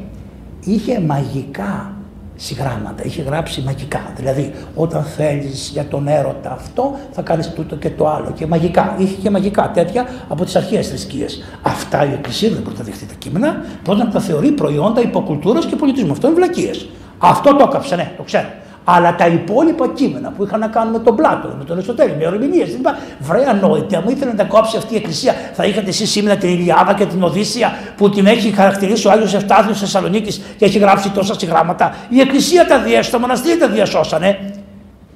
είχε 0.64 1.00
μαγικά 1.00 1.92
συγγράμματα, 2.36 3.04
είχε 3.06 3.22
γράψει 3.22 3.62
μαγικά. 3.62 4.02
Δηλαδή, 4.16 4.54
όταν 4.76 5.04
θέλεις 5.04 5.70
για 5.74 5.86
τον 5.86 6.08
έρωτα 6.08 6.52
αυτό, 6.52 6.96
θα 7.12 7.22
κάνεις 7.22 7.50
τούτο 7.54 7.76
και 7.76 7.90
το 7.90 8.08
άλλο. 8.08 8.32
Και 8.36 8.46
μαγικά, 8.46 8.96
είχε 8.98 9.16
και 9.16 9.30
μαγικά 9.30 9.72
τέτοια 9.74 10.08
από 10.28 10.44
τις 10.46 10.56
αρχαίες 10.56 10.88
θρησκείες. 10.88 11.44
Αυτά 11.62 12.06
η 12.06 12.14
Εκκλησία 12.14 12.50
δεν 12.50 12.62
μπορεί 12.62 12.76
να 12.78 12.84
δεχτεί 12.84 13.06
τα 13.06 13.14
κείμενα, 13.18 13.66
πρώτα 13.84 14.04
να 14.04 14.10
τα 14.10 14.20
θεωρεί 14.20 14.52
προϊόντα 14.52 15.02
υποκουλτούρας 15.02 15.66
και 15.66 15.76
πολιτισμού. 15.76 16.12
Αυτό 16.12 16.28
είναι 16.28 16.36
βλακίες. 16.36 16.90
Αυτό 17.18 17.56
το 17.56 17.66
έκαψε, 17.70 17.96
ναι, 17.96 18.12
το 18.18 18.24
ξέρω. 18.24 18.48
Αλλά 18.90 19.16
τα 19.16 19.28
υπόλοιπα 19.28 19.88
κείμενα 19.88 20.30
που 20.32 20.44
είχαν 20.44 20.60
να 20.60 20.68
κάνουν 20.68 20.92
με 20.92 21.00
τον 21.00 21.16
Πλάτο, 21.16 21.56
με 21.58 21.64
τον 21.64 21.76
Αριστοτέλη, 21.76 22.16
με 22.20 22.26
ορμηνίε, 22.26 22.66
δεν 22.66 22.76
είπα, 22.80 22.98
βρε 23.20 23.44
ανόητη, 23.50 23.96
αν 23.96 24.04
ήθελε 24.08 24.32
να 24.32 24.38
τα 24.38 24.44
κόψει 24.44 24.78
αυτή 24.78 24.94
η 24.94 24.98
εκκλησία, 24.98 25.34
θα 25.54 25.66
είχατε 25.66 25.90
εσείς 25.90 26.10
σήμερα 26.10 26.38
την 26.38 26.50
Ιλιάδα 26.50 26.94
και 26.94 27.06
την 27.06 27.24
Οδύσσια 27.24 27.74
που 27.98 28.10
την 28.10 28.26
έχει 28.26 28.52
χαρακτηρίσει 28.52 29.08
ο 29.08 29.12
Άγιος 29.12 29.34
Ευστάθιο 29.34 29.74
Θεσσαλονίκης 29.74 30.42
και 30.58 30.66
έχει 30.66 30.78
γράψει 30.78 31.10
τόσα 31.10 31.40
συγγράμματα. 31.40 31.96
Η 32.10 32.20
εκκλησία 32.20 32.68
τα 32.68 32.80
διέσωσε, 32.80 33.12
το 33.12 33.20
μοναστήρι 33.20 33.58
τα 33.58 33.68
διασώσανε. 33.68 34.54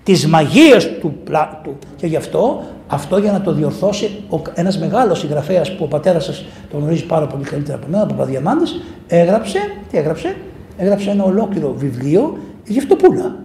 Τις 0.04 0.28
μαγείες 0.28 0.90
του 1.00 1.16
Πλάτου. 1.24 1.78
Και 1.96 2.08
γι' 2.08 2.16
αυτό, 2.16 2.64
αυτό 2.88 3.18
για 3.18 3.32
να 3.32 3.42
το 3.42 3.54
διορθώσει 3.54 4.24
ένας 4.54 4.80
μεγάλος 4.80 5.20
συγγραφέας 5.20 5.76
που 5.76 5.84
ο 5.84 5.88
πατέρας 5.88 6.24
σας 6.24 6.46
τον 6.72 6.80
γνωρίζει 6.80 7.06
πάρα 7.06 7.28
πολύ 7.28 7.44
καλύτερα 7.44 7.78
από 7.78 7.88
μένα, 7.90 8.04
ο 8.04 8.06
Παπαδιαμάντης, 8.06 8.82
έγραψε, 9.08 9.60
τι 9.92 9.98
έγραψε, 9.98 10.36
έγραψε 10.78 11.10
ένα 11.10 11.24
ολόκληρο 11.24 11.74
βιβλίο 11.78 12.38
Γευτοπούλα. 12.66 13.36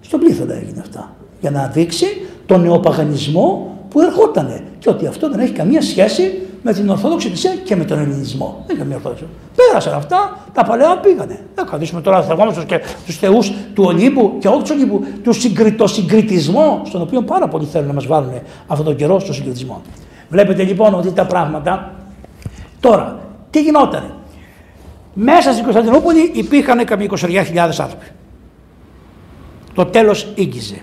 Στον 0.00 0.20
πλήθωνα 0.20 0.54
έγινε 0.54 0.80
αυτά. 0.80 1.14
Για 1.40 1.50
να 1.50 1.66
δείξει 1.66 2.06
τον 2.46 2.60
νεοπαγανισμό 2.62 3.76
που 3.88 4.00
ερχότανε. 4.00 4.62
Και 4.78 4.90
ότι 4.90 5.06
αυτό 5.06 5.30
δεν 5.30 5.40
έχει 5.40 5.52
καμία 5.52 5.82
σχέση 5.82 6.42
με 6.62 6.72
την 6.72 6.88
Ορθόδοξη 6.88 7.26
Εκκλησία 7.26 7.54
και 7.54 7.76
με 7.76 7.84
τον 7.84 7.98
Ελληνισμό. 7.98 8.56
Δεν 8.58 8.66
έχει 8.68 8.78
καμία 8.78 8.96
Ορθόδοξη. 8.96 9.24
Πέρασαν 9.56 9.94
αυτά, 9.94 10.38
τα 10.52 10.64
παλαιά 10.64 10.98
πήγανε. 10.98 11.40
Δεν 11.54 11.66
καθίσουμε 11.66 12.00
τώρα 12.00 12.26
να 12.26 12.64
και 12.64 12.80
τους 13.06 13.16
θεούς 13.16 13.52
του 13.74 13.84
Ολύμπου 13.86 14.36
και 14.38 14.48
όχι 14.48 14.60
τους 14.60 14.70
Ολύμπου, 14.70 15.04
του 15.22 15.32
συγκρι, 15.32 15.76
συγκριτισμό, 15.84 16.82
στον 16.84 17.00
οποίο 17.00 17.22
πάρα 17.22 17.48
πολλοί 17.48 17.64
θέλουν 17.64 17.86
να 17.86 17.92
μας 17.92 18.06
βάλουν 18.06 18.32
αυτόν 18.66 18.86
τον 18.86 18.96
καιρό 18.96 19.18
στο 19.18 19.32
συγκριτισμό. 19.32 19.82
Βλέπετε 20.28 20.62
λοιπόν 20.62 20.94
ότι 20.94 21.12
τα 21.12 21.26
πράγματα. 21.26 21.94
Τώρα, 22.80 23.18
τι 23.50 23.62
γινότανε; 23.62 24.10
Μέσα 25.14 25.52
στην 25.52 25.64
Κωνσταντινούπολη 25.64 26.30
υπήρχαν 26.34 26.84
καμία 26.84 27.08
20.000 27.10 27.46
άνθρωποι. 27.56 28.06
Το 29.74 29.84
τέλος 29.86 30.32
ήγγιζε. 30.34 30.82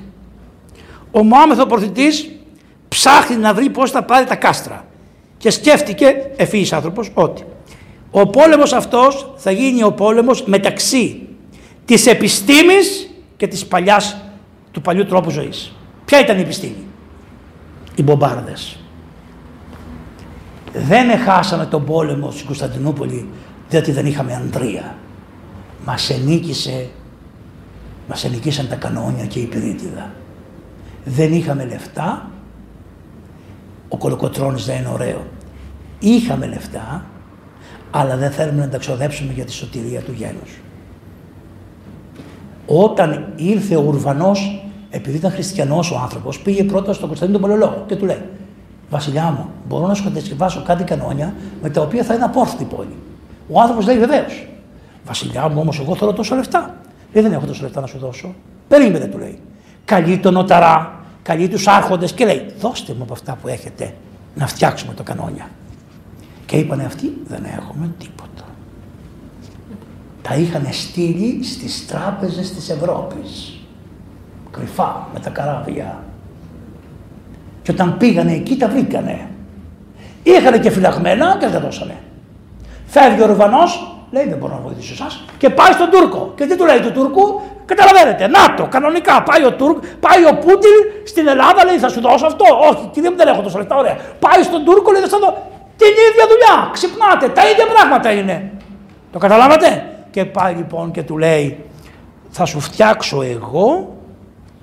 Ο 1.11 1.23
Μωάμεθο 1.23 1.65
προθητής 1.65 2.31
ψάχνει 2.88 3.35
να 3.35 3.53
βρει 3.53 3.69
πώς 3.69 3.91
θα 3.91 4.03
πάρει 4.03 4.26
τα 4.26 4.35
κάστρα 4.35 4.85
και 5.38 5.49
σκέφτηκε 5.49 6.31
ευφύης 6.35 6.73
άνθρωπος 6.73 7.11
ότι 7.14 7.43
ο 8.11 8.27
πόλεμος 8.27 8.73
αυτός 8.73 9.34
θα 9.35 9.51
γίνει 9.51 9.84
ο 9.84 9.91
πόλεμος 9.91 10.43
μεταξύ 10.43 11.27
της 11.85 12.05
επιστήμης 12.05 13.09
και 13.38 13.47
της 13.47 13.65
παλιάς, 13.65 14.18
του 14.72 14.81
παλιού 14.81 15.05
τρόπου 15.05 15.30
ζωής. 15.30 15.76
Ποια 16.05 16.19
ήταν 16.19 16.38
η 16.38 16.41
επιστήμη; 16.41 16.84
Οι 17.95 18.03
μπομπάρδες. 18.03 18.80
Δεν 20.73 21.19
χάσαμε 21.19 21.65
τον 21.65 21.85
πόλεμο 21.85 22.31
στην 22.31 22.45
Κωνσταντινούπολη 22.45 23.27
διότι 23.69 23.91
δεν 23.91 24.05
είχαμε 24.05 24.34
Ανδρία. 24.34 24.95
Μας 25.85 26.09
ενίκησε 26.09 26.89
μας 28.07 28.23
ελικήσαν 28.23 28.67
τα 28.67 28.75
κανόνια 28.75 29.25
και 29.25 29.39
η 29.39 29.45
πυρίτιδα. 29.45 30.11
Δεν 31.05 31.34
είχαμε 31.34 31.65
λεφτά, 31.65 32.29
ο 33.89 33.97
κολοκοτρώνης 33.97 34.65
δεν 34.65 34.77
είναι 34.77 34.89
ωραίο. 34.93 35.25
Είχαμε 35.99 36.47
λεφτά, 36.47 37.05
αλλά 37.91 38.17
δεν 38.17 38.31
θέλουμε 38.31 38.59
να 38.59 38.69
τα 38.69 38.77
ξοδέψουμε 38.77 39.34
για 39.34 39.45
τη 39.45 39.51
σωτηρία 39.51 40.01
του 40.01 40.11
γένους. 40.11 40.59
Όταν 42.65 43.34
ήρθε 43.35 43.75
ο 43.75 43.81
Ουρβανός, 43.81 44.69
επειδή 44.89 45.17
ήταν 45.17 45.31
χριστιανός 45.31 45.91
ο 45.91 45.97
άνθρωπος, 45.97 46.39
πήγε 46.39 46.63
πρώτα 46.63 46.93
στον 46.93 47.07
Κωνσταντίνο 47.07 47.39
τον 47.39 47.49
Πολεολόγο 47.49 47.84
και 47.88 47.95
του 47.95 48.05
λέει 48.05 48.21
Βασιλιά 48.89 49.23
μου, 49.23 49.49
μπορώ 49.67 49.88
να 49.88 49.93
σου 49.93 50.03
κατασκευάσω 50.03 50.63
κάτι 50.63 50.84
κανόνια 50.84 51.34
με 51.61 51.69
τα 51.69 51.81
οποία 51.81 52.03
θα 52.03 52.13
είναι 52.13 52.23
απόρθωτη 52.23 52.63
η 52.63 52.65
πόλη. 52.65 52.95
Ο 53.51 53.59
άνθρωπος 53.59 53.85
λέει 53.85 53.97
βεβαίως. 53.97 54.47
Βασιλιά 55.05 55.49
μου, 55.49 55.59
όμως, 55.59 55.79
εγώ 55.79 55.95
θέλω 55.95 56.13
τόσα 56.13 56.35
λεφτά. 56.35 56.75
Λέει, 57.13 57.23
δεν 57.23 57.31
έχω 57.34 57.45
τόσα 57.45 57.63
λεφτά 57.63 57.81
να 57.81 57.88
σου 57.88 57.97
δώσω. 57.97 58.35
Περίμενε, 58.67 59.05
του 59.05 59.17
λέει. 59.17 59.39
Καλεί 59.85 60.17
τον 60.17 60.34
νοταρά, 60.34 60.99
καλεί 61.23 61.47
τους 61.47 61.67
άρχοντες 61.67 62.13
και 62.13 62.25
λέει: 62.25 62.45
Δώστε 62.59 62.93
μου 62.93 63.03
από 63.03 63.13
αυτά 63.13 63.38
που 63.41 63.47
έχετε 63.47 63.93
να 64.35 64.47
φτιάξουμε 64.47 64.93
το 64.93 65.03
κανόνια. 65.03 65.49
Και 66.45 66.57
είπανε 66.57 66.84
αυτοί: 66.84 67.17
Δεν 67.27 67.43
έχουμε 67.57 67.89
τίποτα. 67.97 68.43
Τα 70.21 70.35
είχαν 70.35 70.67
στείλει 70.71 71.43
στις 71.43 71.88
τράπεζες 71.88 72.51
της 72.51 72.69
Ευρώπης. 72.69 73.59
Κρυφά 74.51 75.07
με 75.13 75.19
τα 75.19 75.29
καράβια. 75.29 76.03
Και 77.61 77.71
όταν 77.71 77.97
πήγανε 77.97 78.34
εκεί 78.34 78.57
τα 78.57 78.67
βρήκανε. 78.67 79.29
Είχαν 80.23 80.61
και 80.61 80.69
φυλαγμένα 80.69 81.38
και 81.39 81.47
δεν 81.47 81.61
δώσανε. 81.61 81.97
Φεύγει 82.85 83.21
ο 83.21 83.25
Ρουβανός, 83.25 83.96
λέει 84.11 84.27
δεν 84.27 84.38
μπορώ 84.38 84.53
να 84.53 84.59
βοηθήσω 84.59 84.93
εσάς. 84.93 85.23
Και 85.38 85.49
πάει 85.49 85.71
στον 85.71 85.89
Τούρκο. 85.89 86.34
Και 86.35 86.45
τι 86.45 86.57
του 86.57 86.65
λέει 86.65 86.79
του 86.79 86.91
Τούρκου, 86.91 87.41
καταλαβαίνετε. 87.65 88.27
Να 88.27 88.53
το, 88.53 88.63
κανονικά. 88.65 89.23
Πάει 89.23 89.45
ο, 89.45 89.51
Τούρκ, 89.53 89.77
πάει 89.99 90.25
ο 90.31 90.34
Πούτιν 90.43 90.77
στην 91.05 91.27
Ελλάδα, 91.27 91.65
λέει 91.65 91.77
θα 91.77 91.89
σου 91.89 92.01
δώσω 92.01 92.25
αυτό. 92.25 92.45
Όχι, 92.69 92.89
κύριε 92.91 93.09
μου 93.09 93.15
δεν 93.15 93.27
έχω 93.27 93.41
τόσο 93.41 93.57
λεφτά, 93.57 93.75
ωραία. 93.75 93.97
Πάει 94.19 94.43
στον 94.43 94.63
Τούρκο, 94.65 94.91
λέει 94.91 95.01
θα 95.01 95.07
σου 95.07 95.19
δώσω. 95.19 95.38
Την 95.77 95.93
ίδια 96.07 96.25
δουλειά. 96.31 96.69
Ξυπνάτε, 96.73 97.27
τα 97.29 97.49
ίδια 97.49 97.65
πράγματα 97.73 98.11
είναι. 98.11 98.51
Το 99.11 99.19
καταλάβατε; 99.19 99.89
Και 100.11 100.25
πάει 100.25 100.53
λοιπόν 100.53 100.91
και 100.91 101.03
του 101.03 101.17
λέει, 101.17 101.65
θα 102.29 102.45
σου 102.45 102.59
φτιάξω 102.59 103.21
εγώ 103.21 103.95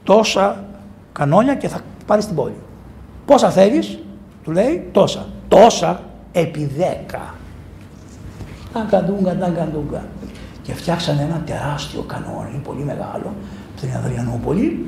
τόσα 0.05 0.65
κανόνια 1.12 1.55
και 1.55 1.69
θα 1.69 1.81
πάρεις 2.07 2.27
την 2.27 2.35
πόλη. 2.35 2.57
Πόσα 3.27 3.51
θέλεις, 3.51 3.99
του 4.45 4.51
λέει, 4.51 4.89
τόσα. 4.93 5.27
Τόσα 5.49 6.01
επί 6.33 6.71
δέκα. 6.77 7.35
Ταγκαντούγκα, 8.75 9.37
ταγκαντούγκα. 9.37 10.05
Και 10.63 10.75
φτιάξανε 10.75 11.23
ένα 11.23 11.43
τεράστιο 11.47 12.03
κανόνι, 12.03 12.61
πολύ 12.65 12.85
μεγάλο, 12.85 13.35
από 13.71 13.81
την 13.81 13.91
Ανδριανούπολη 13.97 14.87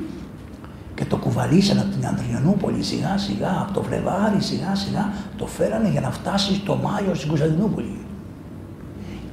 και 0.95 1.05
το 1.05 1.17
κουβαλήσανε 1.17 1.79
από 1.79 1.89
την 1.89 2.07
Ανδριανούπολη 2.07 2.83
σιγά 2.83 3.17
σιγά, 3.17 3.51
από 3.61 3.73
το 3.73 3.81
Φλεβάρι 3.81 4.41
σιγά 4.41 4.75
σιγά, 4.75 5.13
το 5.37 5.45
φέρανε 5.47 5.89
για 5.89 6.01
να 6.01 6.11
φτάσει 6.11 6.55
στο 6.55 6.75
Μάιο 6.75 7.15
στην 7.15 7.27
Κωνσταντινούπολη. 7.27 8.06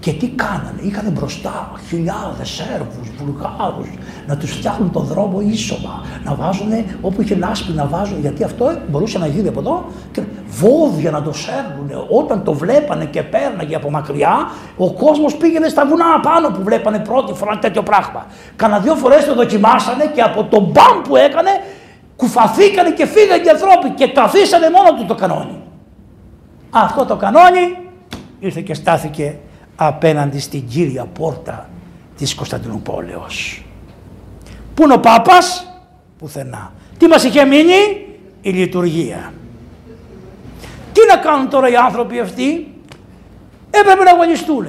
Και 0.04 0.12
τι 0.12 0.28
κάνανε, 0.28 0.80
είχαν 0.80 1.10
μπροστά 1.12 1.72
χιλιάδες 1.88 2.48
Σέρβους, 2.48 3.10
Βουλγάρους, 3.18 3.88
να 4.26 4.36
τους 4.36 4.50
φτιάχνουν 4.50 4.90
τον 4.90 5.04
δρόμο 5.04 5.40
ίσωμα, 5.40 6.04
να 6.24 6.34
βάζουν 6.34 6.70
όπου 7.00 7.22
είχε 7.22 7.34
λάσπη 7.34 7.72
να 7.72 7.86
βάζουν, 7.86 8.20
γιατί 8.20 8.44
αυτό 8.44 8.72
μπορούσε 8.88 9.18
να 9.18 9.26
γίνει 9.26 9.48
από 9.48 9.60
εδώ, 9.60 9.84
και 10.12 10.22
βόδια 10.46 11.10
να 11.10 11.22
το 11.22 11.32
σέρνουν. 11.32 12.06
Όταν 12.10 12.42
το 12.42 12.52
βλέπανε 12.52 13.04
και 13.04 13.22
πέρναγε 13.22 13.76
από 13.76 13.90
μακριά, 13.90 14.50
ο 14.76 14.92
κόσμος 14.92 15.36
πήγαινε 15.36 15.68
στα 15.68 15.86
βουνά 15.86 16.20
πάνω 16.22 16.48
που 16.48 16.62
βλέπανε 16.62 16.98
πρώτη 16.98 17.32
φορά 17.32 17.58
τέτοιο 17.58 17.82
πράγμα. 17.82 18.26
Κάνα 18.56 18.78
δύο 18.78 18.94
φορές 18.94 19.24
το 19.24 19.34
δοκιμάσανε 19.34 20.10
και 20.14 20.22
από 20.22 20.44
τον 20.44 20.62
μπαμ 20.62 21.02
που 21.08 21.16
έκανε, 21.16 21.50
κουφαθήκανε 22.16 22.90
και 22.90 23.06
φύγανε 23.06 23.42
οι 23.44 23.48
ανθρώποι 23.48 23.88
και 23.90 24.06
καθίσανε 24.06 24.70
μόνο 24.70 24.98
του 24.98 25.06
το 25.06 25.14
κανόνι. 25.14 25.62
Αυτό 26.70 27.04
το 27.04 27.16
κανόνι 27.16 27.78
ήρθε 28.38 28.60
και 28.60 28.74
στάθηκε 28.74 29.36
απέναντι 29.76 30.38
στην 30.38 30.68
κύρια 30.68 31.04
πόρτα 31.04 31.68
της 32.16 32.34
Κωνσταντινούπολεως. 32.34 33.64
Πού 34.74 34.82
είναι 34.82 34.92
ο 34.92 35.00
Πάπας, 35.00 35.66
πουθενά. 36.18 36.72
Τι 36.98 37.06
μας 37.06 37.24
είχε 37.24 37.44
μείνει, 37.44 38.06
η 38.40 38.50
λειτουργία. 38.50 39.32
Τι 40.92 41.00
να 41.08 41.16
κάνουν 41.16 41.48
τώρα 41.48 41.68
οι 41.68 41.76
άνθρωποι 41.76 42.20
αυτοί, 42.20 42.74
έπρεπε 43.70 44.02
να 44.02 44.10
αγωνιστούν. 44.10 44.66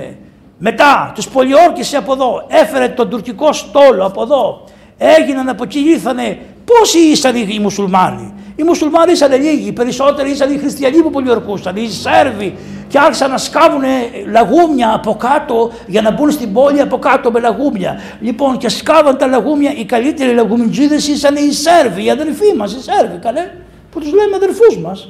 Μετά 0.57 1.11
τους 1.15 1.27
πολιόρκησε 1.27 1.97
από 1.97 2.13
εδώ, 2.13 2.45
έφερε 2.47 2.87
τον 2.87 3.09
τουρκικό 3.09 3.53
στόλο 3.53 4.05
από 4.05 4.21
εδώ, 4.21 4.63
έγιναν 4.97 5.49
από 5.49 5.63
εκεί, 5.63 5.79
ήρθανε. 5.79 6.39
Πόσοι 6.65 6.99
ήσαν 6.99 7.35
οι 7.35 7.59
μουσουλμάνοι; 7.59 8.33
Οι 8.55 8.63
μουσουλμάνοι 8.63 9.11
ήσαν 9.11 9.31
λίγοι, 9.31 9.67
οι 9.67 9.71
περισσότεροι 9.71 10.29
ήσαν 10.29 10.53
οι 10.53 10.57
χριστιανοί 10.57 11.01
που 11.01 11.09
πολιορκούσαν, 11.09 11.75
οι 11.75 11.89
Σέρβοι, 11.89 12.57
και 12.87 12.99
άρχισαν 12.99 13.31
να 13.31 13.37
σκάβουν 13.37 13.83
λαγούμια 14.31 14.93
από 14.93 15.15
κάτω 15.15 15.71
για 15.87 16.01
να 16.01 16.11
μπουν 16.11 16.31
στην 16.31 16.53
πόλη 16.53 16.81
από 16.81 16.99
κάτω 16.99 17.31
με 17.31 17.39
λαγούμια. 17.39 17.99
Λοιπόν, 18.19 18.57
και 18.57 18.69
σκάβαν 18.69 19.17
τα 19.17 19.27
λαγούμια, 19.27 19.73
οι 19.77 19.85
καλύτεροι 19.85 20.33
λαγουμιτζίδες 20.33 21.07
ήσαν 21.07 21.35
οι 21.35 21.51
Σέρβοι, 21.51 22.05
οι 22.05 22.09
αδερφοί 22.09 22.55
μας, 22.57 22.73
οι 22.73 22.81
Σέρβοι, 22.81 23.17
καλέ, 23.17 23.51
που 23.91 23.99
τους 23.99 24.13
λέμε 24.13 24.35
αδερφού 24.35 24.81
μας. 24.81 25.09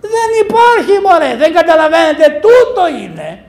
Δεν 0.00 0.28
υπάρχει 0.48 1.00
μωρέ, 1.04 1.36
δεν 1.36 1.52
καταλαβαίνετε, 1.52 2.40
τούτο 2.40 2.88
είναι. 3.02 3.44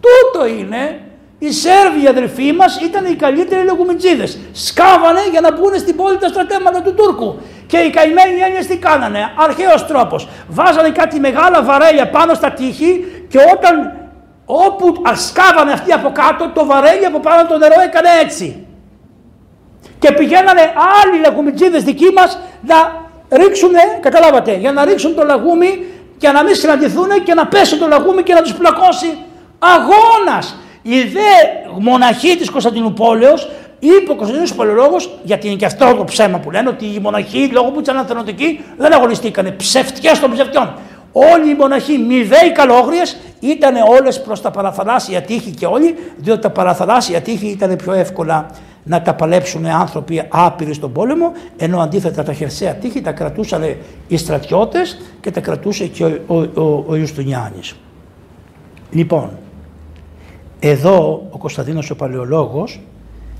Τούτο 0.00 0.46
είναι. 0.46 1.00
Οι 1.44 1.52
Σέρβοι 1.52 2.02
οι 2.04 2.06
αδερφοί 2.06 2.52
μας 2.52 2.80
ήταν 2.80 3.04
οι 3.04 3.14
καλύτεροι 3.14 3.64
λαγουμιτζίδε. 3.64 4.26
Σκάβανε 4.52 5.20
για 5.30 5.40
να 5.40 5.52
μπουν 5.52 5.74
στην 5.78 5.96
πόλη 5.96 6.18
τα 6.18 6.28
στρατεύματα 6.28 6.82
του 6.82 6.94
Τούρκου. 6.94 7.40
Και 7.66 7.78
οι 7.78 7.90
καημένοι 7.90 8.40
Έλληνες 8.44 8.66
τι 8.66 8.76
κάνανε, 8.76 9.32
αρχαίος 9.36 9.86
τρόπος. 9.86 10.28
Βάζανε 10.48 10.90
κάτι 10.90 11.20
μεγάλα 11.20 11.62
βαρέλια 11.62 12.10
πάνω 12.10 12.34
στα 12.34 12.50
τείχη 12.50 13.04
και 13.28 13.38
όταν 13.54 13.74
όπου 14.44 15.02
ασκάβανε 15.02 15.72
αυτοί 15.72 15.92
από 15.92 16.12
κάτω, 16.12 16.50
το 16.54 16.66
βαρέλι 16.66 17.04
από 17.04 17.20
πάνω 17.20 17.48
το 17.48 17.58
νερό 17.58 17.80
έκανε 17.84 18.08
έτσι. 18.24 18.66
Και 19.98 20.12
πηγαίνανε 20.12 20.72
άλλοι 21.02 21.20
λαγουμιτζίδε 21.24 21.78
δικοί 21.78 22.10
μας 22.16 22.38
να 22.62 22.76
ρίξουν, 23.38 23.72
καταλάβατε, 24.00 24.54
για 24.54 24.72
να 24.72 24.84
ρίξουν 24.84 25.14
το 25.14 25.24
λαγούμι 25.24 25.86
και 26.18 26.28
να 26.28 26.42
μην 26.44 26.54
συναντηθούν 26.54 27.08
και 27.24 27.34
να 27.34 27.46
πέσει 27.46 27.78
το 27.78 27.86
λαγούμι 27.88 28.22
και 28.22 28.34
να 28.34 28.42
τους 28.42 28.54
πλακώσει. 28.54 29.18
Αγώνας! 29.58 30.56
Οι 30.82 31.02
δε 31.02 31.80
μοναχοί 31.80 32.36
της 32.36 32.50
Κωνσταντινούπολεως 32.50 33.48
Είπε 33.84 34.10
ο 34.10 34.14
Κωνσταντίνο 34.14 34.48
Παλαιολόγο, 34.56 34.96
γιατί 35.22 35.46
είναι 35.46 35.56
και 35.56 35.64
αυτό 35.64 35.94
το 35.94 36.04
ψέμα 36.04 36.38
που 36.38 36.50
λένε, 36.50 36.68
ότι 36.68 36.84
οι 36.84 36.98
μοναχοί 36.98 37.48
λόγω 37.52 37.70
που 37.70 37.80
ήταν 37.80 37.96
αθενοτικοί 37.96 38.60
δεν 38.78 38.92
αγωνιστήκανε. 38.92 39.50
Ψευτικές 39.50 40.18
των 40.20 40.32
ψευτιών. 40.32 40.74
Όλοι 41.12 41.50
οι 41.50 41.54
μοναχοί, 41.54 41.98
μηδέοι 41.98 42.52
καλόγριες, 42.52 43.16
ήταν 43.40 43.74
όλες 43.98 44.22
προς 44.22 44.40
τα 44.40 44.50
παραθαλάσσια 44.50 45.22
τείχη 45.22 45.50
και 45.50 45.66
όλοι, 45.66 45.94
διότι 46.16 46.40
τα 46.40 46.50
παραθαλάσσια 46.50 47.20
τείχη 47.20 47.46
ήταν 47.46 47.76
πιο 47.76 47.92
εύκολα 47.92 48.50
να 48.82 49.02
τα 49.02 49.14
παλέψουν 49.14 49.66
άνθρωποι 49.66 50.22
άπειροι 50.28 50.74
στον 50.74 50.92
πόλεμο, 50.92 51.32
ενώ 51.56 51.80
αντίθετα 51.80 52.22
τα 52.22 52.32
χερσαία 52.32 52.74
τείχη 52.74 53.00
τα 53.00 53.12
κρατούσαν 53.12 53.76
οι 54.08 54.16
στρατιώτες 54.16 55.00
και 55.20 55.30
τα 55.30 55.40
κρατούσε 55.40 55.86
και 55.86 56.04
ο, 56.04 56.20
ο, 56.26 56.60
ο, 56.62 56.84
ο 56.88 56.96
Ιουστουνιάνης. 56.96 57.74
Λοιπόν, 58.90 59.30
εδώ 60.64 61.26
ο 61.30 61.38
Κωνσταντίνος 61.38 61.90
ο 61.90 61.96
Παλαιολόγος 61.96 62.80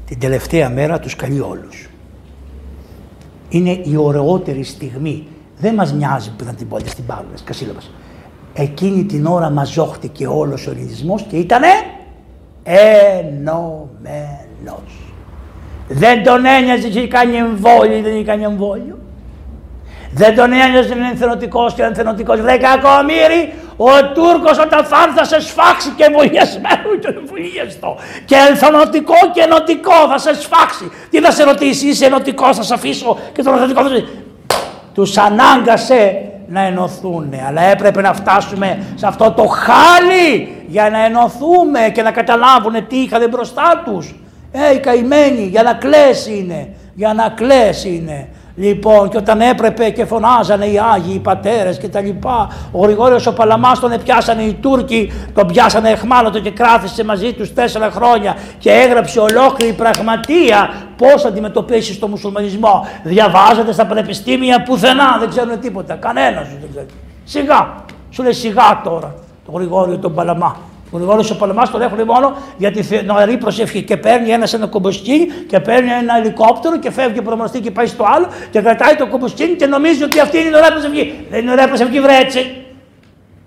την 0.06 0.18
τελευταία 0.18 0.68
μέρα 0.68 0.98
τους 0.98 1.16
καλεί 1.16 1.40
όλους. 1.40 1.88
Είναι 3.48 3.70
η 3.70 3.96
ωραιότερη 3.96 4.62
στιγμή. 4.62 5.26
Δεν 5.58 5.74
μας 5.74 5.92
νοιάζει 5.92 6.30
που 6.30 6.42
ήταν 6.42 6.56
την 6.56 6.68
πόλη 6.68 6.88
στην 6.88 7.06
Παύλα, 7.06 7.34
Κασίλαβας. 7.44 7.90
Εκείνη 8.54 9.04
την 9.04 9.26
ώρα 9.26 9.50
μαζόχτηκε 9.50 10.26
όλος 10.26 10.66
ο 10.66 10.70
ελληνισμός 10.70 11.22
και 11.22 11.36
ήτανε 11.36 11.68
ενωμένος. 12.62 13.52
Δεν 15.88 16.22
τον 16.22 16.44
ένοιαζε 16.44 16.88
και 16.88 17.08
κάνει 17.08 17.36
εμβόλιο 17.36 18.02
δεν 18.02 18.14
είχε 18.14 18.24
κάνει 18.24 18.42
εμβόλιο. 18.42 18.98
Δεν 20.14 20.36
τον 20.36 20.52
ένοιαζε 20.52 20.94
να 20.94 21.06
είναι 21.06 21.16
θενοτικός 21.16 21.74
και 21.74 21.82
να 21.82 21.88
είναι 21.88 22.42
Βρε 22.42 22.56
κακομύρι, 22.56 23.52
ο 23.84 24.12
Τούρκος 24.14 24.58
όταν 24.58 24.84
θα 24.84 25.12
θα 25.16 25.24
σε 25.24 25.40
σφάξει 25.40 25.90
και 25.96 26.04
εμβολιασμένο 26.04 26.88
και 27.00 27.08
εμβολιαστό. 27.18 27.96
Και 28.24 28.34
ενθανωτικό 28.48 29.14
και 29.32 29.40
ενωτικό 29.40 30.08
θα 30.10 30.18
σε 30.18 30.34
σφάξει. 30.34 30.90
Τι 31.10 31.20
θα 31.20 31.30
σε 31.30 31.44
ρωτήσει, 31.44 31.86
είσαι 31.88 32.06
ενωτικός, 32.06 32.56
θα 32.56 32.62
σε 32.62 32.74
αφήσω 32.74 33.18
και 33.32 33.42
τον 33.42 33.54
ενωτικό 33.56 33.82
θα 33.82 33.88
σε... 33.88 34.04
Τους 34.94 35.18
ανάγκασε 35.18 36.22
να 36.48 36.60
ενωθούν, 36.60 37.34
αλλά 37.48 37.62
έπρεπε 37.62 38.00
να 38.00 38.12
φτάσουμε 38.12 38.78
σε 38.94 39.06
αυτό 39.06 39.30
το 39.30 39.46
χάλι 39.46 40.64
για 40.66 40.90
να 40.90 41.04
ενωθούμε 41.04 41.90
και 41.94 42.02
να 42.02 42.10
καταλάβουν 42.10 42.86
τι 42.88 42.96
είχαν 42.96 43.28
μπροστά 43.28 43.82
τους. 43.84 44.14
Ε, 44.52 44.74
οι 44.74 44.78
καημένοι, 44.78 45.42
για 45.42 45.62
να 45.62 45.72
κλαίσει 45.72 46.38
είναι, 46.38 46.68
για 46.94 47.12
να 47.14 47.28
κλαίσει 47.28 47.88
είναι. 47.88 48.28
Λοιπόν, 48.54 49.08
και 49.08 49.16
όταν 49.16 49.40
έπρεπε 49.40 49.90
και 49.90 50.04
φωνάζανε 50.04 50.66
οι 50.66 50.78
Άγιοι, 50.78 51.12
οι 51.14 51.18
πατέρες 51.18 51.78
και 51.78 51.88
τα 51.88 52.00
λοιπά, 52.00 52.48
ο 52.72 52.82
Γρηγόριος 52.82 53.26
ο 53.26 53.32
Παλαμάς 53.32 53.80
τον 53.80 53.92
πιάσανε 54.04 54.42
οι 54.42 54.52
Τούρκοι, 54.54 55.12
τον 55.34 55.46
πιάσανε 55.46 55.90
εχμάλωτο 55.90 56.40
και 56.40 56.50
κράτησε 56.50 57.04
μαζί 57.04 57.32
τους 57.32 57.54
τέσσερα 57.54 57.90
χρόνια 57.90 58.36
και 58.58 58.70
έγραψε 58.70 59.20
ολόκληρη 59.20 59.72
πραγματεία 59.72 60.70
πώς 60.96 61.24
αντιμετωπίσεις 61.24 61.98
το 61.98 62.08
μουσουλμανισμό. 62.08 62.86
Διαβάζετε 63.02 63.72
στα 63.72 63.86
πανεπιστήμια 63.86 64.62
πουθενά, 64.62 65.16
δεν 65.18 65.28
ξέρουν 65.28 65.60
τίποτα, 65.60 65.94
κανένας 65.94 66.48
δεν 66.48 66.70
ξέρει. 66.70 66.86
Σιγά, 67.24 67.74
σου 68.10 68.22
λέει 68.22 68.32
σιγά 68.32 68.80
τώρα, 68.84 69.14
το 69.44 69.52
Γρηγόριο 69.52 69.98
τον 69.98 70.14
Παλαμά. 70.14 70.56
Που 70.92 71.04
όλος 71.06 71.30
ο 71.30 71.36
πολεμάς 71.36 71.70
τον 71.70 71.82
έχουν 71.82 72.02
μόνο 72.04 72.36
για 72.56 72.70
τη 72.70 73.04
νοερή 73.04 73.36
προσευχή. 73.36 73.82
Και 73.82 73.96
παίρνει 73.96 74.30
ένας 74.30 74.54
ένα 74.54 74.66
κομποσκίνη 74.66 75.26
και 75.26 75.60
παίρνει 75.60 75.90
ένα 75.90 76.16
ελικόπτερο 76.16 76.78
και 76.78 76.90
φεύγει 76.90 77.18
από 77.18 77.50
το 77.52 77.58
και 77.58 77.70
πάει 77.70 77.86
στο 77.86 78.04
άλλο 78.14 78.28
και 78.50 78.60
κρατάει 78.60 78.94
το 78.94 79.06
κομποσκίνη 79.06 79.54
και 79.54 79.66
νομίζει 79.66 80.02
ότι 80.02 80.20
αυτή 80.20 80.38
είναι 80.38 80.48
η 80.48 80.54
ωραία 80.54 80.70
προσευχή. 80.72 81.26
Δεν 81.30 81.40
είναι 81.40 81.50
ωραία 81.50 81.68
προσευχή, 81.68 82.00
βρε 82.00 82.16
έτσι. 82.16 82.64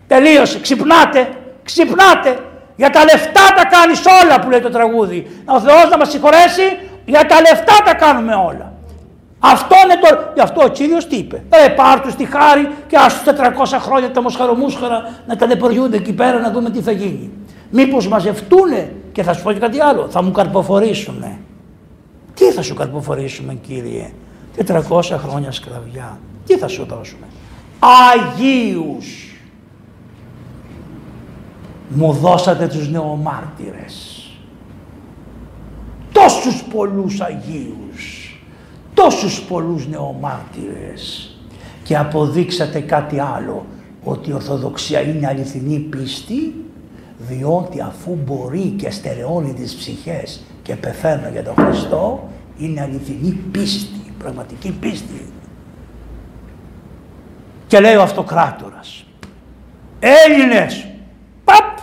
Τελείωσε. 0.08 0.60
Ξυπνάτε. 0.60 1.28
Ξυπνάτε. 1.64 2.40
Για 2.76 2.90
τα 2.90 3.04
λεφτά 3.04 3.42
τα 3.56 3.66
κάνεις 3.66 4.02
όλα 4.24 4.40
που 4.40 4.50
λέει 4.50 4.60
το 4.60 4.70
τραγούδι. 4.70 5.28
Ο 5.46 5.60
Θεός 5.60 5.90
να 5.90 5.98
μας 5.98 6.10
συγχωρέσει, 6.10 6.78
για 7.06 7.26
τα 7.26 7.42
λεφτά 7.42 7.74
τα 7.86 7.94
κάνουμε 7.94 8.36
όλα. 8.36 8.74
Αυτό 9.40 9.76
είναι 9.84 10.00
το. 10.02 10.32
Γι' 10.34 10.42
αυτό 10.42 10.62
ο 10.64 10.68
κύριος 10.68 11.08
τι 11.08 11.16
είπε. 11.16 11.44
Ε, 11.66 11.70
πάρ 11.70 12.02
τους 12.02 12.12
στη 12.12 12.26
χάρη 12.26 12.70
και 12.88 12.98
άσου 12.98 13.24
400 13.26 13.78
χρόνια 13.80 14.12
τα 14.12 14.22
μοσχαρομούσχαρα 14.22 15.14
να 15.28 15.36
ταλαιπωριούνται 15.36 15.98
εκεί 15.98 16.14
πέρα 16.14 16.40
να 16.40 16.52
δούμε 16.52 16.70
τι 16.70 16.82
θα 16.82 16.92
γίνει. 16.92 17.32
Μήπως 17.72 18.08
μαζευτούνε 18.08 18.92
και 19.12 19.24
θα 19.24 19.34
σου 19.34 19.44
πω 19.44 19.52
και 19.52 19.60
κάτι 19.60 19.82
άλλο. 19.82 20.08
Θα 20.10 20.24
μου 20.24 20.32
καρποφορήσουνε. 20.32 21.40
Τι 22.34 22.52
θα 22.52 22.62
σου 22.62 22.74
καρποφορήσουμε 22.74 23.54
κύριε; 23.54 24.12
400 24.68 25.02
χρόνια 25.02 25.52
σκλαβιά. 25.52 26.20
Τι 26.46 26.58
θα 26.58 26.68
σου 26.68 26.86
δώσουμε. 26.86 27.26
Αγίους. 27.80 29.30
Μου 31.90 32.12
δώσατε 32.12 32.68
τους 32.68 32.90
νεομάρτυρες. 32.90 34.20
Τόσους 36.12 36.64
πολλούς 36.64 37.22
Αγίους 37.22 38.25
τόσους 38.96 39.42
πολλούς 39.42 39.88
νεομάρτυρες 39.88 41.36
και 41.84 41.98
αποδείξατε 41.98 42.80
κάτι 42.80 43.20
άλλο, 43.20 43.66
ότι 44.04 44.30
η 44.30 44.34
Ορθοδοξία 44.34 45.02
είναι 45.02 45.28
αληθινή 45.28 45.80
πίστη, 45.80 46.54
διότι 47.18 47.82
αφού 47.82 48.18
μπορεί 48.26 48.76
και 48.78 48.90
στερεώνει 48.90 49.54
τις 49.54 49.76
ψυχές 49.76 50.44
και 50.62 50.76
πεθαίνω 50.76 51.30
για 51.32 51.44
τον 51.44 51.54
Χριστό, 51.56 52.30
είναι 52.58 52.82
αληθινή 52.82 53.32
πίστη, 53.52 54.14
πραγματική 54.20 54.72
πίστη. 54.72 55.26
Και 57.68 57.80
λέει 57.80 57.96
ο 57.96 58.02
αυτοκράτορας, 58.02 59.06
Έλληνες, 60.00 60.88
παπ, 61.44 61.78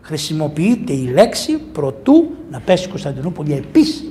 χρησιμοποιείται 0.00 0.92
η 0.92 1.06
λέξη 1.06 1.52
προτού 1.72 2.30
να 2.50 2.60
πέσει 2.60 2.84
η 2.84 2.88
Κωνσταντινούπολη 2.88 3.52
επίσημα. 3.52 4.09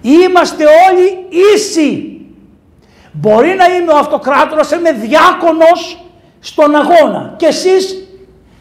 Είμαστε 0.00 0.64
όλοι 0.88 1.26
ίσοι. 1.54 2.20
Μπορεί 3.12 3.54
να 3.54 3.64
είμαι 3.64 3.92
ο 3.92 3.96
αυτοκράτορας, 3.96 4.70
είμαι 4.70 4.92
διάκονος 4.92 6.04
στον 6.40 6.74
αγώνα 6.74 7.34
και 7.36 7.46
εσείς 7.46 8.08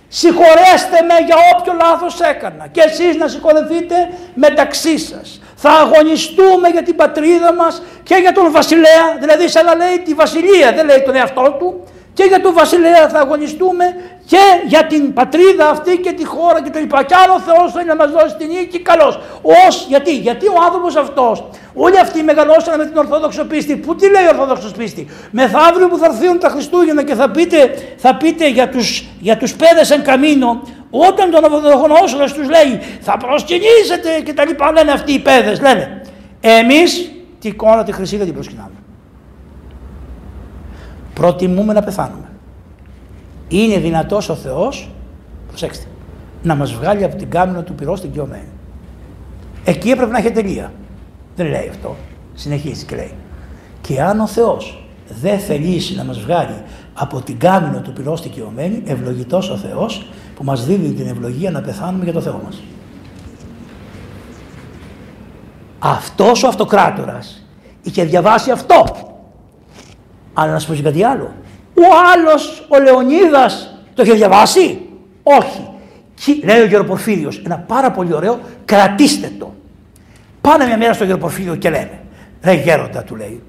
συγχωρέστε 0.08 1.02
με 1.08 1.26
για 1.26 1.36
όποιο 1.54 1.74
λάθος 1.82 2.20
έκανα 2.20 2.68
και 2.68 2.82
εσείς 2.82 3.16
να 3.16 3.28
συγχωρεθείτε 3.28 3.96
μεταξύ 4.34 4.98
σας. 4.98 5.42
Θα 5.56 5.70
αγωνιστούμε 5.70 6.68
για 6.70 6.84
την 6.84 6.96
πατρίδα 6.96 7.54
μας 7.54 7.82
και 8.04 8.16
για 8.16 8.32
τον 8.32 8.52
βασιλέα, 8.52 9.18
δηλαδή 9.20 9.48
σαν 9.50 9.66
να 9.66 9.76
λέει 9.76 10.00
τη 10.06 10.14
βασιλεία, 10.14 10.72
δεν 10.74 10.86
λέει 10.86 11.02
τον 11.02 11.16
εαυτό 11.16 11.56
του, 11.60 11.84
και 12.20 12.26
για 12.26 12.42
τον 12.42 12.54
βασιλέα 12.54 13.10
θα 13.10 13.20
αγωνιστούμε 13.20 13.86
και 14.26 14.44
για 14.68 14.86
την 14.86 15.14
πατρίδα 15.14 15.70
αυτή 15.70 15.98
και 15.98 16.12
τη 16.12 16.26
χώρα 16.26 16.62
και 16.64 16.70
το 16.70 16.80
λοιπά. 16.80 17.04
Κι 17.04 17.14
άλλο 17.14 17.40
Θεός 17.40 17.72
θέλει 17.72 17.86
να 17.86 17.96
μας 17.96 18.12
δώσει 18.12 18.36
την 18.36 18.48
νίκη, 18.48 18.80
καλώ. 18.80 19.08
Ω 19.42 19.66
γιατί, 19.88 20.16
γιατί 20.18 20.48
ο 20.48 20.58
άνθρωπος 20.66 20.96
αυτός, 20.96 21.44
όλοι 21.74 22.00
αυτοί 22.00 22.24
μεγαλώσαν 22.24 22.78
με 22.78 22.86
την 22.86 22.98
Ορθόδοξο 22.98 23.46
πίστη. 23.46 23.76
Πού 23.76 23.96
τι 23.96 24.10
λέει 24.10 24.26
ο 24.26 24.30
Ορθόδοξος 24.30 24.72
πίστη, 24.72 25.08
Μεθαύριο 25.32 25.88
που 25.88 25.98
θα 25.98 26.06
έρθουν 26.06 26.40
τα 26.40 26.50
Χριστούγεννα 26.50 27.04
και 27.04 27.16
θα 27.16 27.30
πείτε, 27.30 27.58
θα 27.98 28.16
πείτε 28.16 28.50
για 28.50 28.70
τους 28.70 29.06
για 29.20 29.38
τους 29.38 29.56
παιδε 29.56 29.94
εν 29.94 30.04
καμίνο, 30.04 30.62
όταν 30.90 31.32
τον 31.32 31.46
Αβοδοχονόσορα 31.46 32.26
τους 32.26 32.48
λέει 32.50 32.80
θα 33.02 33.18
προσκυνήσετε 33.18 34.10
και 34.24 34.34
τα 34.34 34.46
λοιπά, 34.46 34.72
λένε 34.72 34.92
αυτοί 34.92 35.12
οι 35.14 35.20
παιδε, 35.20 35.56
λένε. 35.62 36.02
Εμείς 36.42 37.12
την 37.40 37.52
εικόνα 37.52 37.84
τη 37.84 37.92
χρυσή 37.92 38.18
δεν 38.18 38.26
την 38.26 38.34
προσκυνάμε 38.34 38.79
προτιμούμε 41.20 41.74
να 41.74 41.82
πεθάνουμε. 41.82 42.30
Είναι 43.48 43.78
δυνατός 43.78 44.30
ο 44.30 44.36
Θεός, 44.36 44.92
προσέξτε, 45.48 45.86
να 46.44 46.56
μας 46.56 46.74
βγάλει 46.74 47.04
από 47.04 47.16
την 47.16 47.30
κάμινο 47.30 47.64
του 47.64 47.76
πυρός 47.76 48.02
την 48.02 48.12
κοιωμένη. 48.12 48.48
Εκεί 49.64 49.90
έπρεπε 49.90 50.12
να 50.12 50.18
έχει 50.18 50.32
τελεία. 50.32 50.72
Δεν 51.36 51.48
λέει 51.48 51.68
αυτό. 51.70 51.96
Συνεχίζει 52.34 52.86
και 52.86 52.96
λέει. 52.96 53.14
Και 53.82 54.02
αν 54.02 54.20
ο 54.20 54.28
Θεός 54.28 54.84
δεν 55.22 55.40
θελήσει 55.40 55.96
να 55.96 56.04
μας 56.04 56.20
βγάλει 56.20 56.64
από 56.94 57.22
την 57.22 57.40
κάμινο 57.40 57.82
του 57.82 57.94
πυρός 57.94 58.22
την 58.22 58.32
κοιωμένη, 58.32 58.84
ευλογητός 58.86 59.50
ο 59.50 59.58
Θεός 59.58 60.10
που 60.36 60.44
μας 60.44 60.66
δίνει 60.66 60.92
την 60.92 61.08
ευλογία 61.08 61.52
να 61.52 61.62
πεθάνουμε 61.62 62.04
για 62.04 62.14
το 62.14 62.22
Θεό 62.22 62.42
μας. 62.44 62.62
Αυτός 65.80 66.44
ο 66.44 66.48
αυτοκράτορας 66.48 67.46
είχε 67.84 68.04
διαβάσει 68.04 68.52
αυτό 68.52 69.09
αλλά 70.42 70.52
να 70.52 70.60
σου 70.60 70.68
πω 70.68 70.74
και 70.74 70.82
κάτι 70.82 71.04
άλλο. 71.04 71.34
Ο 71.76 71.84
άλλος, 72.14 72.66
ο 72.68 72.80
Λεωνίδας, 72.80 73.78
το 73.94 74.04
είχε 74.04 74.14
διαβάσει; 74.14 74.80
Όχι. 75.24 76.42
λέει 76.44 76.62
ο 76.62 76.66
Γεροπορφύριος, 76.66 77.42
ένα 77.46 77.58
πάρα 77.58 77.92
πολύ 77.92 78.14
ωραίο, 78.14 78.40
κρατήστε 78.66 79.32
το. 79.40 79.54
Πάνε 80.42 80.66
μια 80.66 80.78
μέρα 80.78 80.94
στο 80.94 81.04
Γεροπορφύριο 81.04 81.56
και 81.56 81.70
λένε, 81.70 82.00
ρε 82.44 82.54
γέροντα 82.54 83.04
του 83.04 83.16
λέει, 83.16 83.42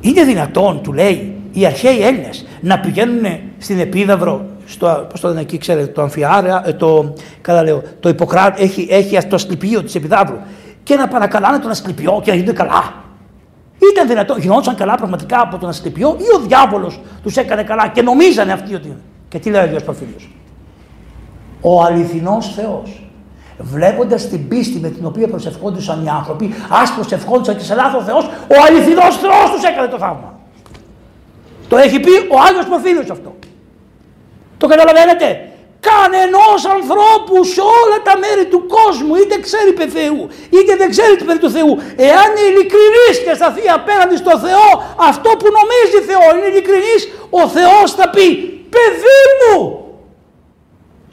είναι 0.00 0.24
δυνατόν, 0.24 0.82
του 0.82 0.92
λέει, 0.92 1.34
οι 1.52 1.66
αρχαίοι 1.66 2.02
Έλληνες 2.02 2.46
να 2.60 2.80
πηγαίνουν 2.80 3.38
στην 3.58 3.78
Επίδαυρο, 3.78 4.46
στο, 4.66 5.06
πώς 5.10 5.20
το 5.20 5.28
λένε 5.28 5.40
εκεί, 5.40 5.58
ξέρετε, 5.58 5.86
το 5.86 6.02
αμφιάρα, 6.02 6.68
ε, 6.68 6.72
το, 6.72 7.14
καλά 7.40 7.62
λέω, 7.62 7.82
το 8.00 8.08
Ιπποκράτη, 8.08 8.62
έχει, 8.62 8.86
έχει 8.90 9.26
το 9.26 9.34
ασκληπείο 9.34 9.82
της 9.82 9.94
Επιδαύρου 9.94 10.38
και 10.82 10.94
να 10.94 11.08
παρακαλάνε 11.08 11.58
τον 11.58 11.70
ασκληπιό 11.70 12.20
και 12.24 12.30
να 12.30 12.36
γίνονται 12.36 12.56
καλά. 12.56 12.99
Ήταν 13.92 14.08
δυνατόν, 14.08 14.38
γινόντουσαν 14.38 14.74
καλά 14.74 14.94
πραγματικά 14.94 15.40
από 15.40 15.58
τον 15.58 15.68
Ασκληπιό 15.68 16.16
ή 16.18 16.36
ο 16.36 16.38
διάβολος 16.38 17.00
τους 17.22 17.36
έκανε 17.36 17.62
καλά 17.62 17.88
και 17.88 18.02
νομίζανε 18.02 18.52
αυτοί 18.52 18.74
ότι. 18.74 18.96
Και 19.28 19.38
τι 19.38 19.50
λέει 19.50 19.64
ο 19.64 19.78
Δ. 19.78 19.82
Πορφύριος; 19.82 20.30
Ο 21.60 21.82
αληθινός 21.82 22.54
Θεός, 22.54 23.10
βλέποντας 23.58 24.28
την 24.28 24.48
πίστη 24.48 24.78
με 24.78 24.88
την 24.88 25.06
οποία 25.06 25.28
προσευχόντουσαν 25.28 26.04
οι 26.04 26.08
άνθρωποι, 26.08 26.54
ας 26.82 26.92
προσευχόντουσαν 26.94 27.56
και 27.56 27.64
σε 27.64 27.74
λάθος 27.74 28.04
Θεός, 28.04 28.24
ο 28.24 28.54
αληθινός 28.68 29.16
Θεός 29.16 29.50
τους 29.54 29.64
έκανε 29.64 29.86
το 29.86 29.98
θαύμα. 29.98 30.38
Το 31.68 31.76
έχει 31.76 32.00
πει 32.00 32.10
ο 32.10 32.40
Άγιος 32.48 32.66
Πορφύριος 32.66 33.10
αυτό. 33.10 33.34
Το 34.56 34.66
καταλαβαίνετε; 34.66 35.49
Κανενός 35.88 36.60
ανθρώπους 36.76 37.44
σε 37.54 37.60
όλα 37.60 37.98
τα 38.08 38.14
μέρη 38.22 38.44
του 38.52 38.60
κόσμου, 38.76 39.14
είτε 39.20 39.40
ξέρει 39.46 39.72
περί 39.72 39.90
Θεού, 39.90 40.28
είτε 40.56 40.72
δεν 40.80 40.90
ξέρει 40.94 41.24
περί 41.24 41.38
του 41.38 41.50
Θεού, 41.50 41.72
εάν 41.96 42.28
είναι 42.30 42.48
ειλικρινής 42.50 43.16
και 43.24 43.34
σταθεί 43.34 43.64
απέναντι 43.78 44.16
στο 44.16 44.34
Θεό, 44.38 44.68
αυτό 45.10 45.30
που 45.38 45.48
νομίζει 45.58 45.98
Θεό, 46.10 46.26
είναι 46.36 46.48
ειλικρινής, 46.52 47.02
ο 47.30 47.48
Θεός 47.56 47.86
θα 47.98 48.10
πει, 48.10 48.26
παιδί 48.74 49.22
μου, 49.40 49.84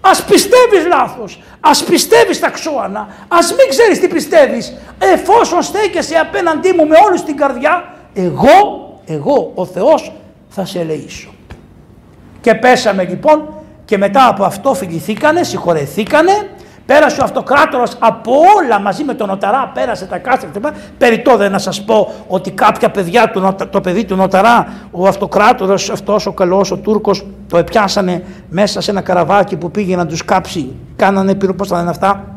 ας 0.01 0.23
πιστεύεις 0.23 0.85
λάθος, 0.87 1.41
ας 1.59 1.83
πιστεύεις 1.83 2.39
τα 2.39 2.49
ξώανα, 2.49 3.07
ας 3.27 3.53
μην 3.57 3.69
ξέρεις 3.69 3.99
τι 3.99 4.07
πιστεύεις, 4.07 4.73
εφόσον 4.99 5.61
στέκεσαι 5.61 6.15
απέναντί 6.15 6.71
μου 6.73 6.87
με 6.87 6.95
όλη 7.07 7.21
την 7.21 7.37
καρδιά, 7.37 7.95
εγώ, 8.13 8.57
εγώ, 9.05 9.51
ο 9.55 9.65
Θεός 9.65 10.11
θα 10.49 10.65
σε 10.65 10.79
ελεήσω. 10.79 11.29
Και 12.41 12.55
πέσαμε 12.55 13.03
λοιπόν 13.03 13.56
και 13.87 13.97
μετά 13.97 14.27
από 14.27 14.43
αυτό 14.43 14.73
φιληθήκανε, 14.73 15.43
συγχωρεθήκανε, 15.43 16.31
πέρασε 16.85 17.21
ο 17.21 17.23
αυτοκράτορας 17.23 17.97
από 17.99 18.31
όλα 18.57 18.79
μαζί 18.79 19.03
με 19.03 19.13
τον 19.13 19.27
Νοταρά, 19.27 19.71
πέρασε 19.73 20.05
τα 20.05 20.17
κάστρα 20.17 20.49
κτλ. 20.49 20.67
Περιτώ 20.97 21.37
δεν 21.37 21.51
να 21.51 21.57
σας 21.57 21.83
πω 21.83 22.13
ότι 22.27 22.51
κάποια 22.51 22.89
παιδιά, 22.91 23.29
του, 23.29 23.55
το 23.69 23.81
παιδί 23.81 24.05
του 24.05 24.15
Νοταρά, 24.15 24.67
ο 24.91 25.07
αυτοκράτορας 25.07 25.89
αυτός 25.89 26.25
ο 26.25 26.31
καλός, 26.31 26.71
ο 26.71 26.77
Τούρκος, 26.77 27.25
το 27.47 27.57
επιάσανε 27.57 28.23
μέσα 28.49 28.81
σε 28.81 28.91
ένα 28.91 29.01
καραβάκι 29.01 29.55
που 29.55 29.71
πήγε 29.71 29.95
να 29.95 30.05
τους 30.05 30.25
κάψει. 30.25 30.75
Κάνανε, 30.95 31.35
πώς 31.35 31.67
θα 31.67 31.77
λένε 31.77 31.89
αυτά, 31.89 32.35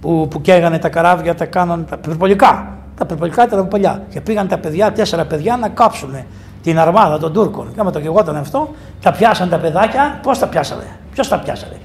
που, 0.00 0.28
που 0.30 0.40
καίγανε 0.40 0.78
τα 0.78 0.88
καράβια, 0.88 1.34
τα 1.34 1.44
κάνανε 1.44 1.82
τα 1.82 1.96
περιπολικά. 1.96 2.68
Τα 2.98 3.06
περιπολικά 3.06 3.44
ήταν 3.44 3.58
από 3.58 3.68
παλιά. 3.68 4.02
Και 4.10 4.20
πήγαν 4.20 4.48
τα 4.48 4.58
παιδιά, 4.58 4.92
τέσσερα 4.92 5.24
παιδιά 5.24 5.56
να 5.56 5.68
κάψουν 5.68 6.14
την 6.66 6.78
αρμάδα 6.78 7.18
των 7.18 7.32
Τούρκων. 7.32 7.66
Και 7.74 7.80
άμα 7.80 7.90
το 7.90 7.98
γεγόταν 7.98 8.36
αυτό, 8.36 8.74
τα 9.02 9.12
πιάσαν 9.12 9.48
τα 9.48 9.58
παιδάκια. 9.58 10.18
Πώς 10.22 10.38
τα 10.38 10.46
πιάσανε, 10.46 10.98
Ποιος 11.12 11.28
τα 11.28 11.38
πιάσανε; 11.38 11.76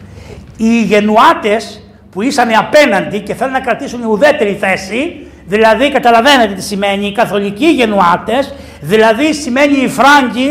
Οι 0.57 0.81
γενουάτες 0.81 1.81
που 2.11 2.21
ήσαν 2.21 2.49
απέναντι 2.59 3.19
και 3.19 3.33
θέλουν 3.33 3.53
να 3.53 3.59
κρατήσουν 3.59 4.05
ουδέτερη 4.05 4.53
θέση, 4.53 5.27
δηλαδή 5.45 5.91
καταλαβαίνετε 5.91 6.53
τι 6.53 6.61
σημαίνει, 6.61 7.05
οι 7.07 7.11
καθολικοί 7.11 7.65
γενουάτες, 7.65 8.53
δηλαδή 8.81 9.33
σημαίνει 9.33 9.77
οι 9.77 9.87
Φράγκοι, 9.87 10.49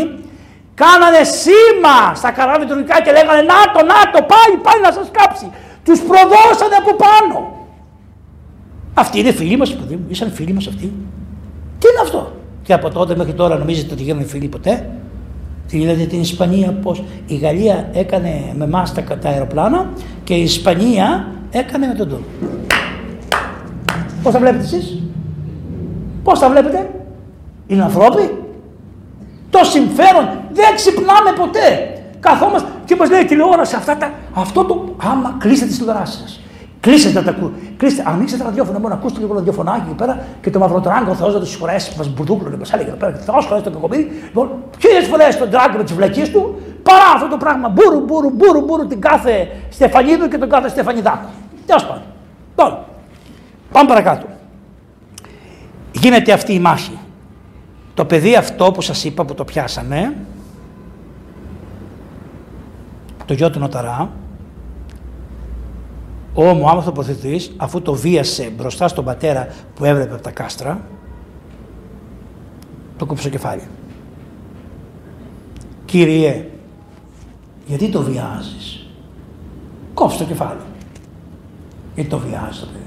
κάνανε 0.73 1.23
σήμα 1.23 2.15
στα 2.15 2.31
καράβια 2.31 2.67
τουρκικά 2.67 3.01
και 3.01 3.11
λέγανε 3.11 3.41
Να 3.41 3.59
το, 3.73 3.85
να 3.85 3.99
το, 4.11 4.19
πάει, 4.31 4.51
πάει 4.65 4.81
να 4.83 4.91
σας 4.91 5.07
κάψει. 5.11 5.51
Τους 5.85 5.99
προδώσανε 5.99 6.75
από 6.81 6.91
πάνω. 7.05 7.65
Αυτοί 8.93 9.19
είναι 9.19 9.31
φίλοι 9.31 9.57
μας, 9.57 9.73
παιδί 9.75 9.95
μου, 9.95 10.05
ήσαν 10.09 10.31
φίλοι 10.31 10.53
μας 10.53 10.67
αυτοί. 10.67 10.93
Τι 11.79 11.87
είναι 11.89 12.01
αυτό; 12.01 12.40
Και 12.71 12.77
από 12.77 12.89
τότε 12.89 13.15
μέχρι 13.15 13.33
τώρα 13.33 13.57
νομίζετε 13.57 13.93
ότι 13.93 14.03
γίνανε 14.03 14.23
φίλοι 14.23 14.47
ποτέ; 14.47 14.89
Την 15.67 15.81
είδατε 15.81 16.05
την 16.05 16.19
Ισπανία 16.21 16.71
πώς; 16.71 17.03
Η 17.25 17.35
Γαλλία 17.35 17.89
έκανε 17.93 18.53
με 18.57 18.67
μάστα 18.67 19.03
τα 19.03 19.29
αεροπλάνα 19.29 19.89
και 20.23 20.33
η 20.33 20.41
Ισπανία 20.41 21.27
έκανε 21.51 21.87
με 21.87 21.93
τον 21.93 22.09
τόπο. 22.09 22.23
Πώς 24.23 24.33
τα 24.33 24.39
βλέπετε 24.39 24.63
εσείς; 24.63 25.01
Πώς 26.23 26.39
τα 26.39 26.49
βλέπετε; 26.49 26.89
Είναι 27.67 27.83
ανθρώποι; 27.83 28.31
Το 29.49 29.59
συμφέρον 29.63 30.29
δεν 30.53 30.75
ξυπνάμε 30.75 31.31
ποτέ. 31.37 31.93
Καθόμαστε 32.19 32.69
και 32.85 32.95
μας 32.95 33.09
λέει 33.09 33.25
τηλεόραση 33.25 33.75
αυτά 33.75 33.97
τα. 33.97 34.11
Αυτό 34.33 34.63
το. 34.63 34.95
Άμα 34.97 35.35
κλείσετε 35.39 35.67
τις 35.67 35.77
τηλεοράσεις 35.77 36.19
σας. 36.19 36.39
Κλείστε 36.81 37.21
τα 37.21 37.29
ακού. 37.29 37.51
Κλείστε, 37.77 38.03
ανοίξτε 38.07 38.37
τα 38.37 38.43
ραδιόφωνα. 38.43 38.79
Μόνο 38.79 38.93
ακούστε 38.93 39.19
λίγο 39.19 39.33
ραδιοφωνάκι 39.33 39.83
εκεί 39.85 39.95
πέρα 39.95 40.25
και 40.41 40.49
το 40.49 40.59
μαυροτράγκο 40.59 41.15
Θεός 41.15 41.33
να 41.33 41.39
του 41.39 41.45
συγχωρέσει. 41.45 41.97
Μας 41.97 42.09
μπουρδούκλωνε, 42.09 42.57
μας 42.57 42.73
έλεγε 42.73 42.89
εδώ 42.89 42.97
πέρα. 42.97 43.13
Θεός 43.13 43.45
χωρί 43.45 43.61
το 43.61 43.71
κακομίδι. 43.71 44.21
Λοιπόν, 44.23 44.49
χίλιες 44.79 45.07
φορές 45.07 45.37
τον 45.37 45.49
τράγκο 45.49 45.77
με 45.77 45.83
τις 45.83 45.93
βλακίες 45.93 46.31
του 46.31 46.61
παρά 46.83 47.11
αυτό 47.15 47.27
το 47.27 47.37
πράγμα. 47.37 47.69
Μπούρου, 47.69 47.99
μπούρου, 47.99 48.29
μπούρου, 48.29 48.61
μπούρου 48.61 48.87
την 48.87 49.01
κάθε 49.01 49.47
Στεφανίδου 49.69 50.27
και 50.27 50.37
τον 50.37 50.49
κάθε 50.49 50.69
Στεφανιδάκο. 50.69 51.29
Τέλος 51.65 51.85
πάντων. 51.85 52.03
Λοιπόν, 52.49 52.77
πάμε 53.71 53.87
παρακάτω. 53.87 54.25
Γίνεται 55.91 56.31
αυτή 56.31 56.53
η 56.53 56.59
μάχη. 56.59 56.99
Το 57.93 58.05
παιδί 58.05 58.35
αυτό 58.35 58.71
που 58.71 58.81
σας 58.81 59.03
είπα 59.03 59.25
που 59.25 59.33
το 59.33 59.43
πιάσαμε, 59.43 60.15
το 63.25 63.33
γιο 63.33 63.49
του 63.49 63.59
Νοταρά, 63.59 64.09
ο 66.33 66.43
Μωάμαθ 66.43 66.87
ο 66.87 66.91
προθετής, 66.91 67.51
αφού 67.57 67.81
το 67.81 67.93
βίασε 67.93 68.53
μπροστά 68.57 68.87
στον 68.87 69.05
πατέρα 69.05 69.47
που 69.75 69.85
έβλεπε 69.85 70.13
από 70.13 70.23
τα 70.23 70.31
κάστρα, 70.31 70.81
το 72.97 73.05
κόψε 73.05 73.23
το 73.23 73.29
κεφάλι. 73.29 73.67
Κύριε, 75.85 76.49
γιατί 77.65 77.89
το 77.89 78.01
βιάζεις; 78.01 78.85
Κόψε 79.93 80.17
το 80.17 80.23
κεφάλι. 80.23 80.59
Γιατί 81.95 82.09
το 82.09 82.17
βιάζεις 82.17 82.59
το 82.59 82.65
παιδί; 82.65 82.85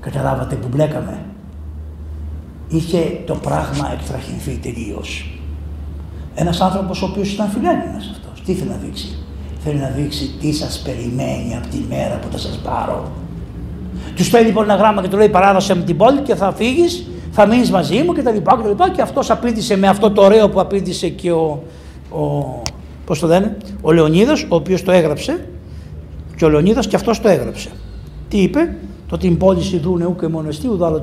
Καταλάβατε 0.00 0.54
που 0.54 0.68
μπλέκαμε; 0.68 1.24
Είχε 2.68 3.22
το 3.26 3.34
πράγμα 3.34 3.92
εκτραχυνθεί 3.92 4.56
τελείως. 4.56 5.40
Ένας 6.34 6.60
άνθρωπος 6.60 7.02
ο 7.02 7.06
οποίος 7.06 7.32
ήταν 7.32 7.48
φιλέλληνας 7.48 8.08
αυτός. 8.10 8.42
Τι 8.44 8.54
θέλει 8.54 8.70
να 8.70 8.76
δείξει; 8.76 9.18
Θέλει 9.64 9.78
να 9.78 9.88
δείξει 9.88 10.34
τι 10.40 10.52
σας 10.52 10.78
περιμένει 10.78 11.56
από 11.56 11.68
τη 11.68 11.76
μέρα 11.88 12.18
που 12.18 12.28
θα 12.32 12.38
σας 12.38 12.60
πάρω. 12.64 13.10
Τους 14.16 14.26
στέλνει 14.26 14.46
λοιπόν 14.46 14.64
ένα 14.64 14.74
γράμμα 14.74 15.02
και 15.02 15.08
του 15.08 15.16
λέει 15.16 15.28
παράδοσε 15.28 15.74
με 15.74 15.82
την 15.82 15.96
πόλη 15.96 16.20
και 16.20 16.34
θα 16.34 16.52
φύγεις, 16.52 17.06
θα 17.30 17.46
μείνεις 17.46 17.70
μαζί 17.70 18.02
μου 18.02 18.12
και 18.12 18.22
τα 18.22 18.30
λοιπά 18.30 18.56
και 18.56 18.62
τα 18.62 18.68
λοιπά 18.68 18.90
και 18.90 19.02
αυτός 19.02 19.30
απήντησε 19.30 19.76
με 19.76 19.88
αυτό 19.88 20.10
το 20.10 20.22
ωραίο 20.22 20.48
που 20.48 20.60
απήντησε 20.60 21.08
και 21.08 21.32
ο, 21.32 21.62
ο 22.10 22.62
πώς 23.04 23.18
το 23.18 23.26
λένε, 23.26 23.56
ο 23.80 23.92
Λεωνίδας 23.92 24.42
ο 24.42 24.54
οποίος 24.54 24.82
το 24.82 24.92
έγραψε 24.92 25.46
και 26.36 26.44
ο 26.44 26.48
Λεωνίδας 26.48 26.86
και 26.86 26.96
αυτός 26.96 27.20
το 27.20 27.28
έγραψε. 27.28 27.68
Τι 28.28 28.42
είπε, 28.42 28.76
το 29.08 29.16
την 29.16 29.36
πόλη 29.36 29.62
σιδούνε 29.62 30.04
ου 30.04 30.16
και 30.16 30.28
μονεστή 30.28 30.68
ουδ 30.68 30.82
άλλο 30.82 31.02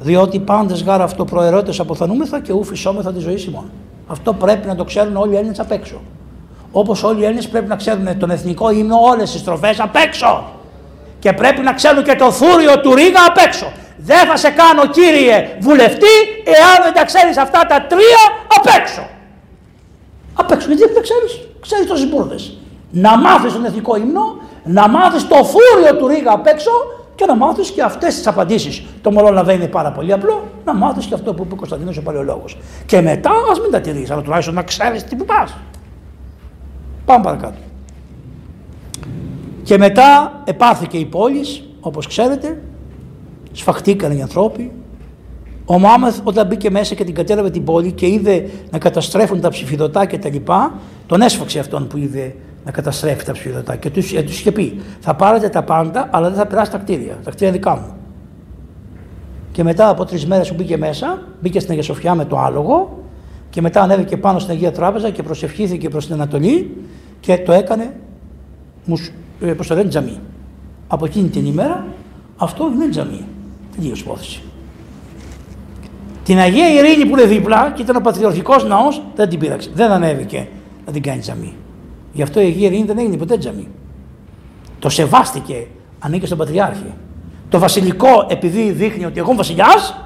διότι 0.00 0.38
πάντες 0.38 0.82
γάρα 0.82 1.04
αυτοπροαιρότητες 1.04 1.80
αποθανούμεθα 1.80 2.40
και 2.40 2.52
ου 2.52 2.64
φυσόμεθα 2.64 3.12
τη 3.12 3.20
ζωή 3.20 3.44
ημών. 3.48 3.70
Αυτό 4.06 4.32
πρέπει 4.32 4.66
να 4.66 4.74
το 4.74 4.84
ξέρουν 4.84 5.16
όλοι 5.16 5.32
οι 5.32 5.36
Έλληνες 5.36 5.60
απ' 5.60 5.70
έξω. 5.70 6.00
Όπως 6.72 7.02
όλοι 7.02 7.20
οι 7.20 7.24
Έλληνες 7.24 7.48
πρέπει 7.48 7.68
να 7.68 7.76
ξέρουν 7.76 8.18
τον 8.18 8.30
εθνικό 8.30 8.70
ύμνο 8.70 8.96
όλες 9.00 9.30
τις 9.30 9.40
στροφές 9.40 9.80
απ' 9.80 9.96
έξω. 9.96 10.44
Και 11.18 11.32
πρέπει 11.32 11.60
να 11.60 11.72
ξέρουν 11.72 12.02
και 12.02 12.14
το 12.14 12.32
θούριο 12.32 12.80
του 12.80 12.94
Ρίγα 12.94 13.24
απ' 13.28 13.38
έξω. 13.46 13.72
Δεν 13.96 14.26
θα 14.26 14.36
σε 14.36 14.50
κάνω 14.50 14.86
κύριε 14.86 15.56
βουλευτή 15.60 16.14
εάν 16.44 16.82
δεν 16.84 16.92
τα 16.94 17.04
ξέρεις 17.04 17.36
αυτά 17.36 17.60
τα 17.68 17.86
τρία 17.88 18.22
απ' 18.56 18.80
έξω. 18.80 19.06
Απ' 20.34 20.50
έξω, 20.50 20.66
γιατί 20.66 20.82
δεν 20.82 20.94
τα 20.94 21.00
ξέρεις; 21.00 21.40
Ξέρεις 21.60 21.86
τόσες 21.86 22.08
μπουρδες. 22.08 22.56
Να 22.90 23.18
μάθεις 23.18 23.52
τον 23.52 23.64
εθνικό 23.64 23.96
ύμνο, 23.96 24.36
να 24.64 24.88
μάθεις 24.88 25.28
το 25.28 25.36
θούριο 25.44 25.96
του 25.98 26.06
Ρίγα 26.08 26.32
απ' 26.32 26.46
έξω 26.46 26.70
και 27.14 27.24
να 27.26 27.36
μάθεις 27.36 27.70
και 27.70 27.82
αυτές 27.82 28.14
τις 28.14 28.26
απαντήσεις. 28.26 28.82
Το 29.02 29.12
μωρό 29.12 29.42
δεν 29.42 29.56
είναι 29.56 29.66
πάρα 29.66 29.90
πολύ 29.92 30.12
απλό, 30.12 30.42
να 30.64 30.74
μάθεις 30.74 31.06
και 31.06 31.14
αυτό 31.14 31.34
που 31.34 31.42
είπε 31.42 31.52
ο 31.52 31.56
Κωνσταντίνος 31.56 31.96
ο 31.96 32.02
Παλαιολόγος. 32.02 32.58
Και 32.86 33.00
μετά 33.00 33.30
ας 33.50 33.60
μην 33.60 33.70
τα 33.70 33.80
τηρείς, 33.80 34.10
αλλά 34.10 34.22
τουλάχιστον 34.22 34.54
να 34.54 34.62
ξέρεις 34.62 35.04
τι 35.04 35.16
που 35.16 35.24
πας. 35.24 35.56
Πάμε 37.04 37.24
παρακάτω. 37.24 37.58
Και 39.62 39.78
μετά 39.78 40.42
επάθηκε 40.44 40.96
η 40.96 41.04
πόλης, 41.04 41.62
όπως 41.80 42.06
ξέρετε, 42.06 42.62
σφαχτήκαν 43.52 44.16
οι 44.16 44.22
ανθρώποι. 44.22 44.72
Ο 45.64 45.78
Μάμεθ 45.78 46.20
όταν 46.24 46.46
μπήκε 46.46 46.70
μέσα 46.70 46.94
και 46.94 47.04
την 47.04 47.14
κατέλαβε 47.14 47.50
την 47.50 47.64
πόλη 47.64 47.92
και 47.92 48.06
είδε 48.06 48.50
να 48.70 48.78
καταστρέφουν 48.78 49.40
τα 49.40 49.48
ψηφιδωτά 49.48 50.06
και 50.06 50.18
τα 50.18 50.28
λοιπά, 50.28 50.74
τον 51.06 51.20
έσφαξε 51.20 51.58
αυτόν 51.58 51.86
που 51.86 51.96
είδε 51.96 52.34
να 52.64 52.70
καταστρέφει 52.70 53.24
τα 53.24 53.32
ψηφιδωτά 53.32 53.76
και 53.76 53.90
τους, 53.90 54.12
ε, 54.12 54.22
τους 54.22 54.40
είχε 54.40 54.52
πει 54.52 54.80
θα 55.00 55.14
πάρετε 55.14 55.48
τα 55.48 55.62
πάντα 55.62 56.08
αλλά 56.12 56.28
δεν 56.28 56.38
θα 56.38 56.46
περάσει 56.46 56.70
τα 56.70 56.78
κτίρια, 56.78 57.18
τα 57.24 57.30
κτίρια 57.30 57.52
δικά 57.52 57.74
μου. 57.76 57.96
Και 59.52 59.62
μετά 59.62 59.88
από 59.88 60.04
τρεις 60.04 60.26
μέρες 60.26 60.48
που 60.48 60.54
μπήκε 60.54 60.76
μέσα, 60.76 61.22
μπήκε 61.40 61.58
στην 61.58 61.70
Αγία 61.70 61.82
Σοφιά 61.82 62.14
με 62.14 62.24
το 62.24 62.38
άλογο 62.38 63.01
και 63.52 63.60
μετά 63.60 63.82
ανέβηκε 63.82 64.16
πάνω 64.16 64.38
στην 64.38 64.52
Αγία 64.52 64.72
Τράπεζα 64.72 65.10
και 65.10 65.22
προσευχήθηκε 65.22 65.88
προς 65.88 66.04
την 66.04 66.14
Ανατολή 66.14 66.76
και 67.20 67.38
το 67.38 67.52
έκανε, 67.52 67.94
ε, 69.40 69.52
πώς 69.52 69.66
το 69.66 69.74
λένε, 69.74 69.88
τζαμί. 69.88 70.18
Από 70.86 71.04
εκείνη 71.04 71.28
την 71.28 71.46
ημέρα 71.46 71.86
αυτό 72.36 72.70
είναι 72.74 72.88
τζαμί. 72.88 73.24
Τελείω 73.76 73.94
υπόθεση. 73.96 74.42
Την 76.24 76.38
Αγία 76.38 76.68
Ειρήνη 76.68 77.06
που 77.10 77.18
είναι 77.18 77.26
δίπλα 77.26 77.72
και 77.76 77.82
ήταν 77.82 77.96
ο 77.96 78.00
πατριαρχικός 78.00 78.64
ναός 78.64 79.02
δεν 79.14 79.28
την 79.28 79.38
πήραξε. 79.38 79.70
Δεν 79.74 79.90
ανέβηκε 79.90 80.48
να 80.86 80.92
την 80.92 81.02
κάνει 81.02 81.20
τζαμί. 81.20 81.54
Γι' 82.12 82.22
αυτό 82.22 82.40
η 82.40 82.44
Αγία 82.44 82.66
Ειρήνη 82.66 82.84
δεν 82.84 82.98
έγινε 82.98 83.16
ποτέ 83.16 83.38
τζαμί. 83.38 83.68
Το 84.78 84.88
σεβάστηκε, 84.88 85.66
ανήκε 85.98 86.26
στον 86.26 86.38
Πατριάρχη. 86.38 86.92
Το 87.48 87.58
βασιλικό 87.58 88.26
επειδή 88.28 88.70
δείχνει 88.70 89.04
ότι 89.04 89.18
εγώ 89.18 89.28
είμαι 89.28 89.36
βασιλιάς, 89.36 89.96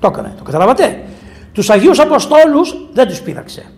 το 0.00 0.06
έκανε. 0.06 0.34
Το 0.36 0.42
καταλάβατε; 0.42 1.02
Τους 1.52 1.70
Αγίους 1.70 1.98
Αποστόλους 1.98 2.76
δεν 2.92 3.08
τους 3.08 3.20
πείραξε. 3.20 3.72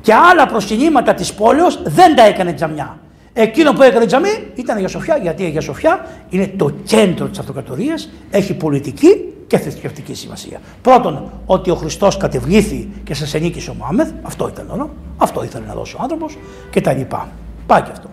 Και 0.00 0.14
άλλα 0.14 0.46
προσκυνήματα 0.46 1.14
της 1.14 1.34
πόλεως 1.34 1.82
δεν 1.82 2.16
τα 2.16 2.26
έκανε 2.26 2.52
τζαμιά. 2.52 2.98
Εκείνο 3.32 3.72
που 3.72 3.82
έκανε 3.82 4.06
τζαμί 4.06 4.28
ήταν 4.54 4.74
η 4.74 4.78
Αγία 4.78 4.88
Σοφιά, 4.88 5.16
γιατί 5.16 5.42
η 5.42 5.46
Αγία 5.46 5.60
Σοφιά 5.60 6.06
είναι 6.28 6.52
το 6.56 6.70
κέντρο 6.70 7.26
της 7.26 7.38
αυτοκρατορίας, 7.38 8.10
έχει 8.30 8.54
πολιτική 8.54 9.32
και 9.46 9.58
θρησκευτική 9.58 10.14
σημασία. 10.14 10.60
Πρώτον, 10.82 11.32
ότι 11.46 11.70
ο 11.70 11.74
Χριστός 11.74 12.16
κατεβλήθη 12.16 12.88
και 13.04 13.14
σας 13.14 13.34
ενίκησε 13.34 13.70
ο 13.70 13.74
Μωάμεθ, 13.74 14.10
αυτό 14.22 14.48
ήταν 14.48 14.70
όλο. 14.70 14.90
Αυτό 15.16 15.44
ήθελε 15.44 15.66
να 15.66 15.74
δώσει 15.74 15.94
ο 15.94 15.98
άνθρωπος 16.02 16.38
και 16.70 16.80
τα 16.80 16.92
λοιπά. 16.92 17.28
Πάει 17.66 17.82
και 17.82 17.90
αυτό. 17.90 18.08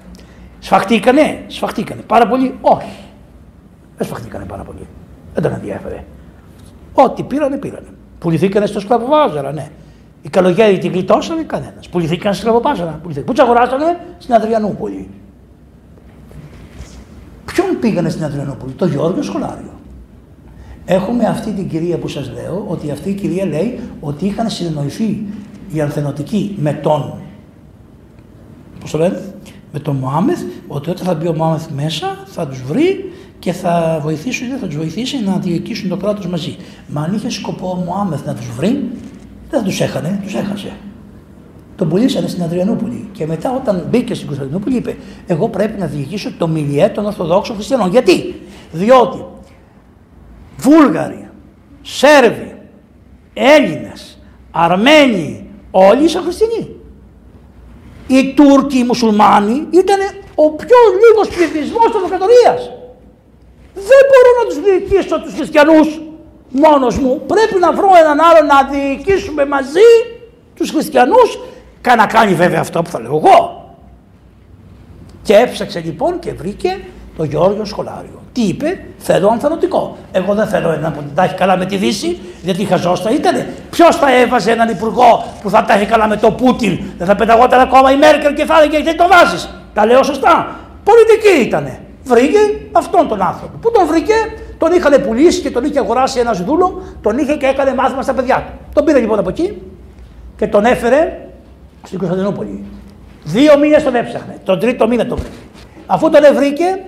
Σφαχτήκανε, 0.60 1.44
σφαχτήκανε. 1.48 2.02
Πάρα 2.02 2.28
πολύ, 2.28 2.58
όχι. 2.62 2.91
Δεν 3.98 4.08
σφαχτήκανε 4.08 4.45
πάρα 4.45 4.64
πολύ. 4.64 4.88
Δεν 5.34 5.44
τον 5.44 5.53
ενδιαφέρε. 5.53 6.03
Ό,τι 6.94 7.24
πήρανε, 7.24 7.58
πήρανε. 7.58 7.88
Πουληθήκανε 8.22 8.65
στο 8.65 8.80
σκλαβοβάζαρα, 8.80 9.52
ναι. 9.52 9.69
Οι 10.22 10.30
καλογέροι 10.30 10.77
την 10.77 10.91
γλιτώσανε 10.91 11.43
κανένας. 11.43 11.89
Πουληθήκαν 11.89 12.34
στη 12.34 12.41
σκλαβοβάζαρα. 12.41 13.02
Πού 13.26 13.34
του 13.34 13.41
αγοράσανε 13.41 13.99
στην 14.18 14.34
Αδριανούπολη. 14.34 15.10
Ποιον 17.45 17.80
πήγανε 17.80 18.10
στην 18.10 18.23
Αδριανούπολη, 18.23 18.72
το 18.72 18.85
Γιώργο 18.85 19.22
Σχολάριο. 19.22 19.72
Έχουμε 20.85 21.26
αυτή 21.26 21.52
την 21.52 21.69
κυρία 21.69 21.98
που 21.98 22.07
σας 22.07 22.31
λέω, 22.34 22.65
ότι 22.68 22.91
αυτή 22.91 23.10
η 23.10 23.14
κυρία 23.14 23.45
λέει 23.45 23.80
ότι 23.99 24.26
είχαν 24.26 24.49
συνεννοηθεί 24.49 25.23
οι 25.73 25.81
Αρθενωτικοί 25.81 26.56
με 26.60 26.73
τον, 26.73 27.14
πώς 28.80 28.91
το 28.91 28.98
λένε, 28.98 29.22
με 29.72 29.80
τον 29.80 29.95
Μωάμεθ, 29.95 30.41
ότι 30.68 30.89
όταν 30.89 31.06
θα 31.06 31.14
μπει 31.14 31.27
ο 31.27 31.34
Μωάμεθ 31.34 31.68
μέσα 31.76 32.23
θα 32.26 32.48
τους 32.48 32.61
βρει 32.61 33.10
και 33.41 33.51
θα 33.51 33.99
βοηθήσουν, 34.01 34.47
θα 34.59 34.65
τους 34.65 34.76
βοηθήσει 34.76 35.23
να 35.23 35.38
διοικήσουν 35.38 35.89
το 35.89 35.97
κράτος 35.97 36.27
μαζί. 36.27 36.55
Μα 36.88 37.01
αν 37.01 37.13
είχε 37.13 37.30
σκοπό 37.30 37.69
ο 37.69 37.76
Μωάμεθ 37.76 38.26
να 38.26 38.34
τους 38.34 38.49
βρει, 38.57 38.89
δεν 39.49 39.63
τους 39.63 39.81
έχανε, 39.81 40.19
τους 40.23 40.34
έχασε. 40.34 40.72
Τον 41.76 41.89
πουλήσανε 41.89 42.27
στην 42.27 42.43
Αδριανούπολη. 42.43 43.09
Και 43.11 43.26
μετά, 43.26 43.55
όταν 43.55 43.88
μπήκε 43.89 44.13
στην 44.13 44.27
Κωνσταντινούπολη, 44.27 44.76
είπε: 44.76 44.97
Εγώ 45.27 45.49
πρέπει 45.49 45.80
να 45.80 45.85
διοικήσω 45.85 46.31
το 46.38 46.47
μιλιέ 46.47 46.89
των 46.89 47.05
Ορθοδόξων 47.05 47.55
Χριστιανών. 47.55 47.89
Γιατί, 47.89 48.41
διότι 48.72 49.26
Βούλγαροι, 50.57 51.30
Σέρβοι, 51.81 52.57
Έλληνες, 53.34 54.19
Αρμένοι, 54.51 55.49
όλοι 55.72 56.03
ήσαν 56.03 56.23
χριστιανοί. 56.23 56.76
Οι 58.07 58.34
Τούρκοι, 58.34 58.77
οι 58.77 58.84
Μουσουλμάνοι 58.84 59.68
ήταν 59.72 59.99
ο 60.35 60.51
πιο 60.51 60.77
λίγος 61.01 61.27
πληθυσμός 61.27 61.85
της 61.85 61.95
αυτοκρατορίας. 61.95 62.81
Δεν 63.73 64.02
μπορώ 64.10 64.30
να 64.39 64.45
τους 64.49 64.60
διοικήσω 64.64 65.22
τους 65.22 65.34
χριστιανούς 65.34 66.02
μόνος 66.49 66.98
μου. 66.98 67.22
Πρέπει 67.27 67.60
να 67.60 67.72
βρω 67.72 67.89
έναν 68.02 68.19
άλλο 68.19 68.48
να 68.48 68.64
διοικήσουμε 68.64 69.45
μαζί 69.45 69.89
τους 70.56 70.69
χριστιανούς 70.69 71.39
και 71.81 71.95
να 71.95 72.06
κάνει 72.06 72.34
βέβαια 72.34 72.60
αυτό 72.60 72.81
που 72.81 72.89
θα 72.89 72.99
λέω 73.02 73.15
εγώ. 73.15 73.65
Και 75.23 75.35
έψαξε 75.35 75.80
λοιπόν 75.80 76.19
και 76.19 76.34
βρήκε 76.34 76.80
το 77.18 77.23
Γιώργο 77.23 77.65
Σχολάριο. 77.65 78.22
Τι 78.34 78.41
είπε, 78.41 78.84
θέλω 78.98 79.27
ανθανωτικό. 79.30 79.98
Εγώ 80.11 80.34
δεν 80.34 80.48
θέλω 80.48 80.72
έναν 80.72 80.93
που 80.93 81.03
τα 81.15 81.23
έχει 81.23 81.35
καλά 81.35 81.57
με 81.57 81.65
τη 81.65 81.77
Δύση, 81.77 82.19
γιατί 82.41 82.65
χαζόστα 82.65 83.11
ήταν. 83.11 83.45
Ποιος 83.69 83.95
θα 83.95 84.15
έβαζε 84.15 84.52
έναν 84.52 84.69
υπουργό 84.69 85.26
που 85.41 85.49
θα 85.49 85.64
τα 85.64 85.73
έχει 85.73 85.85
καλά 85.85 86.07
με 86.07 86.18
το 86.18 86.31
Πούτιν, 86.31 86.80
δεν 86.98 87.07
θα 87.07 87.15
πεταγόταν 87.15 87.60
ακόμα 87.60 87.91
η 87.91 87.98
Μέρκελ 87.98 88.34
και 88.34 88.45
θα 88.45 88.57
έλεγε 88.61 88.77
γιατί 88.80 88.98
το 88.98 89.07
βάζεις. 89.07 89.49
Τα 89.73 89.85
λέω 89.85 90.03
σωστά. 90.03 90.56
Πολιτική 90.84 91.41
ήταν. 91.41 91.77
Βρήκε 92.11 92.39
αυτόν 92.71 93.07
τον 93.07 93.21
άνθρωπο. 93.21 93.57
Πού 93.61 93.71
τον 93.71 93.88
βρήκε, 93.88 94.13
τον 94.57 94.71
είχαν 94.71 95.01
πουλήσει 95.01 95.41
και 95.41 95.51
τον 95.51 95.63
είχε 95.63 95.79
αγοράσει 95.79 96.19
ένας 96.19 96.43
δούλο, 96.43 96.81
τον 97.01 97.17
είχε 97.17 97.35
και 97.35 97.45
έκανε 97.45 97.73
μάθημα 97.73 98.01
στα 98.01 98.13
παιδιά 98.13 98.35
του. 98.47 98.65
Τον 98.73 98.85
πήρε 98.85 98.99
λοιπόν 98.99 99.19
από 99.19 99.29
εκεί 99.29 99.61
και 100.38 100.47
τον 100.47 100.65
έφερε 100.65 101.29
στην 101.83 101.99
Κωνσταντινούπολη. 101.99 102.63
Δύο 103.23 103.57
μήνες 103.57 103.83
τον 103.83 103.95
έψαχνε. 103.95 104.41
Τον 104.43 104.59
τρίτο 104.59 104.88
μήνα 104.88 105.05
τον 105.05 105.17
βρήκε. 105.17 105.35
Αφού 105.85 106.09
τον 106.09 106.21
βρήκε, 106.35 106.83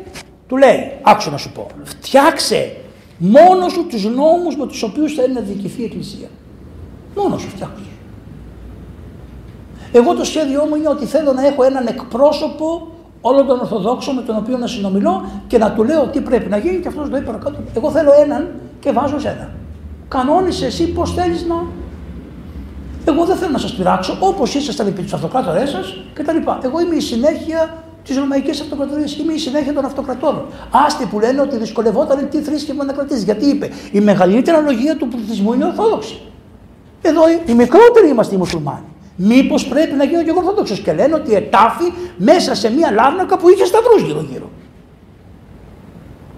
του 0.47 0.57
λέει, 0.57 0.91
άκουσα 1.01 1.29
να 1.29 1.37
σου 1.37 1.51
πω, 1.51 1.67
φτιάξε 1.83 2.75
μόνος 3.17 3.71
σου 3.71 3.87
τους 3.87 4.03
νόμους 4.03 4.55
με 4.57 4.67
τους 4.67 4.83
οποίους 4.83 5.13
θέλει 5.13 5.33
να 5.33 5.41
διοικηθεί 5.41 5.81
η 5.81 5.85
Εκκλησία. 5.85 6.27
Μόνος 7.15 7.41
σου 7.41 7.49
φτιάξε. 7.49 7.83
Εγώ 9.91 10.13
το 10.13 10.23
σχέδιό 10.23 10.65
μου 10.65 10.75
είναι 10.75 10.89
ότι 10.89 11.05
θέλω 11.05 11.33
να 11.33 11.47
έχω 11.47 11.63
έναν 11.63 11.87
εκπρόσωπο 11.87 12.87
όλων 13.25 13.47
των 13.47 13.59
Ορθοδόξων 13.59 14.15
με 14.15 14.21
τον 14.21 14.35
οποίο 14.37 14.57
να 14.57 14.67
συνομιλώ 14.67 15.25
και 15.47 15.57
να 15.57 15.71
του 15.71 15.83
λέω 15.83 16.03
τι 16.05 16.21
πρέπει 16.21 16.49
να 16.49 16.57
γίνει 16.57 16.79
και 16.79 16.87
αυτός 16.87 17.09
λέει 17.09 17.21
παρακάτω. 17.21 17.57
Εγώ 17.75 17.91
θέλω 17.91 18.11
έναν 18.23 18.51
και 18.79 18.91
βάζω 18.91 19.19
σε 19.19 19.27
ένα. 19.27 19.49
Κανόνισε 20.07 20.65
εσύ 20.65 20.87
πώς 20.87 21.13
θέλεις 21.13 21.45
να... 21.45 21.55
Εγώ 23.05 23.25
δεν 23.25 23.35
θέλω 23.35 23.51
να 23.51 23.57
σας 23.57 23.73
πειράξω 23.73 24.17
όπως 24.19 24.55
ήσασταν 24.55 24.87
επί 24.87 25.01
τους 25.01 25.13
αυτοκράτορές 25.13 25.69
σας 25.69 25.97
κτλ. 26.13 26.37
Εγώ 26.63 26.79
είμαι 26.79 26.95
η 26.95 26.99
συνέχεια 26.99 27.83
της 28.03 28.17
Ρωμαϊκής 28.17 28.61
Αυτοκρατορίας. 28.61 29.17
Είμαι 29.17 29.33
η 29.33 29.37
συνέχεια 29.37 29.73
των 29.73 29.85
αυτοκρατόρων. 29.85 30.45
Άστοι 30.85 31.05
που 31.05 31.19
λένε 31.19 31.41
ότι 31.41 31.57
δυσκολευόταν 31.57 32.29
τι 32.29 32.41
θρήσκευμα 32.41 32.83
να 32.83 32.93
κρατήσει. 32.93 33.23
Γιατί 33.23 33.45
είπε, 33.45 33.69
η 33.91 33.99
μεγαλύτερη 33.99 34.57
αναλογία 34.57 34.97
του 34.97 35.07
πληθυσμού 35.07 35.53
είναι 35.53 35.65
Ορθόδοξη. 35.65 36.21
Εδώ 37.01 37.21
οι 37.45 37.53
μικρότεροι 37.53 38.09
είμαστε 38.09 38.35
οι 38.35 38.37
μουσουλμάνοι. 38.37 38.93
Μήπως 39.15 39.68
πρέπει 39.68 39.95
να 39.95 40.03
γίνω 40.03 40.23
και 40.23 40.30
εγώ 40.30 40.40
Ορθόδοξος. 40.40 40.80
Και 40.80 40.94
λένε 40.94 41.15
ότι 41.15 41.34
ετάφη 41.34 41.94
μέσα 42.18 42.56
σε 42.56 42.72
μία 42.72 42.91
λάρνακα 42.91 43.38
που 43.38 43.49
είχε 43.49 43.65
σταυρούς 43.65 44.02
γύρω-γύρω. 44.02 44.49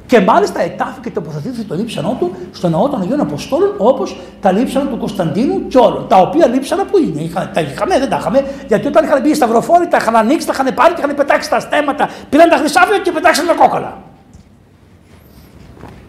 Και 0.05 0.19
μάλιστα 0.19 0.61
ετάφη 0.61 0.99
και 0.99 1.09
τοποθετήθηκε 1.09 1.67
το 1.67 1.75
λείψανό 1.75 2.15
του 2.19 2.35
στο 2.51 2.69
ναό 2.69 2.89
των 2.89 3.01
Αγίων 3.01 3.19
Αποστόλων 3.19 3.73
όπως 3.77 4.17
τα 4.41 4.51
λείψανα 4.51 4.89
του 4.89 4.97
Κωνσταντίνου 4.97 5.67
και 5.67 5.77
όλων. 5.77 6.07
Τα 6.07 6.17
οποία 6.17 6.47
λείψανα 6.47 6.85
που 6.85 6.97
είναι. 6.97 7.21
Είχα, 7.21 7.49
τα 7.53 7.61
είχαμε, 7.61 7.99
δεν 7.99 8.09
τα 8.09 8.17
είχαμε. 8.17 8.45
Γιατί 8.67 8.87
όταν 8.87 9.03
είχαν 9.03 9.21
μπει 9.21 9.29
οι 9.29 9.33
σταυροφόροι, 9.33 9.87
τα 9.87 9.97
είχαν 9.97 10.15
ανοίξει, 10.15 10.47
τα 10.47 10.53
είχαν 10.53 10.73
πάρει 10.73 10.93
και 10.93 11.01
είχαν 11.01 11.15
πετάξει 11.15 11.49
τα 11.49 11.59
στέματα. 11.59 12.09
Πήραν 12.29 12.49
τα 12.49 12.57
χρυσάφια 12.57 12.99
και 12.99 13.11
πετάξαν 13.11 13.47
τα 13.47 13.53
κόκαλα. 13.53 14.01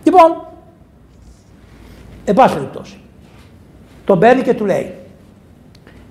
Λοιπόν, 0.04 0.46
εν 2.24 2.34
πάση 2.34 2.54
περιπτώσει, 2.54 3.00
τον 4.04 4.18
παίρνει 4.18 4.42
και 4.42 4.54
του 4.54 4.64
λέει: 4.64 4.94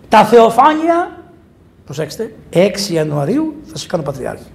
Τα 0.09 0.25
θεοφάνεια, 0.25 1.23
προσέξτε, 1.85 2.35
6 2.53 2.89
Ιανουαρίου 2.91 3.55
θα 3.65 3.77
σε 3.77 3.87
κάνω 3.87 4.03
πατριάρχη 4.03 4.45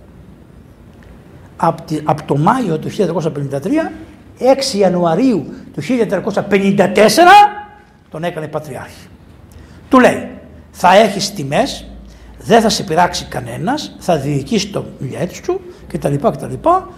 από 2.05 2.23
το 2.27 2.37
Μάιο 2.37 2.79
του 2.79 2.91
1953, 2.91 3.93
6 4.39 4.79
Ιανουαρίου 4.79 5.55
του 5.75 5.83
1454, 5.83 6.95
τον 8.11 8.25
έκανε 8.25 8.49
πατριάρχη. 8.49 9.07
Του 9.89 10.01
λέει, 10.01 10.29
θα 10.71 10.97
έχεις 10.97 11.33
τιμές 11.33 11.90
δεν 12.43 12.61
θα 12.61 12.69
σε 12.69 12.83
πειράξει 12.83 13.25
κανένας, 13.25 13.97
θα 13.99 14.17
διοικήσει 14.17 14.69
το 14.69 14.85
μιλιέτη 14.99 15.35
σου 15.35 15.61
κτλ. 15.87 16.15
κτλ. 16.15 16.55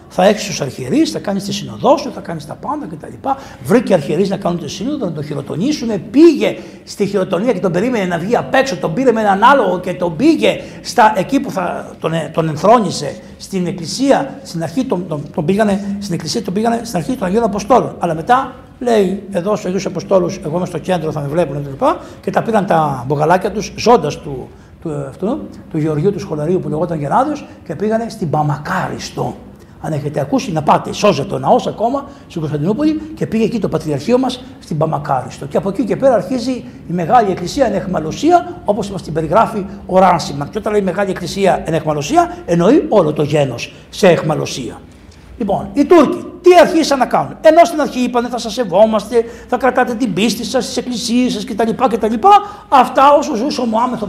Θα 0.08 0.24
έχεις 0.24 0.46
τους 0.46 0.60
αρχιερείς, 0.60 1.10
θα 1.10 1.18
κάνεις 1.18 1.44
τη 1.44 1.52
συνοδό 1.52 1.96
σου, 1.96 2.12
θα 2.14 2.20
κάνεις 2.20 2.46
τα 2.46 2.54
πάντα 2.54 2.86
κτλ. 2.86 3.28
Βρήκε 3.64 3.94
αρχιερείς 3.94 4.28
να 4.28 4.36
κάνουν 4.36 4.58
τη 4.58 4.68
σύνοδο, 4.68 5.04
να 5.04 5.12
τον 5.12 5.24
χειροτονήσουν. 5.24 6.10
Πήγε 6.10 6.56
στη 6.84 7.06
χειροτονία 7.06 7.52
και 7.52 7.60
τον 7.60 7.72
περίμενε 7.72 8.04
να 8.04 8.18
βγει 8.18 8.36
απ' 8.36 8.54
έξω. 8.54 8.76
Τον 8.76 8.94
πήρε 8.94 9.12
με 9.12 9.20
έναν 9.20 9.42
άλογο 9.42 9.80
και 9.80 9.94
τον 9.94 10.16
πήγε 10.16 10.60
στα, 10.80 11.12
εκεί 11.16 11.40
που 11.40 11.50
θα 11.50 11.96
τον, 12.00 12.12
τον 12.32 12.48
ενθρόνησε 12.48 13.16
στην 13.38 13.66
εκκλησία. 13.66 14.40
Στην 14.42 14.62
αρχή 14.62 14.84
τον, 14.84 15.08
τον, 15.08 15.22
τον 15.34 15.44
πήγανε, 15.44 15.96
στην 15.98 16.14
εκκλησία 16.14 16.42
τον 16.42 16.54
πήγανε 16.54 16.80
στην 16.84 16.96
αρχή 16.98 17.12
των 17.12 17.26
Αγίων 17.26 17.42
Αποστόλων. 17.42 17.96
Αλλά 17.98 18.14
μετά 18.14 18.54
λέει 18.78 19.22
εδώ 19.32 19.50
στους 19.50 19.64
Αγίους 19.64 19.86
Αποστόλους, 19.86 20.40
εγώ 20.44 20.56
είμαι 20.56 20.66
στο 20.66 20.78
κέντρο, 20.78 21.12
θα 21.12 21.20
με 21.20 21.28
βλέπουν 21.28 21.62
κτλ. 21.62 21.84
Και, 21.84 21.94
και 22.20 22.30
τα 22.30 22.42
πήραν 22.42 22.66
τα 22.66 23.04
μπογαλάκια 23.06 23.52
τους 23.52 23.72
ζώντας 23.76 24.18
του 24.18 24.48
του, 24.82 25.04
αυτού, 25.08 25.38
του 25.70 25.78
Γεωργίου 25.78 26.12
του 26.12 26.18
Σχολαρίου 26.18 26.60
που 26.60 26.68
λεγόταν 26.68 26.98
Γεράδιος 26.98 27.46
και 27.64 27.74
πήγανε 27.74 28.08
στην 28.08 28.30
Παμακάριστο. 28.30 29.34
Αν 29.84 29.92
έχετε 29.92 30.20
ακούσει, 30.20 30.52
να 30.52 30.62
πάτε, 30.62 30.92
σώζεται 30.92 31.34
ο 31.34 31.38
ναό 31.38 31.56
ακόμα 31.68 32.04
στην 32.26 32.40
Κωνσταντινούπολη 32.40 33.00
και 33.14 33.26
πήγε 33.26 33.44
εκεί 33.44 33.58
το 33.58 33.68
Πατριαρχείο 33.68 34.18
μας 34.18 34.44
στην 34.60 34.78
Παμακάριστο. 34.78 35.46
Και 35.46 35.56
από 35.56 35.68
εκεί 35.68 35.84
και 35.84 35.96
πέρα 35.96 36.14
αρχίζει 36.14 36.50
η 36.88 36.92
μεγάλη 36.92 37.30
εκκλησία 37.30 37.66
εν 37.66 37.74
εχμαλωσία, 37.74 38.62
όπως 38.64 38.90
μας 38.90 39.02
την 39.02 39.12
περιγράφει 39.12 39.66
ο 39.86 39.98
Ράνσιμαν. 39.98 40.50
Και 40.50 40.58
όταν 40.58 40.72
λέει 40.72 40.82
μεγάλη 40.82 41.10
εκκλησία 41.10 41.62
εν 41.64 41.74
εχμαλωσία, 41.74 42.36
εννοεί 42.44 42.86
όλο 42.88 43.12
το 43.12 43.22
γένος 43.22 43.72
σε 43.90 44.08
εχμαλωσία. 44.08 44.80
Λοιπόν, 45.38 45.68
οι 45.72 45.84
Τούρκοι 45.84 46.31
τι 46.42 46.50
αρχίσαν 46.60 46.98
να 46.98 47.06
κάνουν; 47.06 47.36
Ενώ 47.40 47.64
στην 47.64 47.80
αρχή 47.80 48.00
είπανε 48.00 48.28
θα 48.28 48.38
σας 48.38 48.52
σεβόμαστε, 48.52 49.24
θα 49.48 49.56
κρατάτε 49.56 49.94
την 49.94 50.12
πίστη 50.12 50.44
σας, 50.44 50.66
τις 50.66 50.76
εκκλησίες 50.76 51.32
σας 51.32 51.44
κτλ, 51.44 51.70
κτλ. 51.88 52.14
Αυτά 52.68 53.12
όσο 53.12 53.34
ζούσε 53.34 53.60
ο 53.60 53.64
Μωάμεθ 53.64 54.02
ο 54.02 54.08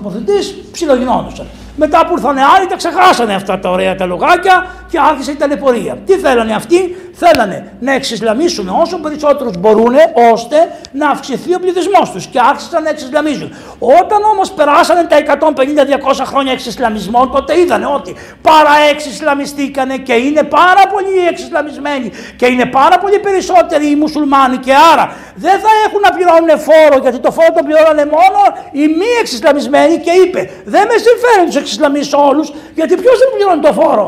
ψιλογινόντουσαν. 0.71 1.47
Μετά 1.75 2.05
που 2.05 2.13
ήρθαν 2.13 2.37
άλλοι 2.37 2.67
τα 2.67 2.75
ξεχάσανε 2.75 3.33
αυτά 3.33 3.59
τα 3.59 3.69
ωραία 3.69 3.95
τα 3.95 4.05
λογάκια 4.05 4.65
και 4.89 4.99
άρχισε 4.99 5.31
η 5.31 5.35
ταλαιπωρία. 5.35 5.97
Τι 6.05 6.13
θέλανε 6.13 6.53
αυτοί, 6.53 6.95
θέλανε 7.13 7.73
να 7.79 7.93
εξισλαμίσουν 7.93 8.69
όσο 8.81 8.97
περισσότερους 8.97 9.57
μπορούν 9.57 9.93
ώστε 10.33 10.55
να 10.91 11.09
αυξηθεί 11.09 11.55
ο 11.55 11.59
πληθυσμός 11.59 12.11
τους 12.11 12.25
και 12.25 12.39
άρχισαν 12.39 12.83
να 12.83 12.89
εξισλαμίζουν. 12.89 13.53
Όταν 13.79 14.23
όμως 14.23 14.51
περάσανε 14.51 15.03
τα 15.03 15.17
150-200 15.17 16.25
χρόνια 16.25 16.51
εξισλαμισμών, 16.51 17.31
τότε 17.31 17.59
είδανε 17.59 17.85
ότι 17.85 18.15
παραεξισλαμιστήκανε 18.41 19.97
και 19.97 20.13
είναι 20.13 20.43
πάρα 20.43 20.81
πολύ 20.93 21.27
εξισλαμισμένοι 21.29 22.11
και 22.35 22.45
είναι 22.53 22.65
πάρα 22.65 22.97
πολύ 23.03 23.19
περισσότεροι 23.19 23.85
οι 23.91 23.95
μουσουλμάνοι 23.95 24.57
και 24.57 24.73
άρα 24.91 25.05
δεν 25.45 25.57
θα 25.63 25.71
έχουν 25.85 25.99
να 26.07 26.11
πληρώνουν 26.15 26.51
φόρο 26.67 26.97
γιατί 27.05 27.19
το 27.25 27.31
φόρο 27.37 27.51
το 27.57 27.63
πληρώνουν 27.67 28.07
μόνο 28.17 28.39
οι 28.71 28.83
μη 28.99 29.09
εξισλαμισμένοι 29.21 29.95
και 30.05 30.13
είπε 30.21 30.41
δεν 30.73 30.83
με 30.89 30.95
συμφέρει 31.07 31.43
τους 31.47 31.55
εξισλαμίσεις 31.61 32.13
όλους 32.13 32.47
γιατί 32.77 32.93
ποιος 33.01 33.17
δεν 33.21 33.29
πληρώνει 33.33 33.61
το 33.67 33.73
φόρο; 33.79 34.07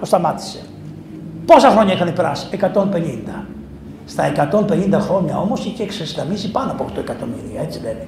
Το 0.00 0.06
σταμάτησε. 0.06 0.60
Πόσα 1.46 1.70
χρόνια 1.70 1.94
είχαν 1.94 2.12
περάσει, 2.12 2.46
150. 2.60 3.44
Στα 4.06 4.32
150 4.32 4.98
χρόνια 5.06 5.38
όμως 5.38 5.64
είχε 5.64 5.82
εξισλαμίσει 5.82 6.50
πάνω 6.50 6.70
από 6.70 6.84
8 6.94 6.98
εκατομμύρια, 6.98 7.60
έτσι 7.62 7.80
λένε. 7.82 8.06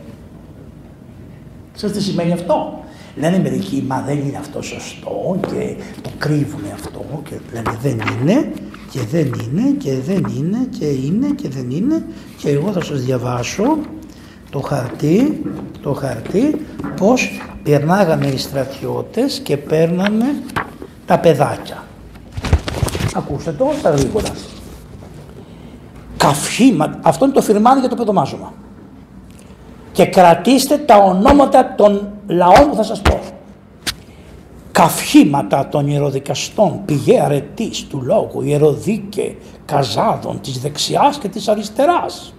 Ξέρετε 1.75 1.99
τι 1.99 2.05
σημαίνει 2.05 2.33
αυτό; 2.33 2.85
Λένε 3.17 3.39
μερικοί, 3.39 3.85
μα 3.89 4.03
δεν 4.07 4.19
είναι 4.19 4.39
αυτό 4.39 4.63
σωστό 4.63 5.37
και 5.47 5.77
το 6.03 6.11
κρύβουν 6.19 6.65
αυτό 6.75 7.05
και 7.29 7.35
λένε 7.53 7.79
δεν 7.83 7.93
είναι 7.93 8.53
και 8.91 9.01
δεν 9.11 9.27
είναι 9.27 9.71
και 9.79 9.93
δεν 10.07 10.25
είναι 10.37 10.69
και 10.79 10.85
είναι 10.85 11.27
και 11.27 11.49
δεν 11.49 11.71
είναι 11.71 12.05
και 12.37 12.51
εγώ 12.51 12.73
θα 12.73 12.83
σας 12.85 13.05
διαβάσω 13.05 13.79
το 14.51 14.61
χαρτί, 14.61 15.43
το 15.83 15.93
χαρτί 15.93 16.67
πώς 16.97 17.41
περνάγανε 17.63 18.27
οι 18.27 18.37
στρατιώτες 18.37 19.39
και 19.39 19.57
παίρνανε 19.57 20.27
τα 21.07 21.19
παιδάκια. 21.19 21.85
Ακούστε 23.15 23.53
το 23.53 23.73
στα 23.79 23.91
γρήγορα. 23.91 24.29
Καυχήμα, 26.17 26.99
αυτό 27.03 27.25
είναι 27.25 27.35
το 27.35 27.43
φυρμάνι 27.43 27.81
για 27.81 27.89
το 27.89 27.97
παιδομάζωμα. 27.97 28.53
Και 29.93 30.07
κρατήστε 30.07 30.77
τα 30.77 30.97
ονόματα 30.97 31.75
των 31.77 32.13
λαών 32.27 32.69
που 32.69 32.75
θα 32.75 32.83
σας 32.83 33.01
πω 33.01 33.21
καυχήματα 34.77 35.69
των 35.69 35.87
ιεροδικαστών, 35.87 36.81
πηγαία 36.85 37.25
αρετής 37.25 37.87
του 37.87 38.03
λόγου, 38.03 38.43
ιεροδίκε, 38.43 39.37
καζάδων 39.65 40.41
της 40.41 40.59
δεξιάς 40.61 41.19
και 41.19 41.29
της 41.29 41.49
αριστεράς. 41.49 42.35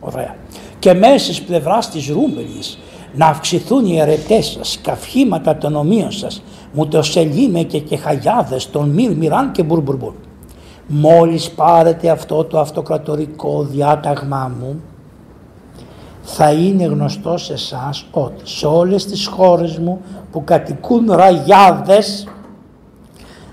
Ωραία. 0.00 0.36
Και 0.78 0.94
μέσα 0.94 1.18
στις 1.18 1.42
πλευράς 1.42 1.90
της 1.90 2.08
Ρούμελης 2.08 2.78
να 3.14 3.26
αυξηθούν 3.26 3.86
οι 3.86 4.00
αρετές 4.00 4.46
σας, 4.46 4.78
καυχήματα 4.82 5.56
των 5.56 5.76
ομοίων 5.76 6.10
σας, 6.12 6.42
μουτοσελίμε 6.72 7.62
και 7.62 7.78
κεχαγιάδες 7.78 8.70
των 8.70 8.88
μυρ 8.88 9.16
μυράν 9.16 9.52
και 9.52 9.62
μπουρμπουρμπουρ. 9.62 10.12
Μόλις 10.86 11.50
πάρετε 11.50 12.10
αυτό 12.10 12.44
το 12.44 12.58
αυτοκρατορικό 12.58 13.62
διάταγμά 13.62 14.52
μου, 14.60 14.80
θα 16.28 16.52
είναι 16.52 16.84
γνωστό 16.84 17.36
σε 17.36 17.52
εσάς 17.52 18.06
ότι 18.10 18.48
σε 18.48 18.66
όλες 18.66 19.06
τις 19.06 19.26
χώρες 19.26 19.78
μου 19.78 20.00
που 20.32 20.44
κατοικούν 20.44 21.12
ραγιάδες 21.12 22.28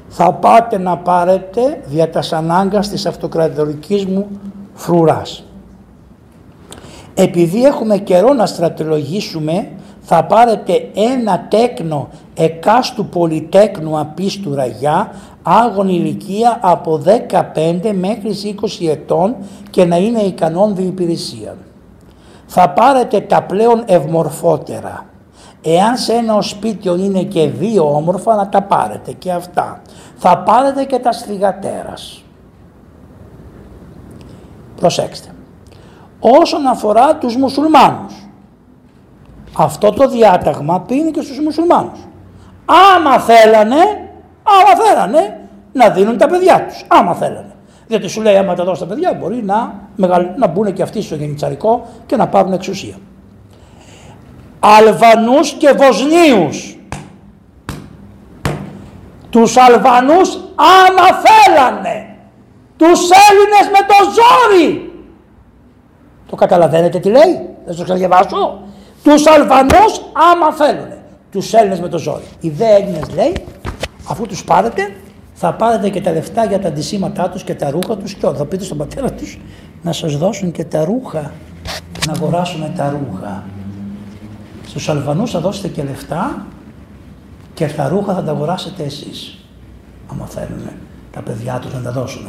θα 0.07 0.33
πάτε 0.33 0.77
να 0.77 0.97
πάρετε 0.97 1.81
δια 1.85 2.09
τας 2.09 2.33
ανάγκας 2.33 2.89
της 2.89 3.05
αυτοκρατορικής 3.05 4.05
μου 4.05 4.27
φρουράς. 4.73 5.43
Επειδή 7.13 7.63
έχουμε 7.63 7.97
καιρό 7.97 8.33
να 8.33 8.45
στρατολογήσουμε 8.45 9.71
θα 10.01 10.23
πάρετε 10.25 10.89
ένα 10.93 11.47
τέκνο 11.49 12.09
εκάστου 12.33 13.05
πολυτέκνου 13.05 13.99
απίστου 13.99 14.55
ραγιά 14.55 15.11
άγωνη 15.43 15.93
ηλικία 15.93 16.59
από 16.61 17.01
15 17.05 17.91
μέχρι 17.93 18.55
20 18.81 18.87
ετών 18.89 19.35
και 19.69 19.85
να 19.85 19.97
είναι 19.97 20.19
ικανόν 20.19 20.75
διυπηρεσία. 20.75 21.55
Θα 22.55 22.69
πάρετε 22.69 23.19
τα 23.19 23.43
πλέον 23.43 23.83
ευμορφότερα. 23.85 25.05
Εάν 25.61 25.97
σε 25.97 26.13
ένα 26.13 26.41
σπίτι 26.41 26.89
είναι 26.89 27.23
και 27.23 27.47
δύο 27.47 27.95
όμορφα 27.95 28.35
να 28.35 28.49
τα 28.49 28.61
πάρετε 28.61 29.11
και 29.11 29.31
αυτά. 29.31 29.81
Θα 30.15 30.37
πάρετε 30.37 30.83
και 30.83 30.99
τα 30.99 31.11
σφιγατέρας. 31.11 32.23
Προσέξτε. 34.75 35.29
Όσον 36.19 36.67
αφορά 36.67 37.15
τους 37.15 37.35
μουσουλμάνους. 37.35 38.27
Αυτό 39.57 39.91
το 39.91 40.07
διάταγμα 40.07 40.81
πίνει 40.81 41.11
και 41.11 41.21
στους 41.21 41.39
μουσουλμάνους. 41.39 41.99
Άμα 42.95 43.19
θέλανε, 43.19 43.81
άμα 44.43 44.83
θέλανε 44.85 45.39
να 45.71 45.89
δίνουν 45.89 46.17
τα 46.17 46.27
παιδιά 46.27 46.65
τους. 46.65 46.85
Άμα 46.87 47.13
θέλανε. 47.13 47.55
Γιατί 47.87 48.07
σου 48.07 48.21
λέει 48.21 48.37
άμα 48.37 48.53
τα 48.53 48.63
δώσει 48.63 48.81
τα 48.81 48.87
παιδιά 48.87 49.13
μπορεί 49.13 49.43
να, 49.43 49.73
να 50.37 50.47
μπουν 50.47 50.73
και 50.73 50.81
αυτοί 50.81 51.01
στο 51.01 51.15
γενιτσαρικό 51.15 51.85
και 52.05 52.15
να 52.15 52.27
πάρουν 52.27 52.53
εξουσία. 52.53 52.95
Αλβανούς 54.59 55.51
και 55.51 55.73
Βοσνίους. 55.77 56.77
Τους 59.29 59.57
Αλβανούς 59.57 60.35
άμα 60.55 61.07
θέλανε. 61.23 62.15
Τους 62.77 62.99
Έλληνες 63.29 63.69
με 63.71 63.85
το 63.87 63.95
ζόρι. 64.15 64.91
Το 66.29 66.35
καταλαβαίνετε 66.35 66.99
τι 66.99 67.09
λέει; 67.09 67.49
Δεν 67.65 67.75
το 67.75 67.83
ξαναδιαβάσω. 67.83 68.61
Τους 69.03 69.27
Αλβανούς 69.27 70.01
άμα 70.31 70.51
θέλουν. 70.51 70.93
Τους 71.31 71.53
Έλληνες 71.53 71.79
με 71.79 71.87
το 71.87 71.97
ζόρι. 71.97 72.23
Οι 72.39 72.49
δε 72.49 72.65
Έλληνες 72.65 73.09
λέει 73.15 73.33
αφού 74.07 74.25
τους 74.25 74.43
πάρετε 74.43 74.95
θα 75.33 75.53
πάρετε 75.53 75.89
και 75.89 76.01
τα 76.01 76.11
λεφτά 76.11 76.45
για 76.45 76.59
τα 76.59 76.67
αντισήματά 76.67 77.29
τους 77.29 77.43
και 77.43 77.55
τα 77.55 77.69
ρούχα 77.69 77.97
τους 77.97 78.13
και 78.13 78.27
θα 78.35 78.45
πείτε 78.45 78.63
στον 78.63 78.77
πατέρα 78.77 79.11
τους 79.11 79.39
να 79.83 79.91
σας 79.91 80.17
δώσουν 80.17 80.51
και 80.51 80.63
τα 80.63 80.85
ρούχα, 80.85 81.31
να 82.07 82.13
αγοράσουν 82.13 82.75
τα 82.75 82.89
ρούχα. 82.89 83.43
Στους 84.65 84.89
Αλβανούς 84.89 85.31
θα 85.31 85.39
δώσετε 85.39 85.67
και 85.67 85.83
λεφτά 85.83 86.45
και 87.53 87.67
τα 87.67 87.87
ρούχα 87.87 88.13
θα 88.13 88.23
τα 88.23 88.31
αγοράσετε 88.31 88.83
εσείς, 88.83 89.45
άμα 90.11 90.25
θέλουν 90.25 90.69
τα 91.11 91.21
παιδιά 91.21 91.59
τους 91.59 91.73
να 91.73 91.81
τα 91.81 91.91
δώσουν. 91.91 92.25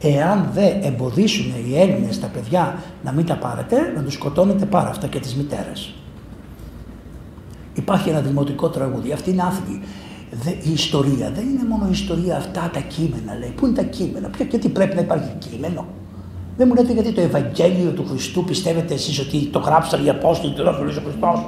Εάν 0.00 0.50
δεν 0.52 0.82
εμποδίσουν 0.82 1.52
οι 1.66 1.80
Έλληνες 1.80 2.20
τα 2.20 2.26
παιδιά 2.26 2.78
να 3.04 3.12
μην 3.12 3.26
τα 3.26 3.36
πάρετε, 3.36 3.92
να 3.96 4.02
τους 4.02 4.14
σκοτώνετε 4.14 4.64
πάρα 4.64 4.88
αυτά 4.88 5.06
και 5.06 5.18
τις 5.18 5.34
μητέρες. 5.34 5.94
Υπάρχει 7.74 8.08
ένα 8.08 8.20
δημοτικό 8.20 8.68
τραγούδι, 8.68 9.12
αυτή 9.12 9.30
είναι 9.30 9.42
άθλη 9.42 9.82
η 10.62 10.72
ιστορία 10.72 11.30
δεν 11.30 11.48
είναι 11.48 11.64
μόνο 11.68 11.86
η 11.86 11.90
ιστορία 11.90 12.36
αυτά 12.36 12.70
τα 12.72 12.80
κείμενα 12.80 13.38
λέει. 13.38 13.52
Πού 13.56 13.66
είναι 13.66 13.74
τα 13.74 13.82
κείμενα, 13.82 14.28
ποιο, 14.28 14.44
γιατί 14.44 14.68
πρέπει 14.68 14.94
να 14.94 15.00
υπάρχει 15.00 15.32
κείμενο; 15.38 15.86
Δεν 16.56 16.68
μου 16.68 16.74
λέτε 16.74 16.92
γιατί 16.92 17.12
το 17.12 17.20
Ευαγγέλιο 17.20 17.90
του 17.90 18.06
Χριστού 18.08 18.44
πιστεύετε 18.44 18.94
εσείς 18.94 19.18
ότι 19.18 19.38
το 19.52 19.58
γράψαν 19.58 20.04
οι 20.04 20.08
Απόστολοι 20.08 20.52
του 20.52 20.62
Ρόφιλος 20.62 20.96
ο 20.96 21.02
Χριστός. 21.04 21.46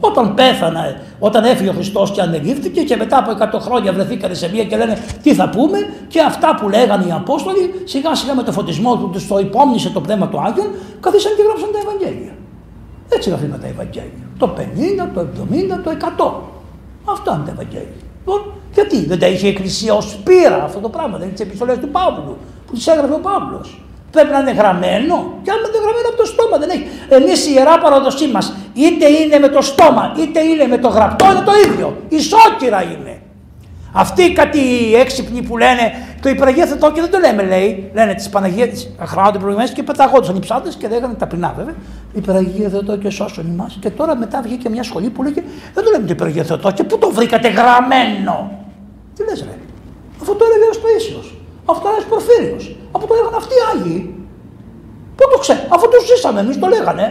Όταν 0.00 0.34
πέθανε, 0.34 1.00
όταν 1.18 1.44
έφυγε 1.44 1.68
ο 1.68 1.72
Χριστός 1.72 2.10
και 2.10 2.20
ανελήφθηκε 2.20 2.82
και 2.82 2.96
μετά 2.96 3.18
από 3.18 3.58
100 3.58 3.60
χρόνια 3.60 3.92
βρεθήκανε 3.92 4.34
σε 4.34 4.50
μία 4.50 4.64
και 4.64 4.76
λένε 4.76 4.98
τι 5.22 5.34
θα 5.34 5.48
πούμε; 5.48 5.78
Και 6.08 6.20
αυτά 6.20 6.54
που 6.54 6.68
λέγανε 6.68 7.04
οι 7.06 7.12
Απόστολοι 7.12 7.82
σιγά 7.84 8.14
σιγά 8.14 8.34
με 8.34 8.42
το 8.42 8.52
φωτισμό 8.52 8.96
του 8.96 9.10
το 9.28 9.38
υπόμνησε 9.38 9.90
το 9.90 10.00
πνεύμα 10.00 10.28
του 10.28 10.40
Άγιον 10.40 10.66
καθίσαν 11.00 11.32
και 11.36 11.42
γράψαν 11.42 11.68
τα 11.72 11.78
Ευαγγέλια. 11.78 12.32
Έτσι 13.08 13.28
γραφεί 13.30 13.46
τα 13.46 13.66
Ευαγγέλια. 13.66 14.24
Το 14.38 14.54
50, 14.56 15.08
το 15.14 15.20
70, 15.20 15.80
το 15.84 15.90
100. 15.90 17.12
Αυτό 17.12 17.32
είναι 17.34 17.44
τα 17.44 17.50
Ευαγγέλια. 17.50 18.02
Λοιπόν, 18.18 18.40
γιατί 18.74 19.06
δεν 19.06 19.18
τα 19.18 19.26
είχε 19.26 19.46
η 19.46 19.50
Εκκλησία 19.50 19.94
ω 19.94 20.02
πείρα 20.24 20.64
αυτό 20.64 20.80
το 20.80 20.88
πράγμα, 20.88 21.18
δεν 21.18 21.26
είναι 21.26 21.36
τις 21.36 21.46
επιστολές 21.46 21.78
του 21.78 21.88
Παύλου 21.88 22.36
που 22.66 22.72
τις 22.74 22.86
έγραφε 22.86 23.12
ο 23.14 23.18
Παύλος. 23.18 23.80
Πρέπει 24.10 24.30
να 24.32 24.38
είναι 24.38 24.52
γραμμένο. 24.60 25.14
Και 25.42 25.50
αν 25.50 25.58
δεν 25.62 25.70
είναι 25.70 25.82
γραμμένο 25.84 26.08
από 26.12 26.16
το 26.16 26.26
στόμα, 26.32 26.56
δεν 26.62 26.70
έχει. 26.70 26.86
Εμείς 27.08 27.46
η 27.46 27.52
ιερά 27.54 27.78
παραδοσή 27.78 28.28
μας, 28.28 28.54
είτε 28.74 29.06
είναι 29.08 29.38
με 29.38 29.48
το 29.48 29.62
στόμα, 29.62 30.14
είτε 30.18 30.40
είναι 30.40 30.66
με 30.66 30.78
το 30.78 30.88
γραπτό, 30.88 31.24
είναι 31.30 31.44
το 31.50 31.52
ίδιο. 31.66 31.96
Ισόκυρα 32.08 32.82
είναι. 32.82 33.20
Αυτοί 33.98 34.32
κάτι 34.32 34.60
έξυπνοι 34.94 35.42
που 35.42 35.56
λένε 35.56 35.92
το 36.22 36.28
υπεραγία 36.28 36.66
Θεό 36.66 36.92
και 36.92 37.00
δεν 37.00 37.10
το 37.10 37.18
λέμε, 37.18 37.42
λέει. 37.42 37.90
Λένε 37.94 38.14
τις 38.14 38.28
Παναγία 38.28 38.68
τη 38.68 38.86
χρονιά 39.00 39.30
προηγουμένως 39.30 39.72
και 39.72 39.82
πεταγόντουσαν 39.82 40.36
οι 40.36 40.38
ψάτες 40.38 40.74
και 40.74 40.88
λέγανε 40.88 41.14
ταπεινά 41.14 41.54
βέβαια. 41.56 41.74
Υπεραγία 42.12 42.68
Θεό 42.68 42.96
και 42.96 43.10
σώσον 43.10 43.46
εμά. 43.46 43.70
Και 43.80 43.90
τώρα 43.90 44.16
μετά 44.16 44.40
βγήκε 44.42 44.68
μια 44.68 44.82
σχολή 44.82 45.10
που 45.10 45.22
λέγε 45.22 45.42
Δεν 45.74 45.84
το 45.84 45.90
λέμε 45.90 46.06
το 46.06 46.12
υπεραγία 46.12 46.44
Θεό 46.44 46.72
και 46.74 46.84
πού 46.84 46.98
το 46.98 47.10
βρήκατε 47.10 47.48
γραμμένο; 47.48 48.50
Τι 49.14 49.24
λες, 49.24 49.40
ρε; 49.40 49.58
Αυτό 50.20 50.34
το 50.34 50.44
έλεγε 50.44 50.70
ο 50.70 50.72
Σπαίσιο. 50.72 51.35
Αυτό 51.70 51.80
το 51.82 51.88
έλεγε 51.90 52.06
Πορφύριος. 52.12 52.64
Αυτό 52.94 53.06
το 53.08 53.14
έλεγαν 53.16 53.34
αυτοί 53.42 53.54
οι 53.58 53.62
Άγιοι. 53.70 53.98
Πού 55.16 55.24
το 55.32 55.38
ξέρει, 55.44 55.60
αφού 55.74 55.84
το 55.92 55.98
ζήσαμε 56.08 56.40
εμείς, 56.40 56.58
το 56.62 56.66
λέγανε. 56.74 57.06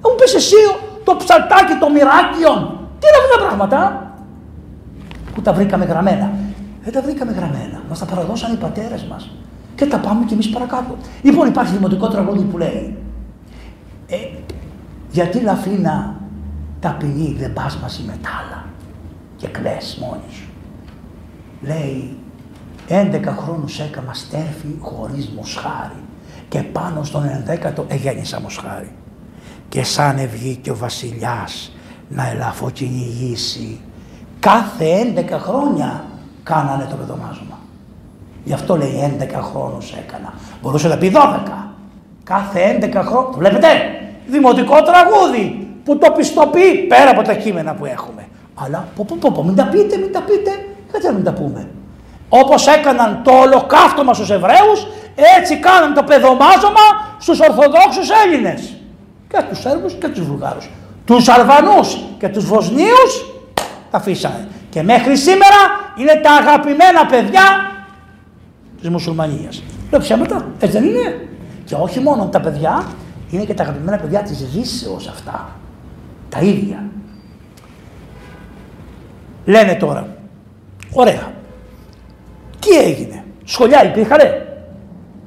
Θα 0.00 0.06
μου 0.08 0.16
πεις 0.18 0.34
εσύ 0.40 0.60
το 1.06 1.12
ψαλτάκι, 1.20 1.74
το 1.82 1.86
μοιράκιον. 1.94 2.60
Τι 2.98 3.04
είναι 3.08 3.18
αυτά 3.22 3.36
τα 3.36 3.38
πράγματα; 3.44 3.78
Που 5.34 5.40
τα 5.42 5.52
βρήκαμε 5.52 5.84
γραμμένα. 5.84 6.26
Δεν 6.84 6.92
τα 6.92 7.00
βρήκαμε 7.02 7.32
γραμμένα. 7.32 7.78
Μας 7.88 7.98
τα 7.98 8.04
παραδώσαν 8.04 8.52
οι 8.52 8.56
πατέρες 8.56 9.02
μας. 9.10 9.30
Και 9.74 9.86
τα 9.86 9.98
πάμε 9.98 10.24
κι 10.24 10.32
εμείς 10.32 10.48
παρακάτω. 10.48 10.96
Λοιπόν, 11.22 11.48
υπάρχει 11.48 11.72
δημοτικό 11.72 12.08
τραγούδι 12.08 12.44
που 12.44 12.58
λέει. 12.58 12.96
Ε, 14.06 14.16
γιατί 15.10 15.40
λαφίνα 15.40 16.14
ταπεινή 16.80 17.36
δεν 17.38 17.52
πας 17.52 17.78
μαζί 17.82 18.02
με 18.06 18.16
τα 18.22 18.28
άλλα 18.40 18.64
και 19.36 19.46
κλε 19.46 19.76
μόνη 20.00 20.30
σου. 20.30 20.48
Λέει, 21.62 22.16
11 22.88 23.20
χρόνους 23.38 23.80
έκαμα 23.80 24.14
στέρφη 24.14 24.76
χωρίς 24.80 25.28
μοσχάρι 25.36 26.02
και 26.48 26.62
πάνω 26.62 27.04
στον 27.04 27.22
11ο 27.46 27.84
εγέννησα 27.88 28.40
μοσχάρι. 28.40 28.90
Και 29.68 29.84
σαν 29.84 30.18
ευγήκε 30.18 30.70
ο 30.70 30.76
βασιλιάς 30.76 31.72
να 32.08 32.28
ελαφοκυνηγήσει 32.28 33.80
κάθε 34.40 35.14
11 35.16 35.30
χρόνια 35.30 36.04
κάνανε 36.42 36.86
το 36.90 36.96
παιδομάζωμα. 36.96 37.58
Γι' 38.44 38.52
αυτό 38.52 38.76
λέει 38.76 39.16
11 39.20 39.40
χρόνους 39.40 39.92
έκανα. 39.92 40.34
Μπορούσε 40.62 40.88
να 40.88 40.96
πει 40.96 41.12
12. 41.14 41.18
Κάθε 42.24 42.78
11 42.82 42.92
χρόνια. 42.92 43.30
Το 43.30 43.38
βλέπετε. 43.38 43.66
Δημοτικό 44.26 44.76
τραγούδι 44.82 45.68
που 45.84 45.98
το 45.98 46.10
πιστοποιεί 46.10 46.86
πέρα 46.88 47.10
από 47.10 47.22
τα 47.22 47.34
κείμενα 47.34 47.74
που 47.74 47.84
έχουμε. 47.84 48.26
Αλλά 48.54 48.88
πω, 48.96 49.04
πω, 49.08 49.16
πω, 49.20 49.30
πω 49.34 49.44
μην 49.44 49.54
τα 49.54 49.66
πείτε, 49.66 49.96
μην 49.96 50.12
τα 50.12 50.22
πείτε. 50.22 50.50
Γιατί 50.90 51.06
να 51.06 51.12
μην 51.12 51.24
τα 51.24 51.32
πούμε. 51.32 51.68
Όπως 52.28 52.66
έκαναν 52.66 53.20
το 53.24 53.30
ολοκαύτωμα 53.30 54.14
στους 54.14 54.30
Εβραίους, 54.30 54.86
έτσι 55.38 55.56
κάναν 55.56 55.94
το 55.94 56.02
παιδομάζωμα 56.02 56.84
στους 57.18 57.40
Ορθοδόξους 57.40 58.08
Έλληνες. 58.24 58.76
Και 59.28 59.42
τους 59.48 59.60
Σέρβους 59.60 59.94
και 59.94 60.08
τους 60.08 60.26
Βουλγάρους. 60.26 60.70
Τους 61.04 61.28
Αλβανούς 61.28 61.98
και 62.18 62.28
τους 62.28 62.44
Βοσνίους 62.44 63.24
τα 63.90 63.96
αφήσανε. 63.96 64.48
Και 64.70 64.82
μέχρι 64.82 65.16
σήμερα 65.16 65.56
είναι 65.96 66.20
τα 66.22 66.32
αγαπημένα 66.32 67.06
παιδιά 67.06 67.42
της 68.80 68.88
μουσουλμανίας. 68.88 69.62
Λέω 69.90 70.00
ψέματα, 70.00 70.46
έτσι 70.58 70.78
δεν 70.78 70.88
είναι; 70.88 71.28
Και 71.64 71.74
όχι 71.74 72.00
μόνο 72.00 72.26
τα 72.26 72.40
παιδιά, 72.40 72.84
είναι 73.30 73.44
και 73.44 73.54
τα 73.54 73.62
αγαπημένα 73.62 73.96
παιδιά 73.96 74.22
της 74.22 74.50
Δύσεως 74.50 75.08
αυτά. 75.08 75.48
Τα 76.28 76.40
ίδια. 76.40 76.84
Λένε 79.44 79.74
τώρα, 79.74 80.08
ωραία, 80.92 81.32
τι 82.60 82.76
έγινε, 82.76 83.24
σχολιά 83.44 83.84
υπήρχανε; 83.84 84.46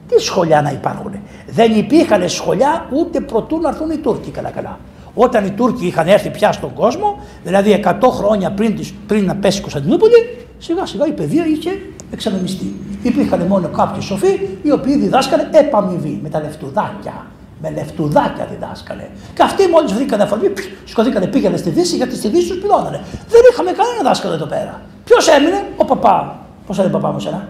Τι 0.07 0.21
σχολιά 0.21 0.61
να 0.61 0.71
υπάρχουν. 0.71 1.13
Δεν 1.47 1.75
υπήρχαν 1.77 2.29
σχολιά 2.29 2.87
ούτε 2.89 3.19
προτού 3.19 3.59
να 3.59 3.69
έρθουν 3.69 3.89
οι 3.89 3.97
Τούρκοι 3.97 4.31
καλά 4.31 4.49
καλά. 4.49 4.79
Όταν 5.13 5.45
οι 5.45 5.51
Τούρκοι 5.51 5.85
είχαν 5.85 6.07
έρθει 6.07 6.29
πια 6.29 6.51
στον 6.51 6.73
κόσμο, 6.73 7.19
δηλαδή 7.43 7.83
100 7.85 8.09
χρόνια 8.09 8.51
πριν, 8.51 8.79
πριν 9.07 9.25
να 9.25 9.35
πέσει 9.35 9.57
η 9.57 9.61
Κωνσταντινούπολη, 9.61 10.37
σιγά 10.57 10.85
σιγά 10.85 11.07
η 11.07 11.11
παιδεία 11.11 11.45
είχε 11.45 11.81
εξανομιστεί. 12.11 12.75
Υπήρχαν 13.03 13.41
μόνο 13.41 13.67
κάποιοι 13.67 14.01
σοφοί 14.01 14.39
οι 14.63 14.71
οποίοι 14.71 14.97
διδάσκανε 14.97 15.49
επαμοιβή 15.51 16.19
με 16.23 16.29
τα 16.29 16.41
λεφτουδάκια. 16.41 17.25
Με 17.61 17.71
λεφτουδάκια 17.71 18.47
διδάσκανε. 18.51 19.09
Και 19.33 19.43
αυτοί 19.43 19.67
μόλις 19.67 19.93
βρήκαν 19.93 20.21
αφορμή, 20.21 20.47
σκοτήκανε, 20.85 21.27
πήγανε 21.27 21.57
στη 21.57 21.69
Δύση 21.69 21.95
γιατί 21.95 22.15
στη 22.15 22.27
Δύση 22.27 22.47
τους 22.47 22.57
πυλώνανε. 22.57 23.01
Δεν 23.29 23.41
είχαμε 23.51 23.71
κανένα 23.71 24.01
δάσκαλο 24.03 24.33
εδώ 24.33 24.45
πέρα. 24.45 24.81
Ποιος 25.03 25.27
έμεινε, 25.27 25.65
ο 25.75 25.85
παπά. 25.85 26.39
Πώς 26.69 26.79
έλεγε 26.79 26.93
παπά 26.93 27.11
μου 27.11 27.19
σένα, 27.19 27.47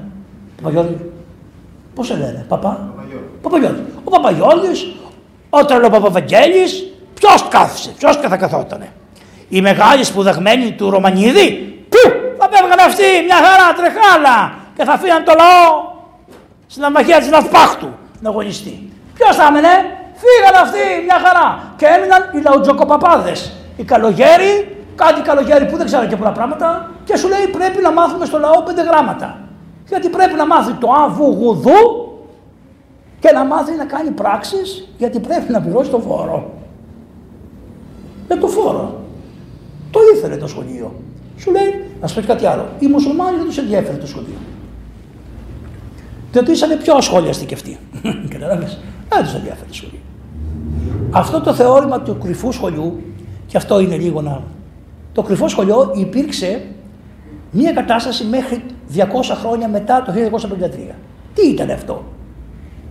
Παπαγιώργη. 0.56 0.98
Πώς 1.96 2.08
σε 2.08 2.14
λένε, 2.14 2.46
παπά; 2.48 2.94
Παπαγιώργη. 3.41 3.84
Ο 4.04 4.10
Παπαγιώργη, 4.10 4.96
ο 5.50 5.66
τρελό 5.66 5.90
Παπαβαγγέλη, 5.90 6.64
Ποιος 7.14 7.48
κάθισε, 7.50 7.90
ποιος 7.98 8.16
θα 8.16 8.38
καθότανε. 8.38 8.91
Οι 9.50 9.62
μεγάλοι 9.62 10.04
σπουδαγμένοι 10.04 10.72
του 10.72 10.90
Ρωμανίδη, 10.90 11.48
πού 11.90 11.98
θα 12.38 12.50
πέφτουν 12.50 12.80
αυτοί 12.86 13.04
μια 13.26 13.36
χαρά 13.36 13.74
τρεχάλα 13.74 14.54
και 14.76 14.84
θα 14.84 14.94
αφήναν 14.94 15.24
το 15.24 15.34
λαό 15.38 15.91
στην 16.68 16.84
αμαχία 16.84 17.20
της 17.20 17.30
Ναυπάχτου 17.30 17.90
να 18.20 18.30
αγωνιστεί. 18.30 18.91
Ποιος 19.14 19.36
θα 19.36 19.46
έμενε, 19.48 19.74
φύγαν 20.22 20.64
αυτοί 20.64 21.04
μια 21.06 21.20
χαρά 21.26 21.74
και 21.78 21.86
έμειναν 21.86 22.30
οι 22.34 22.41
λαουτζοκοπαπάδες. 22.41 23.52
Οι 23.78 23.84
καλογέροι, 23.84 24.78
κάτι 25.04 25.22
καλογέρι 25.22 25.66
που 25.66 25.78
δεν 25.78 25.86
ξέρουν 25.86 26.08
και 26.10 26.16
πολλά 26.16 26.32
πράγματα 26.32 26.92
και 27.04 27.16
σου 27.18 27.28
λέει 27.28 27.46
πρέπει 27.58 27.82
να 27.82 27.92
μάθουμε 27.92 28.26
στο 28.26 28.38
λαό 28.38 28.64
πέντε 28.64 28.84
γράμματα. 28.84 29.40
Γιατί 29.88 30.10
πρέπει 30.10 30.36
να 30.36 30.46
μάθει 30.46 30.74
το 30.74 30.88
αβουγουδού 31.06 31.82
και 33.20 33.32
να 33.34 33.46
μάθει 33.46 33.76
να 33.76 33.86
κάνει 33.86 34.10
πράξεις 34.10 34.88
γιατί 34.98 35.20
πρέπει 35.20 35.52
να 35.52 35.62
πληρώσει 35.62 35.90
το 35.90 36.00
φόρο. 36.00 36.54
Με 38.28 38.36
το 38.36 38.48
φόρο. 38.48 39.00
Το 39.92 40.00
ήθελε 40.16 40.36
το 40.36 40.48
σχολείο. 40.48 40.94
Σου 41.38 41.52
λέει, 41.52 41.70
να 42.02 42.08
σου 42.08 42.22
πω 42.22 42.28
κάτι 42.28 42.46
άλλο. 42.46 42.66
Οι 42.80 42.88
μουσουλμάνοι 42.88 43.38
δεν 43.38 43.46
τους 43.46 43.58
ενδιαφέρει 43.58 43.98
το 43.98 44.08
σχολείο. 44.08 44.40
Διότι 46.32 46.52
ήσαν 46.52 46.78
πιο 46.78 46.96
ασχόλιαστοι 46.96 47.46
και 47.46 47.54
αυτοί. 47.54 47.78
Κατάλαβες; 48.34 48.80
Δεν 49.10 49.24
τους 49.24 49.34
ενδιαφέρει 49.34 49.68
το 49.68 49.74
σχολείο. 49.74 50.00
Αυτό 51.12 51.42
το 51.42 51.54
θεώρημα 51.54 52.00
του 52.02 52.18
κρυφού 52.18 52.52
σχολείου, 52.52 53.00
και 53.48 53.58
αυτό 53.58 53.80
είναι 53.80 53.98
λίγο 53.98 54.22
να. 54.22 54.42
Το 55.20 55.26
κρυφό 55.26 55.48
σχολείο 55.48 55.91
υπήρξε 55.96 56.62
μια 57.52 57.72
κατάσταση 57.72 58.24
μέχρι 58.24 58.64
200 58.96 59.02
χρόνια 59.41 59.68
μετά 59.68 60.04
το 60.06 60.14
1953. 60.91 60.96
Τι 61.34 61.48
ήταν 61.48 61.70
αυτό; 61.70 62.04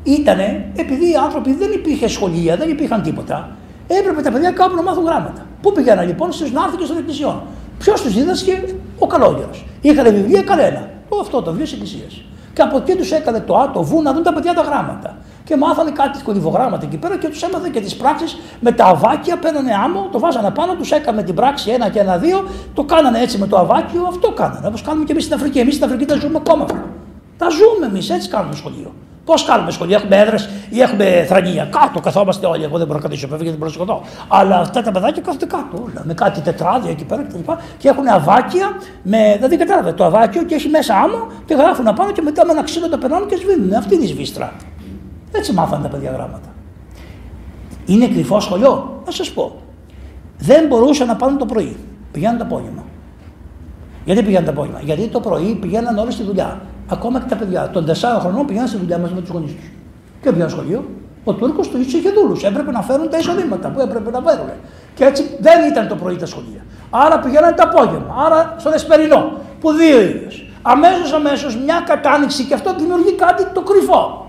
Ήτανε 0.02 0.72
επειδή 0.76 1.10
οι 1.10 1.14
άνθρωποι 1.14 1.52
δεν 1.54 1.72
υπήρχε 1.72 2.08
σχολεία, 2.08 2.56
δεν 2.56 2.68
υπήρχαν 2.70 3.02
τίποτα. 3.02 3.56
Έπρεπε 3.86 4.22
τα 4.22 4.30
παιδιά 4.30 4.50
κάπου 4.50 4.74
να 4.74 4.82
μάθουν 4.82 5.04
γράμματα. 5.04 5.46
Πού 5.62 5.72
πήγαιναν 5.72 6.06
λοιπόν 6.06 6.32
στους 6.32 6.52
ναύτικε 6.52 6.86
των 6.86 6.96
εκκλησιών. 6.96 7.42
Ποιος 7.78 8.02
τους 8.02 8.14
δίδασκε, 8.14 8.74
ο 8.98 9.06
καλόγερος. 9.06 9.66
Είχαν 9.80 10.14
βιβλία; 10.14 10.42
Κανένα. 10.42 10.90
Αυτό 11.20 11.42
το 11.42 11.50
βιβλίο 11.50 11.64
της 11.64 11.72
Εκκλησίας. 11.72 12.22
Και 12.52 12.62
από 12.62 12.76
εκεί 12.76 12.94
τους 12.94 13.10
έκανε 13.12 13.40
το 13.40 13.56
Α, 13.56 13.70
το 13.70 13.82
Β 13.82 13.92
να 14.02 14.12
δουν 14.12 14.22
τα 14.22 14.32
παιδιά 14.32 14.54
τα 14.54 14.62
γράμματα. 14.62 15.16
Και 15.48 15.56
μάθανε 15.56 15.90
κάτι 15.90 16.22
κωδικογράμματα 16.22 16.84
εκεί 16.86 16.96
πέρα 16.96 17.18
και 17.18 17.28
τους 17.28 17.42
έμαθε 17.42 17.68
και 17.72 17.80
τις 17.80 17.96
πράξεις 17.96 18.38
με 18.60 18.72
τα 18.72 18.84
αβάκια. 18.84 19.38
Παίρνανε 19.38 19.70
άμμο, 19.84 20.08
το 20.12 20.18
βάζανε 20.18 20.50
πάνω, 20.50 20.74
τους 20.74 20.90
έκαμε 20.90 21.22
την 21.22 21.34
πράξη 21.34 21.70
ένα 21.70 21.88
και 21.88 21.98
ένα 21.98 22.16
δύο, 22.18 22.44
το 22.74 22.84
κάνανε 22.84 23.18
έτσι 23.18 23.38
με 23.38 23.46
το 23.46 23.56
αβάκιο, 23.58 24.04
αυτό 24.08 24.30
κάνανε. 24.30 24.66
Όπως 24.66 24.82
κάνουμε 24.82 25.04
και 25.04 25.12
εμείς 25.12 25.24
στην 25.24 25.36
Αφρική. 25.36 25.58
Εμείς 25.58 25.74
στην 25.74 25.86
Αφρική 25.86 26.04
τα 26.04 26.14
ζούμε 26.14 26.36
ακόμα 26.36 26.66
Τα 27.38 27.48
ζούμε 27.48 27.86
εμείς, 27.86 28.10
έτσι 28.10 28.28
κάνουμε 28.28 28.54
σχολείο. 28.54 28.92
Πώς 29.24 29.44
κάνουμε 29.44 29.70
σχολείο, 29.70 29.96
έχουμε 29.96 30.16
έδρες 30.16 30.48
ή 30.70 30.80
έχουμε 30.80 31.24
θρανία. 31.28 31.68
Κάτω 31.80 32.00
καθόμαστε 32.00 32.46
όλοι. 32.46 32.64
Εγώ 32.64 32.78
δεν 32.78 32.86
μπορώ 32.86 32.98
να 32.98 33.08
καθίσω, 33.08 33.28
βέβαια 33.28 33.42
γιατί 33.42 33.58
δεν 33.58 33.70
μπορώ 33.84 33.94
να 33.94 34.36
Αλλά 34.36 34.58
αυτά 34.58 34.82
τα 34.82 34.90
παιδάκια 34.90 35.22
κάθονται 35.22 35.46
κάτω 35.46 35.82
όλα. 35.84 36.02
Με 36.04 36.14
κάτι 36.14 36.40
τετράδια 36.40 36.90
εκεί 36.90 37.04
πέρα 37.04 37.22
κτλ. 37.22 37.38
Και, 37.38 37.52
και 37.78 37.88
έχουν 37.88 38.08
αβάκια, 38.08 38.66
με, 39.02 39.34
δηλαδή 39.36 39.56
κατάλαβε 39.56 39.92
το 39.92 40.04
αβάκιο 40.04 40.42
και 40.42 40.54
έχει 40.54 40.68
μέσα 40.68 40.94
άμμο 40.94 41.26
και 41.44 41.54
γράφουν 41.54 41.88
απάνω 41.88 42.12
και 42.12 42.22
μετά 42.22 42.44
με 42.46 42.52
ένα 42.52 42.62
ξύλο 42.62 42.88
τα 42.88 42.98
περνάνε 42.98 43.26
και 43.26 43.36
σβήνουν. 43.36 43.74
Αυτή 43.74 43.94
είναι 43.94 44.04
η 44.04 44.08
σβήστρα. 44.08 44.52
Έτσι 45.32 45.52
μάθανε 45.52 45.82
τα 45.82 45.88
παιδιά 45.88 46.10
γράμματα. 46.10 46.48
Είναι 47.86 48.08
κρυφό 48.08 48.40
σχολείο, 48.40 49.00
θα 49.04 49.12
σας 49.12 49.30
πω. 49.30 49.56
Δεν 50.38 50.66
μπορούσαν 50.66 51.06
να 51.06 51.16
πάνε 51.16 51.38
το 51.38 51.46
πρωί. 51.46 51.76
Πηγαίνουν 52.12 52.38
το 52.38 52.44
απόγευμα. 52.44 52.82
Γιατί 54.04 54.22
πηγαίνουν 54.22 54.44
το 54.44 54.50
απόγευμα, 54.50 54.80
Γιατί 54.80 55.06
το 55.06 55.20
πρωί 55.20 55.54
πηγαίναν 55.54 55.98
όλοι 55.98 56.12
στη 56.12 56.22
δουλειά. 56.22 56.60
Ακόμα 56.88 57.20
και 57.20 57.28
τα 57.28 57.36
παιδιά 57.36 57.70
των 57.72 57.86
4 57.86 58.20
χρονών 58.20 58.46
πηγαίναν 58.46 58.68
στη 58.68 58.76
δουλειά 58.76 58.98
μαζί 58.98 59.14
με 59.14 59.20
τους 59.20 59.30
γονείς 59.30 59.54
τους. 59.54 59.70
Και 60.22 60.32
πήγαν 60.32 60.50
σχολείο. 60.50 60.84
Ο 61.24 61.32
Τούρκος 61.32 61.68
τους 61.68 61.92
είχε 61.92 62.10
δούλους. 62.10 62.44
Έπρεπε 62.44 62.70
να 62.70 62.82
φέρουν 62.82 63.10
τα 63.10 63.18
εισοδήματα 63.18 63.68
που 63.68 63.80
έπρεπε 63.80 64.10
να 64.10 64.20
φέρουν. 64.20 64.48
Και 64.94 65.04
έτσι 65.04 65.22
δεν 65.40 65.70
ήταν 65.70 65.88
το 65.88 65.94
πρωί 65.94 66.16
τα 66.16 66.26
σχολεία. 66.26 66.64
Άρα 66.90 67.18
πηγαίναν 67.18 67.54
το 67.54 67.62
απόγευμα. 67.62 68.14
Άρα 68.26 68.54
στο 68.58 68.70
Δεσπερινό 68.70 69.32
που 69.60 69.72
δύο 69.72 70.00
ίδιου. 70.00 70.28
Αμέσως 70.62 71.12
αμέσως 71.12 71.56
μια 71.56 71.82
κατάνοιξη 71.86 72.44
και 72.44 72.54
αυτό 72.54 72.74
δημιουργεί 72.78 73.12
κάτι 73.14 73.46
το 73.52 73.60
κρυφό. 73.60 74.27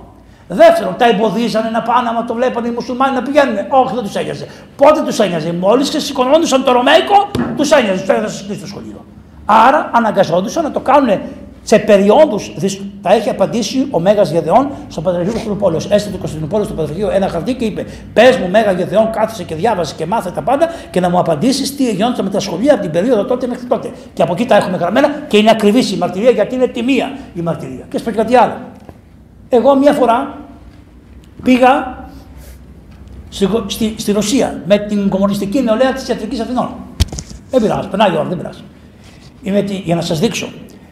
Δεύτερον, 0.52 0.96
τα 0.98 1.06
εμποδίζανε 1.06 1.70
να 1.70 1.82
πάνε 1.82 2.10
άμα 2.10 2.26
το 2.26 2.34
βλέπανε 2.34 2.68
οι 2.68 2.72
μουσουλμάνοι 2.72 3.16
να 3.16 3.22
πηγαίνουν. 3.22 3.56
Όχι, 3.70 3.94
δεν 3.96 4.04
τους 4.04 4.16
ένοιαζε. 4.16 4.48
Πότε 4.76 5.02
τους 5.02 5.20
ένοιαζε, 5.20 5.54
μόλις 5.54 5.90
και 5.90 6.00
σηκωνόντουσαν 6.00 6.64
το 6.64 6.72
Ρωμαϊκό, 6.72 7.32
τους 7.58 7.72
ένοιαζε, 7.72 8.00
τους 8.00 8.10
ένοιαζε 8.10 8.56
στο 8.56 8.68
σχολείο. 8.68 9.06
Άρα 9.46 9.90
αναγκαζόντουσαν 9.94 10.64
να 10.64 10.72
το 10.72 10.80
κάνουν 10.80 11.20
σε 11.64 11.80
περιόδους. 11.80 12.52
Τα 13.02 13.14
έχει 13.14 13.30
απαντήσει 13.30 13.88
ο 13.92 14.00
Μέγας 14.00 14.32
Γεδεών 14.32 14.70
στο 14.88 15.02
Πατριαρχείο 15.02 15.34
Κωνσταντινούπολεω. 15.34 15.80
Έστειλε 15.90 16.14
το 16.14 16.20
Κωνσταντινούπολεο 16.20 16.66
στο 16.66 16.74
Πατριαρχείο 16.74 17.10
ένα 17.10 17.28
χαρτί 17.28 17.54
και 17.54 17.66
είπε: 17.66 17.86
Πες 18.14 18.38
μου, 18.38 18.50
Μέγα 18.50 18.72
Γεδεών, 18.72 19.10
κάθισε 19.12 19.44
και 19.44 19.56
διάβασε 19.56 19.94
και 19.98 20.06
μάθε 20.06 20.32
τα 20.32 20.42
πάντα 20.42 20.70
και 20.92 21.00
να 21.00 21.10
μου 21.10 21.20
απαντήσεις 21.20 21.76
τι 21.76 21.92
γινόταν 21.92 22.26
με 22.26 22.32
τα 22.32 22.40
σχολεία 22.40 22.74
από 22.74 22.82
την 22.82 22.92
περίοδο 22.92 23.26
τότε 23.26 23.48
μέχρι 23.48 23.66
τότε. 23.66 23.92
Και 24.14 24.22
από 24.22 24.34
εκεί 24.34 24.46
τα 24.46 24.56
έχουμε 24.56 24.78
γραμμένα 24.78 25.10
και 25.28 25.38
είναι 25.38 25.50
ακριβής 25.50 25.92
η 25.92 25.98
μαρτυρία 25.98 26.30
γιατί 26.30 26.56
είναι 26.56 26.68
τιμία 26.68 27.18
η 27.34 27.42
μαρτυρία. 27.42 27.86
Και 27.90 27.98
σπέκει 27.98 28.18
κάτι 28.18 28.36
άλλο. 28.36 28.54
Εγώ 29.50 29.76
μία 29.76 29.94
φορά 29.94 30.38
πήγα 31.44 31.98
στη, 33.30 33.48
στη, 33.68 33.94
στη 33.98 34.12
Ρωσία 34.12 34.62
με 34.66 34.78
την 34.78 35.10
κομμουνιστική 35.10 35.62
νεολαία 35.62 35.94
της 35.94 36.08
Ιατρικής 36.08 36.40
Αθηνών. 36.40 36.70
Δεν 37.52 37.62
πειράζει, 37.62 37.88
περνάει 37.88 38.14
η 38.14 38.16
ώρα, 38.18 38.28
δεν 38.28 38.38
πειράζει. 38.38 38.64
για 39.84 39.96
να 39.96 40.02
σας 40.02 40.20
δείξω 40.20 40.50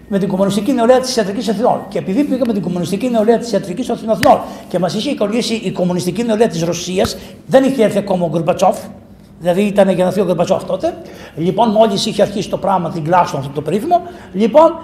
με 0.07 0.19
την 0.19 0.27
κομμουνιστική 0.27 0.73
νεολαία 0.73 0.99
της 0.99 1.15
Ιατρικής 1.15 1.49
Αθηνών. 1.49 1.79
Και 1.89 1.97
επειδή 1.97 2.23
πήγα 2.23 2.41
με 2.47 2.53
την 2.53 2.61
κομμουνιστική 2.61 3.09
νεολαία 3.09 3.37
της 3.37 3.51
Ιατρικής 3.51 3.89
Αθηνών 3.89 4.41
και 4.67 4.79
μας 4.79 4.93
είχε 4.93 5.09
εικονίσει 5.09 5.53
η 5.53 5.71
κομμουνιστική 5.71 6.23
νεολαία 6.23 6.47
της 6.47 6.63
Ρωσίας, 6.63 7.17
δεν 7.45 7.63
είχε 7.63 7.83
έρθει 7.83 7.97
ακόμα 7.97 8.25
ο 8.25 8.29
Γκουρμπατσόφ, 8.29 8.77
δηλαδή 9.39 9.61
ήταν 9.61 9.89
για 9.89 10.05
να 10.05 10.11
φύγει 10.11 10.23
ο 10.23 10.27
Γκουρμπατσόφ 10.27 10.63
τότε. 10.63 10.97
Λοιπόν, 11.35 11.69
μόλις 11.69 12.05
είχε 12.05 12.21
αρχίσει 12.21 12.49
το 12.49 12.57
πράγμα, 12.57 12.89
την 12.89 13.03
κλάσσο 13.03 13.37
αυτό 13.37 13.49
το 13.49 13.61
περίφημο, 13.61 14.01
λοιπόν, 14.33 14.79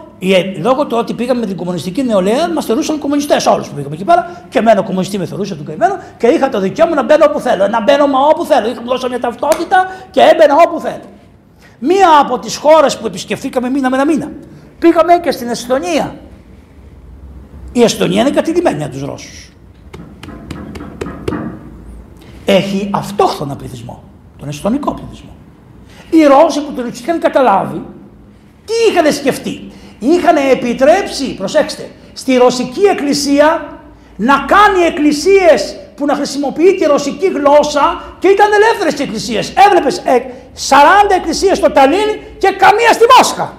λόγω 0.62 0.86
του 0.86 0.98
ότι 1.00 1.14
πήγαμε 1.14 1.40
με 1.40 1.46
την 1.46 1.56
κομμουνιστική 1.56 2.04
νεολαία, 2.04 2.50
μας 2.50 2.66
θεωρούσαν 2.66 3.00
κομμουνιστές 3.00 3.46
όλους 3.46 3.68
που 3.68 3.76
πήγαμε 3.76 3.96
εκεί 3.96 4.04
πέρα 4.04 4.46
και 4.50 4.60
εμένα 4.60 4.82
κομμουνιστή 4.82 5.18
με 5.18 5.26
θεωρούσε 5.26 5.56
του 5.56 5.64
καημένο 5.64 5.98
και 6.18 6.28
είχα 6.28 6.50
το 6.50 6.60
δικαίωμα 6.60 6.96
να 6.96 7.04
μπαίνω 7.04 7.26
όπου 7.30 7.40
θέλω. 7.40 7.68
Να 7.68 7.82
μπαίνω 7.82 8.08
μα 8.08 8.20
όπου 8.20 8.46
θέλω. 8.46 8.70
Είχα 8.70 8.82
δώσει 8.86 9.10
μια 9.10 9.20
ταυτότητα 9.20 9.86
και 10.12 10.22
έμπαινα 10.22 10.56
όπου 10.68 10.80
θέλω. 10.80 11.04
Μία 11.80 12.08
από 12.22 12.40
τις 12.40 12.56
χώρες 12.56 12.98
που 12.98 13.06
επισκεφθήκαμε 13.06 13.70
μήνα 13.70 13.90
με 13.90 13.96
ένα 13.96 14.06
μήνα 14.06 14.32
Πήγαμε 14.84 15.20
και 15.20 15.32
στην 15.32 15.48
Εστονία. 15.48 16.16
Η 17.72 17.84
Εστονία 17.84 18.22
είναι 18.22 18.30
κατηλημένη 18.30 18.84
από 18.84 18.92
τους 18.92 19.02
Ρώσους. 19.02 19.52
Έχει 22.46 22.90
αυτόχθονα 22.94 23.56
πληθυσμό, 23.56 24.04
τον 24.44 24.52
εστονικό 24.52 24.94
πληθυσμό. 24.94 25.36
Οι 26.10 26.24
Ρώσοι 26.24 26.62
που 26.62 26.72
τον 26.72 26.92
είχαν 26.94 27.20
καταλάβει, 27.20 27.82
τι 28.66 28.74
είχαν 28.90 29.14
σκεφτεί; 29.14 29.72
Είχαν 30.00 30.36
επιτρέψει, 30.52 31.36
προσέξτε, 31.36 31.90
στη 32.14 32.36
Ρωσική 32.36 32.82
Εκκλησία 32.82 33.80
να 34.16 34.34
κάνει 34.48 34.86
εκκλησίες 34.88 35.78
που 35.96 36.06
να 36.06 36.14
χρησιμοποιεί 36.14 36.76
τη 36.76 36.86
ρωσική 36.86 37.28
γλώσσα 37.28 38.04
και 38.20 38.28
ήταν 38.28 38.48
ελεύθερες 38.54 39.00
εκκλησίες. 39.00 39.54
Έβλεπες 39.68 40.02
40 40.70 41.12
ε, 41.12 41.16
εκκλησίες 41.16 41.58
στο 41.58 41.72
Ταλίν 41.72 42.10
και 42.38 42.50
καμία 42.58 42.94
στη 42.94 43.06
Μόσχα. 43.18 43.54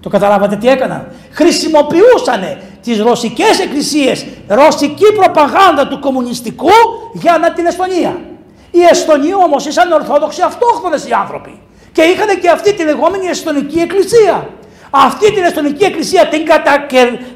Το 0.00 0.08
καταλάβατε 0.08 0.56
τι 0.56 0.68
έκαναν. 0.68 1.12
Χρησιμοποιούσαν 1.30 2.58
τις 2.82 3.00
ρωσικές 3.00 3.60
εκκλησίες, 3.60 4.26
ρωσική 4.48 5.12
προπαγάνδα 5.12 5.88
του 5.88 5.98
κομμουνιστικού 5.98 6.70
για 7.12 7.38
να 7.38 7.52
την 7.52 7.66
Εστονία. 7.66 8.16
Οι 8.76 8.82
Εστονοί 8.90 9.34
όμως 9.34 9.66
ήσαν 9.66 9.92
ορθόδοξοι 9.92 10.42
αυτόχθονες 10.42 11.06
οι 11.08 11.12
άνθρωποι. 11.12 11.60
Και 11.92 12.02
είχαν 12.02 12.40
και 12.40 12.50
αυτή 12.50 12.74
τη 12.74 12.82
λεγόμενη 12.84 13.26
Εστονική 13.26 13.78
εκκλησία. 13.78 14.48
Αυτή 14.90 15.32
την 15.32 15.44
Εστονική 15.44 15.84
εκκλησία 15.84 16.26
την, 16.26 16.44
κατα... 16.44 16.86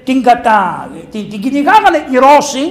την, 0.04 0.22
κατα... 0.22 0.88
την, 1.10 1.30
την 1.30 1.40
κυνηγάγανε 1.40 2.06
οι 2.10 2.16
Ρώσοι 2.16 2.64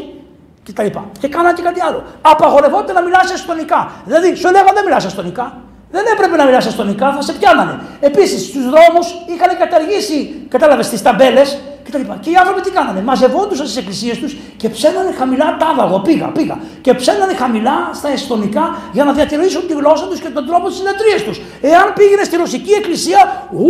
και 0.64 0.74
τα 0.74 0.84
λοιπά. 0.84 1.06
Και 1.20 1.28
κάνανε 1.28 1.54
και 1.54 1.62
κάτι 1.62 1.82
άλλο. 1.82 2.04
Απαγορευόταν 2.22 2.96
να 2.96 3.02
μιλάς 3.02 3.32
εστονικά. 3.34 3.92
Δηλαδή 4.06 4.36
σου 4.36 4.50
λέγανε 4.52 4.72
δεν 4.74 4.84
μιλάς 4.84 5.06
εστονικά. 5.06 5.58
Δεν 5.92 6.06
έπρεπε 6.14 6.36
να 6.36 6.46
μιλάς 6.46 6.66
εστονικά, 6.66 7.14
θα 7.14 7.22
σε 7.22 7.34
πιάνανε. 7.34 7.80
Επίσης, 8.00 8.46
στους 8.48 8.64
δρόμους 8.70 9.08
είχαν 9.36 9.58
καταργήσει, 9.58 10.46
κατάλαβες, 10.50 10.90
τις 10.90 11.02
ταμπέλες 11.02 11.58
κτλ. 11.88 12.06
Και 12.20 12.30
οι 12.30 12.36
άνθρωποι 12.36 12.62
τι 12.62 12.72
κάνανε, 12.72 13.02
μαζευόντουσαν 13.02 13.66
στις 13.66 13.78
εκκλησίες 13.78 14.18
τους 14.18 14.36
και 14.58 14.70
ψένανε 14.70 15.12
χαμηλά 15.20 15.58
τάβαγο. 15.60 16.00
Πήγα, 16.00 16.28
πήγα. 16.28 16.58
Και 16.82 16.94
ψένανε 16.94 17.34
χαμηλά 17.34 17.78
στα 17.94 18.10
εστονικά 18.10 18.66
για 18.92 19.04
να 19.04 19.12
διατηρήσουν 19.14 19.68
τη 19.68 19.74
γλώσσα 19.74 20.06
τους 20.08 20.20
και 20.20 20.30
τον 20.30 20.46
τρόπο 20.48 20.68
της 20.68 20.78
συνεδρίας 20.78 21.22
τους. 21.22 21.42
Εάν 21.62 21.94
πήγαινε 21.94 22.24
στη 22.24 22.36
ρωσική 22.36 22.72
εκκλησία, 22.72 23.48
ου, 23.52 23.66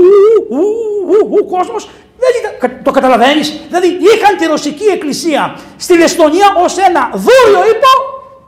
ου, 0.55 0.65
ου, 1.09 1.17
ου, 1.31 1.45
κόσμος 1.45 1.89
δεν 2.21 2.31
ήταν, 2.39 2.83
το 2.83 2.91
καταλαβαίνεις; 2.91 3.47
Δηλαδή 3.67 3.87
είχαν 3.87 4.37
τη 4.37 4.45
ρωσική 4.45 4.85
εκκλησία 4.85 5.55
στην 5.77 6.01
Εστονία 6.01 6.47
ως 6.63 6.77
ένα 6.77 7.09
δούριο 7.13 7.61
ύπο 7.73 7.91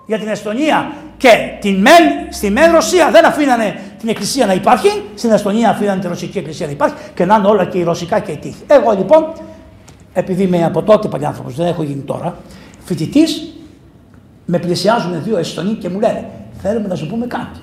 για 0.05 0.19
την 0.19 0.27
Εστονία 0.27 0.91
και 1.17 1.29
την 1.61 1.75
μεν, 1.75 2.03
στη 2.29 2.49
μεν 2.49 2.71
Ρωσία 2.71 3.09
δεν 3.11 3.25
αφήνανε 3.25 3.79
την 3.99 4.09
εκκλησία 4.09 4.45
να 4.45 4.53
υπάρχει, 4.53 5.03
στην 5.15 5.31
Εστονία 5.31 5.69
αφήνανε 5.69 5.99
την 5.99 6.09
ρωσική 6.09 6.37
εκκλησία 6.37 6.65
να 6.65 6.71
υπάρχει 6.71 6.95
και 7.13 7.25
να 7.25 7.35
είναι 7.35 7.47
όλα 7.47 7.65
και 7.65 7.77
η 7.77 7.83
ρωσικά 7.83 8.19
και 8.19 8.31
η 8.31 8.37
τύχη. 8.37 8.63
Εγώ 8.67 8.91
λοιπόν, 8.91 9.33
επειδή 10.13 10.43
είμαι 10.43 10.65
από 10.65 10.83
τότε 10.83 11.07
παλιάνθρωπος, 11.07 11.55
δεν 11.55 11.67
έχω 11.67 11.83
γίνει 11.83 12.01
τώρα, 12.01 12.37
φοιτητής, 12.83 13.53
με 14.45 14.59
πλησιάζουν 14.59 15.23
δύο 15.23 15.37
Εστονοί 15.37 15.73
και 15.73 15.89
μου 15.89 15.99
λένε 15.99 16.29
Θέλουμε 16.61 16.87
να 16.87 16.95
σου 16.95 17.07
πούμε 17.07 17.25
κάτι. 17.25 17.59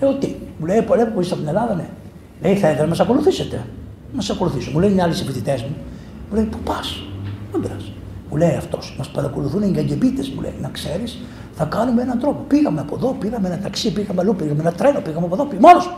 Λέω 0.00 0.14
τι, 0.14 0.34
μου 0.58 0.66
λέει 0.66 0.82
Πολέμου 0.82 1.12
που 1.12 1.20
είσαι 1.20 1.32
από 1.32 1.40
την 1.40 1.48
Ελλάδα, 1.48 1.74
ναι. 1.74 1.88
Λέει 2.42 2.54
θα 2.54 2.68
ήθελα 2.68 2.82
να 2.82 2.88
μας 2.88 3.00
ακολουθήσετε. 3.00 3.66
Να 4.12 4.20
σα 4.20 4.32
ακολουθήσω. 4.32 4.70
Μου 4.70 4.78
λένε 4.78 4.94
οι 4.94 5.00
άλλοι 5.00 5.14
συμφοιτητέ 5.14 5.58
μου. 5.60 5.76
Μου 6.30 6.34
λέει 6.36 6.44
Πού 6.44 6.58
πας, 6.64 7.02
δεν 7.52 7.60
πειράζει. 7.60 7.92
Μου 8.30 8.36
λέει 8.36 8.54
αυτός, 8.56 8.94
μας 8.98 9.08
παρακολουθούν 9.08 9.62
οι 9.62 9.70
γκαγκεμπίτε, 9.70 10.22
μου 10.34 10.40
λέει, 10.40 10.54
να 10.60 10.68
ξέρεις, 10.68 11.18
θα 11.54 11.64
κάνουμε 11.64 12.02
έναν 12.02 12.18
τρόπο. 12.18 12.44
Πήγαμε 12.48 12.80
από 12.80 12.94
εδώ, 12.94 13.16
πήραμε 13.20 13.48
ένα 13.48 13.58
ταξί, 13.58 13.92
πήγαμε 13.92 14.20
αλλού, 14.20 14.34
πήγαμε 14.36 14.60
ένα 14.60 14.72
τρένο, 14.72 15.00
πήγαμε 15.00 15.26
από 15.26 15.34
εδώ, 15.34 15.48
μόνος. 15.60 15.96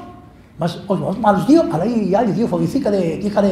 Μας, 0.58 0.82
όχι 0.86 1.00
μόνος, 1.00 1.16
με 1.16 1.22
άλλου 1.24 1.44
δύο, 1.46 1.62
αλλά 1.70 1.84
οι 1.84 2.14
άλλοι 2.14 2.30
δύο 2.30 2.46
φοβηθήκανε, 2.46 2.96
είχαν 2.96 3.44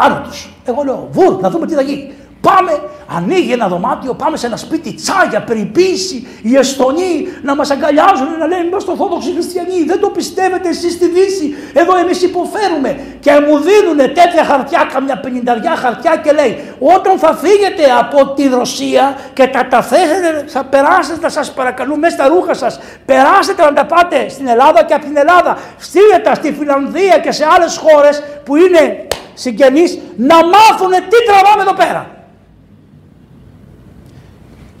Πάνω 0.00 0.20
τους. 0.28 0.48
Εγώ 0.64 0.82
λέω, 0.82 1.08
βουρ, 1.10 1.40
να 1.40 1.50
δούμε 1.50 1.66
τι 1.66 1.74
θα 1.74 1.82
γίνει. 1.82 2.12
Πάμε, 2.40 2.80
ανοίγει 3.16 3.52
ένα 3.52 3.68
δωμάτιο, 3.68 4.14
πάμε 4.14 4.36
σε 4.36 4.46
ένα 4.46 4.56
σπίτι, 4.56 4.92
τσάγια, 4.92 5.40
περιποίηση, 5.42 6.26
οι 6.42 6.56
Εστονοί 6.56 7.28
να 7.42 7.54
μας 7.54 7.70
αγκαλιάζουν, 7.70 8.38
να 8.38 8.46
λένε 8.46 8.64
Είμαστε 8.64 8.90
Ορθόδοξοι 8.90 9.32
Χριστιανοί, 9.32 9.84
δεν 9.86 10.00
το 10.00 10.08
πιστεύετε 10.08 10.68
εσείς 10.68 10.92
στη 10.92 11.08
Δύση, 11.08 11.54
εδώ 11.72 11.96
εμείς 11.96 12.22
υποφέρουμε. 12.22 13.00
Και 13.20 13.30
μου 13.30 13.58
δίνουν 13.58 13.96
τέτοια 13.96 14.44
χαρτιά, 14.44 14.88
καμιά 14.92 15.20
πενινταριά 15.20 15.76
χαρτιά 15.76 16.16
και 16.24 16.32
λέει: 16.32 16.74
Όταν 16.78 17.18
θα 17.18 17.34
φύγετε 17.34 17.84
από 17.98 18.26
τη 18.34 18.48
Ρωσία 18.48 19.18
και 19.32 19.46
τα 19.46 19.66
ταθέσετε, 19.66 20.44
θα 20.46 20.64
περάσετε, 20.64 21.28
σας 21.28 21.52
παρακαλούμε, 21.52 21.98
μέσα 21.98 22.16
στα 22.16 22.28
ρούχα 22.28 22.54
σας, 22.54 22.80
περάσετε 23.04 23.62
να 23.62 23.72
τα 23.72 23.84
πάτε 23.84 24.28
στην 24.28 24.46
Ελλάδα 24.48 24.84
και 24.84 24.94
από 24.94 25.04
την 25.04 25.16
Ελλάδα, 25.16 25.58
στείλτε 25.78 26.18
τα 26.24 26.34
στη 26.34 26.52
Φιλανδία 26.58 27.18
και 27.18 27.32
σε 27.32 27.44
άλλες 27.54 27.76
χώρες 27.76 28.22
που 28.44 28.56
είναι 28.56 29.04
συγγενείς 29.42 29.98
να 30.16 30.36
μάθουν 30.52 30.92
τι 31.10 31.18
τραβάμε 31.28 31.62
εδώ 31.66 31.74
πέρα. 31.74 32.02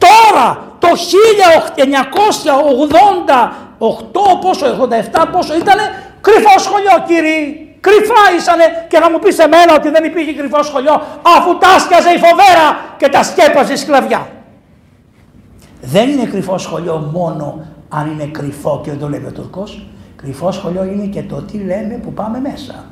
Τώρα 0.04 0.46
το 0.78 0.88
1988 3.78 4.40
πόσο, 4.40 4.88
87 5.22 5.26
πόσο 5.32 5.56
ήτανε 5.56 5.82
κρυφό 6.20 6.58
σχολείο 6.58 7.04
κύριοι. 7.06 7.64
Κρυφά 7.80 8.22
ήσανε 8.36 8.64
και 8.88 8.98
να 8.98 9.10
μου 9.10 9.18
πεις 9.18 9.38
εμένα 9.38 9.74
ότι 9.74 9.88
δεν 9.90 10.04
υπήρχε 10.04 10.32
κρυφό 10.32 10.62
σχολείο 10.62 11.02
αφού 11.36 11.58
τάσκιαζε 11.58 12.10
η 12.10 12.18
φοβέρα 12.18 12.66
και 12.96 13.08
τα 13.08 13.22
σκέπαζε 13.22 13.72
η 13.72 13.76
σκλαβιά. 13.76 14.28
Δεν 15.80 16.08
είναι 16.08 16.24
κρυφό 16.24 16.58
σχολείο 16.58 17.10
μόνο 17.12 17.66
αν 17.88 18.10
είναι 18.10 18.24
κρυφό 18.24 18.80
και 18.84 18.90
δεν 18.90 18.98
το 18.98 19.08
λέει 19.08 19.24
ο 19.28 19.32
Τουρκός. 19.32 19.86
Κρυφό 20.16 20.52
σχολείο 20.52 20.84
είναι 20.84 21.06
και 21.06 21.22
το 21.22 21.42
τι 21.42 21.58
λέμε 21.58 22.00
που 22.02 22.12
πάμε 22.12 22.40
μέσα. 22.40 22.84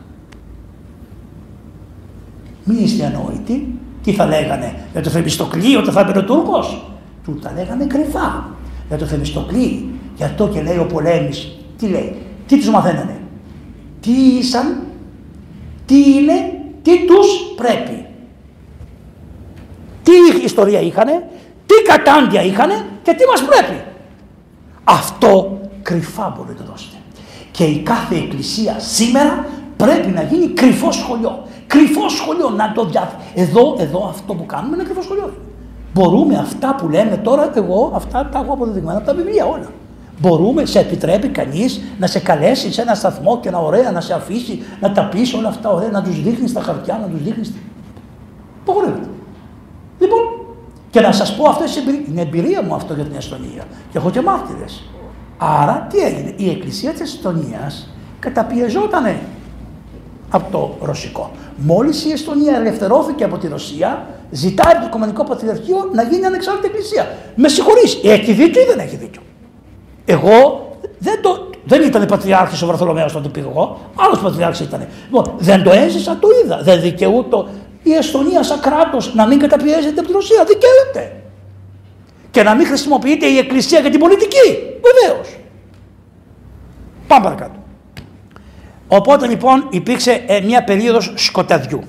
Μην 2.69 2.85
είστε 2.85 3.05
ανόητοι. 3.07 3.74
Τι 4.03 4.12
θα 4.12 4.27
λέγανε 4.27 4.74
για 4.93 5.03
το 5.03 5.11
Θεμιστοκλή 5.11 5.77
όταν 5.77 5.93
θα 5.93 6.01
έπαιρνε 6.01 6.20
ο 6.20 6.24
Τούρκος. 6.24 6.90
Του 7.24 7.39
τα 7.43 7.53
λέγανε 7.57 7.85
κρυφά. 7.85 8.49
Για 8.89 8.99
το 8.99 9.05
Θεμιστοκλή. 9.05 9.89
Γι' 10.16 10.24
αυτό 10.24 10.49
και 10.49 10.62
λέει 10.62 10.78
ο 10.78 10.86
Πολέμης. 10.86 11.59
Τι 11.78 11.86
λέει. 11.86 12.16
Τι 12.47 12.57
τους 12.57 12.69
μαθαίνανε. 12.69 13.20
Τι 14.01 14.11
ήσαν. 14.11 14.82
Τι 15.86 16.15
είναι. 16.15 16.32
Τι 16.82 17.07
τους 17.07 17.27
πρέπει. 17.57 18.07
Τι 20.03 20.43
ιστορία 20.45 20.81
είχανε. 20.81 21.28
Τι 21.66 21.74
κατάντια 21.74 22.43
είχανε 22.43 22.74
και 23.03 23.15
τι 23.15 23.24
μας 23.27 23.45
πρέπει. 23.45 23.82
Αυτό 24.85 25.61
κρυφά 25.82 26.35
μπορεί 26.36 26.49
να 26.49 26.55
το 26.55 26.70
δώσετε. 26.70 26.97
Και 27.51 27.65
η 27.65 27.78
κάθε 27.78 28.15
εκκλησία 28.15 28.77
σήμερα 28.78 29.47
πρέπει 29.77 30.09
να 30.09 30.23
γίνει 30.23 30.47
κρυφό 30.47 30.93
σχολείο. 30.93 31.48
Κρυφό 31.69 32.09
σχολείο, 32.09 32.49
να 32.51 32.73
το 32.73 32.85
δια... 32.85 33.11
Εδώ, 33.35 33.77
εδώ 33.78 34.07
αυτό 34.09 34.35
που 34.35 34.47
κάνουμε 34.47 34.74
είναι 34.77 34.85
κρυφό 34.85 35.03
σχολείο. 35.03 35.32
Μπορούμε 35.95 36.36
αυτά 36.36 36.74
που 36.74 36.89
λέμε 36.89 37.16
τώρα, 37.16 37.53
εγώ 37.55 37.93
αυτά 37.95 38.28
τα 38.32 38.39
έχω 38.39 38.53
αποδεδειγμένα 38.53 38.99
από 38.99 39.07
τα 39.07 39.15
βιβλία 39.15 39.45
όλα. 39.45 39.70
Μπορούμε, 40.20 40.65
σε 40.65 40.78
επιτρέπει 40.78 41.28
κανείς 41.28 41.81
να 41.99 42.07
σε 42.07 42.19
καλέσει 42.19 42.73
σε 42.73 42.82
ένα 42.82 42.95
σταθμό 42.95 43.40
και 43.40 43.51
να 43.51 43.59
ωραία 43.59 43.90
να 43.90 44.01
σε 44.01 44.15
αφήσει 44.15 44.62
να 44.81 44.93
τα 44.93 45.09
πεις 45.09 45.35
όλα 45.35 45.49
αυτά 45.49 45.70
ωραία, 45.70 45.89
να 45.89 46.03
τους 46.03 46.23
δείχνεις 46.23 46.53
τα 46.53 46.61
χαρτιά, 46.61 46.99
να 47.03 47.07
τους 47.07 47.23
δείχνεις. 47.23 47.53
Απογορεύεται. 48.61 49.09
Λοιπόν, 49.99 50.19
και 50.90 51.01
να 51.01 51.12
σας 51.12 51.36
πω 51.36 51.49
αυτό 51.49 51.65
είναι 52.09 52.20
εμπειρία 52.20 52.62
μου 52.62 52.74
αυτό 52.74 52.95
για 52.95 53.05
την 53.05 53.16
Εστονία. 53.16 53.65
Και 53.90 53.99
έχω 53.99 54.11
και 54.11 54.20
μάρτυρες. 54.20 54.82
Άρα 55.39 55.86
τι 55.90 55.99
έγινε, 55.99 56.35
η 56.36 56.51
Εκκλησία 56.51 56.90
της 56.90 57.01
Εστονίας 57.01 57.89
καταπιεζότανε 58.19 59.19
από 60.30 60.50
το 60.50 60.86
ρωσικό. 60.86 61.30
Μόλις 61.56 62.05
η 62.05 62.10
Εστονία 62.10 62.56
ελευθερώθηκε 62.56 63.24
από 63.24 63.38
τη 63.38 63.48
Ρωσία, 63.48 64.06
ζητάει 64.30 64.72
από 64.72 64.80
το 64.80 64.86
Οικουμενικό 64.86 65.24
Πατριαρχείο 65.24 65.88
να 65.92 66.02
γίνει 66.02 66.24
ανεξάρτητη 66.24 66.66
εκκλησία. 66.66 67.16
Με 67.34 67.48
συγχωρείς, 67.48 68.00
έχει 68.02 68.32
δίκιο 68.32 68.62
ή 68.62 68.64
δεν 68.64 68.78
έχει 68.78 68.96
δίκιο; 68.96 69.22
Εγώ 70.05 70.66
δεν, 70.98 71.22
το, 71.22 71.50
δεν 71.64 71.82
ήταν 71.82 72.06
πατριάρχης 72.06 72.62
ο 72.62 72.66
Βαρθολομαίο 72.66 73.06
όταν 73.06 73.22
το 73.22 73.28
πήγα 73.28 73.48
εγώ, 73.48 73.78
άλλος 73.96 74.20
πατριάρχης 74.20 74.60
ήταν. 74.60 74.86
Λοιπόν, 75.05 75.34
δεν 75.38 75.62
το 75.62 75.70
έζησα, 75.70 76.18
το 76.20 76.28
είδα. 76.44 76.60
Δεν 76.62 76.80
δικαιούται 76.80 77.44
η 77.82 77.92
Εστονία 77.92 78.42
σαν 78.42 78.60
κράτος 78.60 79.14
να 79.14 79.26
μην 79.26 79.38
καταπιέζεται 79.38 80.00
από 80.00 80.06
τη 80.06 80.12
Ρωσία. 80.12 80.44
Δικαιούται. 80.44 81.22
Και 82.30 82.42
να 82.42 82.55
μην 82.55 82.66
χρησιμοποιείται 82.66 83.26
η 83.26 83.38
Εκκλησία 83.38 83.80
για 83.80 83.90
την 83.90 84.00
πολιτική. 84.00 84.46
Βεβαίως. 84.82 85.36
Πάμε 87.06 87.24
παρακάτω. 87.24 87.57
Οπότε 88.89 89.27
λοιπόν 89.27 89.66
υπήρξε 89.70 90.24
ε, 90.27 90.40
μια 90.40 90.65
περίοδος 90.65 91.12
σκοταδιού. 91.15 91.82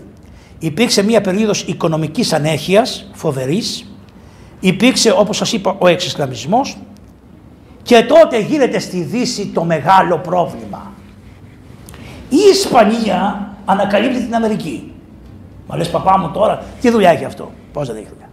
Υπήρξε 0.60 1.04
μια 1.04 1.22
περίοδος 1.22 1.62
οικονομικής 1.62 2.34
ανέχειας, 2.34 3.10
φοβερής. 3.14 3.94
Υπήρξε 4.60 5.12
όπως 5.12 5.38
σας 5.38 5.54
είπα 5.54 5.76
ο 5.80 5.88
εξισλαμισμός. 5.88 6.78
Και 7.84 8.04
τότε 8.04 8.40
γίνεται 8.40 8.80
στη 8.80 9.02
Δύση 9.02 9.46
το 9.48 9.64
μεγάλο 9.64 10.18
πρόβλημα. 10.18 10.92
Η 12.30 12.38
Ισπανία 12.52 13.50
ανακαλύπτει 13.66 14.20
την 14.24 14.36
Αμερική. 14.36 14.92
Μα 15.68 15.78
λες 15.78 15.90
παπά 15.90 16.18
μου 16.18 16.32
τώρα, 16.32 16.64
τι 16.82 16.90
δουλειά 16.90 17.10
έχει 17.10 17.26
αυτό; 17.26 17.52
Πώς 17.74 17.88
δεν 17.88 17.96
έχει 17.96 18.08
δουλειά; 18.10 18.30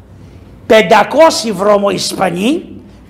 500 1.48 1.52
βρώμο 1.52 1.90
Ισπανοί 1.90 2.62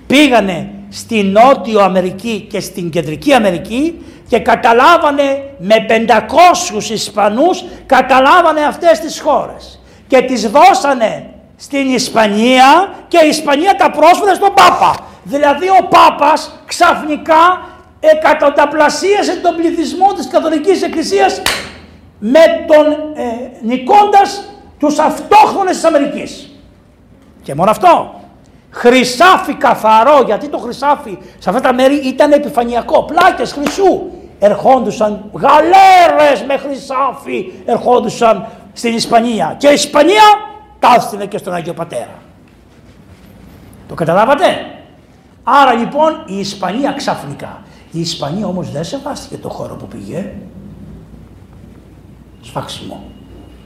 πήγανε 0.06 0.70
στη 0.96 1.22
Νότιο 1.22 1.80
Αμερική 1.80 2.46
και 2.50 2.60
στην 2.60 2.90
Κεντρική 2.90 3.32
Αμερική 3.32 4.04
και 4.28 4.38
καταλάβανε 4.38 5.54
με 5.58 5.74
500 6.78 6.90
Ισπανούς 6.90 7.64
καταλάβανε 7.86 8.64
αυτές 8.64 9.00
τις 9.00 9.20
χώρες 9.20 9.80
και 10.06 10.20
τις 10.20 10.50
δώσανε 10.50 11.30
στην 11.56 11.94
Ισπανία 11.94 12.94
και 13.08 13.18
η 13.24 13.28
Ισπανία 13.28 13.74
τα 13.74 13.90
πρόσφερε 13.90 14.34
στον 14.34 14.54
Πάπα. 14.54 14.96
Δηλαδή 15.22 15.68
ο 15.68 15.88
Πάπας 15.88 16.60
ξαφνικά 16.66 17.68
εκατονταπλασίασε 18.00 19.36
τον 19.36 19.56
πληθυσμό 19.56 20.12
της 20.12 20.28
Καθολικής 20.28 20.82
Εκκλησίας 20.82 21.42
με 22.18 22.40
τον 22.66 22.86
ε, 23.14 23.50
νικώντας 23.62 24.48
τους 24.78 24.98
αυτόχθονες 24.98 25.74
της 25.74 25.84
Αμερικής. 25.84 26.50
Και 27.42 27.54
μόνο 27.54 27.70
αυτό. 27.70 28.15
Χρυσάφι 28.76 29.54
καθαρό, 29.54 30.22
γιατί 30.26 30.48
το 30.48 30.58
χρυσάφι 30.58 31.18
σε 31.38 31.48
αυτά 31.48 31.60
τα 31.60 31.74
μέρη 31.74 31.94
ήταν 31.94 32.32
επιφανειακό, 32.32 33.04
πλάκες 33.04 33.52
χρυσού. 33.52 34.02
Ερχόντουσαν 34.38 35.30
γαλέρες 35.32 36.42
με 36.46 36.56
χρυσάφι, 36.56 37.52
ερχόντουσαν 37.64 38.46
στην 38.72 38.94
Ισπανία. 38.94 39.54
Και 39.58 39.68
η 39.68 39.72
Ισπανία 39.72 40.22
τα 40.78 40.94
έστειλε 40.96 41.26
και 41.26 41.38
στον 41.38 41.54
Άγιο 41.54 41.74
Πατέρα. 41.74 42.14
Το 43.88 43.94
καταλάβατε; 43.94 44.44
Άρα 45.44 45.72
λοιπόν 45.72 46.24
η 46.26 46.38
Ισπανία 46.38 46.92
ξαφνικά. 46.92 47.62
Η 47.92 48.00
Ισπανία 48.00 48.46
όμως 48.46 48.70
δεν 48.70 48.84
σεβάστηκε 48.84 49.36
το 49.36 49.48
χώρο 49.48 49.74
που 49.74 49.86
πήγε. 49.86 50.32
Σφάξιμο 52.42 53.02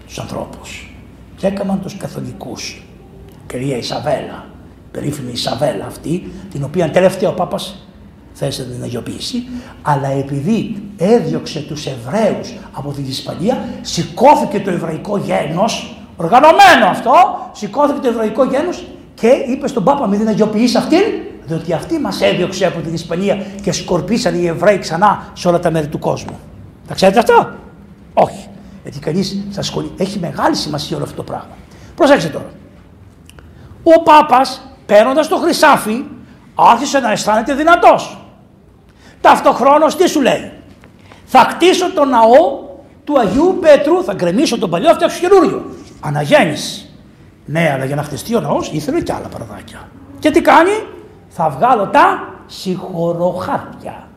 τους 0.06 0.18
ανθρώπους. 0.18 0.94
Και 1.36 1.46
έκαναν 1.46 1.80
τους 1.80 1.96
καθολικούς. 1.96 2.82
Κυρία 3.46 3.76
Ισαβέλα, 3.76 4.44
περίφημη 4.90 5.32
Ισαβέλα 5.32 5.84
αυτή, 5.86 6.32
την 6.52 6.64
οποία 6.64 6.90
τελευταία 6.90 7.28
ο 7.28 7.32
Πάπας 7.32 7.86
θέσε 8.32 8.64
την 8.64 8.82
αγιοποίηση, 8.82 9.46
αλλά 9.82 10.08
επειδή 10.08 10.82
έδιωξε 10.96 11.60
τους 11.60 11.86
Εβραίους 11.86 12.54
από 12.72 12.92
την 12.92 13.04
Ισπανία, 13.08 13.68
σηκώθηκε 13.80 14.60
το 14.60 14.70
εβραϊκό 14.70 15.16
γένος, 15.16 15.96
οργανωμένο 16.16 16.86
αυτό, 16.86 17.12
σηκώθηκε 17.52 18.00
το 18.00 18.08
εβραϊκό 18.08 18.44
γένος 18.44 18.86
και 19.14 19.28
είπε 19.28 19.68
στον 19.68 19.84
Πάπα 19.84 20.06
μην 20.06 20.18
την 20.18 20.28
αγιοποιήσει 20.28 20.76
αυτήν, 20.76 21.02
διότι 21.46 21.72
αυτή 21.72 21.98
μας 21.98 22.20
έδιωξε 22.20 22.66
από 22.66 22.80
την 22.80 22.94
Ισπανία 22.94 23.46
και 23.62 23.72
σκορπίσαν 23.72 24.42
οι 24.42 24.46
Εβραίοι 24.46 24.78
ξανά 24.78 25.30
σε 25.32 25.48
όλα 25.48 25.58
τα 25.58 25.70
μέρη 25.70 25.86
του 25.86 25.98
κόσμου. 25.98 26.38
Τα 26.88 26.94
ξέρετε 26.94 27.18
αυτό; 27.18 27.50
Όχι. 28.14 28.48
Γιατί 28.82 28.98
κανείς 28.98 29.44
σα 29.50 29.62
σχολεί. 29.62 29.90
Έχει 29.96 30.18
μεγάλη 30.18 30.56
σημασία 30.56 30.96
όλο 30.96 31.04
αυτό 31.04 31.16
το 31.16 31.22
πράγμα. 31.22 31.56
Προσέξτε 31.94 32.28
τώρα. 32.28 32.50
Ο 33.82 34.02
Πάπας 34.02 34.69
παίρνοντας 34.90 35.28
το 35.28 35.36
χρυσάφι 35.36 36.04
άρχισε 36.54 36.98
να 36.98 37.10
αισθάνεται 37.10 37.54
δυνατός. 37.54 38.18
Ταυτοχρόνως 39.20 39.96
τι 39.96 40.08
σου 40.08 40.20
λέει; 40.20 40.52
Θα 41.24 41.38
χτίσω 41.38 41.92
το 41.92 42.04
ναό 42.04 42.58
του 43.04 43.18
Αγίου 43.18 43.58
Πέτρου, 43.60 44.04
θα 44.04 44.14
γκρεμίσω 44.14 44.58
τον 44.58 44.70
παλιό, 44.70 44.94
φτιάξω 44.94 45.20
καινούριο. 45.20 45.64
Αναγέννηση. 46.00 46.90
Ναι, 47.44 47.70
αλλά 47.74 47.84
για 47.84 47.96
να 47.96 48.02
χτιστεί 48.02 48.34
ο 48.36 48.40
ναός 48.40 48.70
ήθελε 48.72 49.00
και 49.00 49.12
άλλα 49.12 49.28
παραδάκια. 49.28 49.88
Και 50.18 50.30
τι 50.30 50.40
κάνει, 50.40 50.70
θα 51.28 51.48
βγάλω 51.48 51.86
τα 51.86 52.34
συγχωροχάρτια. 52.46 54.08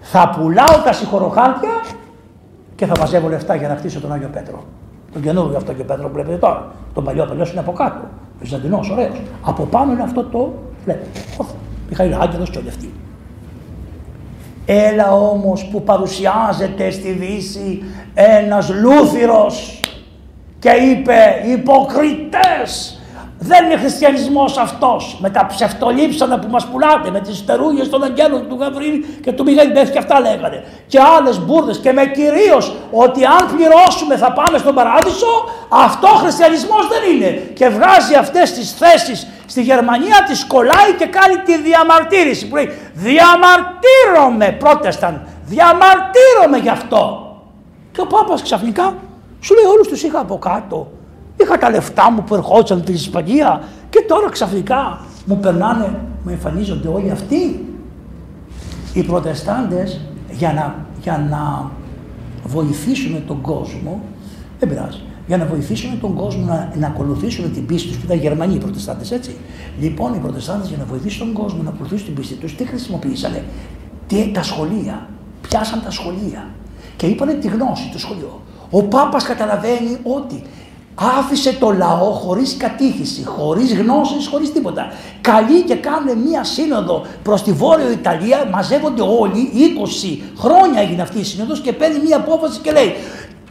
Θα 0.00 0.30
πουλάω 0.30 0.78
τα 0.84 0.92
συγχωροχάρτια 0.92 1.84
και 2.74 2.86
θα 2.86 2.94
μαζεύω 2.98 3.28
λεφτά 3.28 3.54
για 3.54 3.68
να 3.68 3.76
χτίσω 3.76 4.00
τον 4.00 4.12
Άγιο 4.12 4.28
Πέτρο. 4.32 4.64
Τον 5.12 5.22
καινούριο 5.22 5.56
αυτό 5.56 5.72
και 5.72 5.84
Πέτρο 5.84 6.06
που 6.06 6.12
βλέπετε 6.12 6.36
τώρα. 6.36 6.72
Τον 6.94 7.04
παλιό 7.04 7.24
παλιό 7.24 7.46
είναι 7.50 7.60
από 7.60 7.72
κάτω. 7.72 8.00
Βυζαντινός, 8.42 8.90
ωραίος. 8.90 9.20
Από 9.42 9.64
πάνω 9.64 9.92
είναι 9.92 10.02
αυτό 10.02 10.24
το 10.24 10.52
βλέπετε. 10.84 11.20
Μιχαήλ 11.88 12.14
Άγγελος 12.14 12.50
και 12.50 12.58
όλοι 12.58 12.68
αυτοί. 12.68 12.92
Έλα 14.66 15.12
όμως 15.14 15.64
που 15.64 15.82
παρουσιάζεται 15.82 16.90
στη 16.90 17.10
Δύση 17.10 17.82
ένας 18.14 18.70
Λούθυρος 18.74 19.80
και 20.58 20.70
είπε 20.70 21.14
υποκριτές 21.52 23.00
δεν 23.44 23.64
είναι 23.64 23.76
χριστιανισμός 23.76 24.56
αυτός 24.56 25.18
με 25.20 25.30
τα 25.30 25.46
ψευτολείψανα 25.46 26.38
που 26.38 26.48
μας 26.50 26.66
πουλάτε, 26.66 27.10
με 27.10 27.20
τις 27.20 27.36
στερούγες 27.36 27.88
των 27.88 28.02
αγγέλων 28.02 28.48
του 28.48 28.56
Γαβρίλ 28.60 29.04
και 29.22 29.32
του 29.32 29.42
Μιγέλη 29.42 29.90
και 29.90 29.98
αυτά 29.98 30.20
λέγανε. 30.20 30.64
Και 30.86 31.00
άλλες 31.16 31.38
μπουρδες 31.38 31.78
και 31.78 31.92
με 31.92 32.06
κυρίως 32.06 32.74
ότι 32.90 33.24
αν 33.24 33.42
πληρώσουμε 33.56 34.16
θα 34.16 34.32
πάμε 34.32 34.58
στον 34.58 34.74
παράδεισο, 34.74 35.32
αυτό 35.68 36.06
χριστιανισμός 36.06 36.88
δεν 36.88 37.02
είναι. 37.14 37.30
Και 37.30 37.68
βγάζει 37.68 38.14
αυτές 38.14 38.52
τις 38.52 38.72
θέσεις 38.72 39.26
στη 39.46 39.62
Γερμανία, 39.62 40.24
τις 40.26 40.44
κολλάει 40.44 40.92
και 40.98 41.06
κάνει 41.06 41.36
τη 41.36 41.58
διαμαρτύρηση 41.58 42.48
που 42.48 42.54
λέει 42.54 42.70
Διαμαρτύρομαι, 42.92 44.56
πρότεσταν, 44.58 45.26
διαμαρτύρομαι 45.44 46.58
γι' 46.62 46.68
αυτό. 46.68 47.02
Και 47.92 48.00
ο 48.00 48.06
Πάπας 48.06 48.42
ξαφνικά 48.42 48.94
σου 49.40 49.54
λέει 49.54 49.64
όλους 49.64 49.88
τους 49.88 50.02
είχα 50.02 50.20
από 50.20 50.38
κάτω 50.38 50.90
Είχα 51.42 51.58
τα 51.58 51.70
λεφτά 51.70 52.10
μου 52.10 52.24
που 52.24 52.34
ερχόντουσαν 52.34 52.76
από 52.76 52.86
την 52.86 52.94
Ισπανία 52.94 53.62
και 53.90 54.04
τώρα 54.08 54.30
ξαφνικά 54.30 55.00
μου 55.26 55.36
περνάνε, 55.36 55.98
μου 56.24 56.30
εμφανίζονται 56.30 56.88
όλοι 56.88 57.10
αυτοί. 57.10 57.66
Οι 58.92 59.02
προτεστάντες 59.02 60.00
για 60.30 60.52
να, 60.52 60.74
για 61.02 61.26
να 61.30 61.70
βοηθήσουν 62.44 63.26
τον 63.26 63.40
κόσμο, 63.40 64.02
δεν 64.58 64.68
πειράζει, 64.68 65.00
για 65.26 65.36
να 65.36 65.46
βοηθήσουν 65.46 66.00
τον 66.00 66.14
κόσμο 66.14 66.44
να, 66.44 66.72
να 66.78 66.86
ακολουθήσουν 66.86 67.52
την 67.52 67.66
πίστη 67.66 67.88
τους, 67.88 67.96
που 67.96 68.04
ήταν 68.04 68.18
Γερμανοί 68.18 68.54
οι 68.54 68.58
προτεστάντες, 68.58 69.10
έτσι. 69.10 69.36
Λοιπόν, 69.80 70.14
οι 70.14 70.18
προτεστάντες 70.18 70.68
για 70.68 70.76
να 70.78 70.84
βοηθήσουν 70.84 71.32
τον 71.32 71.42
κόσμο 71.42 71.62
να 71.62 71.70
ακολουθήσουν 71.70 72.06
την 72.06 72.14
πίστη 72.14 72.34
τους, 72.34 72.56
τι 72.56 72.64
χρησιμοποίησανε, 72.64 73.44
τι, 74.06 74.30
τα 74.34 74.42
σχολεία. 74.42 75.08
Πιάσαν 75.48 75.82
τα 75.84 75.90
σχολεία 75.90 76.48
και 76.96 77.06
είπανε 77.06 77.32
τη 77.32 77.48
γνώση 77.48 77.88
του 77.92 77.98
σχολείου. 77.98 78.40
Ο 78.70 78.82
Πάπας 78.82 79.24
καταλαβαίνει 79.24 79.98
ότι 80.02 80.42
άφησε 80.94 81.52
το 81.52 81.70
λαό 81.70 82.10
χωρίς 82.10 82.56
κατήχηση, 82.56 83.24
χωρίς 83.24 83.74
γνώσεις, 83.74 84.26
χωρίς 84.26 84.52
τίποτα. 84.52 84.92
Καλεί 85.20 85.62
και 85.62 85.74
κάνουν 85.74 86.18
μία 86.18 86.44
σύνοδο 86.44 87.06
προς 87.22 87.42
τη 87.42 87.52
Βόρειο 87.52 87.90
Ιταλία, 87.90 88.48
μαζεύονται 88.52 89.02
όλοι, 89.02 89.50
20 90.14 90.18
χρόνια 90.38 90.80
έγινε 90.80 91.02
αυτή 91.02 91.18
η 91.18 91.24
σύνοδος 91.24 91.60
και 91.60 91.72
παίρνει 91.72 91.98
μία 92.04 92.16
απόφαση 92.16 92.60
και 92.60 92.72
λέει 92.72 92.94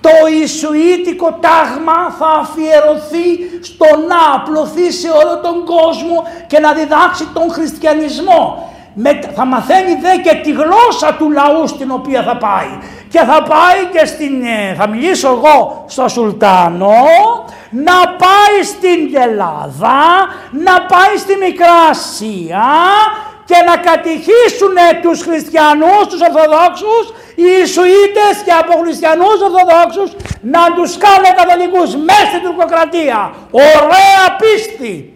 το 0.02 0.10
Ιησουήτικο 0.40 1.38
τάγμα 1.40 2.00
θα 2.20 2.28
αφιερωθεί 2.42 3.28
στο 3.62 3.86
να 4.08 4.36
απλωθεί 4.36 4.92
σε 4.92 5.08
όλο 5.10 5.40
τον 5.44 5.66
κόσμο 5.66 6.24
και 6.48 6.60
να 6.60 6.74
διδάξει 6.74 7.28
τον 7.34 7.52
χριστιανισμό 7.52 8.70
με, 8.94 9.20
θα 9.36 9.46
μαθαίνει 9.46 9.94
δε 10.02 10.16
και 10.22 10.36
τη 10.44 10.52
γλώσσα 10.52 11.16
του 11.18 11.32
λαού 11.32 11.68
στην 11.68 11.92
οποία 11.92 12.24
θα 12.24 12.38
πάει. 12.38 12.70
Και 13.12 13.20
θα 13.20 13.44
πάει 13.44 13.82
και 13.92 14.06
στην, 14.06 14.44
ε, 14.44 14.74
θα 14.74 14.88
μιλήσω 14.88 15.28
εγώ 15.28 15.86
στο 15.88 16.08
Σουλτάνο, 16.08 16.94
να 17.70 17.98
πάει 18.24 18.58
στην 18.64 19.22
Ελλάδα, 19.28 20.00
να 20.66 20.76
πάει 20.92 21.18
στη 21.18 21.34
Μικρά 21.46 21.78
Ασία 21.90 22.70
και 23.46 23.58
να 23.70 23.76
κατηχήσουν 23.90 24.76
τους 25.02 25.22
χριστιανούς, 25.22 26.04
τους 26.10 26.22
Ορθοδόξους, 26.28 27.04
οι 27.42 27.46
Ιησουίτες 27.60 28.34
και 28.46 28.56
από 28.62 28.74
χριστιανούς 28.84 29.38
Ορθοδόξους 29.48 30.10
να 30.42 30.64
τους 30.76 30.92
κάνουν 31.04 31.30
καθολικούς 31.40 31.90
μέσα 32.10 32.26
στην 32.32 32.42
τουρκοκρατία. 32.46 33.20
Ωραία 33.52 34.24
πίστη. 34.42 35.14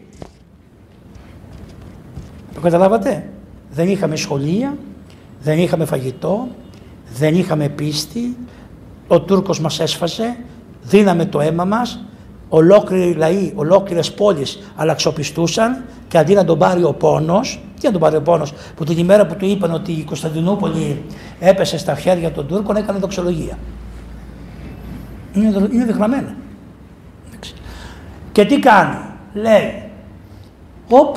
Το 2.54 2.60
καταλάβατε; 2.60 3.30
Δεν 3.70 3.88
είχαμε 3.88 4.16
σχολεία, 4.16 4.78
δεν 5.40 5.58
είχαμε 5.60 5.86
φαγητό, 5.86 6.48
δεν 7.18 7.36
είχαμε 7.36 7.70
πίστη, 7.70 8.38
ο 9.08 9.22
Τούρκος 9.22 9.60
μας 9.60 9.80
έσφασε, 9.80 10.38
δίναμε 10.84 11.26
το 11.26 11.40
αίμα 11.40 11.66
μας, 11.66 12.00
ολόκληροι 12.50 13.14
λαοί, 13.14 13.52
ολόκληρες 13.56 14.14
πόλεις 14.14 14.60
αλλαξοπιστούσαν 14.76 15.84
και 16.08 16.18
αντί 16.18 16.34
να 16.34 16.46
τον 16.46 16.58
πάρει 16.58 16.84
ο 16.84 16.94
πόνος, 16.94 17.60
τι 17.80 17.86
να 17.86 17.92
τον 17.92 18.02
πάρει 18.02 18.16
ο 18.16 18.22
πόνος, 18.22 18.54
που 18.76 18.84
την 18.84 18.98
ημέρα 18.98 19.26
που 19.26 19.36
του 19.36 19.46
είπαν 19.46 19.74
ότι 19.74 19.92
η 19.92 20.04
Κωνσταντινούπολη 20.04 21.04
έπεσε 21.40 21.78
στα 21.78 21.96
χέρια 21.96 22.32
των 22.32 22.48
Τούρκων 22.48 22.76
έκανε 22.76 23.00
δοξολογία. 23.00 23.58
Είναι, 25.34 25.68
είναι 25.72 25.86
δεχραμμένα. 25.86 26.36
Και 28.32 28.46
τι 28.46 28.60
κάνει, 28.60 28.98
λέει, 29.34 29.90
οπ, 30.90 31.16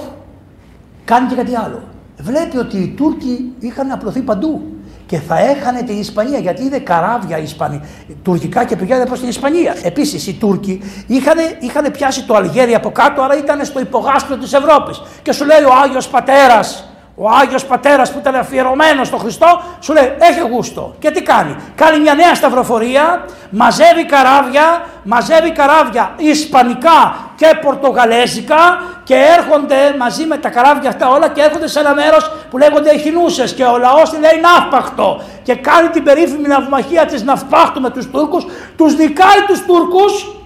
κάνει 1.04 1.28
και 1.28 1.34
κάτι 1.34 1.54
άλλο 1.54 1.82
βλέπει 2.20 2.56
ότι 2.56 2.76
οι 2.76 2.88
Τούρκοι 2.88 3.52
είχαν 3.58 3.90
απλωθεί 3.90 4.20
παντού 4.20 4.62
και 5.08 5.18
θα 5.18 5.38
έχανε 5.38 5.82
την 5.82 5.98
Ισπανία 5.98 6.38
γιατί 6.38 6.62
είδε 6.62 6.78
καράβια 6.78 7.38
Ισπανία, 7.38 7.80
τουρκικά 8.22 8.64
και 8.64 8.76
πηγαίνανε 8.76 9.06
προς 9.06 9.20
την 9.20 9.28
Ισπανία. 9.28 9.76
Επίσης 9.82 10.26
οι 10.26 10.34
Τούρκοι 10.34 10.82
είχαν, 11.06 11.38
είχαν 11.60 11.90
πιάσει 11.90 12.24
το 12.24 12.34
Αλγέρι 12.34 12.74
από 12.74 12.90
κάτω, 12.90 13.22
άρα 13.22 13.36
ήταν 13.36 13.64
στο 13.64 13.80
υπογάστρο 13.80 14.36
της 14.36 14.52
Ευρώπης. 14.52 15.02
Και 15.22 15.32
σου 15.32 15.44
λέει 15.44 15.62
ο 15.62 15.72
Άγιος 15.84 16.08
Πατέρας, 16.08 16.87
ο 17.20 17.28
Άγιος 17.42 17.64
Πατέρας 17.64 18.12
που 18.12 18.18
ήταν 18.18 18.34
αφιερωμένος 18.34 19.06
στο 19.06 19.16
Χριστό 19.16 19.62
σου 19.80 19.92
λέει 19.92 20.12
έχει 20.18 20.40
γούστο. 20.40 20.94
Και 20.98 21.10
τι 21.10 21.22
κάνει; 21.22 21.56
Κάνει 21.74 22.00
μια 22.00 22.14
νέα 22.14 22.34
σταυροφορία, 22.34 23.24
μαζεύει 23.50 24.04
καράβια, 24.04 24.84
μαζεύει 25.02 25.52
καράβια 25.52 26.12
ισπανικά 26.16 27.16
και 27.36 27.58
πορτογαλέζικα 27.62 28.82
και 29.04 29.14
έρχονται 29.14 29.76
μαζί 29.98 30.24
με 30.24 30.36
τα 30.36 30.48
καράβια 30.48 30.88
αυτά 30.88 31.08
όλα 31.08 31.28
και 31.28 31.40
έρχονται 31.40 31.68
σε 31.68 31.80
ένα 31.80 31.94
μέρος 31.94 32.30
που 32.50 32.58
λέγονται 32.58 32.90
Εχινούσες 32.90 33.54
και 33.54 33.64
ο 33.64 33.78
λαός 33.78 34.10
τη 34.10 34.18
λέει 34.18 34.40
Ναύπαχτο 34.40 35.22
και 35.42 35.54
κάνει 35.54 35.88
την 35.88 36.02
περίφημη 36.02 36.48
ναυμαχία 36.48 37.04
της 37.04 37.22
Ναυπάχτου 37.22 37.80
με 37.80 37.90
τους 37.90 38.10
Τούρκους, 38.10 38.46
τους 38.76 38.94
δικάει 38.94 39.40
τους 39.46 39.64
Τούρκους 39.66 40.36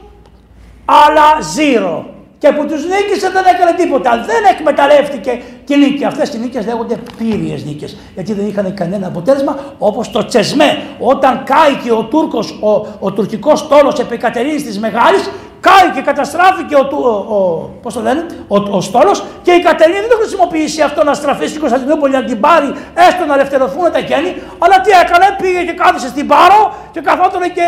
αλλά 0.84 1.40
ζήρο 1.40 2.06
και 2.42 2.52
που 2.52 2.66
τους 2.66 2.82
νίκησε 2.92 3.28
δεν 3.36 3.44
έκανε 3.54 3.72
τίποτα. 3.76 4.10
Δεν 4.26 4.42
εκμεταλλεύτηκε 4.52 5.42
τη 5.66 5.76
νίκη. 5.76 6.04
Αυτές 6.04 6.34
οι 6.34 6.38
νίκες 6.38 6.66
λέγονται 6.66 6.96
πύριες 7.18 7.64
νίκες. 7.64 7.96
Γιατί 8.14 8.32
δεν 8.32 8.46
είχαν 8.46 8.74
κανένα 8.74 9.06
αποτέλεσμα 9.06 9.58
όπως 9.78 10.10
το 10.10 10.26
Τσεσμέ. 10.26 10.82
Όταν 10.98 11.42
κάηκε 11.44 11.92
ο 11.92 12.02
Τούρκος, 12.02 12.58
ο, 12.60 12.70
ο 13.00 13.12
τουρκικός 13.12 13.58
στόλο 13.58 13.96
επί 14.00 14.16
Κατερίνης 14.16 14.64
της 14.64 14.78
Μεγάλης, 14.78 15.30
κάηκε 15.60 15.88
και 15.94 16.00
καταστράφηκε 16.00 16.74
ο, 16.74 16.88
ο, 16.92 17.34
ο, 17.36 17.70
πώς 17.82 17.94
το 17.94 18.00
λένε, 18.00 18.26
ο, 18.48 18.56
ο 18.76 18.80
στόλος 18.80 19.24
και 19.42 19.52
η 19.52 19.60
Κατερίνη 19.60 20.00
δεν 20.00 20.08
το 20.08 20.16
χρησιμοποιήσει 20.16 20.82
αυτό 20.82 21.04
να 21.04 21.14
στραφεί 21.14 21.46
στην 21.46 21.60
Κωνσταντινούπολη 21.60 22.12
να 22.12 22.24
την 22.24 22.40
πάρει 22.40 22.74
έστω 22.94 23.24
να 23.24 23.34
ελευθερωθούν 23.34 23.92
τα 23.92 23.98
γένη 23.98 24.30
αλλά 24.58 24.80
τι 24.80 24.90
έκανε, 25.02 25.26
πήγε 25.40 25.62
και 25.68 25.72
κάθισε 25.72 26.08
στην 26.08 26.26
Πάρο 26.26 26.74
και 26.92 27.00
καθόταν 27.00 27.42
και 27.52 27.66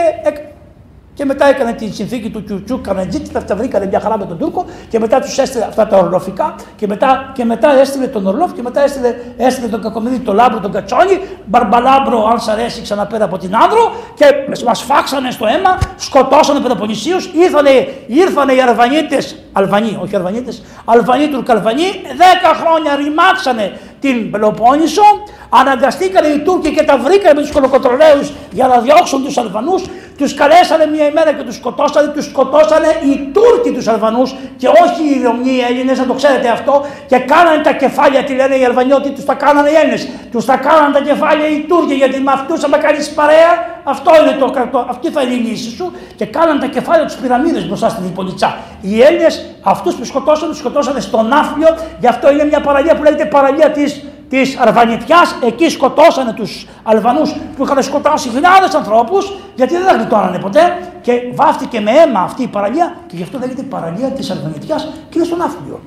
και 1.14 1.24
μετά 1.24 1.46
έκανε 1.46 1.72
τη 1.72 1.94
συνθήκη 1.94 2.30
του 2.30 2.44
Κιουτσούκ 2.44 2.80
Καϊναρτζή, 2.80 3.44
τα 3.46 3.56
βρήκανε 3.56 3.86
μια 3.86 4.00
χαρά 4.00 4.18
με 4.18 4.24
τον 4.24 4.38
Τούρκο 4.38 4.64
και 4.88 4.98
μετά 4.98 5.20
τους 5.20 5.38
έστειλε 5.38 5.64
αυτά 5.64 5.86
τα 5.86 5.96
Ορλωφικά 5.96 6.54
και 6.76 6.86
μετά, 6.86 7.30
και 7.34 7.44
μετά 7.44 7.80
έστειλε 7.80 8.06
τον 8.06 8.26
Ορλώφ 8.26 8.52
και 8.52 8.62
μετά 8.62 8.82
έστειλε, 8.82 9.14
έστειλε 9.36 9.68
τον 9.68 9.82
κακομοίρη, 9.82 10.18
τον 10.18 10.34
Λάμπρο, 10.34 10.60
τον 10.60 10.72
Κατσόνι, 10.72 11.20
Μπαρμπαλάμπρο, 11.44 12.26
αν 12.26 12.40
σ' 12.40 12.48
αρέσει, 12.48 12.82
ξαναπέρα 12.82 13.24
από 13.24 13.38
την 13.38 13.56
Άνδρο. 13.56 13.92
Και 14.14 14.24
μας 14.66 14.82
φάξανε 14.82 15.30
στο 15.30 15.46
αίμα, 15.46 15.78
σκοτώσανε 15.96 16.60
Πελοποννησίους, 16.60 17.30
ήρθανε, 17.34 17.70
ήρθανε 18.06 18.52
οι 18.52 18.60
Αλβανίτες, 18.60 19.38
Αλβανοί, 19.52 19.98
όχι 20.02 20.16
Αλβανίτες, 20.16 20.62
Αλβανοί 20.84 21.28
Τουρκαλβανοί, 21.28 21.82
10 21.82 22.54
χρόνια 22.60 22.96
ρημάξανε 22.96 23.78
την 24.00 24.30
Πελοπόννησο, 24.30 25.02
αναγκαστήκανε 25.48 26.26
οι 26.26 26.38
Τούρκοι 26.38 26.70
και 26.74 26.82
τα 26.82 26.98
βρήκανε 26.98 27.34
με 27.34 27.40
τους 27.40 27.52
κολοκοτρολέους 27.52 28.32
για 28.50 28.66
να 28.66 28.78
διώξουν 28.78 29.24
τους 29.24 29.38
Αλβανούς 29.38 29.82
τους 30.18 30.34
καλέσανε 30.34 30.86
μια 30.86 31.06
ημέρα 31.06 31.32
και 31.32 31.42
τους 31.42 31.54
σκοτώσανε, 31.54 32.08
τους 32.08 32.24
σκοτώσανε 32.24 32.88
οι 33.04 33.30
Τούρκοι 33.32 33.70
τους 33.76 33.88
Αλβανούς 33.88 34.34
και 34.56 34.68
όχι 34.68 35.02
οι 35.12 35.22
Ρωμιοί 35.24 35.54
οι 35.56 35.60
Έλληνες, 35.70 35.98
να 35.98 36.06
το 36.06 36.14
ξέρετε 36.14 36.48
αυτό 36.48 36.86
και 37.06 37.18
κάνανε 37.18 37.62
τα 37.62 37.72
κεφάλια, 37.72 38.24
τι 38.24 38.32
λένε 38.34 38.54
οι 38.56 38.64
Αλβανοί, 38.64 38.92
ότι 38.92 39.10
τους 39.10 39.24
τα 39.24 39.34
κάνανε 39.34 39.70
οι 39.70 39.74
Έλληνες. 39.74 40.08
Τους 40.32 40.44
τα 40.44 40.56
κάνανε 40.56 40.94
τα 40.94 41.00
κεφάλια 41.00 41.48
οι 41.48 41.60
Τούρκοι 41.68 41.94
γιατί 41.94 42.20
με 42.20 42.32
αυτούς 42.32 42.64
άμα 42.64 42.78
κάνεις 42.78 43.10
παρέα, 43.10 43.52
αυτό 43.84 44.10
είναι 44.20 44.36
το 44.38 44.50
κρατό, 44.50 44.86
αυτή 44.88 45.10
θα 45.10 45.22
είναι 45.22 45.34
η 45.34 45.36
λύση 45.36 45.70
σου 45.76 45.92
και 46.16 46.26
κάνανε 46.26 46.60
τα 46.60 46.66
κεφάλια 46.66 47.04
τους 47.04 47.14
πυραμίδες 47.14 47.66
μπροστά 47.66 47.88
στην 47.88 48.04
Ιππονιτσά. 48.04 48.58
Οι 48.80 49.02
Έλληνες 49.02 49.44
αυτούς 49.62 49.94
που 49.94 50.04
σκοτώσανε, 50.04 50.50
τους 50.50 50.58
σκοτώσανε 50.58 51.00
στον 51.00 51.32
Άφλιο, 51.32 51.68
γι' 52.00 52.06
αυτό 52.06 52.32
είναι 52.32 52.44
μια 52.44 52.60
παραλία 52.60 52.94
που 52.96 53.02
λέγεται 53.02 53.24
παραλία 53.24 53.70
της 53.70 54.04
της 54.34 54.56
Αρβανιτιάς, 54.58 55.36
εκεί 55.46 55.68
σκοτώσανε 55.68 56.32
τους 56.32 56.66
Αλβανούς 56.82 57.34
που 57.56 57.64
είχαν 57.64 57.82
σκοτώσει 57.82 58.28
χιλιάδες 58.28 58.74
ανθρώπους, 58.74 59.32
γιατί 59.54 59.72
δεν 59.74 59.86
τα 59.86 59.92
γλιτώνανε 59.92 60.38
ποτέ 60.38 60.92
και 61.02 61.12
βάφτηκε 61.34 61.80
με 61.80 61.90
αίμα 61.90 62.20
αυτή 62.20 62.42
η 62.42 62.46
παραλία 62.46 62.96
και 63.06 63.16
γι' 63.16 63.22
αυτό 63.22 63.38
λέγεται 63.38 63.62
παραλία 63.62 64.10
της 64.10 64.30
Αρβανιτιάς 64.30 64.88
και 65.08 65.14
είναι 65.14 65.24
στον 65.24 65.42
Άφλιο. 65.42 65.80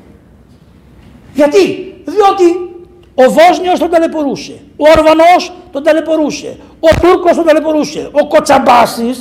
Γιατί, 1.33 1.93
διότι 2.05 2.45
ο 3.15 3.31
Βόσνιος 3.31 3.79
τον 3.79 3.89
ταλαιπωρούσε, 3.89 4.59
ο 4.77 4.85
Αρβανός 4.97 5.53
τον 5.71 5.83
ταλαιπωρούσε, 5.83 6.57
ο 6.79 6.99
Τούρκος 7.01 7.35
τον 7.35 7.45
ταλαιπωρούσε, 7.45 8.09
ο 8.11 8.27
Κοτσαμπάσης, 8.27 9.19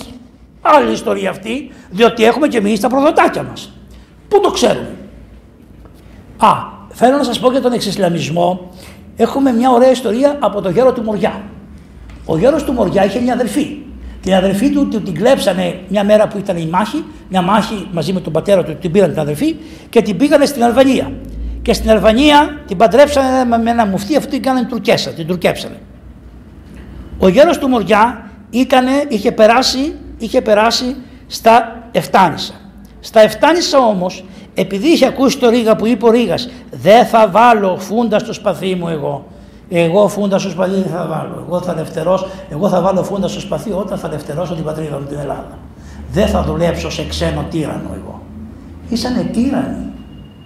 άλλη 0.60 0.92
ιστορία 0.92 1.30
αυτή, 1.30 1.70
διότι 1.90 2.24
έχουμε 2.24 2.48
και 2.48 2.58
εμείς 2.58 2.80
τα 2.80 2.88
προδοτάκια 2.88 3.42
μας. 3.42 3.72
Πού 4.28 4.40
το 4.40 4.50
ξέρουμε; 4.50 4.96
Α, 6.36 6.48
θέλω 6.88 7.16
να 7.16 7.22
σας 7.22 7.38
πω 7.38 7.50
για 7.50 7.60
τον 7.60 7.72
εξισλαμισμό 7.72 8.70
έχουμε 9.16 9.52
μια 9.52 9.70
ωραία 9.70 9.90
ιστορία 9.90 10.36
από 10.40 10.60
το 10.60 10.70
γέρο 10.70 10.92
του 10.92 11.02
Μοριά. 11.02 11.42
Ο 12.24 12.38
γέρος 12.38 12.64
του 12.64 12.72
Μοριά 12.72 13.04
είχε 13.04 13.20
μια 13.20 13.32
αδερφή. 13.32 13.78
Την 14.20 14.34
αδερφή 14.34 14.70
του 14.70 14.88
την 14.88 15.14
κλέψανε 15.14 15.80
μια 15.88 16.04
μέρα 16.04 16.28
που 16.28 16.38
ήταν 16.38 16.56
η 16.56 16.66
μάχη, 16.66 17.04
μια 17.28 17.42
μάχη 17.42 17.88
μαζί 17.92 18.12
με 18.12 18.20
τον 18.20 18.32
πατέρα 18.32 18.64
του, 18.64 18.76
την 18.80 18.90
πήραν 18.90 19.10
την 19.10 19.20
αδερφή 19.20 19.56
και 19.88 20.02
την 20.02 20.16
πήγανε 20.16 20.44
στην 20.44 20.64
Αλβανία. 20.64 21.12
Και 21.62 21.72
στην 21.72 21.90
Αλβανία 21.90 22.62
την 22.66 22.76
παντρέψανε 22.76 23.56
με 23.56 23.70
ένα 23.70 23.86
μουφτί, 23.86 24.16
αυτή 24.16 24.30
την 24.30 24.42
κάνανε 24.42 24.66
τουρκέσα, 24.66 25.10
την 25.10 25.26
τουρκέψανε. 25.26 25.76
Ο 27.18 27.28
γέρος 27.28 27.58
του 27.58 27.68
Μοριά 27.68 28.30
ήτανε, 28.50 29.04
είχε, 29.08 29.32
περάσει, 29.32 29.94
είχε 30.18 30.40
περάσει 30.42 30.96
στα 31.26 31.88
Εφτάνησα. 31.92 32.54
Στα 33.00 33.20
Εφτάνησα 33.20 33.78
όμως, 33.78 34.24
επειδή 34.58 34.88
είχε 34.88 35.06
ακούσει 35.06 35.38
το 35.38 35.48
Ρίγα 35.48 35.76
που 35.76 35.86
είπε 35.86 36.06
ο 36.06 36.10
Ρίγας 36.10 36.48
«Δεν 36.70 37.06
θα 37.06 37.28
βάλω 37.28 37.76
φούντα 37.78 38.18
στο 38.18 38.32
σπαθί 38.32 38.74
μου 38.74 38.88
εγώ, 38.88 39.24
εγώ 39.68 40.08
φούντα 40.08 40.38
στο 40.38 40.50
σπαθί 40.50 40.70
δεν 40.70 40.92
θα 40.92 41.06
βάλω. 41.06 41.44
Εγώ 41.46 41.60
θα 41.60 41.72
ελευθερώσω, 41.72 42.26
εγώ 42.50 42.68
θα 42.68 42.80
βάλω 42.80 43.02
φούντα 43.02 43.28
στο 43.28 43.40
σπαθί 43.40 43.72
όταν 43.72 43.98
θα 43.98 44.06
ελευθερώσω 44.06 44.54
την 44.54 44.64
πατρίδα 44.64 44.98
μου 44.98 45.06
την 45.06 45.18
Ελλάδα. 45.18 45.58
Δεν 46.12 46.26
θα 46.28 46.42
δουλέψω 46.42 46.90
σε 46.90 47.06
ξένο 47.06 47.44
τύρανο 47.50 47.88
εγώ. 47.94 48.22
Ήσανε 48.88 49.30
τύρανοι. 49.32 49.84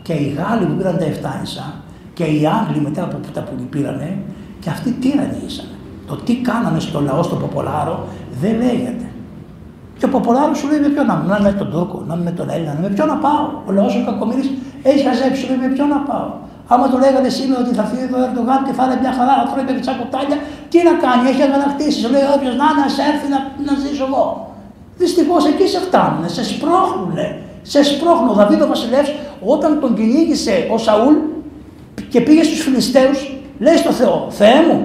Και 0.02 0.12
οι 0.12 0.36
Γάλλοι 0.38 0.66
που 0.66 0.74
πήραν 0.76 0.98
τα 0.98 1.04
Εφτάνησα 1.04 1.74
και 2.14 2.24
οι 2.24 2.46
Άγγλοι 2.46 2.80
μετά 2.80 3.02
από 3.02 3.16
τα 3.32 3.40
που 3.40 3.62
πήρανε 3.70 4.18
και 4.60 4.70
αυτοί 4.70 4.90
τύρανοι 4.90 5.36
ήσαν. 5.46 5.66
Το 6.06 6.16
τι 6.16 6.36
κάνανε 6.36 6.80
στο 6.80 7.00
λαό 7.00 7.22
στο 7.22 7.36
Ποπολάρο 7.36 8.06
δεν 8.40 8.56
λέγεται. 8.56 9.09
Και 10.00 10.06
ο 10.08 10.12
Ποπολάρο 10.14 10.54
σου 10.60 10.66
λέει 10.70 10.80
με 10.84 10.90
ποιον 10.94 11.06
να 11.10 11.14
είμαι, 11.16 11.26
να 11.32 11.36
είμαι 11.38 11.50
με 11.50 11.58
τον 11.60 11.68
Τούρκο, 11.72 11.96
να 12.08 12.12
είμαι 12.14 12.24
με 12.28 12.34
τον 12.38 12.46
Έλληνα, 12.54 12.72
με 12.84 12.88
ποιον 12.94 13.08
να 13.12 13.18
πάω. 13.24 13.44
Ο 13.68 13.70
λαός 13.76 13.92
ο 14.00 14.02
Κακομοίρης 14.08 14.48
έχει 14.90 15.00
χαζέψει, 15.06 15.42
λέει 15.48 15.60
με 15.64 15.68
ποιον 15.74 15.88
να 15.96 16.00
πάω. 16.08 16.28
Άμα 16.72 16.84
του 16.90 16.98
λέγανε 17.04 17.28
σήμερα 17.38 17.60
ότι 17.64 17.72
θα 17.78 17.84
φύγει 17.90 18.06
το 18.12 18.18
Ερντογάν 18.26 18.60
και 18.66 18.72
θα 18.78 18.82
είναι 18.86 18.96
μια 19.02 19.12
χαρά, 19.18 19.34
θα 19.40 19.46
τρώει 19.50 19.64
πέτσα 19.68 19.92
κουτάλια, 20.00 20.36
τι 20.70 20.78
να 20.88 20.94
κάνει, 21.04 21.22
έχει 21.30 21.42
αγανακτήσει. 21.48 21.98
Λέει 22.14 22.26
όποιος 22.36 22.54
να 22.60 22.66
είναι, 22.70 22.84
σε 22.96 23.02
έρθει 23.10 23.26
να, 23.34 23.38
να 23.66 23.72
ζήσω 23.82 24.04
εγώ. 24.08 24.24
Δυστυχώς 25.02 25.42
εκεί 25.50 25.66
σε 25.74 25.80
φτάνουν, 25.86 26.22
σε 26.36 26.42
σπρώχνουν. 26.52 27.18
Σε 27.72 27.80
σπρώχνουν. 27.90 28.28
Ο 28.32 28.36
Δαβίδο 28.38 28.66
Βασιλεύς 28.72 29.10
όταν 29.54 29.70
τον 29.82 29.90
κυνήγησε 29.98 30.54
ο 30.74 30.76
Σαούλ 30.84 31.14
και 32.12 32.20
πήγε 32.26 32.42
στους 32.48 32.60
Φιλιστέου, 32.64 33.14
λέει 33.64 33.76
στο 33.82 33.92
Θεό, 34.00 34.16
Θεέ 34.38 34.58
μου, 34.66 34.76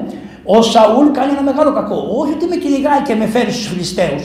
ο 0.56 0.58
Σαούλ 0.72 1.08
κάνει 1.18 1.32
ένα 1.36 1.44
μεγάλο 1.50 1.72
κακό. 1.80 1.98
Όχι 2.20 2.32
ότι 2.38 2.46
με 2.52 2.56
κυνηγάει 2.64 3.02
και 3.08 3.16
με 3.22 3.26
φέρει 3.34 3.52
στους 3.56 3.68
Φιλιστέου. 3.72 4.20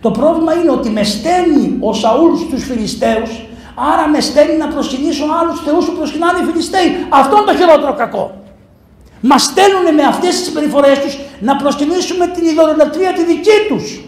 Το 0.00 0.10
πρόβλημα 0.10 0.54
είναι 0.54 0.70
ότι 0.70 0.90
με 0.90 1.02
στέλνει 1.02 1.76
ο 1.80 1.92
Σαούλ 1.92 2.36
στους 2.36 2.64
Φιλιστέου 2.64 3.22
Άρα 3.92 4.08
με 4.08 4.20
στέλνει 4.20 4.56
να 4.56 4.68
προσκυνήσω 4.68 5.24
άλλους 5.40 5.60
θεούς 5.60 5.84
που 5.86 5.92
προσκυνάνε 5.92 6.38
οι 6.38 6.44
Φιλιστέοι. 6.44 6.88
Αυτό 7.08 7.36
είναι 7.36 7.46
το 7.46 7.56
χειρότερο 7.56 7.94
κακό. 7.94 8.34
Μας 9.20 9.42
στέλνουν 9.42 9.94
με 9.94 10.02
αυτές 10.02 10.30
τις 10.30 10.44
συμπεριφορές 10.44 10.98
τους 10.98 11.18
να 11.40 11.56
προσκυνήσουμε 11.56 12.26
την 12.26 12.44
ιδωλολατρία 12.44 13.12
τη 13.12 13.24
δική 13.24 13.58
τους. 13.68 14.04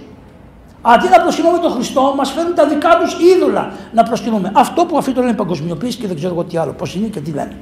Αντί 0.83 1.09
να 1.09 1.21
προσκυνούμε 1.23 1.59
τον 1.59 1.71
Χριστό, 1.71 2.15
μας 2.17 2.31
φέρνουν 2.31 2.55
τα 2.55 2.67
δικά 2.67 2.99
τους 3.01 3.17
είδωλα 3.21 3.73
να 3.93 4.03
προσκυνούμε. 4.03 4.53
Αυτό 4.55 4.85
που 4.85 4.99
αυτοί 4.99 5.13
το 5.13 5.21
λένε 5.21 5.33
παγκοσμιοποίηση 5.33 5.99
και 5.99 6.07
δεν 6.07 6.17
ξέρω 6.17 6.33
εγώ 6.33 6.45
τι 6.45 6.57
άλλο, 6.57 6.73
πώς 6.73 6.95
είναι 6.95 7.07
και 7.07 7.21
τι 7.21 7.31
λένε. 7.31 7.57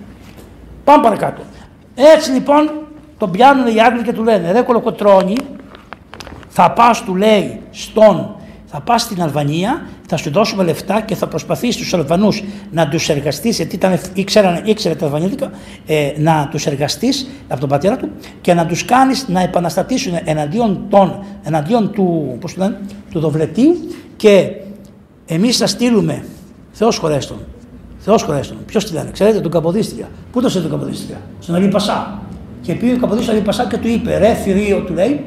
Πάμε 0.85 1.03
παρακάτω. 1.03 1.43
Έτσι 1.95 2.31
λοιπόν 2.31 2.71
τον 3.19 3.31
πιάνουν 3.31 3.67
οι 3.67 3.81
Άγγλοι 3.81 4.03
και 4.03 4.13
του 4.13 4.23
λένε: 4.23 4.53
Ρε 4.53 4.61
κολοκοτρόνη, 4.61 5.37
θα 6.63 6.71
πας, 6.71 7.05
του 7.05 7.15
λέει, 7.15 7.61
στον 7.71 8.35
θα 8.67 8.81
πας 8.81 9.03
στην 9.03 9.23
Αλβανία, 9.23 9.87
θα 10.09 10.17
σου 10.17 10.31
δώσουμε 10.31 10.65
λεφτά 10.65 11.01
και 11.01 11.15
θα 11.15 11.27
προσπαθήσεις 11.27 11.77
τους 11.77 11.95
Αλβανούς 11.95 12.43
να 12.71 12.89
τους 12.89 13.09
εργαστείς, 13.09 13.57
γιατί 13.57 13.75
ήταν, 13.75 14.01
ήξεραν, 14.13 14.63
ήξερε 14.65 14.95
τα 14.95 15.05
Αλβανίδικα, 15.05 15.51
ε, 15.87 16.13
να 16.17 16.49
τους 16.51 16.67
εργαστείς 16.67 17.29
από 17.49 17.61
τον 17.61 17.69
πατέρα 17.69 17.97
του 17.97 18.11
και 18.41 18.55
να 18.55 18.67
τους 18.67 18.85
κάνεις 18.85 19.29
να 19.29 19.41
επαναστατήσουν 19.41 20.13
εναντίον, 20.25 20.87
των, 20.89 21.25
εναντίον 21.43 21.93
του, 21.93 22.37
πώς 22.41 22.55
το 22.55 22.61
λένε, 22.61 22.79
του 23.11 23.21
Δοβλετίου 23.21 23.77
και 24.17 24.51
εμείς 25.27 25.57
θα 25.57 25.67
στείλουμε, 25.67 26.25
Θεός 26.73 26.99
χωρέστον, 26.99 27.39
Θεός 27.99 28.23
χωρέστον, 28.23 28.59
ποιος 28.67 28.85
τη 28.85 28.93
λένε, 28.93 29.11
ξέρετε, 29.11 29.41
τον 29.41 29.51
Καποδίστρια. 29.51 30.09
Πού 30.33 30.41
το 30.41 30.49
σε 30.49 30.61
τον 30.61 30.71
Καποδίστρια, 30.71 31.21
στον 31.41 31.55
Αλή 31.55 31.69
Πασά. 31.69 32.23
Και 32.63 32.75
πήγε 32.75 32.93
ο 32.93 32.99
Καποδίστρια 32.99 33.35
Αλή 33.37 33.45
Πασά 33.45 33.67
και 33.67 33.77
του 33.77 33.89
είπε, 33.89 34.19
ρε 34.19 34.35
θηρίο, 34.35 34.81
του 34.81 34.93
λέει, 34.93 35.25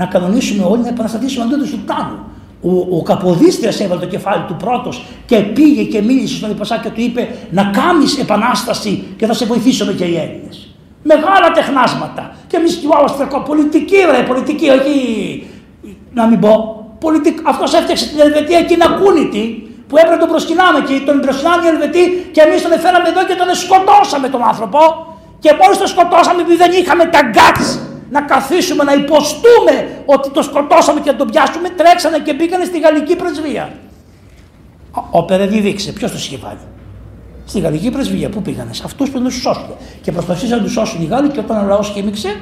να 0.00 0.06
κανονίσουμε 0.06 0.64
όλοι 0.64 0.82
να 0.82 0.88
επαναστατήσουμε 0.88 1.44
αντίον 1.44 1.60
του 1.60 1.66
Σουλτάνου. 1.66 2.18
Ο, 2.62 2.96
ο 2.96 3.02
Καποδίστριας 3.02 3.80
έβαλε 3.80 4.00
το 4.00 4.06
κεφάλι 4.06 4.42
του 4.48 4.56
πρώτος 4.56 5.04
και 5.26 5.36
πήγε 5.36 5.82
και 5.82 6.02
μίλησε 6.02 6.36
στον 6.36 6.50
Ιππασά 6.50 6.76
και 6.82 6.88
του 6.88 7.00
είπε 7.00 7.28
να 7.50 7.64
κάνεις 7.64 8.18
επανάσταση 8.18 8.92
και 9.16 9.26
θα 9.26 9.34
σε 9.34 9.44
βοηθήσουμε 9.44 9.92
και 9.92 10.04
οι 10.04 10.16
Έλληνες. 10.16 10.74
Μεγάλα 11.02 11.48
τεχνάσματα. 11.54 12.34
Και 12.46 12.56
εμείς 12.56 12.74
κοιμάμαστε 12.74 13.28
πολιτική 13.46 13.96
ρε, 14.10 14.22
πολιτική, 14.22 14.68
όχι 14.68 14.94
να 16.12 16.26
μην 16.26 16.40
πω. 16.40 16.52
Πολιτικ... 17.00 17.38
Αυτός 17.42 17.74
έφτιαξε 17.74 18.08
την 18.08 18.20
Ελβετία 18.20 18.58
εκείνα 18.58 18.86
κούνητη 19.00 19.44
που 19.88 19.96
έπρεπε 19.96 20.14
να 20.14 20.20
τον 20.20 20.28
προσκυνάμε 20.28 20.78
και 20.86 20.94
τον 21.06 21.20
προσκυνάνε 21.20 21.62
οι 21.66 21.68
Ελβετοί 21.74 22.04
και 22.34 22.40
εμείς 22.40 22.62
τον 22.62 22.72
έφεραμε 22.72 23.08
εδώ 23.12 23.22
και 23.28 23.34
τον 23.40 23.48
σκοτώσαμε 23.62 24.28
τον 24.34 24.42
άνθρωπο 24.50 24.80
και 25.38 25.50
μόλις 25.60 25.78
τον 25.82 25.88
σκοτώσαμε 25.94 26.40
επειδή 26.44 26.56
δεν 26.64 26.72
είχαμε 26.80 27.04
τα 27.14 27.20
γκάτς 27.30 27.68
να 28.10 28.20
καθίσουμε 28.20 28.84
να 28.84 28.92
υποστούμε 28.92 30.02
ότι 30.04 30.30
το 30.30 30.42
σκοτώσαμε 30.42 31.00
και 31.00 31.10
να 31.10 31.16
τον 31.16 31.26
πιάσουμε, 31.30 31.68
τρέξανε 31.68 32.18
και 32.18 32.34
μπήκανε 32.34 32.64
στη 32.64 32.78
γαλλική 32.80 33.16
πρεσβεία. 33.16 33.72
Ο 35.10 35.24
Περεδί 35.24 35.60
δείξε, 35.60 35.92
ποιος 35.92 36.10
του 36.10 36.16
είχε 36.16 36.36
βάλει. 36.36 36.58
Στη 37.44 37.60
γαλλική 37.60 37.90
πρεσβεία, 37.90 38.28
πού 38.28 38.42
πήγανε, 38.42 38.72
σε 38.72 38.82
αυτούς 38.84 39.10
που 39.10 39.18
να 39.18 39.24
τους 39.24 39.34
σώσουν. 39.40 39.74
Και 40.02 40.12
προσπαθήσαν 40.12 40.58
να 40.58 40.64
τους 40.64 40.72
σώσουν 40.72 41.02
οι 41.02 41.04
Γάλλοι 41.04 41.28
και 41.28 41.38
όταν 41.38 41.64
ο 41.64 41.66
λαός 41.66 41.90
χύμηξε, 41.94 42.40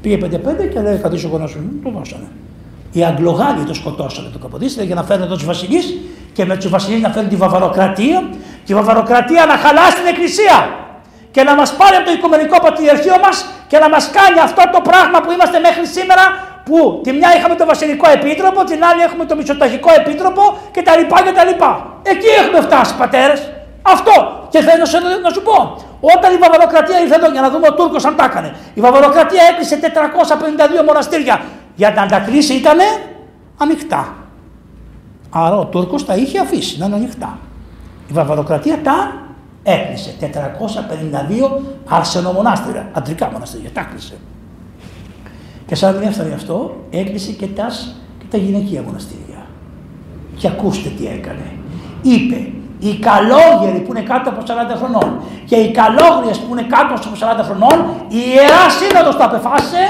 πήγε 0.00 0.18
5-5 0.22 0.68
και 0.72 0.80
λέει: 0.80 0.96
Καθίσω 0.96 1.26
εγώ 1.26 1.38
να 1.38 1.46
σου 1.46 1.58
το 1.84 1.90
δώσανε. 1.90 2.28
Οι 2.92 3.04
Αγγλογάλοι 3.04 3.64
το 3.64 3.74
σκοτώσανε 3.74 4.28
το 4.32 4.38
Καποδίστρια 4.38 4.84
για 4.84 4.94
να 4.94 5.02
φέρουν 5.02 5.22
εδώ 5.22 5.34
τους 5.34 5.44
βασιλείς 5.44 5.94
και 6.32 6.44
με 6.44 6.56
τους 6.56 6.68
βασιλείς 6.68 7.00
να 7.00 7.08
φέρουν 7.08 7.28
τη 7.28 7.36
βαβαροκρατία 7.36 8.28
και 8.64 8.72
η 8.72 8.74
βαβαροκρατία 8.74 9.46
να 9.46 9.56
χαλάσει 9.56 9.94
την 9.94 10.06
εκκλησία 10.06 10.56
και 11.30 11.42
να 11.42 11.54
μας 11.54 11.76
πάρει 11.76 11.96
από 11.96 12.06
το 12.06 12.12
Οικουμενικό 12.12 12.60
Πατριαρχείο 12.60 13.18
μας 13.24 13.46
και 13.72 13.78
να 13.84 13.88
μας 13.94 14.04
κάνει 14.18 14.38
αυτό 14.48 14.62
το 14.74 14.80
πράγμα 14.88 15.18
που 15.22 15.30
είμαστε 15.34 15.58
μέχρι 15.66 15.84
σήμερα 15.96 16.24
που 16.66 17.00
τη 17.04 17.10
μια 17.18 17.30
είχαμε 17.36 17.54
το 17.60 17.66
Βασιλικό 17.72 18.06
Επίτροπο, 18.16 18.60
την 18.70 18.80
άλλη 18.88 19.02
έχουμε 19.08 19.24
το 19.30 19.34
Μητσοταχικό 19.38 19.90
Επίτροπο 20.00 20.42
κτλ. 20.74 21.02
λοιπά. 21.50 21.70
Εκεί 22.12 22.30
έχουμε 22.40 22.60
φτάσει 22.66 22.92
πατέρες. 23.02 23.40
Αυτό. 23.94 24.14
Και 24.52 24.60
θέλω 24.66 24.78
να 24.84 24.88
σου, 24.92 24.98
να 25.26 25.30
σου 25.34 25.42
πω, 25.48 25.56
όταν 26.14 26.28
η 26.36 26.38
Βαβαροκρατία 26.44 26.98
ήρθε 27.00 27.16
εδώ 27.20 27.28
για 27.34 27.40
να 27.40 27.50
δούμε 27.50 27.66
ο 27.70 27.74
Τούρκος 27.74 28.04
αν 28.04 28.14
τα 28.16 28.24
έκανε, 28.24 28.54
η 28.74 28.80
Βαβαροκρατία 28.80 29.42
έκλεισε 29.50 29.76
452 30.80 30.84
μοναστήρια. 30.88 31.40
Για 31.74 31.90
να 31.96 32.06
τα 32.06 32.18
κλείσει 32.18 32.54
ήταν 32.54 32.78
ανοιχτά. 33.58 34.02
Άρα 35.30 35.56
ο 35.58 35.64
Τούρκος 35.64 36.04
τα 36.04 36.14
είχε 36.14 36.38
αφήσει 36.38 36.78
να 36.78 36.86
είναι 36.86 36.94
ανοιχτά. 36.94 37.38
Η 38.10 38.12
Βαβαροκρατία 38.12 38.78
τα 38.82 38.96
έκλεισε 39.62 40.14
452 40.20 40.26
αρσενομονάστηρα, 41.88 42.88
αντρικά 42.92 43.30
μοναστήρια, 43.32 43.70
τα 43.70 43.80
έκλεισε. 43.80 44.14
Και 45.66 45.74
σαν 45.74 45.92
δεν 45.92 46.08
έφτανε 46.08 46.34
αυτό, 46.34 46.76
έκλεισε 46.90 47.32
και 47.32 47.46
τα, 47.46 47.66
και 48.18 48.24
τα 48.30 48.36
γυναικεία 48.36 48.82
μοναστήρια. 48.82 49.46
Και 50.36 50.46
ακούστε 50.46 50.88
τι 50.88 51.06
έκανε. 51.06 51.52
Είπε, 52.02 52.52
οι 52.78 52.98
καλόγεροι 52.98 53.78
που 53.78 53.92
είναι 53.92 54.02
κάτω 54.02 54.30
από 54.30 54.42
40 54.46 54.76
χρονών 54.76 55.20
και 55.44 55.56
οι 55.56 55.70
καλόγριες 55.70 56.38
που 56.38 56.52
είναι 56.54 56.62
κάτω 56.62 56.94
από 56.94 57.40
40 57.42 57.44
χρονών, 57.44 57.76
η 58.08 58.20
Ιερά 58.34 58.64
Σύνοδος 58.78 59.16
το 59.16 59.24
απεφάσισε 59.24 59.82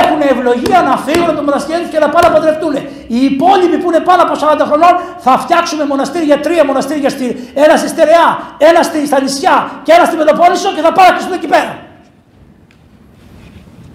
έχουν 0.00 0.20
ευλογία 0.32 0.78
να 0.88 0.94
φύγουν 0.96 1.28
από 1.28 1.36
το 1.36 1.42
μοναστήρι 1.42 1.84
και 1.92 1.98
να 1.98 2.08
πάνε 2.08 2.26
να 2.28 2.34
παντρευτούν. 2.34 2.74
Οι 3.14 3.20
υπόλοιποι 3.30 3.76
που 3.80 3.88
είναι 3.90 4.02
πάνω 4.08 4.22
από 4.22 4.34
40 4.42 4.66
χρονών 4.68 4.94
θα 5.18 5.32
φτιάξουμε 5.38 5.84
μοναστήρια, 5.92 6.40
τρία 6.40 6.64
μοναστήρια, 6.64 7.08
στη, 7.08 7.26
ένα 7.54 7.76
στη 7.76 7.88
Στερεά, 7.88 8.28
ένα 8.58 8.82
στη, 8.82 9.06
στα 9.06 9.20
νησιά 9.20 9.70
και 9.82 9.92
ένα 9.96 10.04
στη 10.04 10.16
Πελοπόννησο 10.16 10.68
και 10.76 10.82
θα 10.86 10.92
πάνε 10.92 11.10
και 11.18 11.34
εκεί 11.34 11.46
πέρα. 11.46 11.72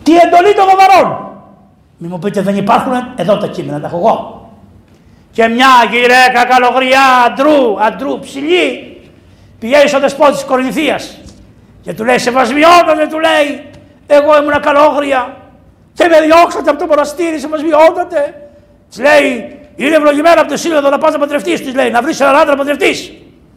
Τι 0.03 0.11
εντολή 0.23 0.53
των 0.55 0.65
Βαβαρών. 0.69 1.07
Μη 1.97 2.07
μου 2.07 2.19
πείτε 2.19 2.41
δεν 2.41 2.55
υπάρχουν, 2.57 2.93
εδώ 3.15 3.37
τα 3.37 3.47
κείμενα 3.47 3.79
τα 3.79 3.87
έχω 3.87 3.97
εγώ. 3.97 4.15
Και 5.31 5.47
μια 5.47 5.71
γυναίκα 5.91 6.45
καλογριά 6.51 7.05
αντρού, 7.27 7.83
αντρού 7.87 8.19
ψηλή, 8.19 8.97
πηγαίνει 9.59 9.87
στο 9.87 9.99
δεσπότη 9.99 10.31
της 10.31 10.43
Κορινθίας 10.43 11.17
και 11.81 11.93
του 11.93 12.05
λέει 12.05 12.17
σεβασμιότατε, 12.17 13.07
του 13.09 13.19
λέει, 13.19 13.69
εγώ 14.07 14.37
ήμουν 14.37 14.61
καλόγρια, 14.61 15.37
και 15.99 16.07
με 16.07 16.25
διώξατε 16.25 16.69
από 16.69 16.79
το 16.79 16.85
μοναστήρι, 16.85 17.39
σε 17.39 17.47
μας 17.47 17.61
βιώτατε. 17.61 18.49
Της 18.89 18.99
λέει, 18.99 19.59
είναι 19.75 19.95
ευλογημένο 19.95 20.41
από 20.41 20.51
τη 20.51 20.59
σύνοδο 20.59 20.89
να 20.89 20.97
πας 20.97 21.11
να 21.13 21.19
παντρευτείς, 21.19 21.61
της 21.61 21.73
λέει, 21.73 21.89
να 21.89 22.01
βρεις 22.01 22.19
έναν 22.19 22.35
άντρα 22.35 22.51
να 22.51 22.55
παντρευτείς. 22.55 23.13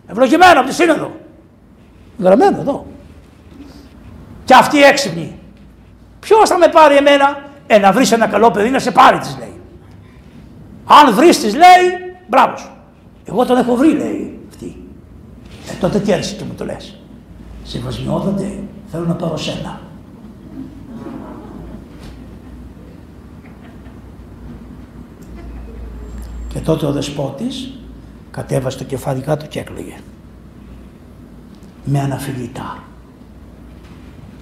Ευλογημένο 0.07 0.61
από 0.61 0.69
τη 0.69 0.75
σύνοδο. 0.75 1.11
Γραμμένο 2.19 2.57
εδώ. 2.61 2.87
Και 4.45 4.55
αυτή 4.55 4.83
έξυπνη. 4.83 5.39
Ποιος 6.21 6.49
θα 6.49 6.59
με 6.59 6.69
πάρει 6.69 6.97
εμένα, 6.97 7.39
ε, 7.67 7.79
να 7.79 7.93
βρεις 7.93 8.13
ένα 8.13 8.27
καλό 8.27 8.51
παιδί 8.51 8.71
να 8.71 8.79
σε 8.79 8.91
πάρει, 8.91 9.19
της 9.19 9.37
λέει. 9.39 9.61
Αν 10.85 11.15
βρεις, 11.15 11.41
της 11.41 11.55
λέει, 11.55 12.17
μπράβο 12.27 12.57
σου. 12.57 12.71
Εγώ 13.25 13.45
τον 13.45 13.57
έχω 13.57 13.75
βρει, 13.75 13.93
λέει 13.93 14.41
αυτή. 14.51 14.77
Ε, 15.71 15.73
τότε 15.81 15.99
τι 15.99 16.13
έρχεσαι 16.13 16.35
και 16.35 16.45
μου 16.45 16.55
το 16.59 16.65
λες. 16.65 16.99
Σεβασμιότατε, 17.65 18.59
θέλω 18.91 19.05
να 19.05 19.15
πάρω 19.15 19.37
σένα. 19.37 19.81
Τότε 26.61 26.87
ο 26.87 26.93
δεσπότης 26.93 27.73
κατέβασε 28.31 28.79
το 28.79 28.85
κεφάλι 28.85 29.21
κάτω 29.21 29.47
και 29.47 29.59
έκλαιγε. 29.59 29.97
Με 31.85 32.01
αναφιλητά. 32.01 32.79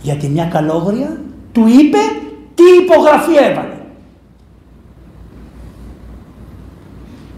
Γιατί 0.03 0.29
μια 0.29 0.45
καλόγρια 0.45 1.21
του 1.53 1.67
είπε 1.67 1.99
τι 2.55 2.63
υπογραφή 2.83 3.37
έβαλε. 3.37 3.79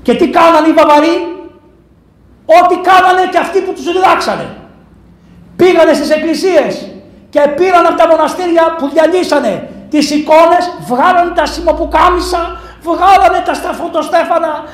Και 0.03 0.15
τι 0.15 0.29
κάνανε 0.29 0.69
οι 0.69 0.73
Βαβαροί, 0.73 1.17
ό,τι 2.47 2.75
κάνανε 2.75 3.29
και 3.31 3.39
αυτοί 3.39 3.61
που 3.61 3.73
τους 3.73 3.85
διδάξανε. 3.93 4.57
Πήγανε 5.57 5.93
στις 5.93 6.11
εκκλησίες 6.11 6.89
και 7.31 7.41
πήραν 7.57 7.87
από 7.87 7.97
τα 7.97 8.07
μοναστήρια 8.09 8.75
που 8.79 8.89
διαλύσανε 8.89 9.71
τις 9.91 10.11
εικόνες, 10.11 10.65
βγάλανε 10.87 11.31
τα 11.35 11.47
σημοπουκάμισα, 11.47 12.61
βγάλανε 12.83 13.43
τα 13.47 13.73
φωτοστέφανα, 13.73 14.65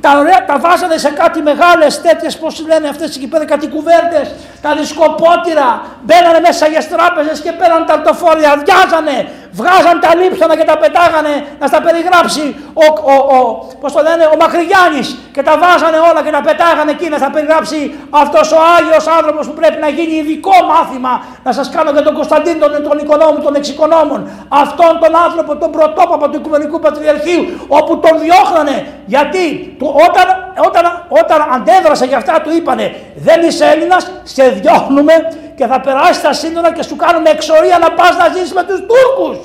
τα, 0.00 0.18
ωραία, 0.18 0.44
τα 0.44 0.58
βάζανε 0.58 0.96
σε 0.96 1.10
κάτι 1.10 1.42
μεγάλες 1.42 2.00
τέτοιες, 2.00 2.36
πώς 2.38 2.66
λένε 2.66 2.88
αυτές 2.88 3.16
εκεί 3.16 3.26
πέρα, 3.26 3.44
κάτι 3.44 3.68
κουβέρτες, 3.68 4.34
τα 4.62 4.74
δισκοπότηρα, 4.74 5.82
μπαίνανε 6.02 6.40
μέσα 6.40 6.66
για 6.66 6.86
τράπεζες 6.88 7.40
και 7.40 7.52
πέραν 7.52 7.86
τα 7.86 7.92
αρτοφόρια, 7.92 8.50
αδειάζανε, 8.52 9.28
βγάζαν 9.52 10.00
τα 10.00 10.10
λείψανα 10.14 10.56
και 10.56 10.64
τα 10.64 10.76
πετάγανε 10.78 11.46
να 11.60 11.66
στα 11.66 11.80
περιγράψει 11.82 12.44
ο, 12.82 12.86
ο, 13.12 13.14
ο, 13.36 13.38
πώς 13.80 13.92
το 13.92 14.02
λένε, 14.02 14.24
ο 14.34 14.36
Μακρυγιάννης. 14.42 15.08
Και 15.34 15.42
τα 15.42 15.54
βάζανε 15.62 15.98
όλα 16.10 16.20
και 16.26 16.30
τα 16.36 16.40
πετάγανε 16.46 16.90
εκεί 16.90 17.08
να 17.08 17.16
στα 17.22 17.30
περιγράψει 17.30 17.94
αυτός 18.10 18.52
ο 18.52 18.58
Άγιος 18.76 19.06
άνθρωπος 19.18 19.46
που 19.46 19.56
πρέπει 19.60 19.78
να 19.80 19.88
γίνει 19.88 20.14
ειδικό 20.20 20.56
μάθημα. 20.72 21.12
Να 21.44 21.52
σας 21.52 21.66
κάνω 21.74 21.90
για 21.90 22.02
τον 22.02 22.14
Κωνσταντίνο 22.14 22.58
τον, 22.66 22.82
τον 22.88 22.98
οικονόμο, 22.98 23.38
τον 23.46 23.54
εξοικονόμων. 23.54 24.20
Αυτόν 24.48 24.92
τον 25.02 25.12
άνθρωπο, 25.24 25.56
τον 25.56 25.70
πρωτόπαπα 25.70 26.26
του 26.30 26.36
Οικουμενικού 26.40 26.78
Πατριαρχείου 26.80 27.42
όπου 27.68 27.92
τον 28.04 28.14
διώχνανε. 28.24 28.76
Γιατί 29.06 29.44
του, 29.78 29.86
όταν, 30.08 30.26
όταν, 30.68 30.84
όταν 31.08 31.38
αντέδρασε 31.54 32.04
για 32.04 32.16
αυτά 32.16 32.34
του 32.42 32.50
είπανε 32.56 32.86
δεν 33.16 33.42
είσαι 33.42 33.64
Έλληνας, 33.66 34.10
σε 34.22 34.48
διώχνουμε 34.48 35.12
και 35.58 35.66
θα 35.72 35.78
περάσει 35.86 36.20
τα 36.26 36.32
σύνορα 36.42 36.70
και 36.76 36.82
σου 36.88 36.96
κάνουμε 37.04 37.28
εξορία 37.36 37.76
να 37.84 37.88
πας 37.98 38.12
να 38.20 38.26
ζήσεις 38.34 38.52
με 38.58 38.62
τους 38.68 38.80
Τούρκους. 38.90 39.38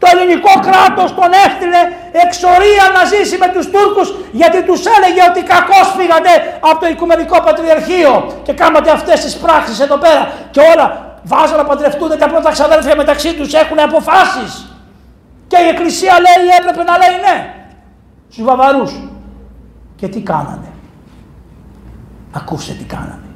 Το 0.00 0.06
ελληνικό 0.12 0.52
κράτος 0.66 1.08
τον 1.18 1.30
έστειλε 1.44 1.80
εξορία 2.24 2.84
να 2.96 3.02
ζήσει 3.12 3.36
με 3.42 3.48
τους 3.54 3.66
Τούρκους 3.72 4.08
γιατί 4.40 4.58
τους 4.68 4.80
έλεγε 4.96 5.22
ότι 5.30 5.40
κακώς 5.52 5.86
φύγατε 5.96 6.32
από 6.70 6.78
το 6.82 6.86
Οικουμενικό 6.92 7.36
Πατριαρχείο 7.46 8.12
και 8.46 8.52
κάνατε 8.62 8.90
αυτές 8.98 9.18
τις 9.24 9.34
πράξεις 9.42 9.78
εδώ 9.86 9.96
πέρα 10.04 10.22
και 10.54 10.60
όλα 10.72 10.86
βάζουν 11.32 11.56
να 11.56 11.64
παντρευτούν 11.70 12.10
τα 12.22 12.28
πρώτα 12.32 12.50
ξαδέρφια 12.56 12.96
μεταξύ 13.02 13.30
τους 13.38 13.52
έχουν 13.62 13.78
αποφάσεις 13.88 14.52
και 15.50 15.58
η 15.64 15.68
Εκκλησία 15.72 16.14
λέει 16.24 16.46
έπρεπε 16.58 16.82
να 16.90 16.94
λέει 17.02 17.16
ναι 17.26 17.36
στους 18.30 18.44
Βαβαρούς 18.44 18.92
και 19.96 20.08
τι 20.08 20.20
κάνανε; 20.20 20.70
Ακούστε 22.32 22.72
τι 22.72 22.84
κάνανε. 22.84 23.27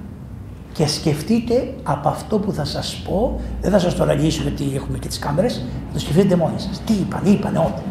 Και 0.73 0.86
σκεφτείτε 0.86 1.74
από 1.82 2.09
αυτό 2.09 2.39
που 2.39 2.53
θα 2.53 2.65
σας 2.65 3.03
πω, 3.05 3.40
δεν 3.61 3.70
θα 3.70 3.78
σας 3.78 3.94
το 3.94 4.05
ραγίσω 4.05 4.43
γιατί 4.43 4.65
έχουμε 4.74 4.99
και 4.99 5.09
τις 5.09 5.19
κάμερες, 5.19 5.55
θα 5.86 5.93
το 5.93 5.99
σκεφτείτε 5.99 6.36
μόνοι 6.36 6.61
σας. 6.61 6.82
Τι 6.86 6.93
είπαν, 6.93 7.24
είπαν 7.24 7.57
ό,τι. 7.57 7.82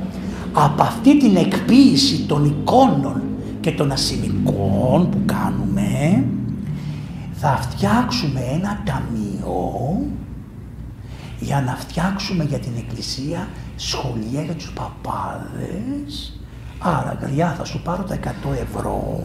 Από 0.53 0.83
αυτή 0.83 1.17
την 1.17 1.35
εκποίηση 1.35 2.21
των 2.21 2.45
εικόνων 2.45 3.21
και 3.59 3.71
των 3.71 3.91
ασημικών 3.91 5.09
που 5.09 5.17
κάνουμε, 5.25 6.23
θα 7.33 7.59
φτιάξουμε 7.61 8.39
ένα 8.39 8.83
ταμείο 8.85 10.01
για 11.39 11.61
να 11.61 11.75
φτιάξουμε 11.75 12.43
για 12.43 12.59
την 12.59 12.71
εκκλησία 12.77 13.47
σχολεία 13.75 14.41
για 14.41 14.53
τους 14.53 14.73
παπάδες 14.73 16.35
Άρα, 16.83 17.17
γριά, 17.21 17.53
θα 17.57 17.63
σου 17.63 17.81
πάρω 17.81 18.03
τα 18.03 18.15
100 18.15 18.27
ευρώ 18.61 19.19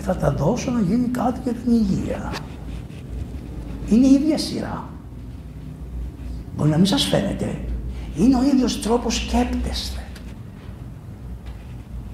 και 0.00 0.06
θα 0.06 0.16
τα 0.16 0.30
δώσω 0.30 0.70
να 0.70 0.80
γίνει 0.80 1.08
κάτι 1.08 1.40
για 1.44 1.52
την 1.52 1.72
υγεία. 1.72 2.32
Είναι 3.88 4.06
η 4.06 4.12
ίδια 4.12 4.38
σειρά. 4.38 4.88
Μπορεί 6.56 6.70
να 6.70 6.76
μην 6.76 6.86
σας 6.86 7.04
φαίνεται. 7.04 7.58
Είναι 8.16 8.36
ο 8.36 8.42
ίδιος 8.52 8.82
τρόπος 8.82 9.14
σκέπτεστε. 9.14 10.00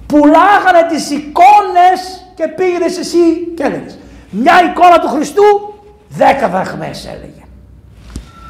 Πουλάγανε 0.06 0.86
τις 0.88 1.10
εικόνες 1.10 2.30
και 2.34 2.48
πήγαινες 2.48 2.98
εσύ 2.98 3.52
και 3.56 3.62
έλεγες. 3.62 3.98
Μια 4.30 4.54
εικόνα 4.70 4.98
του 4.98 5.08
Χριστού, 5.08 5.74
δέκα 6.08 6.48
δραχμές 6.48 7.06
έλεγε. 7.06 7.42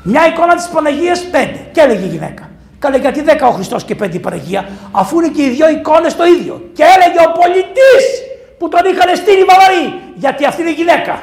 Μια 0.02 0.26
εικόνα 0.26 0.54
της 0.54 0.68
Παναγίας, 0.68 1.24
πέντε. 1.24 1.68
Και 1.72 1.80
έλεγε 1.80 2.04
η 2.04 2.08
γυναίκα. 2.08 2.50
Καλέ 2.78 2.98
γιατί 2.98 3.22
δέκα 3.22 3.46
ο 3.46 3.50
Χριστός 3.50 3.84
και 3.84 3.94
πέντε 3.94 4.16
η 4.16 4.20
Παναγία, 4.20 4.68
αφού 4.90 5.20
είναι 5.20 5.28
και 5.28 5.42
οι 5.42 5.48
δύο 5.48 5.68
εικόνες 5.68 6.16
το 6.16 6.24
ίδιο. 6.24 6.70
Και 6.72 6.82
έλεγε 6.82 7.18
ο 7.28 7.32
πολιτής 7.32 8.25
που 8.58 8.68
τον 8.68 8.80
είχαν 8.84 9.16
στείλει 9.16 9.44
Βαβαροί, 9.44 10.12
γιατί 10.14 10.44
αυτή 10.44 10.60
είναι 10.60 10.70
η 10.70 10.74
γυναίκα. 10.74 11.22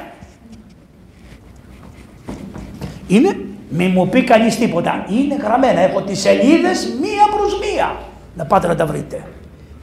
Είναι, 3.07 3.38
μη 3.69 3.88
μου 3.88 4.10
πει 4.10 4.23
κανείς 4.23 4.57
τίποτα, 4.57 5.05
είναι 5.10 5.35
γραμμένα, 5.35 5.80
έχω 5.80 6.01
τις 6.01 6.19
σελίδες 6.19 6.97
μία 7.01 7.38
προς 7.38 7.60
μία. 7.60 7.95
Να 8.35 8.45
πάτε 8.45 8.68
να 8.68 8.76
τα 8.76 8.85
βρείτε. 8.85 9.27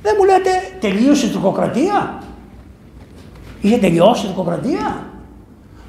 Δεν 0.02 0.14
μου 0.18 0.24
λέτε 0.24 0.50
τελείωσε 0.80 1.26
η 1.26 1.28
τουρκοκρατία. 1.28 2.22
Είχε 3.60 3.78
τελειώσει 3.78 4.24
η 4.24 4.28
τουρκοκρατία. 4.28 5.04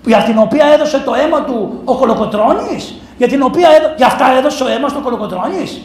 Για 0.05 0.23
την 0.23 0.37
οποία 0.37 0.65
έδωσε 0.65 0.99
το 0.99 1.13
αίμα 1.13 1.43
του 1.43 1.81
ο 1.85 1.97
Κολοκοτρώνης; 1.97 2.95
Για 3.17 3.27
την 3.27 3.41
οποία 3.41 3.69
έδω... 3.69 3.93
για 3.97 4.05
αυτά 4.05 4.31
έδωσε 4.37 4.63
ο 4.63 4.67
αίμα 4.67 4.87
στο 4.87 4.99
Κολοκοτρώνης; 4.99 5.81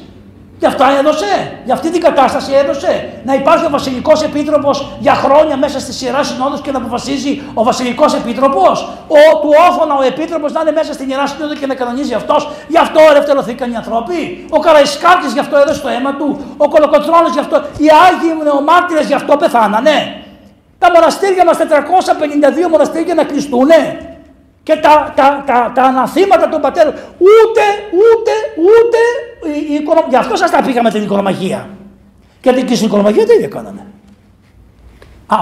Για 0.66 0.74
αυτά 0.74 0.98
έδωσε, 0.98 1.59
για 1.64 1.74
αυτή 1.74 1.90
την 1.90 2.01
κατάσταση 2.01 2.52
έδωσε. 2.52 3.09
Να 3.24 3.34
υπάρχει 3.34 3.64
ο 3.64 3.70
Βασιλικός 3.70 4.22
Επίτροπος 4.22 4.97
για 4.98 5.14
χρόνια 5.14 5.56
μέσα 5.56 5.80
στη 5.80 5.93
σειρά 5.93 6.22
συνόδου 6.22 6.60
και 6.60 6.70
να 6.70 6.78
αποφασίζει 6.78 7.43
ο 7.55 7.62
Βασιλικός 7.62 8.14
Επίτροπος. 8.14 8.88
Ο 9.09 9.38
του 9.40 9.51
όφωνα 9.70 9.94
ο 9.94 10.02
Επίτροπος 10.02 10.52
να 10.52 10.60
είναι 10.60 10.72
μέσα 10.72 10.93
στην 10.93 11.09
ιερά 11.09 11.26
συνόδο 11.26 11.55
και 11.55 11.66
να 11.66 11.74
κανονίζει 11.74 12.14
αυτός. 12.14 12.51
Γι' 12.68 12.78
αυτό 12.78 13.01
ελευθερωθήκαν 13.10 13.72
οι 13.72 13.76
ανθρώποι. 13.76 14.47
Ο 14.51 14.59
Καραϊσκάκης 14.59 15.32
γι' 15.32 15.38
αυτό 15.38 15.56
έδωσε 15.56 15.80
το 15.80 15.88
αίμα 15.88 16.14
του. 16.14 16.28
Ο 16.56 16.68
Κολοκοτρόνη 16.68 17.28
γι' 17.32 17.38
αυτό. 17.38 17.56
Οι 17.56 17.86
Άγιοι 18.05 18.43
νεομάρτυρες 18.43 19.06
γι' 19.06 19.14
αυτό 19.14 19.36
πεθάνανε. 19.36 20.22
Τα 20.78 20.90
μοναστήρια 20.94 21.44
μας 21.44 21.56
452 21.56 22.68
μοναστήρια 22.70 23.14
να 23.14 23.24
κλειστούνε 23.24 24.06
και 24.66 24.76
τα, 24.76 25.12
τα, 25.16 25.43
τα, 25.47 25.72
τα 25.74 25.82
αναθήματα 25.82 26.48
των 26.48 26.60
πατέρων. 26.60 26.93
Ούτε, 27.18 27.64
ούτε, 28.02 28.32
ούτε. 28.68 29.01
Η, 29.59 29.74
η, 29.74 29.82
γι' 30.09 30.16
αυτό 30.16 30.36
σας 30.36 30.51
τα 30.51 30.62
πήγαμε 30.62 30.90
την 30.90 31.02
οικονομαγία. 31.02 31.68
Γιατί 32.43 32.62
και 32.62 32.74
στην 32.74 32.86
οικονομαγία 32.86 33.26
τι 33.26 33.34
ίδια 33.34 33.48
κάνανε. 33.48 33.86
Α, 35.26 35.36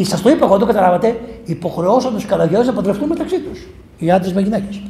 σας 0.00 0.22
το 0.22 0.30
είπα 0.30 0.44
εγώ, 0.46 0.58
το 0.58 0.66
καταλάβατε. 0.66 1.20
Υποχρεώσαν 1.44 2.14
τους 2.14 2.26
καλαγιώδε 2.26 2.64
να 2.64 2.72
παντρευτούν 2.72 3.08
μεταξύ 3.08 3.40
τους. 3.40 3.66
Οι 3.98 4.10
άντρες 4.10 4.32
με 4.32 4.40
γυναίκες. 4.40 4.82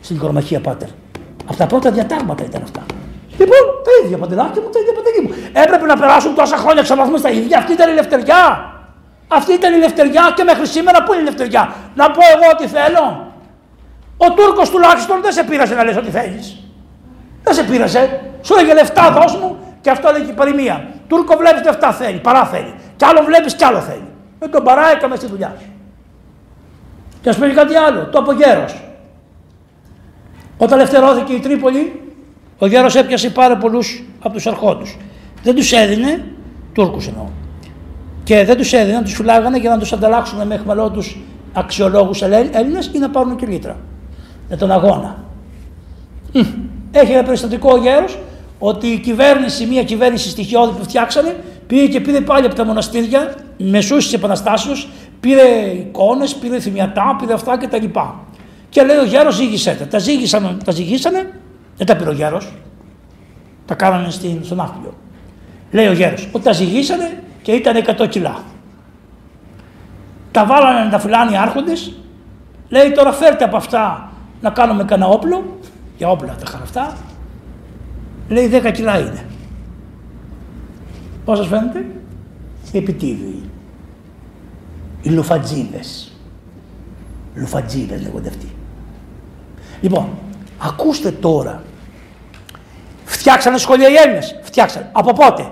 Στην 0.00 0.16
οικονομαχία 0.16 0.60
πάτερ. 0.60 0.88
Αυτά 1.50 1.66
πρώτα 1.66 1.90
διατάγματα 1.90 2.44
ήταν 2.44 2.62
αυτά. 2.62 2.82
Λοιπόν, 3.30 3.58
τα 3.84 3.90
ίδια 4.04 4.18
πατεράκια 4.18 4.62
μου, 4.62 4.68
τα 4.68 4.78
ίδια 4.80 4.92
πατεράκια 4.92 5.22
μου. 5.22 5.30
Έπρεπε 5.52 5.86
να 5.86 5.96
περάσουν 5.96 6.34
τόσα 6.34 6.56
χρόνια 6.56 6.82
ξαναθούμε 6.82 7.18
στα 7.18 7.30
ίδια. 7.30 7.58
Αυτή 7.58 7.72
ήταν 7.72 7.88
η 7.88 7.92
ελευθεριά. 7.92 8.72
Αυτή 9.28 9.52
ήταν 9.52 9.72
η 9.72 9.76
ελευθεριά 9.76 10.32
και 10.36 10.44
μέχρι 10.44 10.66
σήμερα 10.66 11.02
πού 11.02 11.12
είναι 11.12 11.22
η 11.22 11.26
ελευθεριά. 11.26 11.74
Να 11.94 12.10
πω 12.10 12.20
εγώ 12.34 12.46
ό,τι 12.52 12.66
θέλω. 12.66 13.28
Ο 14.22 14.32
Τούρκος 14.32 14.70
τουλάχιστον 14.70 15.22
δεν 15.22 15.32
σε 15.32 15.44
πείρασε 15.44 15.74
να 15.74 15.84
λες 15.84 15.96
ό,τι 15.96 16.10
θέλεις. 16.10 16.56
Δεν 17.42 17.54
σε 17.54 17.62
πείρασε. 17.62 18.20
Σου 18.42 18.54
έλεγε 18.58 18.74
λεφτά, 18.74 19.10
δώσ' 19.10 19.36
μου 19.36 19.56
και 19.80 19.90
αυτό 19.90 20.08
έλεγε 20.08 20.30
η 20.30 20.34
παροιμία. 20.34 20.88
Τούρκο 21.08 21.36
βλέπεις 21.36 21.64
λεφτά 21.64 21.92
θέλει, 21.92 22.18
παρά 22.18 22.44
θέλει. 22.44 22.74
Κι 22.96 23.04
άλλο 23.04 23.22
βλέπεις 23.24 23.54
κι 23.54 23.64
άλλο 23.64 23.80
θέλει. 23.80 24.08
Με 24.40 24.48
τον 24.48 24.64
παρά 24.64 24.90
έκαμε 24.90 25.16
στη 25.16 25.26
δουλειά 25.26 25.56
σου. 25.60 25.66
Και 27.20 27.28
ας 27.28 27.36
πούμε 27.36 27.48
κάτι 27.48 27.74
άλλο, 27.74 28.06
το 28.06 28.18
από 28.18 28.32
γέρος. 28.32 28.80
Όταν 30.58 30.78
ελευθερώθηκε 30.78 31.32
η 31.32 31.38
Τρίπολη, 31.38 32.02
ο 32.58 32.66
γέρος 32.66 32.94
έπιασε 32.94 33.30
πάρα 33.30 33.56
πολλούς 33.56 34.04
από 34.20 34.34
τους 34.34 34.46
αρχόντου. 34.46 34.86
Δεν 35.42 35.54
τους 35.54 35.72
έδινε, 35.72 36.24
Τούρκους 36.72 37.06
εννοώ. 37.06 37.26
Και 38.24 38.44
δεν 38.44 38.56
τους 38.56 38.72
έδινε, 38.72 39.02
τους 39.02 39.14
φυλάγανε 39.14 39.58
για 39.58 39.70
να 39.70 39.78
τους 39.78 39.92
ανταλλάξουν 39.92 40.46
με 40.46 40.54
εχμαλώτου 40.54 41.02
αξιολόγους 41.52 42.22
Έλληνες 42.22 42.90
ή 42.94 42.98
να 42.98 43.10
πάρουν 43.10 43.36
και 43.36 43.46
λίτρα 43.46 43.76
με 44.50 44.56
τον 44.56 44.70
αγώνα. 44.70 45.24
Έχει 46.90 47.12
ένα 47.12 47.22
περιστατικό 47.22 47.72
ο 47.72 47.76
γέρος 47.76 48.18
ότι 48.58 48.86
η 48.86 48.98
κυβέρνηση, 48.98 49.66
μια 49.66 49.84
κυβέρνηση 49.84 50.28
στοιχειώδη 50.28 50.78
που 50.78 50.84
φτιάξανε, 50.84 51.36
πήγε 51.66 51.86
και 51.86 52.00
πήρε 52.00 52.20
πάλι 52.20 52.46
από 52.46 52.54
τα 52.54 52.64
μοναστήρια, 52.64 53.34
μεσούς 53.58 54.04
της 54.04 54.12
Επαναστάσεως, 54.12 54.88
πήρε 55.20 55.42
εικόνες, 55.78 56.34
πήρε 56.34 56.60
θυμιατά, 56.60 57.16
πήρε 57.20 57.32
αυτά 57.32 57.58
κτλ. 57.58 57.84
Και 58.68 58.82
λέει 58.82 58.96
ο 58.96 59.04
γέρος, 59.04 59.34
ζήγησέ 59.34 59.74
τα. 59.78 59.86
Τα, 59.86 59.98
ζήγησαν, 59.98 60.60
τα 60.64 60.72
ζυγίσανε, 60.72 61.30
δεν 61.76 61.86
τα 61.86 61.96
πήρε 61.96 62.10
ο 62.10 62.12
γέρος, 62.12 62.52
τα 63.66 63.74
κάνανε 63.74 64.10
στην, 64.10 64.44
στον 64.44 64.60
άθλιο. 64.60 64.94
Λέει 65.70 65.86
ο 65.86 65.92
γέρος, 65.92 66.28
ότι 66.32 66.44
τα 66.44 66.52
ζυγίσανε 66.52 67.22
και 67.42 67.52
ήταν 67.52 67.84
100 67.98 68.08
κιλά. 68.08 68.38
Τα 70.30 70.44
βάλανε 70.44 70.84
να 70.84 70.90
τα 70.90 70.98
φυλάνε 70.98 71.32
οι 71.32 71.36
άρχοντες, 71.36 71.92
λέει 72.68 72.90
τώρα 72.90 73.12
φέρτε 73.12 73.44
από 73.44 73.56
αυτά 73.56 74.09
να 74.40 74.50
κάνουμε 74.50 74.84
κανένα 74.84 75.10
όπλο, 75.10 75.58
για 75.96 76.10
όπλα 76.10 76.32
τα 76.32 76.42
είχαν 76.46 76.62
αυτά, 76.62 76.96
λέει 78.28 78.50
10 78.52 78.72
κιλά 78.72 78.98
είναι. 78.98 79.26
Πώς 81.24 81.38
σας 81.38 81.46
φαίνεται, 81.46 81.86
οι 82.72 82.78
επιτίδιοι, 82.78 83.50
οι 85.02 85.10
λουφατζίδες. 85.10 86.12
Λουφατζίδες 87.34 88.02
λέγονται 88.02 88.28
αυτοί. 88.28 88.54
Λοιπόν, 89.80 90.08
ακούστε 90.58 91.10
τώρα. 91.10 91.62
Φτιάξανε 93.04 93.58
σχολεία 93.58 93.88
οι 93.88 93.94
Έλληνες. 93.94 94.38
Φτιάξανε. 94.42 94.88
Από 94.92 95.12
πότε; 95.12 95.50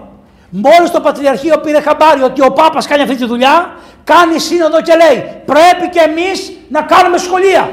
Μόλις 0.50 0.90
το 0.90 1.00
Πατριαρχείο 1.00 1.58
πήρε 1.58 1.80
χαμπάρι 1.80 2.22
ότι 2.22 2.42
ο 2.42 2.52
Πάπας 2.52 2.86
κάνει 2.86 3.02
αυτή 3.02 3.16
τη 3.16 3.26
δουλειά, 3.26 3.76
κάνει 4.04 4.38
σύνοδο 4.38 4.82
και 4.82 4.92
λέει 4.94 5.42
πρέπει 5.44 5.88
και 5.90 6.00
εμείς 6.00 6.52
να 6.68 6.82
κάνουμε 6.82 7.18
σχολεία. 7.18 7.70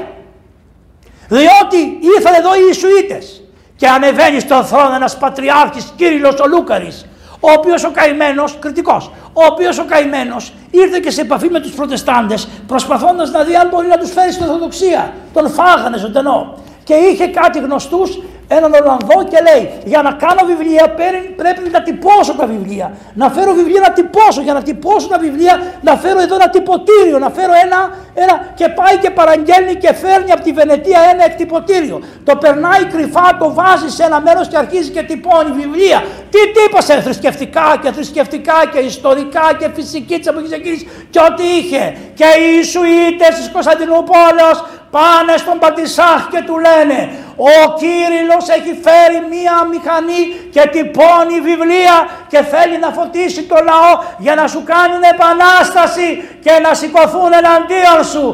Διότι 1.28 1.98
ήρθαν 2.16 2.34
εδώ 2.34 2.54
οι 2.54 2.62
Ιησουίτες 2.66 3.42
και 3.76 3.88
ανεβαίνει 3.88 4.40
στον 4.40 4.64
θρόνο 4.64 4.94
ένας 4.94 5.18
πατριάρχης 5.18 5.92
Κύριλλος 5.96 6.40
ο 6.40 6.46
Λούκαρης, 6.48 7.06
ο 7.40 7.50
οποίος 7.50 7.84
ο 7.84 7.90
καημένος, 7.90 8.56
κριτικός, 8.60 9.10
ο 9.32 9.44
οποίος 9.44 9.78
ο 9.78 9.84
καημένος 9.84 10.52
ήρθε 10.70 10.98
και 10.98 11.10
σε 11.10 11.20
επαφή 11.20 11.48
με 11.50 11.60
τους 11.60 11.72
προτεστάντες 11.72 12.48
προσπαθώντας 12.66 13.30
να 13.30 13.42
δει 13.42 13.54
αν 13.54 13.68
μπορεί 13.68 13.86
να 13.86 13.98
τους 13.98 14.10
φέρει 14.10 14.32
στην 14.32 14.44
Ορθοδοξία. 14.44 15.12
Τον 15.32 15.50
φάγανε 15.50 15.98
ζωντανό 15.98 16.54
και 16.84 16.94
είχε 16.94 17.26
κάτι 17.26 17.58
γνωστούς 17.58 18.18
έναν 18.48 18.72
Ολλανδό 18.72 19.18
και 19.30 19.38
λέει 19.48 19.62
για 19.84 20.02
να 20.02 20.12
κάνω 20.12 20.42
βιβλία 20.46 20.94
πρέπει 21.36 21.68
να 21.70 21.82
τυπώσω 21.82 22.32
τα 22.34 22.46
βιβλία. 22.46 22.92
Να 23.14 23.30
φέρω 23.30 23.52
βιβλία 23.52 23.80
να 23.80 23.92
τυπώσω. 23.92 24.40
Για 24.42 24.52
να 24.52 24.62
τυπώσω 24.62 25.08
τα 25.08 25.18
βιβλία 25.18 25.62
να 25.80 25.96
φέρω 25.96 26.20
εδώ 26.20 26.34
ένα 26.34 26.48
τυποτήριο. 26.48 27.18
Να 27.18 27.30
φέρω 27.30 27.52
ένα, 27.64 27.80
ένα 28.14 28.34
και 28.54 28.68
πάει 28.68 28.96
και 28.96 29.10
παραγγέλνει 29.10 29.74
και 29.74 29.92
φέρνει 29.94 30.32
από 30.32 30.42
τη 30.42 30.52
Βενετία 30.52 31.00
ένα 31.12 31.24
εκτυπωτήριο. 31.24 32.00
Το 32.24 32.36
περνάει 32.36 32.84
κρυφά, 32.84 33.36
το 33.38 33.52
βάζει 33.54 33.88
σε 33.88 34.02
ένα 34.02 34.20
μέρος 34.20 34.48
και 34.48 34.56
αρχίζει 34.56 34.90
και 34.90 35.02
τυπώνει 35.02 35.50
βιβλία. 35.62 36.04
Τι 36.30 36.40
τύπωσε 36.56 37.00
θρησκευτικά 37.00 37.76
και 37.82 37.92
θρησκευτικά 37.92 38.58
και 38.72 38.78
ιστορικά 38.78 39.46
και 39.58 39.68
φυσική 39.74 40.18
της 40.18 40.26
εποχής 40.26 40.52
εκείνης 40.52 40.86
και 41.10 41.20
ό,τι 41.28 41.44
είχε. 41.58 41.96
Και 42.14 42.28
οι 42.40 42.58
Ισουίτε 42.58 43.28
της 43.36 43.50
Κωνσταντινούπολης 43.52 44.58
πάνε 44.90 45.36
στον 45.36 45.58
Πατησάχ 45.58 46.28
και 46.30 46.42
του 46.46 46.56
λένε 46.58 46.98
ο 47.36 47.54
Κύριλλος 47.80 48.44
έχει 48.56 48.72
φέρει 48.86 49.18
μία 49.34 49.54
μηχανή 49.72 50.22
και 50.54 50.62
τυπώνει 50.74 51.36
βιβλία 51.48 51.96
και 52.32 52.40
θέλει 52.52 52.76
να 52.84 52.90
φωτίσει 52.98 53.42
το 53.50 53.58
λαό 53.68 53.92
για 54.24 54.34
να 54.40 54.46
σου 54.52 54.60
κάνουν 54.72 55.02
επανάσταση 55.14 56.08
και 56.44 56.52
να 56.64 56.70
σηκωθούν 56.80 57.30
εναντίον 57.40 58.00
σου. 58.12 58.26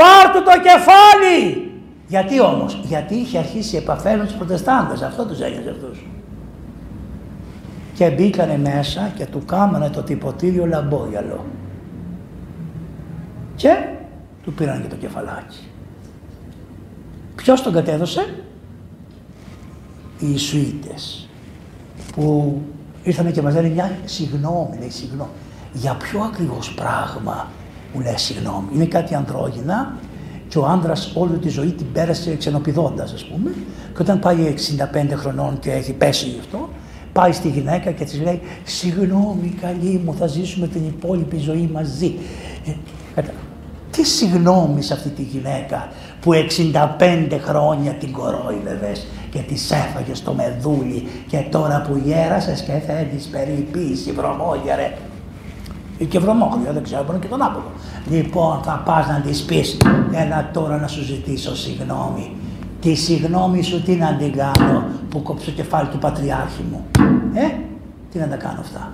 Πάρ 0.00 0.24
του 0.32 0.42
το 0.48 0.54
κεφάλι. 0.68 1.40
Γιατί 2.06 2.40
όμως, 2.40 2.80
γιατί 2.82 3.14
είχε 3.14 3.38
αρχίσει 3.38 3.76
επαφές 3.76 4.16
με 4.16 4.24
τους 4.24 4.34
προτεστάντες, 4.34 5.02
αυτό 5.02 5.24
τους 5.26 5.40
έγινε 5.40 5.70
αυτούς. 5.70 6.06
Και 7.94 8.10
μπήκανε 8.10 8.58
μέσα 8.58 9.12
και 9.16 9.26
του 9.26 9.44
κάμανε 9.44 9.88
το 9.90 10.02
τυποτήριο 10.02 10.66
λαμπόγιαλο. 10.66 11.44
Και 13.56 13.76
του 14.44 14.52
πήραν 14.52 14.82
και 14.82 14.88
το 14.88 14.96
κεφαλάκι. 14.96 15.68
Ποιος 17.36 17.62
τον 17.62 17.72
κατέδωσε; 17.72 18.45
Οι 20.18 20.32
Ισουίτες 20.32 21.28
που 22.14 22.56
ήρθαν 23.02 23.32
και 23.32 23.42
μας 23.42 23.54
λένε 23.54 23.68
μια 23.68 23.98
συγγνώμη, 24.04 24.76
λέει 24.78 24.90
συγγνώμη. 24.90 25.30
Για 25.72 25.94
ποιο 25.94 26.20
ακριβώς 26.20 26.74
πράγμα 26.74 27.50
μου 27.94 28.00
λέει 28.00 28.16
συγγνώμη; 28.16 28.66
Είναι 28.74 28.84
κάτι 28.84 29.14
ανδρόγυνα 29.14 29.96
και 30.48 30.58
ο 30.58 30.66
άντρα 30.66 30.92
όλη 31.14 31.38
τη 31.38 31.48
ζωή 31.48 31.72
την 31.72 31.92
πέρασε 31.92 32.36
ξενοπηδώντας, 32.36 33.12
ας 33.12 33.24
πούμε. 33.24 33.50
Και 33.94 34.02
όταν 34.02 34.18
πάει 34.18 34.54
65 34.94 35.14
χρονών 35.14 35.58
και 35.58 35.70
έχει 35.70 35.92
πέσει 35.92 36.28
γι' 36.28 36.38
αυτό, 36.38 36.68
πάει 37.12 37.32
στη 37.32 37.48
γυναίκα 37.48 37.90
και 37.90 38.04
της 38.04 38.20
λέει: 38.20 38.40
Συγγνώμη, 38.64 39.56
καλή 39.60 40.00
μου, 40.04 40.14
θα 40.14 40.26
ζήσουμε 40.26 40.66
την 40.66 40.86
υπόλοιπη 40.86 41.38
ζωή 41.38 41.70
μαζί. 41.72 42.14
Ε, 43.14 43.22
τι 43.90 44.04
συγγνώμη 44.04 44.82
σε 44.82 44.92
αυτή 44.92 45.08
τη 45.08 45.22
γυναίκα 45.22 45.88
που 46.20 46.32
65 46.32 47.38
χρόνια 47.42 47.92
την 47.92 48.12
κορόιδευες 48.12 49.06
και 49.36 49.42
τη 49.42 49.54
έφαγες 49.54 50.18
στο 50.18 50.32
μεδούλι 50.32 51.08
και 51.26 51.38
τώρα 51.50 51.84
που 51.88 52.00
γέρασες 52.04 52.60
και 52.60 52.72
θέλεις 52.86 53.26
περιποίηση 53.26 54.12
βρωμόγερε 54.12 54.96
ή 55.98 56.04
και 56.04 56.18
βρωμόγερε, 56.18 56.72
δεν 56.72 56.82
ξέρω, 56.82 57.04
μπορεί 57.04 57.18
και 57.18 57.26
τον 57.26 57.42
άποδο. 57.42 57.70
Λοιπόν, 58.10 58.60
θα 58.62 58.82
πας 58.84 59.06
να 59.06 59.20
της 59.20 59.42
πεις, 59.42 59.76
έλα 60.12 60.50
τώρα 60.52 60.76
να 60.76 60.88
σου 60.88 61.02
ζητήσω 61.02 61.56
συγγνώμη. 61.56 62.36
Τη 62.80 62.94
συγγνώμη 62.94 63.62
σου 63.62 63.82
τι 63.82 63.92
να 63.92 64.16
την 64.16 64.32
κάνω 64.36 64.84
που 65.08 65.22
κόψω 65.22 65.44
το 65.44 65.50
κεφάλι 65.50 65.88
του 65.88 65.98
πατριάρχη 65.98 66.64
μου. 66.70 66.84
Ε, 67.34 67.54
τι 68.12 68.18
να 68.18 68.28
τα 68.28 68.36
κάνω 68.36 68.60
αυτά. 68.60 68.92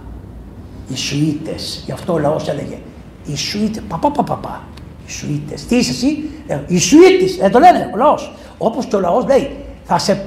Οι 0.89 0.97
Σουίτες, 0.97 1.83
γι' 1.85 1.93
αυτό 1.93 2.13
ο 2.13 2.19
λαός 2.19 2.49
έλεγε, 2.49 2.79
οι 3.27 3.37
Σουίτες, 3.37 3.83
παπα 3.89 4.11
παπα 4.11 4.23
παπα, 4.23 4.61
Σουίτες. 5.07 5.67
Τι 5.67 5.77
είσαι 5.77 5.91
εσύ, 5.91 6.31
ε, 6.47 6.59
οι 6.67 6.79
Σουίτη, 6.79 7.39
ε, 7.43 7.49
το 7.49 7.59
λένε 7.59 7.91
ο 7.95 7.97
λαός. 7.97 8.35
Όπως 8.59 8.85
και 8.85 8.97
ο 8.97 9.01
λαός 9.01 9.27
λέει, 9.27 9.57
θα 9.85 9.99
σε. 9.99 10.25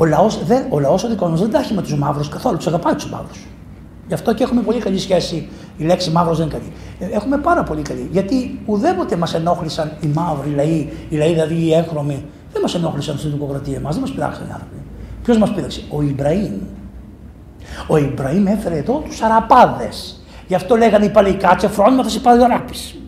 Ο 0.00 0.04
λαός 0.04 0.38
ο, 0.68 0.78
λαός, 0.78 1.04
ο 1.04 1.08
δικός 1.08 1.30
μας 1.30 1.40
δεν 1.40 1.50
τα 1.50 1.58
έχει 1.58 1.74
με 1.74 1.82
τους 1.82 1.94
μαύρους 1.94 2.28
καθόλου, 2.28 2.56
τους 2.56 2.66
αγαπάει 2.66 2.94
τους 2.94 3.10
μαύρους. 3.10 3.46
Γι' 4.06 4.14
αυτό 4.14 4.34
και 4.34 4.42
έχουμε 4.42 4.62
πολύ 4.62 4.78
καλή 4.78 4.98
σχέση. 4.98 5.48
Η 5.76 5.84
λέξη 5.84 6.10
μαύρος 6.10 6.38
δεν 6.38 6.46
είναι 6.46 6.56
καλή. 6.56 6.72
Ε, 7.12 7.16
έχουμε 7.16 7.38
πάρα 7.38 7.62
πολύ 7.62 7.82
καλή. 7.82 8.08
Γιατί 8.12 8.60
ουδέποτε 8.66 9.16
μας 9.16 9.34
ενόχλησαν 9.34 9.92
οι 10.00 10.06
μαύροι 10.06 10.50
λαοί, 10.50 10.88
οι 11.08 11.16
λαοί 11.16 11.32
δηλαδή 11.32 11.54
οι 11.54 11.74
έγχρωμοι, 11.74 12.24
δεν 12.52 12.62
μας 12.62 12.74
ενόχλησαν 12.74 13.18
στην 13.18 13.30
δημοκρατία 13.30 13.80
μας, 13.80 13.92
δεν 13.92 14.02
μας 14.02 14.10
πειράξαν 14.10 14.46
οι 14.48 14.50
άνθρωποι. 14.52 14.76
Ποιος 15.22 15.38
μας 15.38 15.52
πείραξε, 15.52 15.82
ο 15.90 16.02
Ιμπραήμ. 16.02 16.52
Ο 17.86 17.96
Ιμπραήμ 17.96 18.46
έφερε 18.46 18.76
εδώ 18.76 19.02
τους 19.08 19.20
Αραπάδες. 19.22 20.24
Γι' 20.46 20.54
αυτό 20.54 20.76
λέγανε 20.76 21.04
οι 21.04 21.10
παλαιοί 21.10 21.38
φρόνημα 21.70 22.02
θα 22.02 22.08
σε 22.08 22.20
πάρει 22.20 22.40
ο 22.40 22.44
Αράπης. 22.44 22.98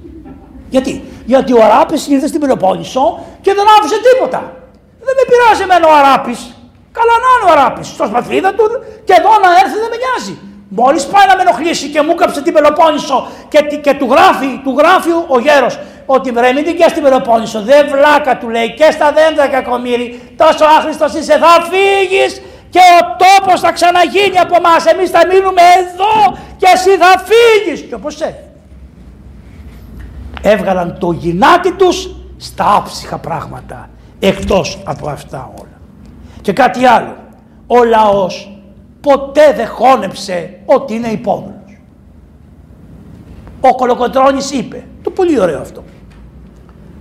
Γιατί, 0.70 1.04
Γιατί 1.26 1.52
ο 1.52 1.64
Αράπης 1.64 2.08
ήρθε 2.08 2.26
στην 2.26 2.40
Πελοπόννησο 2.40 3.18
και 3.40 3.54
δεν 3.54 3.64
άφησε 3.78 3.94
τίποτα. 4.12 4.38
Δεν 5.00 5.14
με 5.18 5.24
πειράζει 5.28 5.62
εμένα 5.62 5.86
ο 5.88 5.94
Αράπης. 5.98 6.56
Καλά 6.98 7.14
να 7.24 7.28
είναι 7.32 7.44
ο 7.48 7.50
Αράπης. 7.54 7.86
Στο 7.86 8.04
σπαθρίδα 8.06 8.50
του 8.54 8.64
και 9.04 9.14
εδώ 9.18 9.32
να 9.44 9.50
έρθει 9.60 9.76
δεν 9.82 9.90
με 9.92 9.98
νοιάζει. 10.02 10.34
Μόλις 10.68 11.04
πάει 11.12 11.26
να 11.30 11.34
με 11.36 11.42
ενοχλήσει 11.46 11.86
και 11.88 12.02
μου 12.02 12.14
κάψε 12.14 12.42
την 12.42 12.52
Πελοπόννησο 12.52 13.26
και, 13.48 13.60
και 13.84 13.94
του, 13.94 14.06
γράφει, 14.12 14.60
του 14.64 14.74
γράφει 14.78 15.10
ο 15.34 15.38
γέρος 15.46 15.78
ότι 16.06 16.32
ρε 16.44 16.52
μην 16.52 16.64
την 16.64 16.76
και 16.76 16.86
στην 16.88 17.02
Πελοπόννησο. 17.02 17.60
Δεν 17.62 17.88
βλάκα 17.92 18.38
του 18.38 18.48
λέει 18.48 18.74
και 18.78 18.88
στα 18.90 19.12
δέντρα 19.12 19.46
κακομύρι. 19.48 20.06
Τόσο 20.36 20.64
άχρηστος 20.76 21.14
είσαι, 21.14 21.36
θα 21.44 21.54
φύγεις 21.70 22.42
και 22.70 22.82
ο 22.98 23.00
τόπος 23.22 23.60
θα 23.60 23.72
ξαναγίνει 23.72 24.38
από 24.38 24.54
εμάς. 24.60 24.86
Εμείς 24.86 25.10
θα 25.10 25.20
μείνουμε 25.30 25.62
εδώ 25.80 26.14
και 26.56 26.66
εσύ 26.74 26.90
θα 27.02 27.12
φύγεις. 27.28 27.80
Και 27.88 27.94
όπως 27.94 28.20
έτσι 28.20 28.44
έβγαλαν 30.42 30.98
το 30.98 31.12
γυνάτι 31.12 31.72
τους 31.72 32.14
στα 32.36 32.74
άψυχα 32.76 33.18
πράγματα 33.18 33.90
εκτός 34.18 34.78
από 34.84 35.08
αυτά 35.08 35.50
όλα. 35.60 35.71
Και 36.42 36.52
κάτι 36.52 36.84
άλλο, 36.84 37.16
ο 37.66 37.84
λαός 37.84 38.60
ποτέ 39.00 39.52
δεν 39.56 39.66
χώνεψε 39.66 40.58
ότι 40.64 40.94
είναι 40.94 41.08
υπόδουλος. 41.08 41.80
Ο 43.60 43.74
Κολοκοτρώνης 43.74 44.50
είπε, 44.50 44.84
το 45.02 45.10
πολύ 45.10 45.40
ωραίο 45.40 45.60
αυτό, 45.60 45.84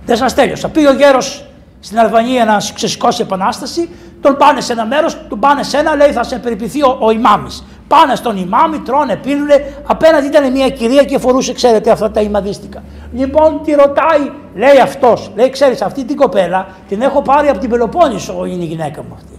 δεν 0.04 0.16
σας 0.16 0.34
τέλειωσα, 0.34 0.68
πήγε 0.68 0.88
ο 0.88 0.92
γέρος 0.92 1.46
στην 1.80 1.98
Αλβανία 1.98 2.44
να 2.44 2.56
ξεσηκώσει 2.74 3.22
επανάσταση, 3.22 3.88
τον 4.20 4.36
πάνε 4.36 4.60
σε 4.60 4.72
ένα 4.72 4.86
μέρος, 4.86 5.18
τον 5.28 5.40
πάνε 5.40 5.62
σε 5.62 5.78
ένα, 5.78 5.94
λέει 5.94 6.12
θα 6.12 6.22
σε 6.22 6.38
περιποιηθεί 6.38 6.82
ο, 6.82 6.98
ο 7.00 7.10
ημάμις. 7.10 7.64
Πάνε 7.88 8.14
στον 8.14 8.36
ημάμι, 8.36 8.78
τρώνε, 8.78 9.16
πίνουνε. 9.16 9.74
Απέναντι 9.86 10.26
ήταν 10.26 10.52
μια 10.52 10.68
κυρία 10.68 11.04
και 11.04 11.18
φορούσε, 11.18 11.52
ξέρετε, 11.52 11.90
αυτά 11.90 12.10
τα 12.10 12.20
ημαδίστικα. 12.20 12.82
Λοιπόν, 13.12 13.62
τη 13.62 13.72
ρωτάει, 13.72 14.30
λέει 14.54 14.78
αυτός, 14.82 15.30
λέει, 15.34 15.50
ξέρεις, 15.50 15.82
αυτή 15.82 16.04
την 16.04 16.16
κοπέλα 16.16 16.68
την 16.88 17.00
έχω 17.00 17.22
πάρει 17.22 17.48
από 17.48 17.58
την 17.58 17.70
Πελοπόννησο, 17.70 18.44
είναι 18.44 18.62
η 18.62 18.66
γυναίκα 18.66 19.02
μου 19.02 19.14
αυτή. 19.14 19.38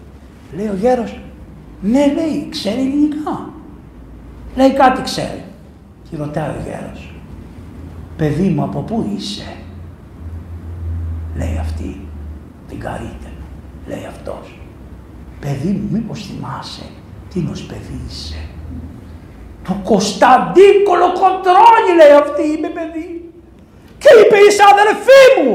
Λέει 0.56 0.68
ο 0.68 0.76
γέρος, 0.80 1.20
ναι, 1.82 2.14
λέει, 2.14 2.48
ξέρει 2.50 2.80
ελληνικά. 2.80 3.50
Λέει 4.56 4.74
κάτι 4.74 5.02
ξέρει. 5.02 5.44
Τη 6.10 6.16
ρωτάει 6.16 6.50
ο 6.50 6.62
γέρος, 6.66 7.14
παιδί 8.18 8.48
μου, 8.48 8.64
από 8.64 8.80
πού 8.80 9.12
είσαι; 9.16 9.56
Λέει 11.38 11.58
αυτή, 11.60 12.02
την 12.68 12.80
καρύτε, 12.80 13.32
λέει 13.88 14.06
αυτός. 14.08 14.60
Παιδί 15.40 15.72
μου, 15.72 15.88
μήπως 15.92 16.26
θυμάσαι 16.26 16.84
Τίνος 17.34 17.64
παιδί 17.64 18.02
είσαι; 18.10 18.46
Του 19.64 19.82
Κωνσταντίνκολο 19.84 21.12
Κοντρώνη 21.12 21.92
λέει 21.98 22.18
αυτή 22.22 22.58
είμαι 22.58 22.68
παιδί. 22.68 23.23
Και 24.04 24.12
είπε 24.20 24.38
είσαι 24.46 24.64
αδερφή 24.74 25.24
μου. 25.38 25.54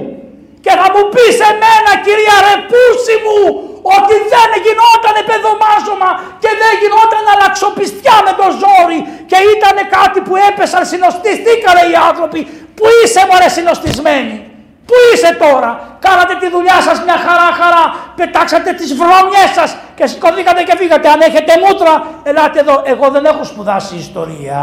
Και 0.64 0.72
θα 0.80 0.86
μου 0.92 1.02
πεις 1.14 1.36
εμένα 1.50 1.92
κυρία 2.06 2.36
Ρεπούση 2.48 3.16
μου 3.24 3.40
ότι 3.96 4.14
δεν 4.32 4.50
γινόταν 4.64 5.16
παιδομάζωμα 5.28 6.10
και 6.42 6.50
δεν 6.60 6.72
γινόταν 6.80 7.24
αλλαξοπιστιά 7.34 8.16
με 8.26 8.32
το 8.40 8.46
ζόρι 8.60 8.98
και 9.30 9.38
ήταν 9.54 9.76
κάτι 9.96 10.18
που 10.26 10.34
έπεσαν 10.48 10.82
συνοστιστήκανε 10.92 11.82
οι 11.90 11.94
άνθρωποι 12.08 12.40
που 12.76 12.84
είσαι 12.98 13.20
μωρέ 13.28 13.48
συνοστισμένοι. 13.58 14.36
Πού 14.88 14.96
είσαι 15.10 15.30
τώρα, 15.44 15.70
κάνατε 16.06 16.34
τη 16.42 16.48
δουλειά 16.54 16.78
σας 16.86 16.96
μια 17.06 17.18
χαρά 17.26 17.48
χαρά, 17.60 17.84
πετάξατε 18.18 18.70
τις 18.80 18.90
βρώμιές 19.00 19.50
σας 19.58 19.70
και 19.98 20.06
σηκωθήκατε 20.10 20.62
και 20.68 20.74
φύγατε. 20.80 21.08
Αν 21.14 21.20
έχετε 21.28 21.52
μούτρα, 21.62 21.92
ελάτε 22.22 22.58
εδώ. 22.64 22.82
Εγώ 22.92 23.06
δεν 23.14 23.24
έχω 23.24 23.42
σπουδάσει 23.44 23.94
ιστορία. 24.06 24.58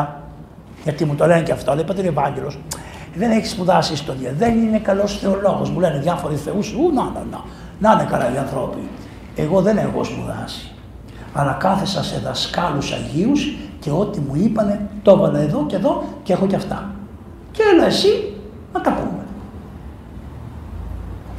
Γιατί 0.84 1.06
μου 1.06 1.16
το 1.16 1.26
λένε 1.26 1.42
και 1.48 1.52
αυτό. 1.52 1.74
Λέει 1.76 1.84
πατήρ 1.84 2.06
Ευάγγελος, 2.06 2.58
δεν 3.18 3.32
έχεις 3.32 3.50
σπουδάσει 3.50 3.94
ιστορία. 3.94 4.34
Δεν 4.38 4.58
είναι 4.58 4.80
καλός 4.80 5.20
θεολόγος. 5.20 5.70
Μου 5.70 5.80
λένε 5.80 6.00
διάφοροι 6.00 6.36
θεούς. 6.36 6.74
Ού, 6.74 6.92
να, 6.94 7.04
να, 7.04 7.26
να. 7.32 7.44
Να 7.80 7.92
είναι 7.92 8.10
καλά 8.12 8.34
οι 8.34 8.38
άνθρωποι. 8.38 8.90
Εγώ 9.36 9.62
δεν 9.62 9.78
έχω 9.78 10.04
σπουδάσει. 10.04 10.72
Αλλά 11.34 11.52
κάθεσα 11.52 12.04
σε 12.04 12.20
δασκάλους 12.20 12.92
Αγίους 12.92 13.58
και 13.80 13.92
ό,τι 13.92 14.20
μου 14.20 14.36
είπανε 14.36 14.90
το 15.04 15.12
έβαλα 15.12 15.40
εδώ 15.40 15.66
και 15.66 15.76
εδώ 15.76 16.04
και 16.24 16.34
έχω 16.34 16.48
και 16.48 16.56
αυτά. 16.56 16.90
Και 17.52 17.62
έλα 17.74 17.86
εσύ 17.86 18.34
να 18.74 18.82
τα 18.82 18.92
πούμε. 18.92 19.24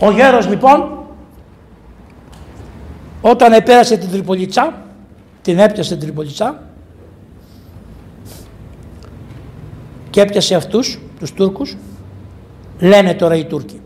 Ο 0.00 0.10
γέρος 0.10 0.48
λοιπόν 0.48 0.90
όταν 3.20 3.52
επέρασε 3.52 3.96
την 3.96 4.10
Τριπολιτσά, 4.10 4.82
την 5.42 5.58
έπιασε 5.58 5.96
την 5.96 6.02
Τριπολιτσά 6.02 6.62
και 10.10 10.20
έπιασε 10.20 10.54
αυτούς, 10.54 10.98
τους 11.18 11.32
Τούρκους, 11.32 11.76
λένε 12.80 13.14
τώρα 13.14 13.36
οι 13.36 13.44
Τούρκοι. 13.44 13.80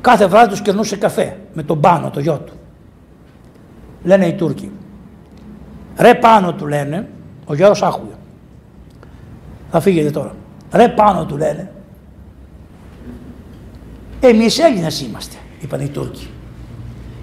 Κάθε 0.00 0.26
βράδυ 0.26 0.48
τους 0.48 0.62
κερνούσε 0.62 0.96
καφέ 0.96 1.36
με 1.52 1.62
τον 1.62 1.80
πάνω, 1.80 2.10
το 2.10 2.20
γιο 2.20 2.38
του. 2.38 2.52
Λένε 4.04 4.26
οι 4.26 4.32
Τούρκοι. 4.32 4.70
Ρε 5.98 6.14
πάνω 6.14 6.52
του 6.52 6.66
λένε, 6.66 7.08
ο 7.46 7.54
γέρος 7.54 7.82
άκουγε. 7.82 8.12
Θα 9.70 9.80
φύγετε 9.80 10.10
τώρα. 10.10 10.34
Ρε 10.72 10.88
πάνω 10.88 11.26
του 11.26 11.36
λένε. 11.36 11.72
Εμείς 14.20 14.58
Έλληνες 14.58 15.00
είμαστε, 15.00 15.36
είπαν 15.60 15.80
οι 15.80 15.88
Τούρκοι. 15.88 16.28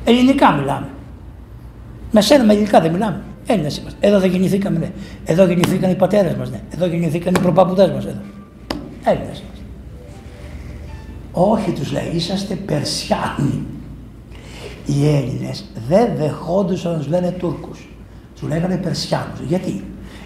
Ελληνικά 0.05 0.51
μιλάμε. 0.51 0.87
Με 2.11 2.21
σένα 2.21 2.43
με 2.43 2.53
ελληνικά 2.53 2.81
δεν 2.81 2.91
μιλάμε. 2.91 3.21
Έλληνες 3.45 3.77
είμαστε. 3.77 4.07
Εδώ 4.07 4.19
δεν 4.19 4.29
γεννηθήκαμε, 4.29 4.79
ναι. 4.79 4.91
Εδώ 5.25 5.45
γεννηθήκαν 5.45 5.91
οι 5.91 5.95
πατέρες 5.95 6.35
μας, 6.35 6.49
ναι. 6.49 6.61
Εδώ 6.73 6.85
γεννηθήκαν 6.85 7.33
οι 7.33 7.39
προπαπουδέ 7.39 7.87
μας. 7.87 8.05
Εδώ. 8.05 8.19
Έλληνες 9.05 9.39
είμαστε. 9.39 9.63
Όχι, 11.31 11.71
τους 11.71 11.91
λέει, 11.91 12.11
είσαστε 12.13 12.55
Περσιάνοι. 12.55 13.65
Οι 14.85 15.07
Έλληνες 15.07 15.65
δεν 15.87 16.15
δεχόντουσαν 16.15 16.91
να 16.91 16.97
τους 16.97 17.07
λένε 17.07 17.31
Τούρκους. 17.31 17.89
Τους 18.39 18.47
λέγανε 18.47 18.77
Περσιάνους. 18.77 19.39
Γιατί; 19.47 19.83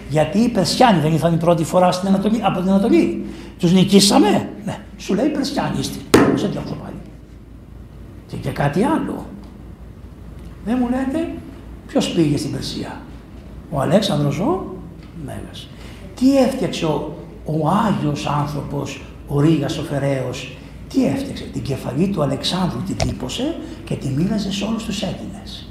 Γιατί 0.08 0.38
οι 0.38 0.48
Περσιάνοι 0.48 1.00
δεν 1.00 1.12
ήρθαν 1.12 1.34
η 1.34 1.36
πρώτη 1.36 1.64
φορά 1.64 1.92
στην 1.92 2.08
Ανατολή, 2.08 2.40
από 2.42 2.60
την 2.60 2.68
Ανατολή. 2.68 3.26
Τους 3.58 3.72
νικήσαμε. 3.72 4.48
Ναι. 4.64 4.78
Σου 4.96 5.14
λέει 5.14 5.28
Περσιάνοι 5.28 5.78
είστε. 5.78 5.98
Σε 6.34 6.48
τι 6.48 6.54
πάλι. 6.54 7.00
Και, 8.26 8.36
και 8.36 8.50
κάτι 8.50 8.82
άλλο. 8.82 9.26
Δεν 10.64 10.76
μου 10.80 10.88
λέτε 10.88 11.28
ποιος 11.86 12.12
πήγε 12.12 12.36
στην 12.36 12.52
Περσία. 12.52 13.00
Ο 13.70 13.80
Αλέξανδρος 13.80 14.38
ο 14.38 14.74
Μέγας. 15.24 15.68
Τι 16.14 16.38
έφτιαξε 16.38 16.86
ο, 16.86 17.19
ο 17.44 17.68
Άγιος 17.68 18.26
άνθρωπος, 18.26 19.02
ο 19.28 19.40
Ρήγας 19.40 19.78
ο 19.78 19.82
Φεραίος, 19.82 20.56
τι 20.88 21.06
έφτιαξε; 21.06 21.44
Την 21.44 21.62
κεφαλή 21.62 22.08
του 22.08 22.22
Αλεξάνδρου 22.22 22.82
την 22.82 22.96
τύπωσε 22.96 23.56
και 23.84 23.94
τη 23.94 24.08
μοίραζε 24.08 24.52
σε 24.52 24.64
όλους 24.64 24.84
τους 24.84 25.02
Έλληνες. 25.02 25.68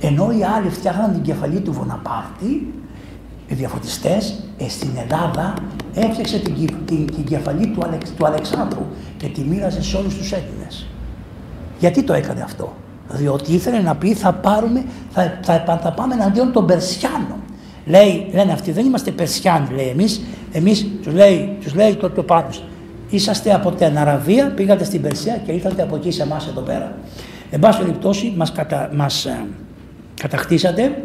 Ενώ 0.00 0.30
οι 0.30 0.44
άλλοι 0.44 0.68
φτιάχναν 0.68 1.12
την 1.12 1.22
κεφαλή 1.22 1.60
του 1.60 1.72
Βοναπάρτη, 1.72 2.72
οι 3.46 3.54
διαφωτιστές, 3.54 4.42
ε, 4.58 4.68
στην 4.68 4.90
Ελλάδα 5.02 5.54
έφτιαξε 5.94 6.38
την, 6.38 6.54
την, 6.84 7.06
την 7.06 7.24
κεφαλή 7.24 7.66
του, 7.66 7.80
Αλεξ, 7.84 8.10
του 8.10 8.26
Αλεξάνδρου 8.26 8.86
και 9.16 9.26
τη 9.26 9.40
μοίραζε 9.40 9.82
σε 9.82 9.96
όλους 9.96 10.14
τους 10.14 10.32
Έλληνες. 10.32 10.86
Γιατί 11.78 12.02
το 12.02 12.12
έκανε 12.12 12.40
αυτό; 12.40 12.72
Διότι 13.08 13.52
ήθελε 13.52 13.80
να 13.80 13.94
πει 13.94 14.14
θα 14.14 14.32
πάρουμε, 14.32 14.84
θα, 15.10 15.40
θα, 15.42 15.78
θα 15.82 15.92
πάμε 15.92 16.14
εναντίον 16.14 16.52
των 16.52 16.66
Περσιάνων. 16.66 17.38
Λέει, 17.86 18.30
λένε 18.32 18.52
αυτοί 18.52 18.72
δεν 18.72 18.86
είμαστε 18.86 19.10
Περσιάνοι, 19.10 19.74
λέει 19.74 19.88
εμείς, 19.88 20.20
εμείς 20.56 20.86
τους 21.02 21.14
λέει, 21.14 21.56
τους 21.62 21.74
λέει 21.74 21.94
το, 21.94 22.10
το 22.10 22.22
πάνω. 22.22 22.48
Είσαστε 23.10 23.54
από 23.54 23.70
την 23.70 23.98
Αραβία, 23.98 24.52
πήγατε 24.56 24.84
στην 24.84 25.02
Περσία 25.02 25.36
και 25.36 25.52
ήρθατε 25.52 25.82
από 25.82 25.96
εκεί 25.96 26.10
σε 26.10 26.22
εμάς 26.22 26.46
εδώ 26.46 26.60
πέρα. 26.60 26.96
Εν 27.50 27.60
πάση 27.60 27.78
περιπτώσει 27.78 28.32
μας, 28.36 28.52
κατα, 28.52 28.90
μας 28.94 29.24
ε, 29.24 29.46
κατακτήσατε, 30.20 31.02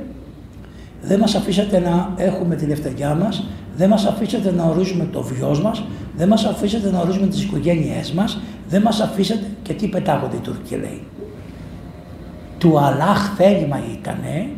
δεν 1.01 1.19
μας 1.19 1.35
αφήσατε 1.35 1.79
να 1.79 2.13
έχουμε 2.15 2.55
τη 2.55 2.65
λεφταριά 2.65 3.15
μας, 3.15 3.47
δεν 3.77 3.89
μας 3.89 4.05
αφήσατε 4.05 4.51
να 4.51 4.63
ορίζουμε 4.63 5.07
το 5.11 5.21
βιός 5.21 5.61
μας, 5.61 5.83
δεν 6.17 6.27
μας 6.27 6.45
αφήσατε 6.45 6.91
να 6.91 6.99
ορίζουμε 6.99 7.27
τις 7.27 7.43
οικογένειές 7.43 8.11
μας, 8.11 8.39
δεν 8.69 8.81
μας 8.81 8.99
αφήσατε 8.99 9.45
και 9.61 9.73
τι 9.73 9.87
πετάγονται 9.87 10.35
οι 10.35 10.39
Τούρκοι 10.39 10.75
λέει. 10.75 11.01
Του 12.57 12.79
Αλλάχ 12.79 13.33
θέλημα 13.37 13.81
ήτανε 13.93 14.49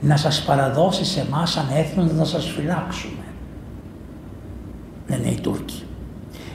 να 0.00 0.16
σας 0.16 0.42
παραδώσει 0.42 1.04
σε 1.04 1.20
εμάς 1.20 1.50
σαν 1.50 1.64
έθνος 1.76 2.12
να 2.12 2.24
σας 2.24 2.44
φυλάξουμε. 2.44 3.25
Λένε 5.08 5.28
οι 5.28 5.40
Τούρκοι. 5.40 5.82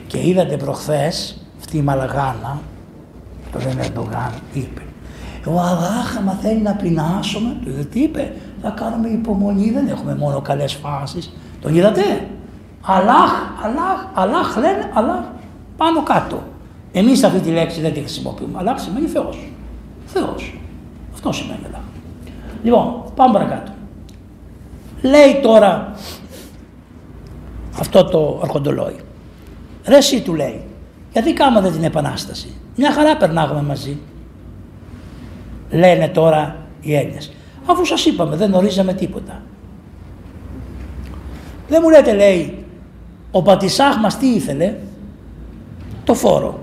Και 0.07 0.27
είδατε 0.27 0.57
προχθές 0.57 1.45
αυτή 1.59 1.77
η 1.77 1.81
Μαλαγάνα, 1.81 2.61
το 3.51 3.59
λένε 3.59 3.85
Ερντογάν, 3.85 4.31
είπε 4.53 4.81
ο 5.45 5.59
Αλλάχ 5.59 6.17
άμα 6.17 6.31
θέλει 6.31 6.61
να 6.61 6.71
πεινάσουμε, 6.71 7.57
του 7.63 7.69
είδε 7.69 7.83
τι 7.83 8.01
είπε, 8.01 8.33
θα 8.61 8.69
κάνουμε 8.69 9.09
υπομονή, 9.09 9.71
δεν 9.71 9.87
έχουμε 9.87 10.15
μόνο 10.15 10.41
καλές 10.41 10.73
φάσεις. 10.73 11.33
Τον 11.61 11.75
είδατε, 11.75 12.27
Αλλάχ, 12.81 13.31
Αλλάχ, 13.63 14.05
Αλλάχ 14.13 14.57
λένε, 14.57 14.91
Αλλάχ, 14.93 15.23
πάνω 15.77 16.03
κάτω. 16.03 16.43
Εμείς 16.91 17.23
αυτή 17.23 17.39
τη 17.39 17.49
λέξη 17.49 17.81
δεν 17.81 17.93
τη 17.93 17.99
χρησιμοποιούμε. 17.99 18.57
Αλλάχ 18.57 18.79
σημαίνει 18.79 19.07
Θεός. 19.07 19.51
Θεός. 20.05 20.59
Αυτό 21.13 21.31
σημαίνει 21.31 21.59
Αλλάχ. 21.67 21.81
Λοιπόν, 22.63 23.03
πάμε 23.15 23.33
παρακάτω. 23.33 23.71
Λέει 25.01 25.39
τώρα 25.41 25.93
αυτό 27.79 28.03
το 28.03 28.39
αρχοντολόι. 28.43 28.95
Ρε 29.85 29.97
εσύ 29.97 30.21
του 30.21 30.33
λέει, 30.33 30.61
γιατί 31.11 31.33
κάνατε 31.33 31.69
την 31.69 31.83
επανάσταση; 31.83 32.53
Μια 32.75 32.91
χαρά 32.91 33.17
περνάγαμε 33.17 33.61
μαζί. 33.61 33.97
Λένε 35.69 36.07
τώρα 36.07 36.55
οι 36.81 36.95
Έλληνες. 36.95 37.31
Αφού 37.65 37.85
σας 37.85 38.05
είπαμε 38.05 38.35
δεν 38.35 38.53
ορίζαμε 38.53 38.93
τίποτα. 38.93 39.41
Δεν 41.67 41.79
μου 41.83 41.89
λέτε 41.89 42.13
λέει, 42.13 42.65
ο 43.31 43.41
Πατησάχ 43.41 43.97
μας 43.97 44.17
τι 44.17 44.27
ήθελε, 44.27 44.75
το 46.03 46.13
φόρο. 46.13 46.59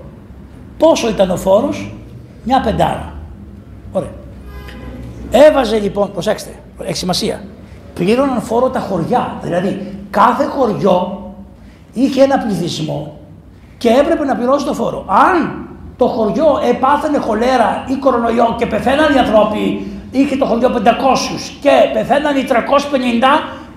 Πόσο 0.77 1.09
ήταν 1.09 1.29
ο 1.29 1.37
φόρος, 1.37 1.93
μια 2.43 2.61
πεντάρα. 2.61 3.13
Ωραία. 3.91 4.13
Έβαζε 5.31 5.79
λοιπόν, 5.79 6.11
προσέξτε, 6.11 6.49
έχει 6.83 6.97
σημασία, 6.97 7.43
πλήρωναν 7.93 8.41
φόρο 8.41 8.69
τα 8.69 8.79
χωριά. 8.79 9.39
Δηλαδή 9.43 9.98
κάθε 10.09 10.45
χωριό 10.45 11.23
είχε 11.93 12.23
ένα 12.23 12.37
πληθυσμό 12.37 13.19
και 13.77 13.89
έπρεπε 13.89 14.25
να 14.25 14.35
πληρώσει 14.35 14.65
το 14.65 14.73
φόρο. 14.73 15.05
Αν 15.07 15.67
το 15.97 16.07
χωριό 16.07 16.59
έπαθαινε 16.69 17.17
χολέρα 17.17 17.85
ή 17.87 17.95
κορονοϊό 17.95 18.55
και 18.57 18.65
πεθαίναν 18.65 19.15
οι 19.15 19.19
άνθρωποι, 19.19 19.87
είχε 20.11 20.37
το 20.37 20.45
χωριό 20.45 20.69
500 20.75 20.79
και 21.61 21.69
πεθαίναν 21.93 22.37
οι 22.37 22.45
350, 22.49 22.53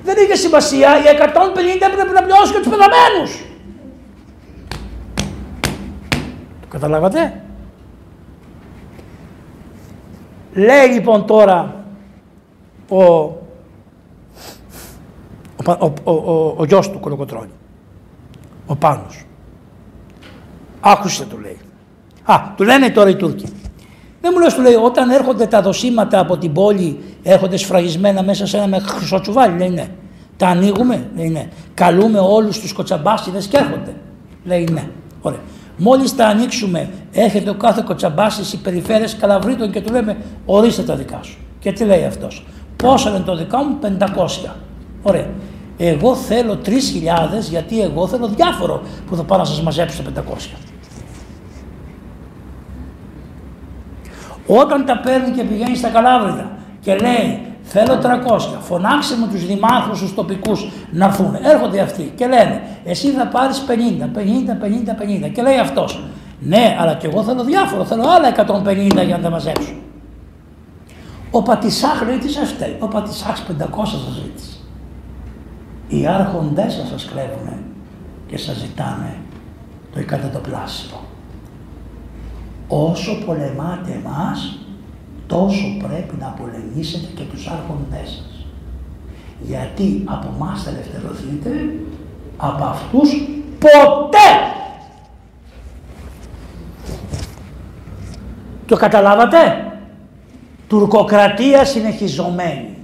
δεν 0.05 0.17
είχε 0.25 0.35
σημασία, 0.35 0.89
οι 0.99 1.03
150 1.03 1.87
έπρεπε 1.93 2.13
να 2.13 2.23
πληρώσουν 2.23 2.55
και 2.55 2.61
τους 2.61 2.69
πεθαμένους. 2.77 3.45
Το 6.61 6.67
καταλάβατε; 6.69 7.43
Λέει 10.55 10.87
λοιπόν 10.93 11.27
τώρα 11.27 11.75
ο, 12.89 13.31
ο, 15.67 15.73
ο, 15.73 15.93
ο, 16.05 16.13
ο, 16.13 16.55
ο 16.59 16.65
γιος 16.65 16.91
του 16.91 17.01
Κολοκοτρώνη, 17.01 17.53
ο 18.67 18.77
Πάνος. 18.77 19.25
Άκουσε 20.81 21.25
του 21.25 21.39
λέει. 21.39 21.59
Α, 22.25 22.41
του 22.57 22.65
λένε 22.65 22.91
τώρα 22.91 23.09
οι 23.09 23.17
Τούρκοι. 23.17 23.47
Δεν 24.21 24.31
μου 24.35 24.41
λες, 24.41 24.55
του 24.55 24.61
λέει, 24.61 24.75
όταν 24.75 25.11
έρχονται 25.11 25.47
τα 25.47 25.63
δοσήματα 25.63 26.19
από 26.19 26.37
την 26.37 26.53
πόλη, 26.53 26.99
έρχονται 27.23 27.57
σφραγισμένα 27.57 28.23
μέσα 28.23 28.47
σε 28.47 28.57
ένα 28.57 28.67
με 28.67 28.79
χρυσό 28.79 29.21
τσουβάλι, 29.21 29.59
λέει 29.59 29.71
ναι. 29.71 29.89
Τα 30.37 30.49
ανοίγουμε, 30.49 31.07
λέει 31.17 31.29
ναι. 31.29 31.49
Καλούμε 31.75 32.19
όλους 32.19 32.61
τους 32.61 32.73
κοτσαμπάσιδες 32.73 33.47
και 33.47 33.57
έρχονται. 33.57 33.95
Λέει 34.45 34.69
ναι. 34.73 34.89
Ωραία. 35.21 35.41
Μόλις 35.77 36.17
τα 36.17 36.27
ανοίξουμε, 36.27 36.89
έρχεται 37.13 37.51
ο 37.51 37.55
κάθε 37.55 37.83
κοτσαμπάσης, 37.87 38.53
οι 38.53 38.57
περιφέρειες 38.57 39.17
καλαβρίτων 39.17 39.71
και 39.71 39.81
του 39.81 39.93
λέμε, 39.93 40.17
ορίστε 40.45 40.83
τα 40.83 40.97
δικά 40.97 41.19
σου. 41.23 41.39
Και 41.59 41.73
τι 41.73 41.85
λέει 41.85 42.05
αυτός. 42.05 42.47
Πόσο 42.77 43.09
είναι 43.09 43.19
το 43.19 43.37
δικά 43.37 43.65
μου, 43.65 43.79
500. 43.81 44.51
Ωραία. 45.03 45.27
Εγώ 45.77 46.15
θέλω 46.15 46.59
3.000 46.65 46.71
γιατί 47.51 47.81
εγώ 47.81 48.07
θέλω 48.07 48.27
διάφορο 48.27 48.83
που 49.07 49.17
θα 49.17 49.23
πάω 49.23 49.39
να 49.39 49.45
σας 49.45 49.63
μαζέψω 49.63 50.03
τα 50.03 50.25
500. 50.25 50.35
Όταν 54.47 54.85
τα 54.85 54.99
παίρνει 54.99 55.31
και 55.31 55.43
πηγαίνει 55.43 55.77
στα 55.77 55.89
Καλάβρητα 55.89 56.51
και 56.81 56.95
λέει 56.95 57.41
θέλω 57.63 57.99
300, 58.29 58.39
φωνάξε 58.61 59.17
μου 59.17 59.29
τους 59.29 59.47
δημάρχους, 59.47 60.01
τους 60.01 60.15
τοπικούς 60.15 60.71
να 60.91 61.05
έρθουν. 61.05 61.37
Έρχονται 61.43 61.81
αυτοί 61.81 62.13
και 62.17 62.27
λένε 62.27 62.63
εσύ 62.85 63.09
θα 63.09 63.27
πάρεις 63.27 63.65
50, 63.69 64.07
50, 64.07 64.55
50, 64.55 65.27
50 65.27 65.31
και 65.33 65.43
λέει 65.43 65.59
αυτός 65.59 66.03
ναι 66.45 66.77
αλλά 66.81 66.95
και 66.95 67.07
εγώ 67.07 67.23
θέλω 67.23 67.45
διάφορο, 67.45 67.85
θέλω 67.85 68.03
άλλα 68.09 68.29
150 69.03 69.05
για 69.07 69.17
να 69.17 69.23
τα 69.23 69.31
μαζέψω. 69.31 69.73
Ο 71.31 71.43
Πατησάχ 71.43 72.03
λέει 72.03 72.19
τι 72.19 72.31
σας 72.31 72.49
φταίει, 72.49 72.77
ο 72.81 72.87
Πατησάχ 72.87 73.41
500 73.41 73.87
σας 73.87 74.21
ζήτησε. 74.23 74.62
Οι 75.95 76.07
άρχοντές 76.07 76.73
σας 76.73 76.89
σας 76.89 77.05
κλέβουν 77.05 77.63
και 78.27 78.39
σας 78.39 78.57
ζητάνε 78.57 79.17
το 79.93 79.99
εκατοντοπλάσιο. 79.99 80.97
Όσο 82.69 83.25
πολεμάτε 83.27 84.01
εμάς, 84.05 84.59
τόσο 85.27 85.77
πρέπει 85.79 86.15
να 86.21 86.27
πολεμήσετε 86.27 87.07
και 87.15 87.23
τους 87.23 87.47
άρχοντές 87.47 88.09
σας. 88.09 88.47
Γιατί 89.41 90.03
από 90.05 90.33
εμάς 90.37 90.63
θα 90.63 90.71
ελευθερωθείτε, 90.71 91.51
από 92.37 92.65
αυτούς 92.65 93.11
ποτέ. 93.59 94.31
Το 98.67 98.77
καταλάβατε; 98.77 99.67
Τουρκοκρατία 100.69 101.65
συνεχιζομένη. 101.65 102.77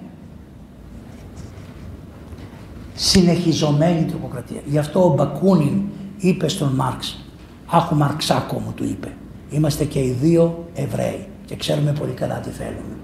Συνεχιζομένη 3.00 4.04
τουρκοκρατία. 4.04 4.60
Γι' 4.66 4.78
αυτό 4.78 5.04
ο 5.04 5.14
Μπακούνιν 5.14 5.82
είπε 6.18 6.48
στον 6.48 6.68
Μάρξ, 6.68 7.24
άχου 7.66 7.94
Μαρξάκο 7.94 8.58
μου 8.58 8.72
του 8.72 8.84
είπε, 8.84 9.12
είμαστε 9.50 9.84
και 9.84 9.98
οι 9.98 10.10
δύο 10.20 10.68
Εβραίοι 10.74 11.28
και 11.44 11.56
ξέρουμε 11.56 11.92
πολύ 11.92 12.12
καλά 12.12 12.40
τι 12.40 12.50
θέλουμε. 12.50 12.96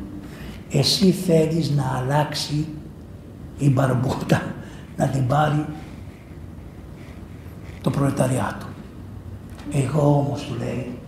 Εσύ 0.70 1.10
θέλεις 1.10 1.70
να 1.70 2.02
αλλάξει 2.02 2.66
η 3.58 3.70
μπαρμπούτα, 3.70 4.42
να 4.96 5.06
την 5.06 5.26
πάρει 5.26 5.66
το 7.80 7.90
προλεταριάτο. 7.90 8.66
Εγώ 9.72 10.16
όμως 10.18 10.42
του 10.42 10.54
λέει 10.58 10.98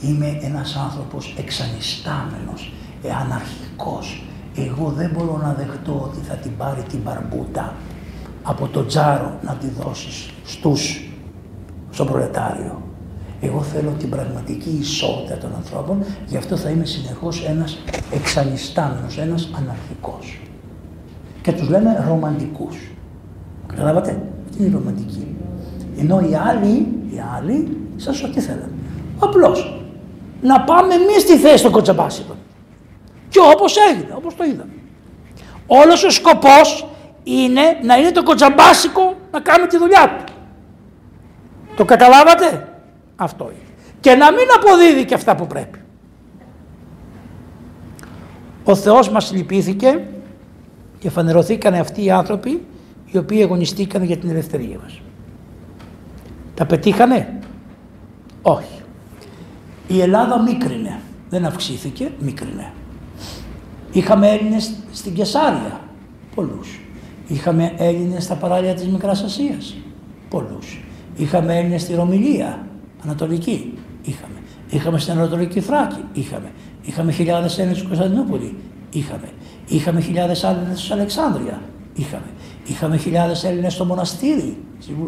είμαι 0.00 0.38
ένας 0.42 0.76
άνθρωπος 0.76 1.34
εξανιστάμενος, 1.38 2.72
αναρχικός. 3.22 4.24
Εγώ 4.56 4.90
δεν 4.90 5.10
μπορώ 5.14 5.40
να 5.42 5.52
δεχτώ 5.52 6.00
ότι 6.04 6.18
θα 6.28 6.34
την 6.34 6.56
πάρει 6.56 6.82
την 6.82 7.00
μπαρμπούτα 7.04 7.74
από 8.42 8.68
το 8.68 8.84
τζάρο 8.84 9.38
να 9.42 9.52
τη 9.54 9.66
δώσεις 9.66 10.30
στους, 10.44 11.10
στο 11.90 12.04
προλετάριο. 12.04 12.82
Εγώ 13.40 13.62
θέλω 13.62 13.90
την 13.98 14.10
πραγματική 14.10 14.78
ισότητα 14.80 15.38
των 15.38 15.50
ανθρώπων, 15.56 16.04
γι' 16.26 16.36
αυτό 16.36 16.56
θα 16.56 16.70
είμαι 16.70 16.84
συνεχώς 16.84 17.44
ένας 17.44 17.78
εξανιστάμενος, 18.10 19.18
ένας 19.18 19.50
αναρχικός. 19.56 20.40
Και 21.42 21.52
τους 21.52 21.68
λέμε 21.68 22.04
ρομαντικούς. 22.08 22.76
Καταλάβατε, 23.66 24.22
αυτή 24.44 24.58
είναι 24.58 24.68
η 24.68 24.72
ρομαντική. 24.72 25.36
Ενώ 25.98 26.20
οι 26.20 26.34
άλλοι, 26.34 26.86
οι 27.10 27.22
άλλοι, 27.36 27.76
σας 27.96 28.22
ό,τι 28.22 28.40
θέλουν. 28.40 28.72
Απλώς, 29.18 29.82
να 30.42 30.60
πάμε 30.60 30.94
εμείς 30.94 31.22
στη 31.22 31.36
θέση 31.36 31.62
των 31.62 31.72
κοτσαμπάσικων. 31.72 32.36
Και 33.28 33.38
όπως 33.54 33.76
έγινε, 33.90 34.14
όπως 34.16 34.36
το 34.36 34.44
είδαμε. 34.44 34.72
Όλος 35.66 36.04
ο 36.04 36.10
σκοπός 36.10 36.86
είναι 37.24 37.62
να 37.82 37.96
είναι 37.96 38.10
το 38.10 38.22
κοτσαμπάσικο 38.22 39.16
να 39.32 39.40
κάνει 39.40 39.66
τη 39.66 39.78
δουλειά 39.78 40.24
του. 40.26 40.32
Το 41.76 41.84
καταλάβατε; 41.84 42.68
Αυτό 43.16 43.44
είναι. 43.44 43.70
Και 44.00 44.14
να 44.14 44.32
μην 44.32 44.46
αποδίδει 44.56 45.04
και 45.04 45.14
αυτά 45.14 45.34
που 45.34 45.46
πρέπει. 45.46 45.78
Ο 48.64 48.74
Θεός 48.74 49.10
μας 49.10 49.32
λυπήθηκε 49.32 50.04
και 50.98 51.10
φανερωθήκαν 51.10 51.74
αυτοί 51.74 52.04
οι 52.04 52.10
άνθρωποι 52.10 52.66
οι 53.06 53.18
οποίοι 53.18 53.42
αγωνιστήκαν 53.42 54.02
για 54.02 54.16
την 54.16 54.30
ελευθερία 54.30 54.78
μας. 54.82 55.00
Τα 56.54 56.66
πετύχανε; 56.66 57.38
Όχι. 58.42 58.80
Η 59.88 60.00
Ελλάδα 60.00 60.42
μίκρινε. 60.42 61.00
Δεν 61.30 61.44
αυξήθηκε, 61.44 62.10
μίκρινε. 62.18 62.72
Είχαμε 63.92 64.28
Έλληνες 64.30 64.72
στην 64.92 65.14
Κεσάρια. 65.14 65.80
Πολλούς. 66.34 66.81
Είχαμε 67.32 67.72
Έλληνες 67.76 68.24
στα 68.24 68.34
παράλια 68.34 68.74
της 68.74 68.88
Μικράς 68.88 69.22
Ασίας. 69.22 69.76
Πολλούς. 70.28 70.84
Είχαμε 71.16 71.58
Έλληνες 71.58 71.82
στη 71.82 71.94
Ρωμιλία. 71.94 72.66
Ανατολική. 73.04 73.74
Είχαμε. 74.02 74.38
Είχαμε 74.70 74.98
στην 74.98 75.12
Ανατολική 75.12 75.60
Θράκη. 75.60 76.04
Είχαμε. 76.12 76.50
Είχαμε 76.82 77.12
χιλιάδες 77.12 77.58
Έλληνες 77.58 77.76
στην 77.76 77.88
Κωνσταντινούπολη. 77.88 78.56
Είχαμε. 78.92 79.28
Είχαμε 79.68 80.00
χιλιάδες 80.00 80.42
Έλληνες 80.44 80.80
στην 80.80 80.92
Αλεξάνδρεια. 80.92 81.60
Είχαμε. 81.94 82.30
Είχαμε 82.66 82.96
χιλιάδες 82.96 83.44
Έλληνες 83.44 83.72
στο 83.72 83.84
μοναστήρι 83.84 84.56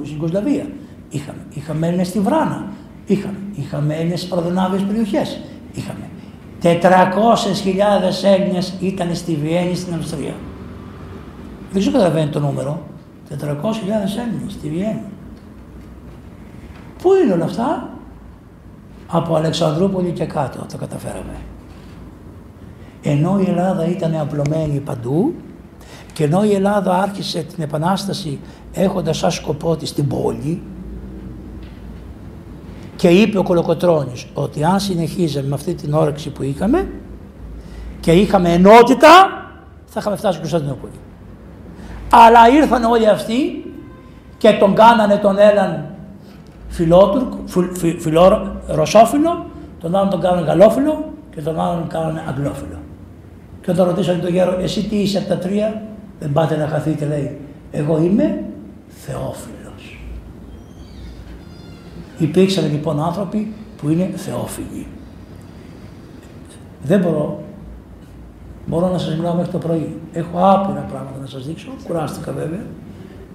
στην 0.04 0.18
Κοσλαβία. 0.18 0.66
Είχαμε. 1.10 1.46
Είχαμε 1.54 1.86
Έλληνες 1.86 2.06
στη 2.06 2.20
Βράνα. 2.20 2.66
Είχαμε. 3.06 3.38
Είχαμε 3.54 3.94
Έλληνες 3.94 4.18
στις 4.18 4.30
προδονάβιε 4.30 4.80
περιοχές. 4.80 5.40
Είχαμε. 5.72 6.08
400.000 6.62 8.24
Έλληνες 8.24 8.74
ήταν 8.80 9.14
στη 9.14 9.38
Βιέννη 9.42 9.74
στην 9.74 9.94
Αυστρία. 9.94 10.34
Δεν 11.74 11.82
ξέρω 11.82 11.96
καταλαβαίνει 11.96 12.30
το 12.30 12.40
νούμερο. 12.40 12.82
400.000 13.30 13.36
Έλληνες 13.38 14.52
στη 14.52 14.68
Βιέννη. 14.68 15.02
Πού 17.02 17.08
είναι 17.14 17.32
όλα 17.32 17.44
αυτά, 17.44 17.88
από 19.06 19.34
Αλεξανδρούπολη 19.34 20.10
και 20.10 20.24
κάτω 20.24 20.66
το 20.70 20.76
καταφέραμε. 20.76 21.36
Ενώ 23.02 23.40
η 23.40 23.44
Ελλάδα 23.48 23.86
ήταν 23.86 24.16
απλωμένη 24.16 24.78
παντού 24.78 25.34
και 26.12 26.24
ενώ 26.24 26.44
η 26.44 26.54
Ελλάδα 26.54 27.02
άρχισε 27.02 27.42
την 27.42 27.62
Επανάσταση 27.62 28.38
έχοντας 28.72 29.16
σαν 29.16 29.30
σκοπό 29.30 29.76
της 29.76 29.92
την 29.92 30.08
πόλη 30.08 30.62
και 32.96 33.08
είπε 33.08 33.38
ο 33.38 33.42
Κολοκοτρώνης 33.42 34.26
ότι 34.34 34.64
αν 34.64 34.80
συνεχίζαμε 34.80 35.48
με 35.48 35.54
αυτή 35.54 35.74
την 35.74 35.92
όρεξη 35.92 36.30
που 36.30 36.42
είχαμε 36.42 36.90
και 38.00 38.12
είχαμε 38.12 38.52
ενότητα 38.52 39.08
θα 39.86 40.00
είχαμε 40.00 40.16
φτάσει 40.16 40.38
στην 40.38 40.50
Κωνσταντινούπολη. 40.50 41.03
Αλλά 42.16 42.48
ήρθαν 42.48 42.84
όλοι 42.84 43.08
αυτοί 43.08 43.64
και 44.38 44.52
τον 44.52 44.74
κάνανε 44.74 45.16
τον 45.16 45.38
Έλλαν 45.38 45.84
φιλότουρκο, 46.68 47.38
φιλό, 47.98 48.56
ρωσόφιλο, 48.66 49.46
τον 49.80 49.96
άλλον 49.96 50.10
τον 50.10 50.20
κάνανε 50.20 50.46
γαλλόφιλο 50.46 51.12
και 51.34 51.40
τον 51.40 51.60
άλλον 51.60 51.78
τον 51.78 51.88
κάνανε 51.88 52.22
αγγλόφιλο. 52.28 52.78
Και 53.62 53.70
όταν 53.70 53.86
ρωτήσανε 53.86 54.18
τον 54.18 54.30
γέρο, 54.30 54.58
εσύ 54.60 54.82
τι 54.82 54.96
είσαι 54.96 55.18
από 55.18 55.28
τα 55.28 55.38
τρία, 55.38 55.82
δεν 56.20 56.32
πάτε 56.32 56.56
να 56.56 56.66
χαθείτε, 56.66 57.04
λέει, 57.04 57.38
εγώ 57.70 57.98
είμαι 57.98 58.44
θεόφιλος. 58.88 59.98
Υπήρξαν 62.18 62.70
λοιπόν 62.70 63.02
άνθρωποι 63.02 63.52
που 63.76 63.88
είναι 63.88 64.10
θεόφιλοι. 64.16 64.86
Δεν 66.82 67.00
μπορώ, 67.00 67.42
μπορώ 68.66 68.88
να 68.88 68.98
σας 68.98 69.16
μιλάω 69.16 69.34
μέχρι 69.34 69.50
το 69.50 69.58
πρωί. 69.58 69.96
Έχω 70.12 70.38
άπειρα 70.38 70.80
πράγματα 70.80 71.18
να 71.20 71.26
σας 71.26 71.46
δείξω, 71.46 71.68
κουράστηκα 71.86 72.32
βέβαια. 72.32 72.64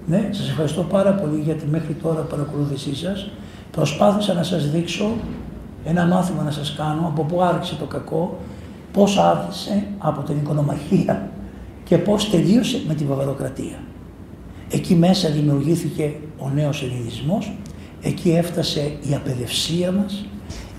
Ναι, 0.06 0.28
σας 0.30 0.48
ευχαριστώ 0.48 0.82
πάρα 0.82 1.12
πολύ 1.12 1.40
για 1.40 1.54
τη 1.54 1.66
μέχρι 1.66 1.92
τώρα 1.94 2.20
παρακολούθησή 2.20 2.96
σας. 2.96 3.30
Προσπάθησα 3.70 4.32
να 4.32 4.42
σας 4.42 4.70
δείξω 4.70 5.10
ένα 5.84 6.06
μάθημα 6.06 6.42
να 6.42 6.50
σας 6.50 6.74
κάνω 6.76 7.06
από 7.06 7.22
πού 7.22 7.42
άρχισε 7.42 7.74
το 7.74 7.84
κακό, 7.84 8.38
πώς 8.92 9.18
άρχισε 9.18 9.86
από 9.98 10.22
την 10.22 10.36
οικονομαχία 10.36 11.30
και 11.84 11.98
πώς 11.98 12.30
τελείωσε 12.30 12.82
με 12.88 12.94
την 12.94 13.06
βαβαροκρατία. 13.06 13.78
Εκεί 14.70 14.94
μέσα 14.94 15.28
δημιουργήθηκε 15.30 16.14
ο 16.38 16.50
νέος 16.54 16.82
ελληνισμός, 16.82 17.52
εκεί 18.02 18.30
έφτασε 18.30 18.80
η 18.80 19.14
απεδευσία 19.14 19.92
μας, 19.92 20.24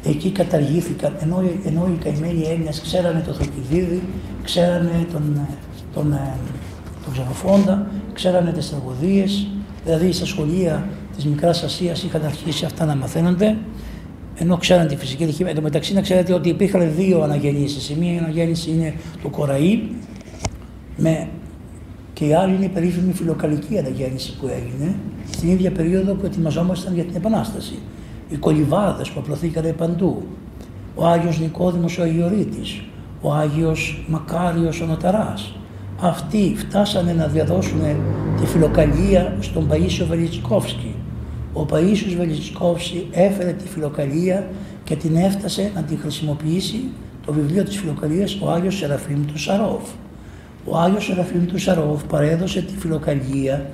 εκεί 0.04 0.30
καταργήθηκαν, 0.30 1.16
ενώ, 1.20 1.44
ενώ 1.66 1.88
οι 1.88 2.04
καημένοι 2.04 2.44
Έλληνες 2.44 2.82
ξέρανε 2.82 3.24
το 3.26 3.34
Θοκιδίδη, 3.34 4.04
ξέρανε 4.44 5.06
τον, 5.12 5.48
τον, 5.94 6.18
τον 7.04 7.14
Ξενοφόντα, 7.14 7.88
ξέρανε 8.14 8.52
τις 8.52 8.70
τραγωδίες, 8.70 9.48
δηλαδή 9.86 10.12
στα 10.12 10.26
σχολεία 10.26 10.88
της 11.16 11.26
Μικράς 11.26 11.64
Ασίας 11.64 12.04
είχαν 12.04 12.26
αρχίσει 12.26 12.66
αυτά 12.66 12.86
να 12.86 12.96
μαθαίνονται, 12.96 13.58
ενώ 14.36 14.58
ξέραν 14.58 14.88
τη 14.88 14.96
φυσική 14.96 15.26
τυχή. 15.26 15.44
Εν 15.44 15.56
τω 15.56 15.62
μεταξύ 15.62 15.94
να 15.94 16.02
ξέρετε 16.02 16.34
ότι 16.34 16.50
υπήρχαν 16.50 16.92
δύο 16.96 17.22
αναγεννήσεις. 17.22 17.90
Η 17.90 17.96
μία 18.00 18.20
αναγέννηση 18.20 18.70
είναι 18.70 18.94
το 19.22 19.30
Κοραή 19.30 19.82
με... 20.98 21.28
και 22.14 22.26
η 22.26 22.34
άλλη 22.34 22.56
είναι 22.56 22.66
η 22.66 22.70
περίφημη 22.70 23.14
φιλοκαλική 23.14 23.78
αναγέννηση 23.78 24.38
που 24.38 24.48
έγινε 24.48 24.96
στην 25.32 25.50
ίδια 25.50 25.72
περίοδο 25.72 26.14
που 26.14 26.26
ετοιμαζόμασταν 26.26 26.94
για 26.94 27.04
την 27.04 27.16
Επανάσταση. 27.16 27.80
Οι 28.30 28.36
κολυβάδες 28.36 29.10
που 29.10 29.20
απλωθήκαν 29.20 29.76
παντού. 29.78 30.24
Ο 30.96 31.06
Άγιος 31.06 31.40
Νικόδημος 31.40 31.98
ο 31.98 32.02
Αγιορείτης, 32.02 32.82
ο 33.22 33.34
Άγιος 33.34 34.04
Μακάριος 34.08 34.82
ο 34.82 34.86
Νοταράς, 34.86 35.54
αυτοί 36.02 36.56
φτάσανε 36.58 37.14
να 37.14 37.28
διαδώσουν 37.28 37.82
τη 38.40 38.46
φιλοκαλία 38.46 39.38
στον 39.40 39.70
Παΐσιο 39.70 40.06
Βελιτσκόφσκι. 40.10 40.96
Ο 41.54 41.66
Παΐσιος 41.72 42.16
Βελιτσκόφσκι 42.18 43.08
έφερε 43.12 43.52
τη 43.52 43.68
φιλοκαλία 43.68 44.48
και 44.84 44.96
την 44.96 45.16
έφτασε 45.16 45.72
να 45.76 45.82
την 45.82 46.00
χρησιμοποιήσει 46.00 46.84
το 47.26 47.34
βιβλίο 47.34 47.64
της 47.64 47.78
φιλοκαλίας 47.78 48.38
ο 48.42 48.52
Άγιος 48.52 48.76
Σεραφείμ 48.76 49.26
του 49.26 49.40
Σαρόφ. 49.40 49.90
Ο 50.66 50.78
Άγιος 50.78 51.04
Σεραφείμ 51.06 51.46
του 51.46 51.58
Σαρόφ 51.58 52.04
παρέδωσε 52.04 52.62
τη 52.62 52.78
φιλοκαλία 52.78 53.70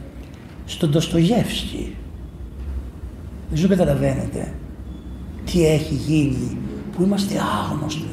στον 0.66 0.90
Ντοστογεύσκι. 0.90 1.96
Δεν 3.50 3.58
σου 3.58 3.68
καταλαβαίνετε 3.68 4.54
τι 5.46 5.66
έχει 5.66 5.94
γίνει, 5.94 6.58
που 6.98 7.04
είμαστε 7.04 7.36
άγνωστοι, 7.60 8.08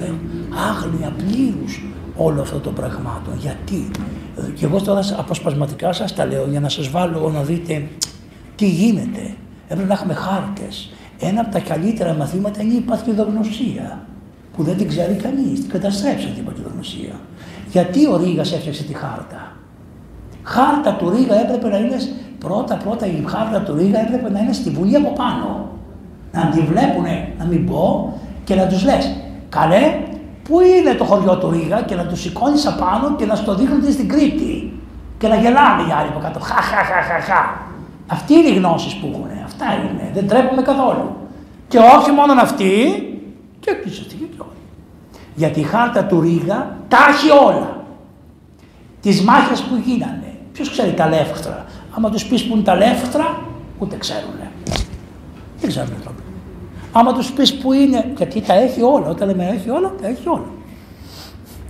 άγνοια 0.70 1.12
πλήρους, 1.16 1.84
όλο 2.16 2.40
αυτό 2.40 2.58
το 2.58 2.70
πραγμάτων. 2.70 3.38
Γιατί; 3.38 3.90
Και 4.54 4.64
εγώ 4.64 4.80
τώρα 4.80 5.00
αποσπασματικά 5.16 5.92
σας 5.92 6.14
τα 6.14 6.24
λέω 6.24 6.46
για 6.50 6.60
να 6.60 6.68
σας 6.68 6.90
βάλω 6.90 7.30
να 7.30 7.42
δείτε 7.42 7.88
τι 8.56 8.68
γίνεται. 8.68 9.34
Έπρεπε 9.68 9.88
να 9.88 9.94
έχουμε 9.94 10.14
χάρτες. 10.14 10.92
Ένα 11.18 11.40
από 11.40 11.50
τα 11.50 11.60
καλύτερα 11.60 12.14
μαθήματα 12.14 12.62
είναι 12.62 12.74
η 12.74 12.80
παθητογνωσία 12.80 14.06
που 14.56 14.62
δεν 14.62 14.76
την 14.76 14.88
ξέρει 14.88 15.14
κανείς. 15.14 15.60
Την 15.60 15.68
καταστρέψαν 15.68 16.34
την 16.34 16.44
παθητογνωσία. 16.44 17.20
Γιατί 17.70 18.06
ο 18.06 18.16
Ρήγας 18.16 18.52
έφτιαξε 18.52 18.82
τη 18.82 18.94
χάρτα; 18.94 19.52
Χάρτα 20.42 20.94
του 20.94 21.10
Ρήγα 21.10 21.40
έπρεπε 21.40 21.68
να 21.68 21.76
είναι 21.76 21.96
πρώτα 22.38 22.76
πρώτα 22.76 23.06
η 23.06 23.24
χάρτα 23.26 23.60
του 23.60 23.74
Ρήγα 23.76 24.00
έπρεπε 24.00 24.30
να 24.30 24.40
είναι 24.40 24.52
στη 24.52 24.70
Βουλή 24.70 24.96
από 24.96 25.12
πάνω. 25.12 25.68
Να 26.32 26.48
τη 26.48 26.60
βλέπουνε, 26.60 27.28
να 27.38 27.44
μην 27.44 27.66
πω 27.66 28.14
και 28.44 28.54
να 28.54 28.66
τους 28.66 28.84
λες 28.84 29.16
καλέ 29.48 29.98
πού 30.42 30.60
είναι 30.60 30.94
το 30.94 31.04
χωριό 31.04 31.36
του 31.36 31.50
Ρήγα 31.50 31.82
και 31.82 31.94
να 31.94 32.06
τους 32.06 32.20
σηκώνεις 32.20 32.66
απάνω 32.66 33.16
και 33.16 33.26
να 33.26 33.34
στο 33.34 33.54
δείχνουν 33.54 33.92
στην 33.92 34.08
Κρήτη 34.08 34.72
και 35.18 35.28
να 35.28 35.34
γελάνε 35.34 35.82
οι 35.88 35.92
άλλοι 35.92 36.08
από 36.08 36.18
κάτω. 36.18 36.40
Χα, 36.40 36.54
χα, 36.54 36.84
χα, 36.84 37.02
χα, 37.02 37.20
χα. 37.20 37.42
Αυτή 38.06 38.34
είναι 38.34 38.48
οι 38.48 38.54
γνώσεις 38.54 38.94
που 38.94 39.10
έχουν. 39.12 39.26
Αυτά 39.44 39.66
είναι. 39.74 40.10
Δεν 40.14 40.28
τρέπουμε 40.28 40.62
καθόλου. 40.62 41.16
Και 41.68 41.78
όχι 41.78 42.10
μόνο 42.10 42.32
αυτοί, 42.32 42.72
και 43.60 43.70
έκλεισε 43.70 44.02
και 44.02 44.14
όλοι. 44.38 44.62
Γιατί 45.34 45.60
η 45.60 45.62
χάρτα 45.62 46.04
του 46.04 46.20
Ρίγα 46.20 46.76
τα 46.88 46.96
έχει 47.10 47.30
όλα. 47.30 47.84
Τις 49.00 49.22
μάχες 49.22 49.60
που 49.60 49.82
γίνανε. 49.84 50.34
Ποιος 50.52 50.70
ξέρει 50.70 50.92
τα 50.92 51.08
λεύχτρα. 51.08 51.64
Άμα 51.96 52.10
τους 52.10 52.24
πεις 52.24 52.44
που 52.44 52.54
είναι 52.54 52.64
τα 52.64 52.74
λεύχτρα, 52.74 53.38
ούτε 53.78 53.96
ξέρουν. 53.96 54.38
Δεν 55.60 55.68
ξέρουν 55.68 55.94
το 56.04 56.10
Άμα 56.96 57.12
τους 57.12 57.32
πεις 57.32 57.54
που 57.54 57.72
είναι, 57.72 58.12
γιατί 58.16 58.40
τα 58.40 58.54
έχει 58.54 58.82
όλα. 58.82 59.08
Όταν 59.08 59.28
λέμε 59.28 59.48
έχει 59.48 59.70
όλα, 59.70 59.92
τα 60.00 60.08
έχει 60.08 60.28
όλα. 60.28 60.48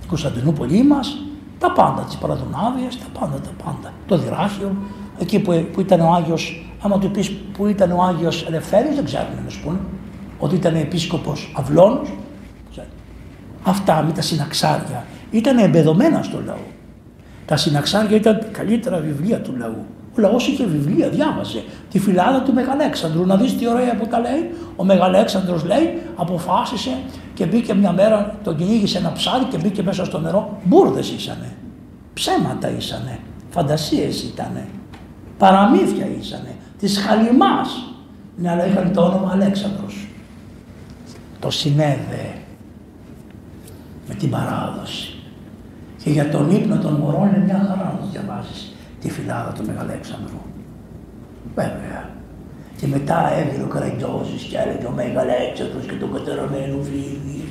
Η 0.03 0.07
Κωνσταντινούπολη 0.07 0.83
μας, 0.83 1.17
τα 1.59 1.71
πάντα, 1.71 2.01
τις 2.01 2.15
παραδονάβειε, 2.15 2.87
τα 2.87 3.19
πάντα, 3.19 3.39
τα 3.39 3.49
πάντα. 3.63 3.93
Το 4.07 4.17
Δυράχιο, 4.17 4.75
εκεί 5.19 5.39
που, 5.39 5.65
που 5.73 5.81
ήταν 5.81 5.99
ο 6.01 6.13
Άγιος, 6.13 6.69
άμα 6.81 6.99
του 6.99 7.11
πεις 7.11 7.31
που 7.31 7.67
ήταν 7.67 7.91
ο 7.91 8.03
Άγιος 8.03 8.45
Ελευθέρη, 8.47 8.93
δεν 8.93 9.05
ξέρουν 9.05 9.43
να 9.43 9.49
σου 9.49 9.61
πούνε. 9.63 9.77
Ότι 10.39 10.55
ήταν 10.55 10.75
επίσκοπος 10.75 11.53
Αυλώνος. 11.57 12.13
Αυτά 13.63 14.03
με 14.03 14.11
τα 14.11 14.21
συναξάρια 14.21 15.05
ήταν 15.31 15.57
εμπεδομένα 15.57 16.23
στο 16.23 16.41
λαό. 16.45 16.65
Τα 17.45 17.57
συναξάρια 17.57 18.17
ήταν 18.17 18.39
τα 18.39 18.45
καλύτερα 18.51 18.99
βιβλία 18.99 19.41
του 19.41 19.55
λαού. 19.57 19.85
Ο 20.17 20.21
λαός 20.21 20.47
είχε 20.47 20.65
βιβλία, 20.65 21.09
διάβαζε. 21.09 21.63
Τη 21.91 21.99
φυλάδα 21.99 22.41
του 22.41 22.53
Μεγαλέξανδρου. 22.53 23.25
Να 23.25 23.35
δεις 23.35 23.57
τι 23.57 23.67
ωραία 23.67 23.95
που 23.95 24.07
τα 24.07 24.19
λέει. 24.19 24.53
Ο 24.75 24.83
Μεγαλέξανδρος 24.83 25.65
λέει, 25.65 26.01
αποφάσισε 26.15 26.97
και 27.33 27.45
μπήκε 27.45 27.73
μια 27.73 27.91
μέρα, 27.91 28.35
τον 28.43 28.55
κυνήγησε 28.55 28.97
ένα 28.97 29.11
ψάρι 29.11 29.43
και 29.43 29.57
μπήκε 29.57 29.83
μέσα 29.83 30.05
στο 30.05 30.19
νερό. 30.19 30.57
Μπούρδε 30.63 30.99
ήσανε. 30.99 31.55
Ψέματα 32.13 32.69
ήσανε. 32.69 33.19
Φαντασίες 33.49 34.23
ήτανε. 34.23 34.67
Παραμύθια 35.37 36.07
ήσανε. 36.19 36.55
Της 36.79 36.97
χαλιμάς. 36.97 37.93
Ναι, 38.37 38.49
αλλά 38.49 38.67
είχαν 38.67 38.91
το 38.93 39.01
όνομα 39.01 39.31
Αλέξανδρος. 39.33 40.07
Το 41.39 41.49
συνέδε 41.49 42.33
με 44.07 44.13
την 44.13 44.29
παράδοση. 44.29 45.13
Και 46.03 46.09
για 46.09 46.29
τον 46.29 46.51
ύπνο 46.51 46.77
των 46.77 46.93
μωρών 46.93 47.27
είναι 47.27 47.43
μια 47.45 47.65
χαρά 47.67 47.83
να 47.93 47.99
το 47.99 48.07
διαβάσει 48.11 48.74
τη 49.05 49.11
φυλάδα 49.11 49.51
του 49.51 49.65
Μεγαλέξανδρου. 49.65 50.41
Βέβαια. 51.55 52.09
Και 52.77 52.87
μετά 52.87 53.31
έβγαινε 53.39 53.63
ο 53.63 53.67
Καραγιώζης 53.67 54.43
και 54.43 54.57
έλεγε 54.57 54.85
ο 54.85 54.91
Μεγαλέξανδρος 54.91 55.85
και 55.85 55.95
το 55.95 56.07
κατεραμένο 56.07 56.77
φίδι. 56.83 57.43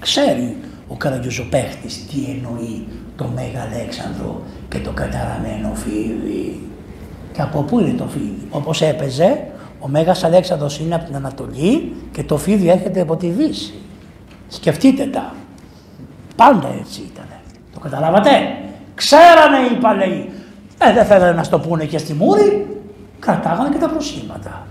Ξέρει 0.00 0.56
ο 0.88 0.94
Καραγιοζοπαίχτης 0.94 2.06
τι 2.06 2.18
εννοεί 2.30 2.86
το 3.16 3.26
Μεγαλέξανδρο 3.34 4.42
και 4.68 4.78
το 4.78 4.90
καταραμένο 4.90 5.74
φίδι. 5.74 6.68
Και 7.32 7.42
από 7.42 7.62
πού 7.62 7.80
είναι 7.80 7.92
το 7.98 8.06
φίδι. 8.06 8.46
Όπως 8.50 8.82
έπαιζε, 8.82 9.46
ο 9.80 9.88
Μέγας 9.88 10.24
Αλέξανδρος 10.24 10.78
είναι 10.78 10.94
από 10.94 11.04
την 11.04 11.16
Ανατολή 11.16 11.96
και 12.12 12.22
το 12.22 12.36
φίδι 12.36 12.68
έρχεται 12.68 13.00
από 13.00 13.16
τη 13.16 13.28
Δύση. 13.28 13.74
Σκεφτείτε 14.48 15.06
τα. 15.06 15.34
Πάντα 16.36 16.68
έτσι 16.80 17.00
ήταν. 17.00 17.26
Το 17.72 17.80
καταλάβατε; 17.80 18.30
Ξέρανε 19.02 19.58
οι 19.72 19.78
παλαιοί. 19.80 20.30
Ε, 20.78 20.92
δεν 20.92 21.04
θέλανε 21.04 21.32
να 21.32 21.42
στο 21.42 21.58
πούνε 21.58 21.84
και 21.84 21.98
στη 21.98 22.14
Μούρη, 22.14 22.66
κρατάγανε 23.18 23.68
και 23.68 23.78
τα 23.78 23.88
προσχήματα. 23.88 24.66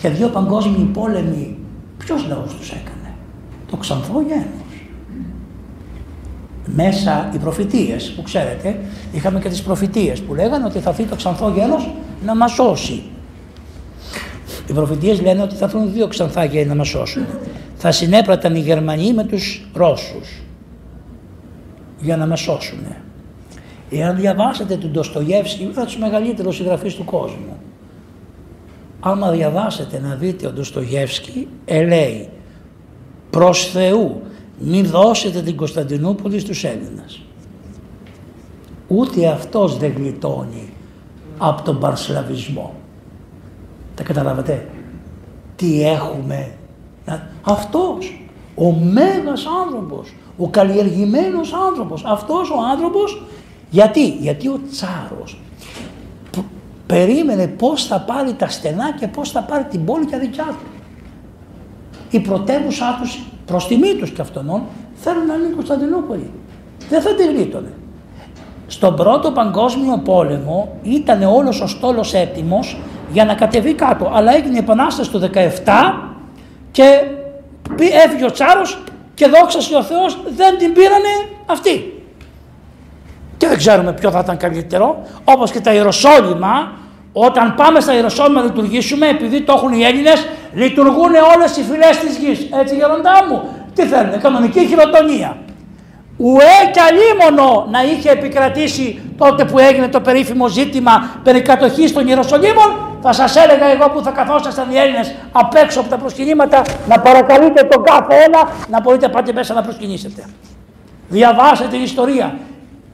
Και 0.00 0.08
δύο 0.08 0.28
παγκόσμιοι 0.28 0.90
πόλεμοι, 0.92 1.58
ποιος 1.98 2.26
λαός 2.28 2.54
τους 2.54 2.70
έκανε; 2.70 3.14
Το 3.70 3.76
ξανθό 3.76 4.22
γένος. 4.26 4.44
Μέσα 6.66 7.30
οι 7.34 7.38
προφητείες 7.38 8.12
που 8.16 8.22
ξέρετε, 8.22 8.80
είχαμε 9.12 9.40
και 9.40 9.48
τις 9.48 9.62
προφητείες 9.62 10.20
που 10.20 10.34
λέγανε 10.34 10.64
ότι 10.64 10.78
θα 10.78 10.90
έρθει 10.90 11.04
το 11.04 11.16
ξανθό 11.16 11.50
γένος 11.50 11.90
να 12.24 12.34
μας 12.34 12.52
σώσει. 12.52 13.02
Οι 14.66 14.72
προφητείες 14.72 15.20
λένε 15.20 15.42
ότι 15.42 15.54
θα 15.54 15.64
έρθουν 15.64 15.92
δύο 15.92 16.06
ξανθά 16.06 16.44
γένοι 16.44 16.68
να 16.68 16.74
μας 16.74 16.88
σώσουν. 16.88 17.26
Θα 17.76 17.92
συνέπραταν 17.92 18.54
οι 18.54 18.60
Γερμανοί 18.60 19.12
με 19.12 19.24
τους 19.24 19.68
Ρώσους 19.74 20.42
για 21.98 22.16
να 22.16 22.26
μας 22.26 22.40
σώσουν. 22.40 22.78
Εάν 23.92 24.16
διαβάσετε 24.16 24.76
τον 24.76 24.90
Ντοστογεύσκη, 24.90 25.62
είναι 25.62 25.72
από 25.76 25.84
τους 25.84 25.98
μεγαλύτερους 25.98 26.56
συγγραφείς 26.56 26.94
του 26.94 27.04
κόσμου. 27.04 27.56
Άμα 29.00 29.30
διαβάσετε 29.30 30.00
να 30.00 30.14
δείτε 30.14 30.46
ο 30.46 30.52
Ντοστογεύσκη, 30.52 31.48
ελέει 31.64 32.28
προς 33.30 33.70
Θεού 33.70 34.22
μην 34.58 34.86
δώσετε 34.86 35.42
την 35.42 35.56
Κωνσταντινούπολη 35.56 36.38
στους 36.38 36.64
Έλληνες. 36.64 37.22
Ούτε 38.88 39.28
αυτός 39.28 39.76
δεν 39.76 39.92
γλιτώνει 39.96 40.72
από 41.38 41.62
τον 41.62 41.78
παρσλαβισμό. 41.78 42.74
Τα 43.94 44.02
καταλάβατε; 44.02 44.68
Τι 45.56 45.88
έχουμε. 45.88 46.54
Αυτός, 47.42 48.26
ο 48.54 48.72
μέγας 48.72 49.44
άνθρωπος, 49.64 50.14
ο 50.36 50.48
καλλιεργημένος 50.48 51.52
άνθρωπος, 51.52 52.04
αυτός 52.06 52.50
ο 52.50 52.56
άνθρωπος 52.72 53.22
γιατί, 53.72 54.08
γιατί 54.08 54.48
ο 54.48 54.60
Τσάρος 54.70 55.40
περίμενε 56.86 57.46
πώς 57.46 57.86
θα 57.86 58.00
πάρει 58.00 58.32
τα 58.32 58.48
στενά 58.48 58.92
και 59.00 59.06
πώς 59.06 59.30
θα 59.30 59.42
πάρει 59.42 59.64
την 59.64 59.84
πόλη 59.84 60.04
για 60.08 60.18
δικιά 60.18 60.44
του. 60.48 60.66
Η 62.10 62.20
πρωτεύουσά 62.20 62.98
τους, 63.00 63.22
προς 63.46 63.66
τιμή 63.66 63.94
τους 63.94 64.10
και 64.10 64.20
αυτόν, 64.20 64.62
θέλουν 64.94 65.26
να 65.26 65.34
είναι 65.34 65.46
η 65.46 65.50
Κωνσταντινούπολη. 65.50 66.30
Δεν 66.88 67.00
θα 67.02 67.14
τη 67.14 67.26
γλίτωνε. 67.26 67.72
Στον 68.66 68.96
πρώτο 68.96 69.30
παγκόσμιο 69.30 70.00
πόλεμο 70.04 70.76
ήταν 70.82 71.22
όλος 71.22 71.60
ο 71.60 71.66
στόλος 71.66 72.14
έτοιμος 72.14 72.78
για 73.12 73.24
να 73.24 73.34
κατεβεί 73.34 73.74
κάτω. 73.74 74.10
Αλλά 74.14 74.34
έγινε 74.34 74.54
η 74.54 74.58
Επανάσταση 74.58 75.10
του 75.10 75.20
17 75.20 75.28
και 76.70 76.84
έφυγε 78.04 78.24
ο 78.24 78.30
Τσάρος 78.30 78.82
και 79.14 79.26
δόξα 79.26 79.78
ο 79.78 79.82
Θεός 79.82 80.22
δεν 80.36 80.58
την 80.58 80.72
πήρανε 80.72 81.08
αυτοί 81.46 82.01
και 83.42 83.48
δεν 83.48 83.56
ξέρουμε 83.56 83.92
ποιο 83.92 84.10
θα 84.10 84.18
ήταν 84.18 84.36
καλύτερο, 84.36 85.02
όπως 85.24 85.50
και 85.50 85.60
τα 85.60 85.72
Ιεροσόλυμα, 85.72 86.72
όταν 87.12 87.54
πάμε 87.54 87.80
στα 87.80 87.94
Ιεροσόλυμα 87.94 88.40
να 88.40 88.46
λειτουργήσουμε, 88.46 89.08
επειδή 89.08 89.40
το 89.40 89.52
έχουν 89.56 89.72
οι 89.72 89.82
Έλληνες, 89.82 90.26
λειτουργούν 90.54 91.12
όλες 91.34 91.56
οι 91.56 91.62
φυλές 91.62 91.98
της 91.98 92.16
γης. 92.16 92.48
Έτσι 92.60 92.74
γεροντά 92.74 93.12
μου, 93.28 93.42
τι 93.74 93.82
θέλουν, 93.82 94.20
κανονική 94.20 94.66
χειροτονία. 94.66 95.36
Ουέ 96.16 96.56
κι 96.72 96.80
αλίμονο 96.88 97.66
να 97.70 97.82
είχε 97.82 98.10
επικρατήσει 98.10 99.00
τότε 99.18 99.44
που 99.44 99.58
έγινε 99.58 99.88
το 99.88 100.00
περίφημο 100.00 100.48
ζήτημα 100.48 101.10
περί 101.22 101.42
κατοχής 101.42 101.92
των 101.92 102.08
Ιεροσολύμων, 102.08 102.98
θα 103.02 103.12
σας 103.12 103.36
έλεγα 103.36 103.66
εγώ 103.66 103.90
που 103.90 104.02
θα 104.02 104.10
καθόσασταν 104.10 104.70
οι 104.70 104.76
Έλληνες 104.76 105.14
απ' 105.32 105.54
έξω 105.54 105.80
από 105.80 105.88
τα 105.88 105.96
προσκυνήματα 105.96 106.62
να 106.88 107.00
παρακαλείτε 107.00 107.62
τον 107.62 107.84
κάθε 107.84 108.14
ένα 108.26 108.48
να 108.68 108.80
μπορείτε 108.80 109.06
να 109.06 109.12
πάτε 109.12 109.32
μέσα 109.32 109.54
να 109.54 109.62
προσκυνήσετε. 109.62 110.24
Διαβάστε 111.08 111.66
την 111.70 111.82
ιστορία 111.82 112.34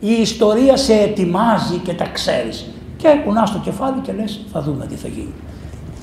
η 0.00 0.10
ιστορία 0.10 0.76
σε 0.76 0.92
ετοιμάζει 0.92 1.76
και 1.76 1.94
τα 1.94 2.08
ξέρεις. 2.08 2.66
Και 2.96 3.08
κουνάς 3.24 3.52
το 3.52 3.58
κεφάλι 3.58 4.00
και 4.00 4.12
λες 4.12 4.40
θα 4.52 4.62
δούμε 4.62 4.86
τι 4.86 4.94
θα 4.94 5.08
γίνει. 5.08 5.32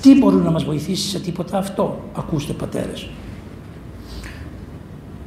Τι 0.01 0.17
μπορεί 0.17 0.35
να 0.35 0.51
μας 0.51 0.63
βοηθήσει 0.63 1.09
σε 1.09 1.19
τίποτα 1.19 1.57
αυτό. 1.57 1.99
Ακούστε 2.17 2.53
πατέρες. 2.53 3.09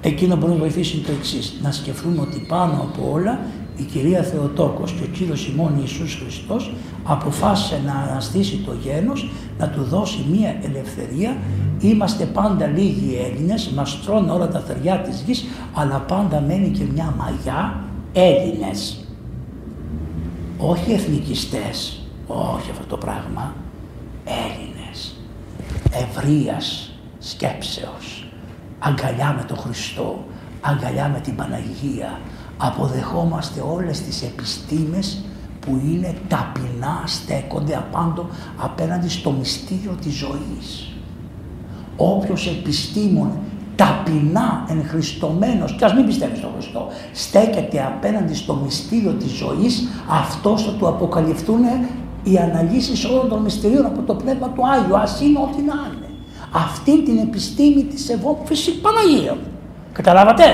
Εκείνο 0.01 0.37
μπορεί 0.37 0.53
να 0.53 0.59
βοηθήσει 0.59 0.97
το 0.97 1.13
εξής. 1.13 1.59
Να 1.63 1.73
σκεφτούμε 1.73 2.21
ότι 2.21 2.47
πάνω 2.49 2.73
από 2.73 3.11
όλα 3.13 3.39
η 3.77 3.83
κυρία 3.83 4.23
Θεοτόκος 4.23 4.93
και 4.93 5.03
ο 5.03 5.07
κύριος 5.07 5.49
ημών 5.49 5.79
Ιησούς 5.79 6.19
Χριστός 6.23 6.73
αποφάσισε 7.05 7.81
να 7.87 7.93
αναστήσει 7.93 8.57
το 8.57 8.73
γένος, 8.83 9.31
να 9.59 9.69
του 9.69 9.83
δώσει 9.83 10.25
μία 10.31 10.57
ελευθερία. 10.63 11.37
Είμαστε 11.81 12.25
πάντα 12.25 12.67
λίγοι 12.67 13.19
Έλληνες, 13.31 13.69
μας 13.69 14.01
τρώνε 14.05 14.31
όλα 14.31 14.49
τα 14.49 14.61
θεριά 14.61 14.99
της 14.99 15.23
γης, 15.27 15.45
αλλά 15.75 16.05
πάντα 16.09 16.41
μένει 16.41 16.69
και 16.69 16.85
μια 16.95 17.15
μαγιά 17.19 17.88
Έλληνες, 18.21 19.05
όχι 20.59 20.93
εθνικιστές, 20.93 22.03
όχι 22.27 22.71
αυτό 22.71 22.85
το 22.87 22.97
πράγμα, 22.97 23.55
Έλληνες, 24.25 25.17
ευρείας 25.91 26.93
σκέψεως, 27.19 28.29
αγκαλιά 28.79 29.35
με 29.39 29.45
τον 29.45 29.57
Χριστό, 29.57 30.25
αγκαλιά 30.61 31.09
με 31.09 31.21
την 31.21 31.37
Παναγία. 31.37 32.21
Αποδεχόμαστε 32.57 33.61
όλες 33.61 34.01
τις 34.01 34.23
επιστήμες 34.23 35.25
που 35.61 35.81
είναι 35.85 36.15
ταπεινά, 36.29 37.03
στέκονται 37.07 37.77
απάντο 37.77 38.29
απέναντι 38.57 39.09
στο 39.09 39.31
μυστήριο 39.31 39.97
της 40.03 40.15
ζωής. 40.15 40.93
Όποιος 41.97 42.47
επιστήμον 42.47 43.31
ταπεινά 43.79 44.65
ενχριστομένος, 44.69 45.75
και 45.79 45.85
ας 45.85 45.95
μην 45.95 46.07
πιστεύεις 46.07 46.39
στον 46.39 46.51
Χριστό, 46.55 46.89
στέκεται 47.13 47.85
απέναντι 47.87 48.35
στο 48.35 48.55
μυστήριο 48.55 49.13
της 49.13 49.31
ζωής, 49.31 49.89
αυτός 50.11 50.65
θα 50.65 50.71
του 50.71 50.89
αποκαλυφθούν 50.89 51.65
οι 52.23 52.37
αναλύσεις 52.39 53.05
όλων 53.05 53.29
των 53.29 53.43
μυστηρίων 53.43 53.87
από 53.87 54.03
το 54.03 54.15
Πνεύμα 54.15 54.49
του 54.49 54.63
Άγιου, 54.69 54.97
ας 54.99 55.21
είναι 55.21 55.39
ό,τι 55.39 55.63
να 55.63 55.75
είναι. 55.89 56.09
Αυτή 56.53 57.03
την 57.03 57.19
επιστήμη 57.19 57.83
της 57.85 58.09
ευώπησης 58.09 58.75
Παναγία. 58.75 59.37
Καταλάβατε; 59.93 60.45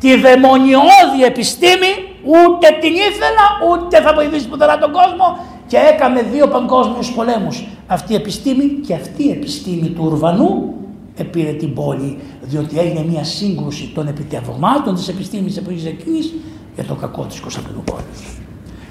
Τη 0.00 0.20
δαιμονιώδη 0.20 1.22
επιστήμη 1.26 1.92
ούτε 2.24 2.66
την 2.80 2.92
ήθελα, 2.92 3.46
ούτε 3.70 4.00
θα 4.00 4.14
βοηθήσει 4.14 4.48
πουθενά 4.48 4.78
τον 4.78 4.92
κόσμο 4.92 5.38
και 5.66 5.76
έκαμε 5.76 6.22
δύο 6.22 6.48
παγκόσμιους 6.48 7.12
πολέμους. 7.12 7.66
Αυτή 7.86 8.12
η 8.12 8.16
επιστήμη 8.16 8.64
και 8.64 8.94
αυτή 8.94 9.24
η 9.24 9.30
επιστήμη 9.30 9.88
του 9.88 10.02
Ουρβανού 10.04 10.74
επήρε 11.22 11.52
την 11.52 11.74
πόλη, 11.74 12.18
διότι 12.42 12.78
έγινε 12.78 13.04
μια 13.08 13.24
σύγκρουση 13.24 13.92
των 13.94 14.06
επιτευγμάτων 14.06 14.94
της 14.94 15.08
επιστήμης 15.08 15.56
εποχής 15.56 15.84
εκείνης 15.84 16.32
για 16.74 16.84
το 16.84 16.94
κακό 16.94 17.24
της 17.24 17.40
Κωνσταντινούπολης. 17.40 18.20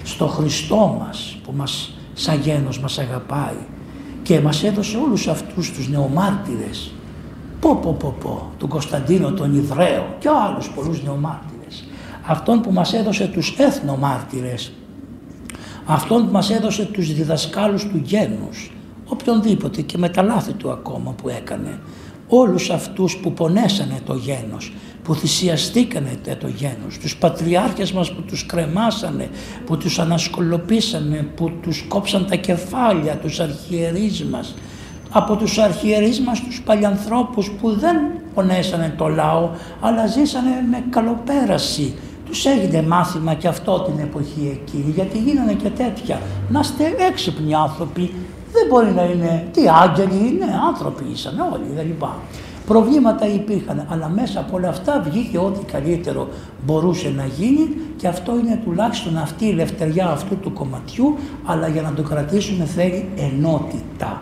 Στο 0.03 0.27
Χριστό 0.27 0.98
μας 1.00 1.38
που 1.43 1.53
μας 1.56 1.98
σαν 2.14 2.40
γένος 2.40 2.80
μας 2.80 3.00
αγαπάει 3.00 3.58
και 4.24 4.40
μας 4.40 4.64
έδωσε 4.64 4.98
όλους 4.98 5.27
αυτούς 5.27 5.72
τους 5.72 5.90
νεομάρτυρες 5.90 6.92
πω 7.60 7.76
πω 7.76 7.95
πω 8.00 8.16
πω, 8.19 8.51
τον 8.58 8.69
Κωνσταντίνο 8.69 9.32
τον 9.32 9.56
Ιδραίο 9.56 10.16
και 10.19 10.30
άλλους 10.30 10.69
πολλούς 10.69 11.03
νεομάρτυρες 11.03 11.84
αυτόν 12.26 12.61
που 12.61 12.72
μας 12.72 12.93
έδωσε 12.93 13.27
τους 13.27 13.56
έθνομάρτυρες 13.58 14.72
αυτόν 15.85 16.26
που 16.26 16.32
μας 16.32 16.50
έδωσε 16.50 16.85
τους 16.85 17.14
διδασκάλους 17.14 17.84
του 17.88 18.01
γένους 18.03 18.72
οποιονδήποτε 19.06 19.82
και 19.82 19.98
με 19.98 20.10
τα 20.10 20.22
λάθη 20.22 20.53
του 20.53 20.72
ακόμα 20.72 21.11
που 21.11 21.30
έκανε 21.30 21.80
όλους 22.34 22.69
αυτούς 22.69 23.18
που 23.18 23.34
πονέσανε 23.34 24.00
το 24.06 24.14
γένος, 24.14 24.74
που 25.03 25.16
θυσιαστήκανε 25.16 26.18
το 26.40 26.48
γένος, 26.48 26.98
τους 27.01 27.16
πατριάρχες 27.16 27.92
μας 27.92 28.11
που 28.11 28.22
τους 28.22 28.45
κρεμάσανε, 28.45 29.30
που 29.66 29.77
τους 29.77 30.00
ανασκολοπίσανε, 30.00 31.27
που 31.35 31.51
τους 31.61 31.85
κόψαν 31.88 32.26
τα 32.30 32.35
κεφάλια, 32.35 33.16
τους 33.16 33.40
αρχιερείς 33.40 34.24
μας, 34.24 34.56
από 35.10 35.35
τους 35.35 35.58
αρχιερείς 35.58 36.19
μας 36.19 36.42
τους 36.42 36.61
παλιανθρώπους 36.61 37.51
που 37.51 37.72
δεν 37.72 37.98
πονέσανε 38.34 38.93
το 38.98 39.08
λαό, 39.08 39.50
αλλά 39.82 40.08
ζήσανε 40.08 40.66
με 40.72 40.84
καλοπέραση. 40.90 41.95
Τους 42.26 42.45
έγινε 42.45 42.82
μάθημα 42.82 43.34
και 43.34 43.48
αυτό 43.48 43.80
την 43.80 44.03
εποχή 44.03 44.61
εκείνη, 44.61 44.92
γιατί 44.92 45.18
γίνανε 45.18 45.53
και 45.53 45.69
τέτοια. 45.69 46.22
Να 46.50 46.60
είστε 46.60 46.95
έξυπνοι 47.10 47.53
άνθρωποι, 47.53 48.14
δεν 48.52 48.68
μπορεί 48.70 48.92
να 48.92 49.04
είναι, 49.04 49.48
τι 49.52 49.62
άγγελοι 49.68 50.28
είναι, 50.28 50.46
άνθρωποι 50.68 51.04
ήσαν 51.12 51.40
όλοι, 51.40 51.66
δεν 51.76 51.86
λοιπά. 51.86 52.16
Προβλήματα 52.66 53.28
υπήρχαν, 53.28 53.86
αλλά 53.90 54.10
μέσα 54.10 54.40
από 54.40 54.56
όλα 54.56 54.70
αυτά 54.70 55.02
βγήκε 55.10 55.38
ό,τι 55.38 55.66
καλύτερο 55.72 56.28
μπορούσε 56.66 57.14
να 57.16 57.26
γίνει 57.26 57.68
και 57.98 58.08
αυτό 58.08 58.40
είναι 58.40 58.62
τουλάχιστον 58.64 59.18
αυτή 59.18 59.46
η 59.46 59.50
ελευθεριά 59.50 60.08
αυτού 60.08 60.38
του 60.38 60.54
κομματιού, 60.54 61.16
αλλά 61.46 61.68
για 61.68 61.82
να 61.82 61.94
το 61.94 62.04
κρατήσουμε 62.04 62.66
θέλει 62.66 63.10
ενότητα. 63.16 64.22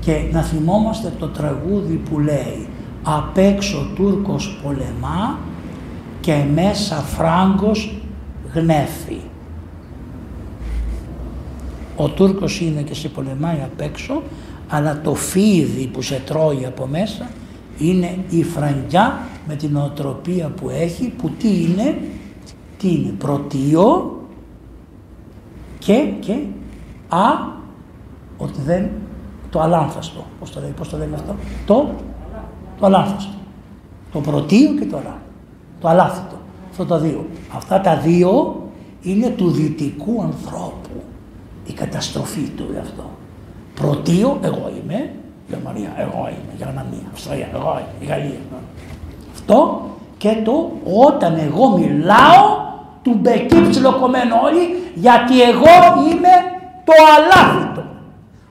Και 0.00 0.20
να 0.32 0.42
θυμόμαστε 0.42 1.12
το 1.18 1.28
τραγούδι 1.28 2.00
που 2.10 2.18
λέει 2.18 2.68
«Απ' 3.02 3.38
έξω 3.38 3.90
Τούρκος 3.94 4.60
πολεμά 4.62 5.38
και 6.20 6.44
μέσα 6.54 6.96
Φράγκος 6.96 7.94
γνέφει». 8.54 9.20
Ο 11.96 12.08
Τούρκος 12.08 12.60
είναι 12.60 12.82
και 12.82 12.94
σε 12.94 13.08
πολεμάει 13.08 13.60
απ' 13.64 13.80
έξω, 13.80 14.22
αλλά 14.68 15.00
το 15.00 15.14
φίδι 15.14 15.86
που 15.86 16.02
σε 16.02 16.22
τρώει 16.26 16.64
από 16.66 16.86
μέσα 16.86 17.30
είναι 17.78 18.18
η 18.28 18.42
φραγκιά 18.42 19.18
με 19.48 19.54
την 19.54 19.76
οτροπία 19.76 20.48
που 20.48 20.70
έχει, 20.70 21.08
που 21.08 21.30
τι 21.30 21.62
είναι, 21.62 21.98
τι 22.78 22.88
είναι, 22.88 23.12
πρωτείο 23.18 24.16
και, 25.78 26.12
και 26.20 26.32
α, 27.08 27.54
ότι 28.36 28.60
δεν, 28.64 28.88
το 29.50 29.60
αλάνθαστο, 29.60 30.24
πώς 30.38 30.50
το 30.50 30.60
λέει, 30.60 30.74
πώς 30.76 30.88
το 30.88 30.96
λέμε 30.96 31.14
αυτό, 31.14 31.34
το, 31.66 31.90
το 32.78 32.86
αλάνθαστο, 32.86 33.34
το 34.12 34.20
πρωτείο 34.20 34.74
και 34.74 34.84
το 34.84 34.96
αλάνθαστο, 34.96 35.20
το 35.80 35.88
αλάθητο, 35.88 36.36
αυτό 36.70 36.84
τα 36.84 36.98
δύο. 36.98 37.26
Αυτά 37.56 37.80
τα 37.80 37.96
δύο 37.96 38.62
είναι 39.02 39.28
του 39.28 39.50
δυτικού 39.50 40.22
ανθρώπου 40.22 41.02
η 41.66 41.72
καταστροφή 41.72 42.50
του 42.56 42.66
αυτό. 42.80 43.10
Πρωτείο 43.74 44.38
εγώ 44.42 44.72
είμαι, 44.82 45.10
Γερμανία, 45.48 45.92
εγώ 45.96 46.28
είμαι, 46.28 46.52
Γερμανία, 46.56 47.06
Αυστραλία, 47.12 47.48
εγώ 47.54 47.78
είμαι, 47.80 47.94
η 48.00 48.04
Γαλλία. 48.04 48.38
Αυτό 49.32 49.90
και 50.18 50.36
το 50.44 50.72
όταν 51.06 51.38
εγώ 51.38 51.78
μιλάω 51.78 52.64
του 53.02 53.18
μπεκί 53.20 53.68
ψιλοκομμένο 53.70 54.34
όλοι 54.44 54.92
γιατί 54.94 55.42
εγώ 55.42 56.02
είμαι 56.10 56.34
το 56.84 56.92
αλάθητο. 57.16 57.84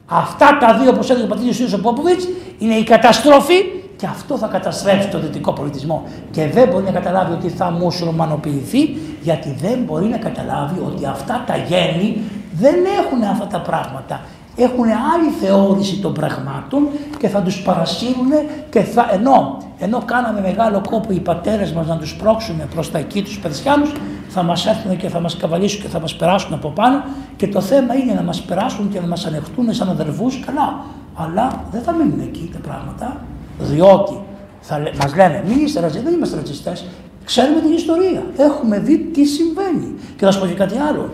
Αυτά 0.05 0.57
τα 0.59 0.73
δύο 0.73 0.89
όπως 0.89 1.09
έλεγε 1.09 1.25
ο 1.25 1.27
πατήριος 1.27 1.73
ο 1.73 1.79
Πόποβιτς 1.81 2.27
είναι 2.59 2.73
η 2.73 2.83
καταστροφή 2.83 3.55
και 3.97 4.05
αυτό 4.05 4.37
θα 4.37 4.47
καταστρέψει 4.47 5.07
τον 5.07 5.21
δυτικό 5.21 5.53
πολιτισμό. 5.53 6.03
Και 6.31 6.47
δεν 6.47 6.67
μπορεί 6.67 6.83
να 6.83 6.91
καταλάβει 6.91 7.33
ότι 7.33 7.49
θα 7.49 7.71
μουσουλμανοποιηθεί 7.71 8.97
γιατί 9.21 9.55
δεν 9.61 9.79
μπορεί 9.85 10.05
να 10.05 10.17
καταλάβει 10.17 10.79
ότι 10.85 11.05
αυτά 11.05 11.43
τα 11.47 11.57
γέννη 11.57 12.21
δεν 12.57 12.75
έχουν 12.99 13.23
αυτά 13.23 13.47
τα 13.47 13.59
πράγματα. 13.59 14.21
Έχουν 14.57 14.83
άλλη 14.85 15.29
θεώρηση 15.41 15.97
των 15.97 16.13
πραγμάτων 16.13 16.87
και 17.17 17.27
θα 17.27 17.41
τους 17.41 17.61
παρασύρουν 17.61 18.31
και 18.69 18.79
θα, 18.79 19.09
ενώ, 19.11 19.57
ενώ 19.79 20.01
κάναμε 20.05 20.41
μεγάλο 20.41 20.81
κόπο 20.89 21.13
οι 21.13 21.19
πατέρες 21.19 21.71
μας 21.71 21.87
να 21.87 21.97
τους 21.97 22.15
πρόξουν 22.15 22.61
προς 22.73 22.91
τα 22.91 22.97
εκεί 22.97 23.21
τους 23.21 23.39
Περσιάνους, 23.39 23.91
θα 24.29 24.43
μας 24.43 24.65
έρθουν 24.65 24.97
και 24.97 25.09
θα 25.09 25.19
μας 25.19 25.37
καβαλήσουν 25.37 25.81
και 25.81 25.87
θα 25.87 25.99
μας 25.99 26.15
περάσουν 26.15 26.53
από 26.53 26.69
πάνω 26.69 27.03
και 27.35 27.47
το 27.47 27.61
θέμα 27.61 27.95
είναι 27.95 28.13
να 28.13 28.21
μας 28.21 28.41
περάσουν 28.41 28.89
και 28.89 28.99
να 28.99 29.07
μας 29.07 29.25
ανεχτούν 29.25 29.73
σαν 29.73 29.89
αδερφούς 29.89 30.39
καλά. 30.45 30.85
Αλλά 31.15 31.63
δεν 31.71 31.81
θα 31.81 31.91
μείνουν 31.91 32.19
εκεί 32.19 32.49
τα 32.53 32.59
πράγματα, 32.59 33.21
διότι 33.59 34.19
θα, 34.61 34.79
μας 35.01 35.15
λένε 35.15 35.43
μην 35.47 35.65
είστε 35.65 35.79
ρατσιστές, 35.79 36.09
δεν 36.09 36.17
είμαστε 36.17 36.35
ρατσιστές, 36.35 36.85
ξέρουμε 37.25 37.59
την 37.59 37.71
ιστορία, 37.71 38.23
έχουμε 38.37 38.79
δει 38.79 38.97
τι 38.97 39.25
συμβαίνει. 39.25 39.95
Και 40.17 40.25
θα 40.25 40.31
σου 40.31 40.39
πω 40.39 40.45
και 40.45 40.53
κάτι 40.53 40.77
άλλο, 40.77 41.09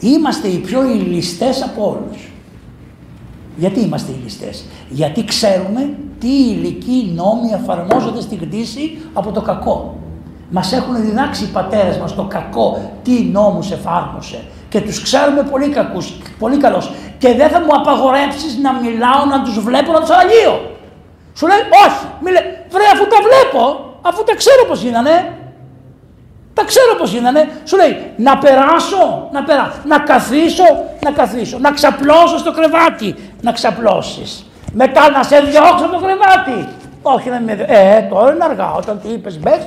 Είμαστε 0.00 0.48
οι 0.48 0.58
πιο 0.58 0.84
ηλιστές 0.84 1.62
από 1.62 1.88
όλους. 1.88 2.32
Γιατί 3.56 3.80
είμαστε 3.80 4.12
ηλιστές; 4.12 4.64
Γιατί 4.88 5.24
ξέρουμε 5.24 5.94
τι 6.20 6.28
υλικοί 6.28 7.12
νόμοι 7.14 7.50
εφαρμόζονται 7.52 8.20
στην 8.20 8.38
κτήση 8.38 8.98
από 9.12 9.32
το 9.32 9.40
κακό. 9.40 9.96
Μας 10.50 10.72
έχουν 10.72 11.02
διδάξει 11.02 11.44
οι 11.44 11.46
πατέρες 11.46 11.98
μας 11.98 12.14
το 12.14 12.22
κακό, 12.22 12.90
τι 13.02 13.12
νόμους 13.22 13.70
εφάρμοσε. 13.70 14.44
Και 14.68 14.80
τους 14.80 15.02
ξέρουμε 15.02 15.42
πολύ 15.42 15.68
κακούς, 15.68 16.16
πολύ 16.38 16.56
καλώς. 16.56 16.92
Και 17.18 17.34
δεν 17.34 17.48
θα 17.48 17.60
μου 17.60 17.74
απαγορέψεις 17.80 18.58
να 18.58 18.72
μιλάω, 18.72 19.24
να 19.24 19.42
τους 19.42 19.60
βλέπω, 19.60 19.92
να 19.92 20.00
τους 20.00 20.10
αλλιώ. 20.10 20.54
Σου 21.34 21.46
λέει 21.46 21.58
όχι, 21.86 22.06
μη 22.22 22.30
βρε 22.72 22.86
αφού 22.94 23.04
τα 23.12 23.18
βλέπω, 23.26 23.62
αφού 24.02 24.24
τα 24.24 24.34
ξέρω 24.34 24.64
πώς 24.68 24.82
γίνανε, 24.82 25.14
τα 26.54 26.64
ξέρω 26.64 26.94
πώς 26.98 27.10
γίνανε. 27.12 27.48
Σου 27.64 27.76
λέει 27.76 27.96
να 28.16 28.38
περάσω, 28.38 29.28
να 29.32 29.44
περάσω, 29.44 29.80
να 29.84 29.98
καθίσω, 29.98 30.64
να 31.04 31.10
καθίσω, 31.10 31.58
να 31.58 31.72
ξαπλώσω 31.72 32.38
στο 32.38 32.52
κρεβάτι, 32.52 33.14
να 33.42 33.52
ξαπλώσεις. 33.52 34.46
Μετά 34.72 35.10
να 35.10 35.22
σε 35.22 35.40
διώξω 35.40 35.88
το 35.92 35.98
κρεβάτι. 35.98 36.68
Όχι 37.02 37.28
να 37.28 37.40
με 37.40 37.52
Ε, 37.52 38.02
τώρα 38.10 38.32
είναι 38.34 38.44
αργά. 38.44 38.72
Όταν 38.72 39.00
του 39.00 39.10
είπες 39.12 39.38
μπες, 39.38 39.60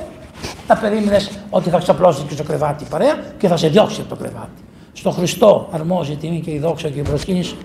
θα 0.68 0.78
περίμενες 0.78 1.32
ότι 1.50 1.70
θα 1.70 1.78
ξαπλώσεις 1.78 2.24
και 2.28 2.34
στο 2.34 2.44
κρεβάτι 2.44 2.86
παρέα 2.90 3.16
και 3.38 3.48
θα 3.48 3.58
σε 3.58 3.68
διώξει 3.68 4.02
από 4.02 4.10
το 4.10 4.16
κρεβάτι. 4.16 4.62
Στο 4.94 5.12
Χριστό 5.12 5.70
αρμόζει 5.72 6.12
η 6.12 6.16
τιμή 6.16 6.40
και 6.40 6.52
η 6.52 6.60
δόξα 6.60 6.90
και 6.90 7.00
η 7.00 7.02
προσκύνηση 7.02 7.56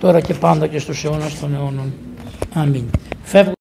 τώρα 0.00 0.20
και 0.20 0.34
πάντα 0.34 0.66
και 0.66 0.78
στους 0.78 1.04
αιώνας 1.04 1.40
των 1.40 1.54
αιώνων. 1.54 1.92
Αμήν. 2.54 2.90
Φεύγω 3.22 3.52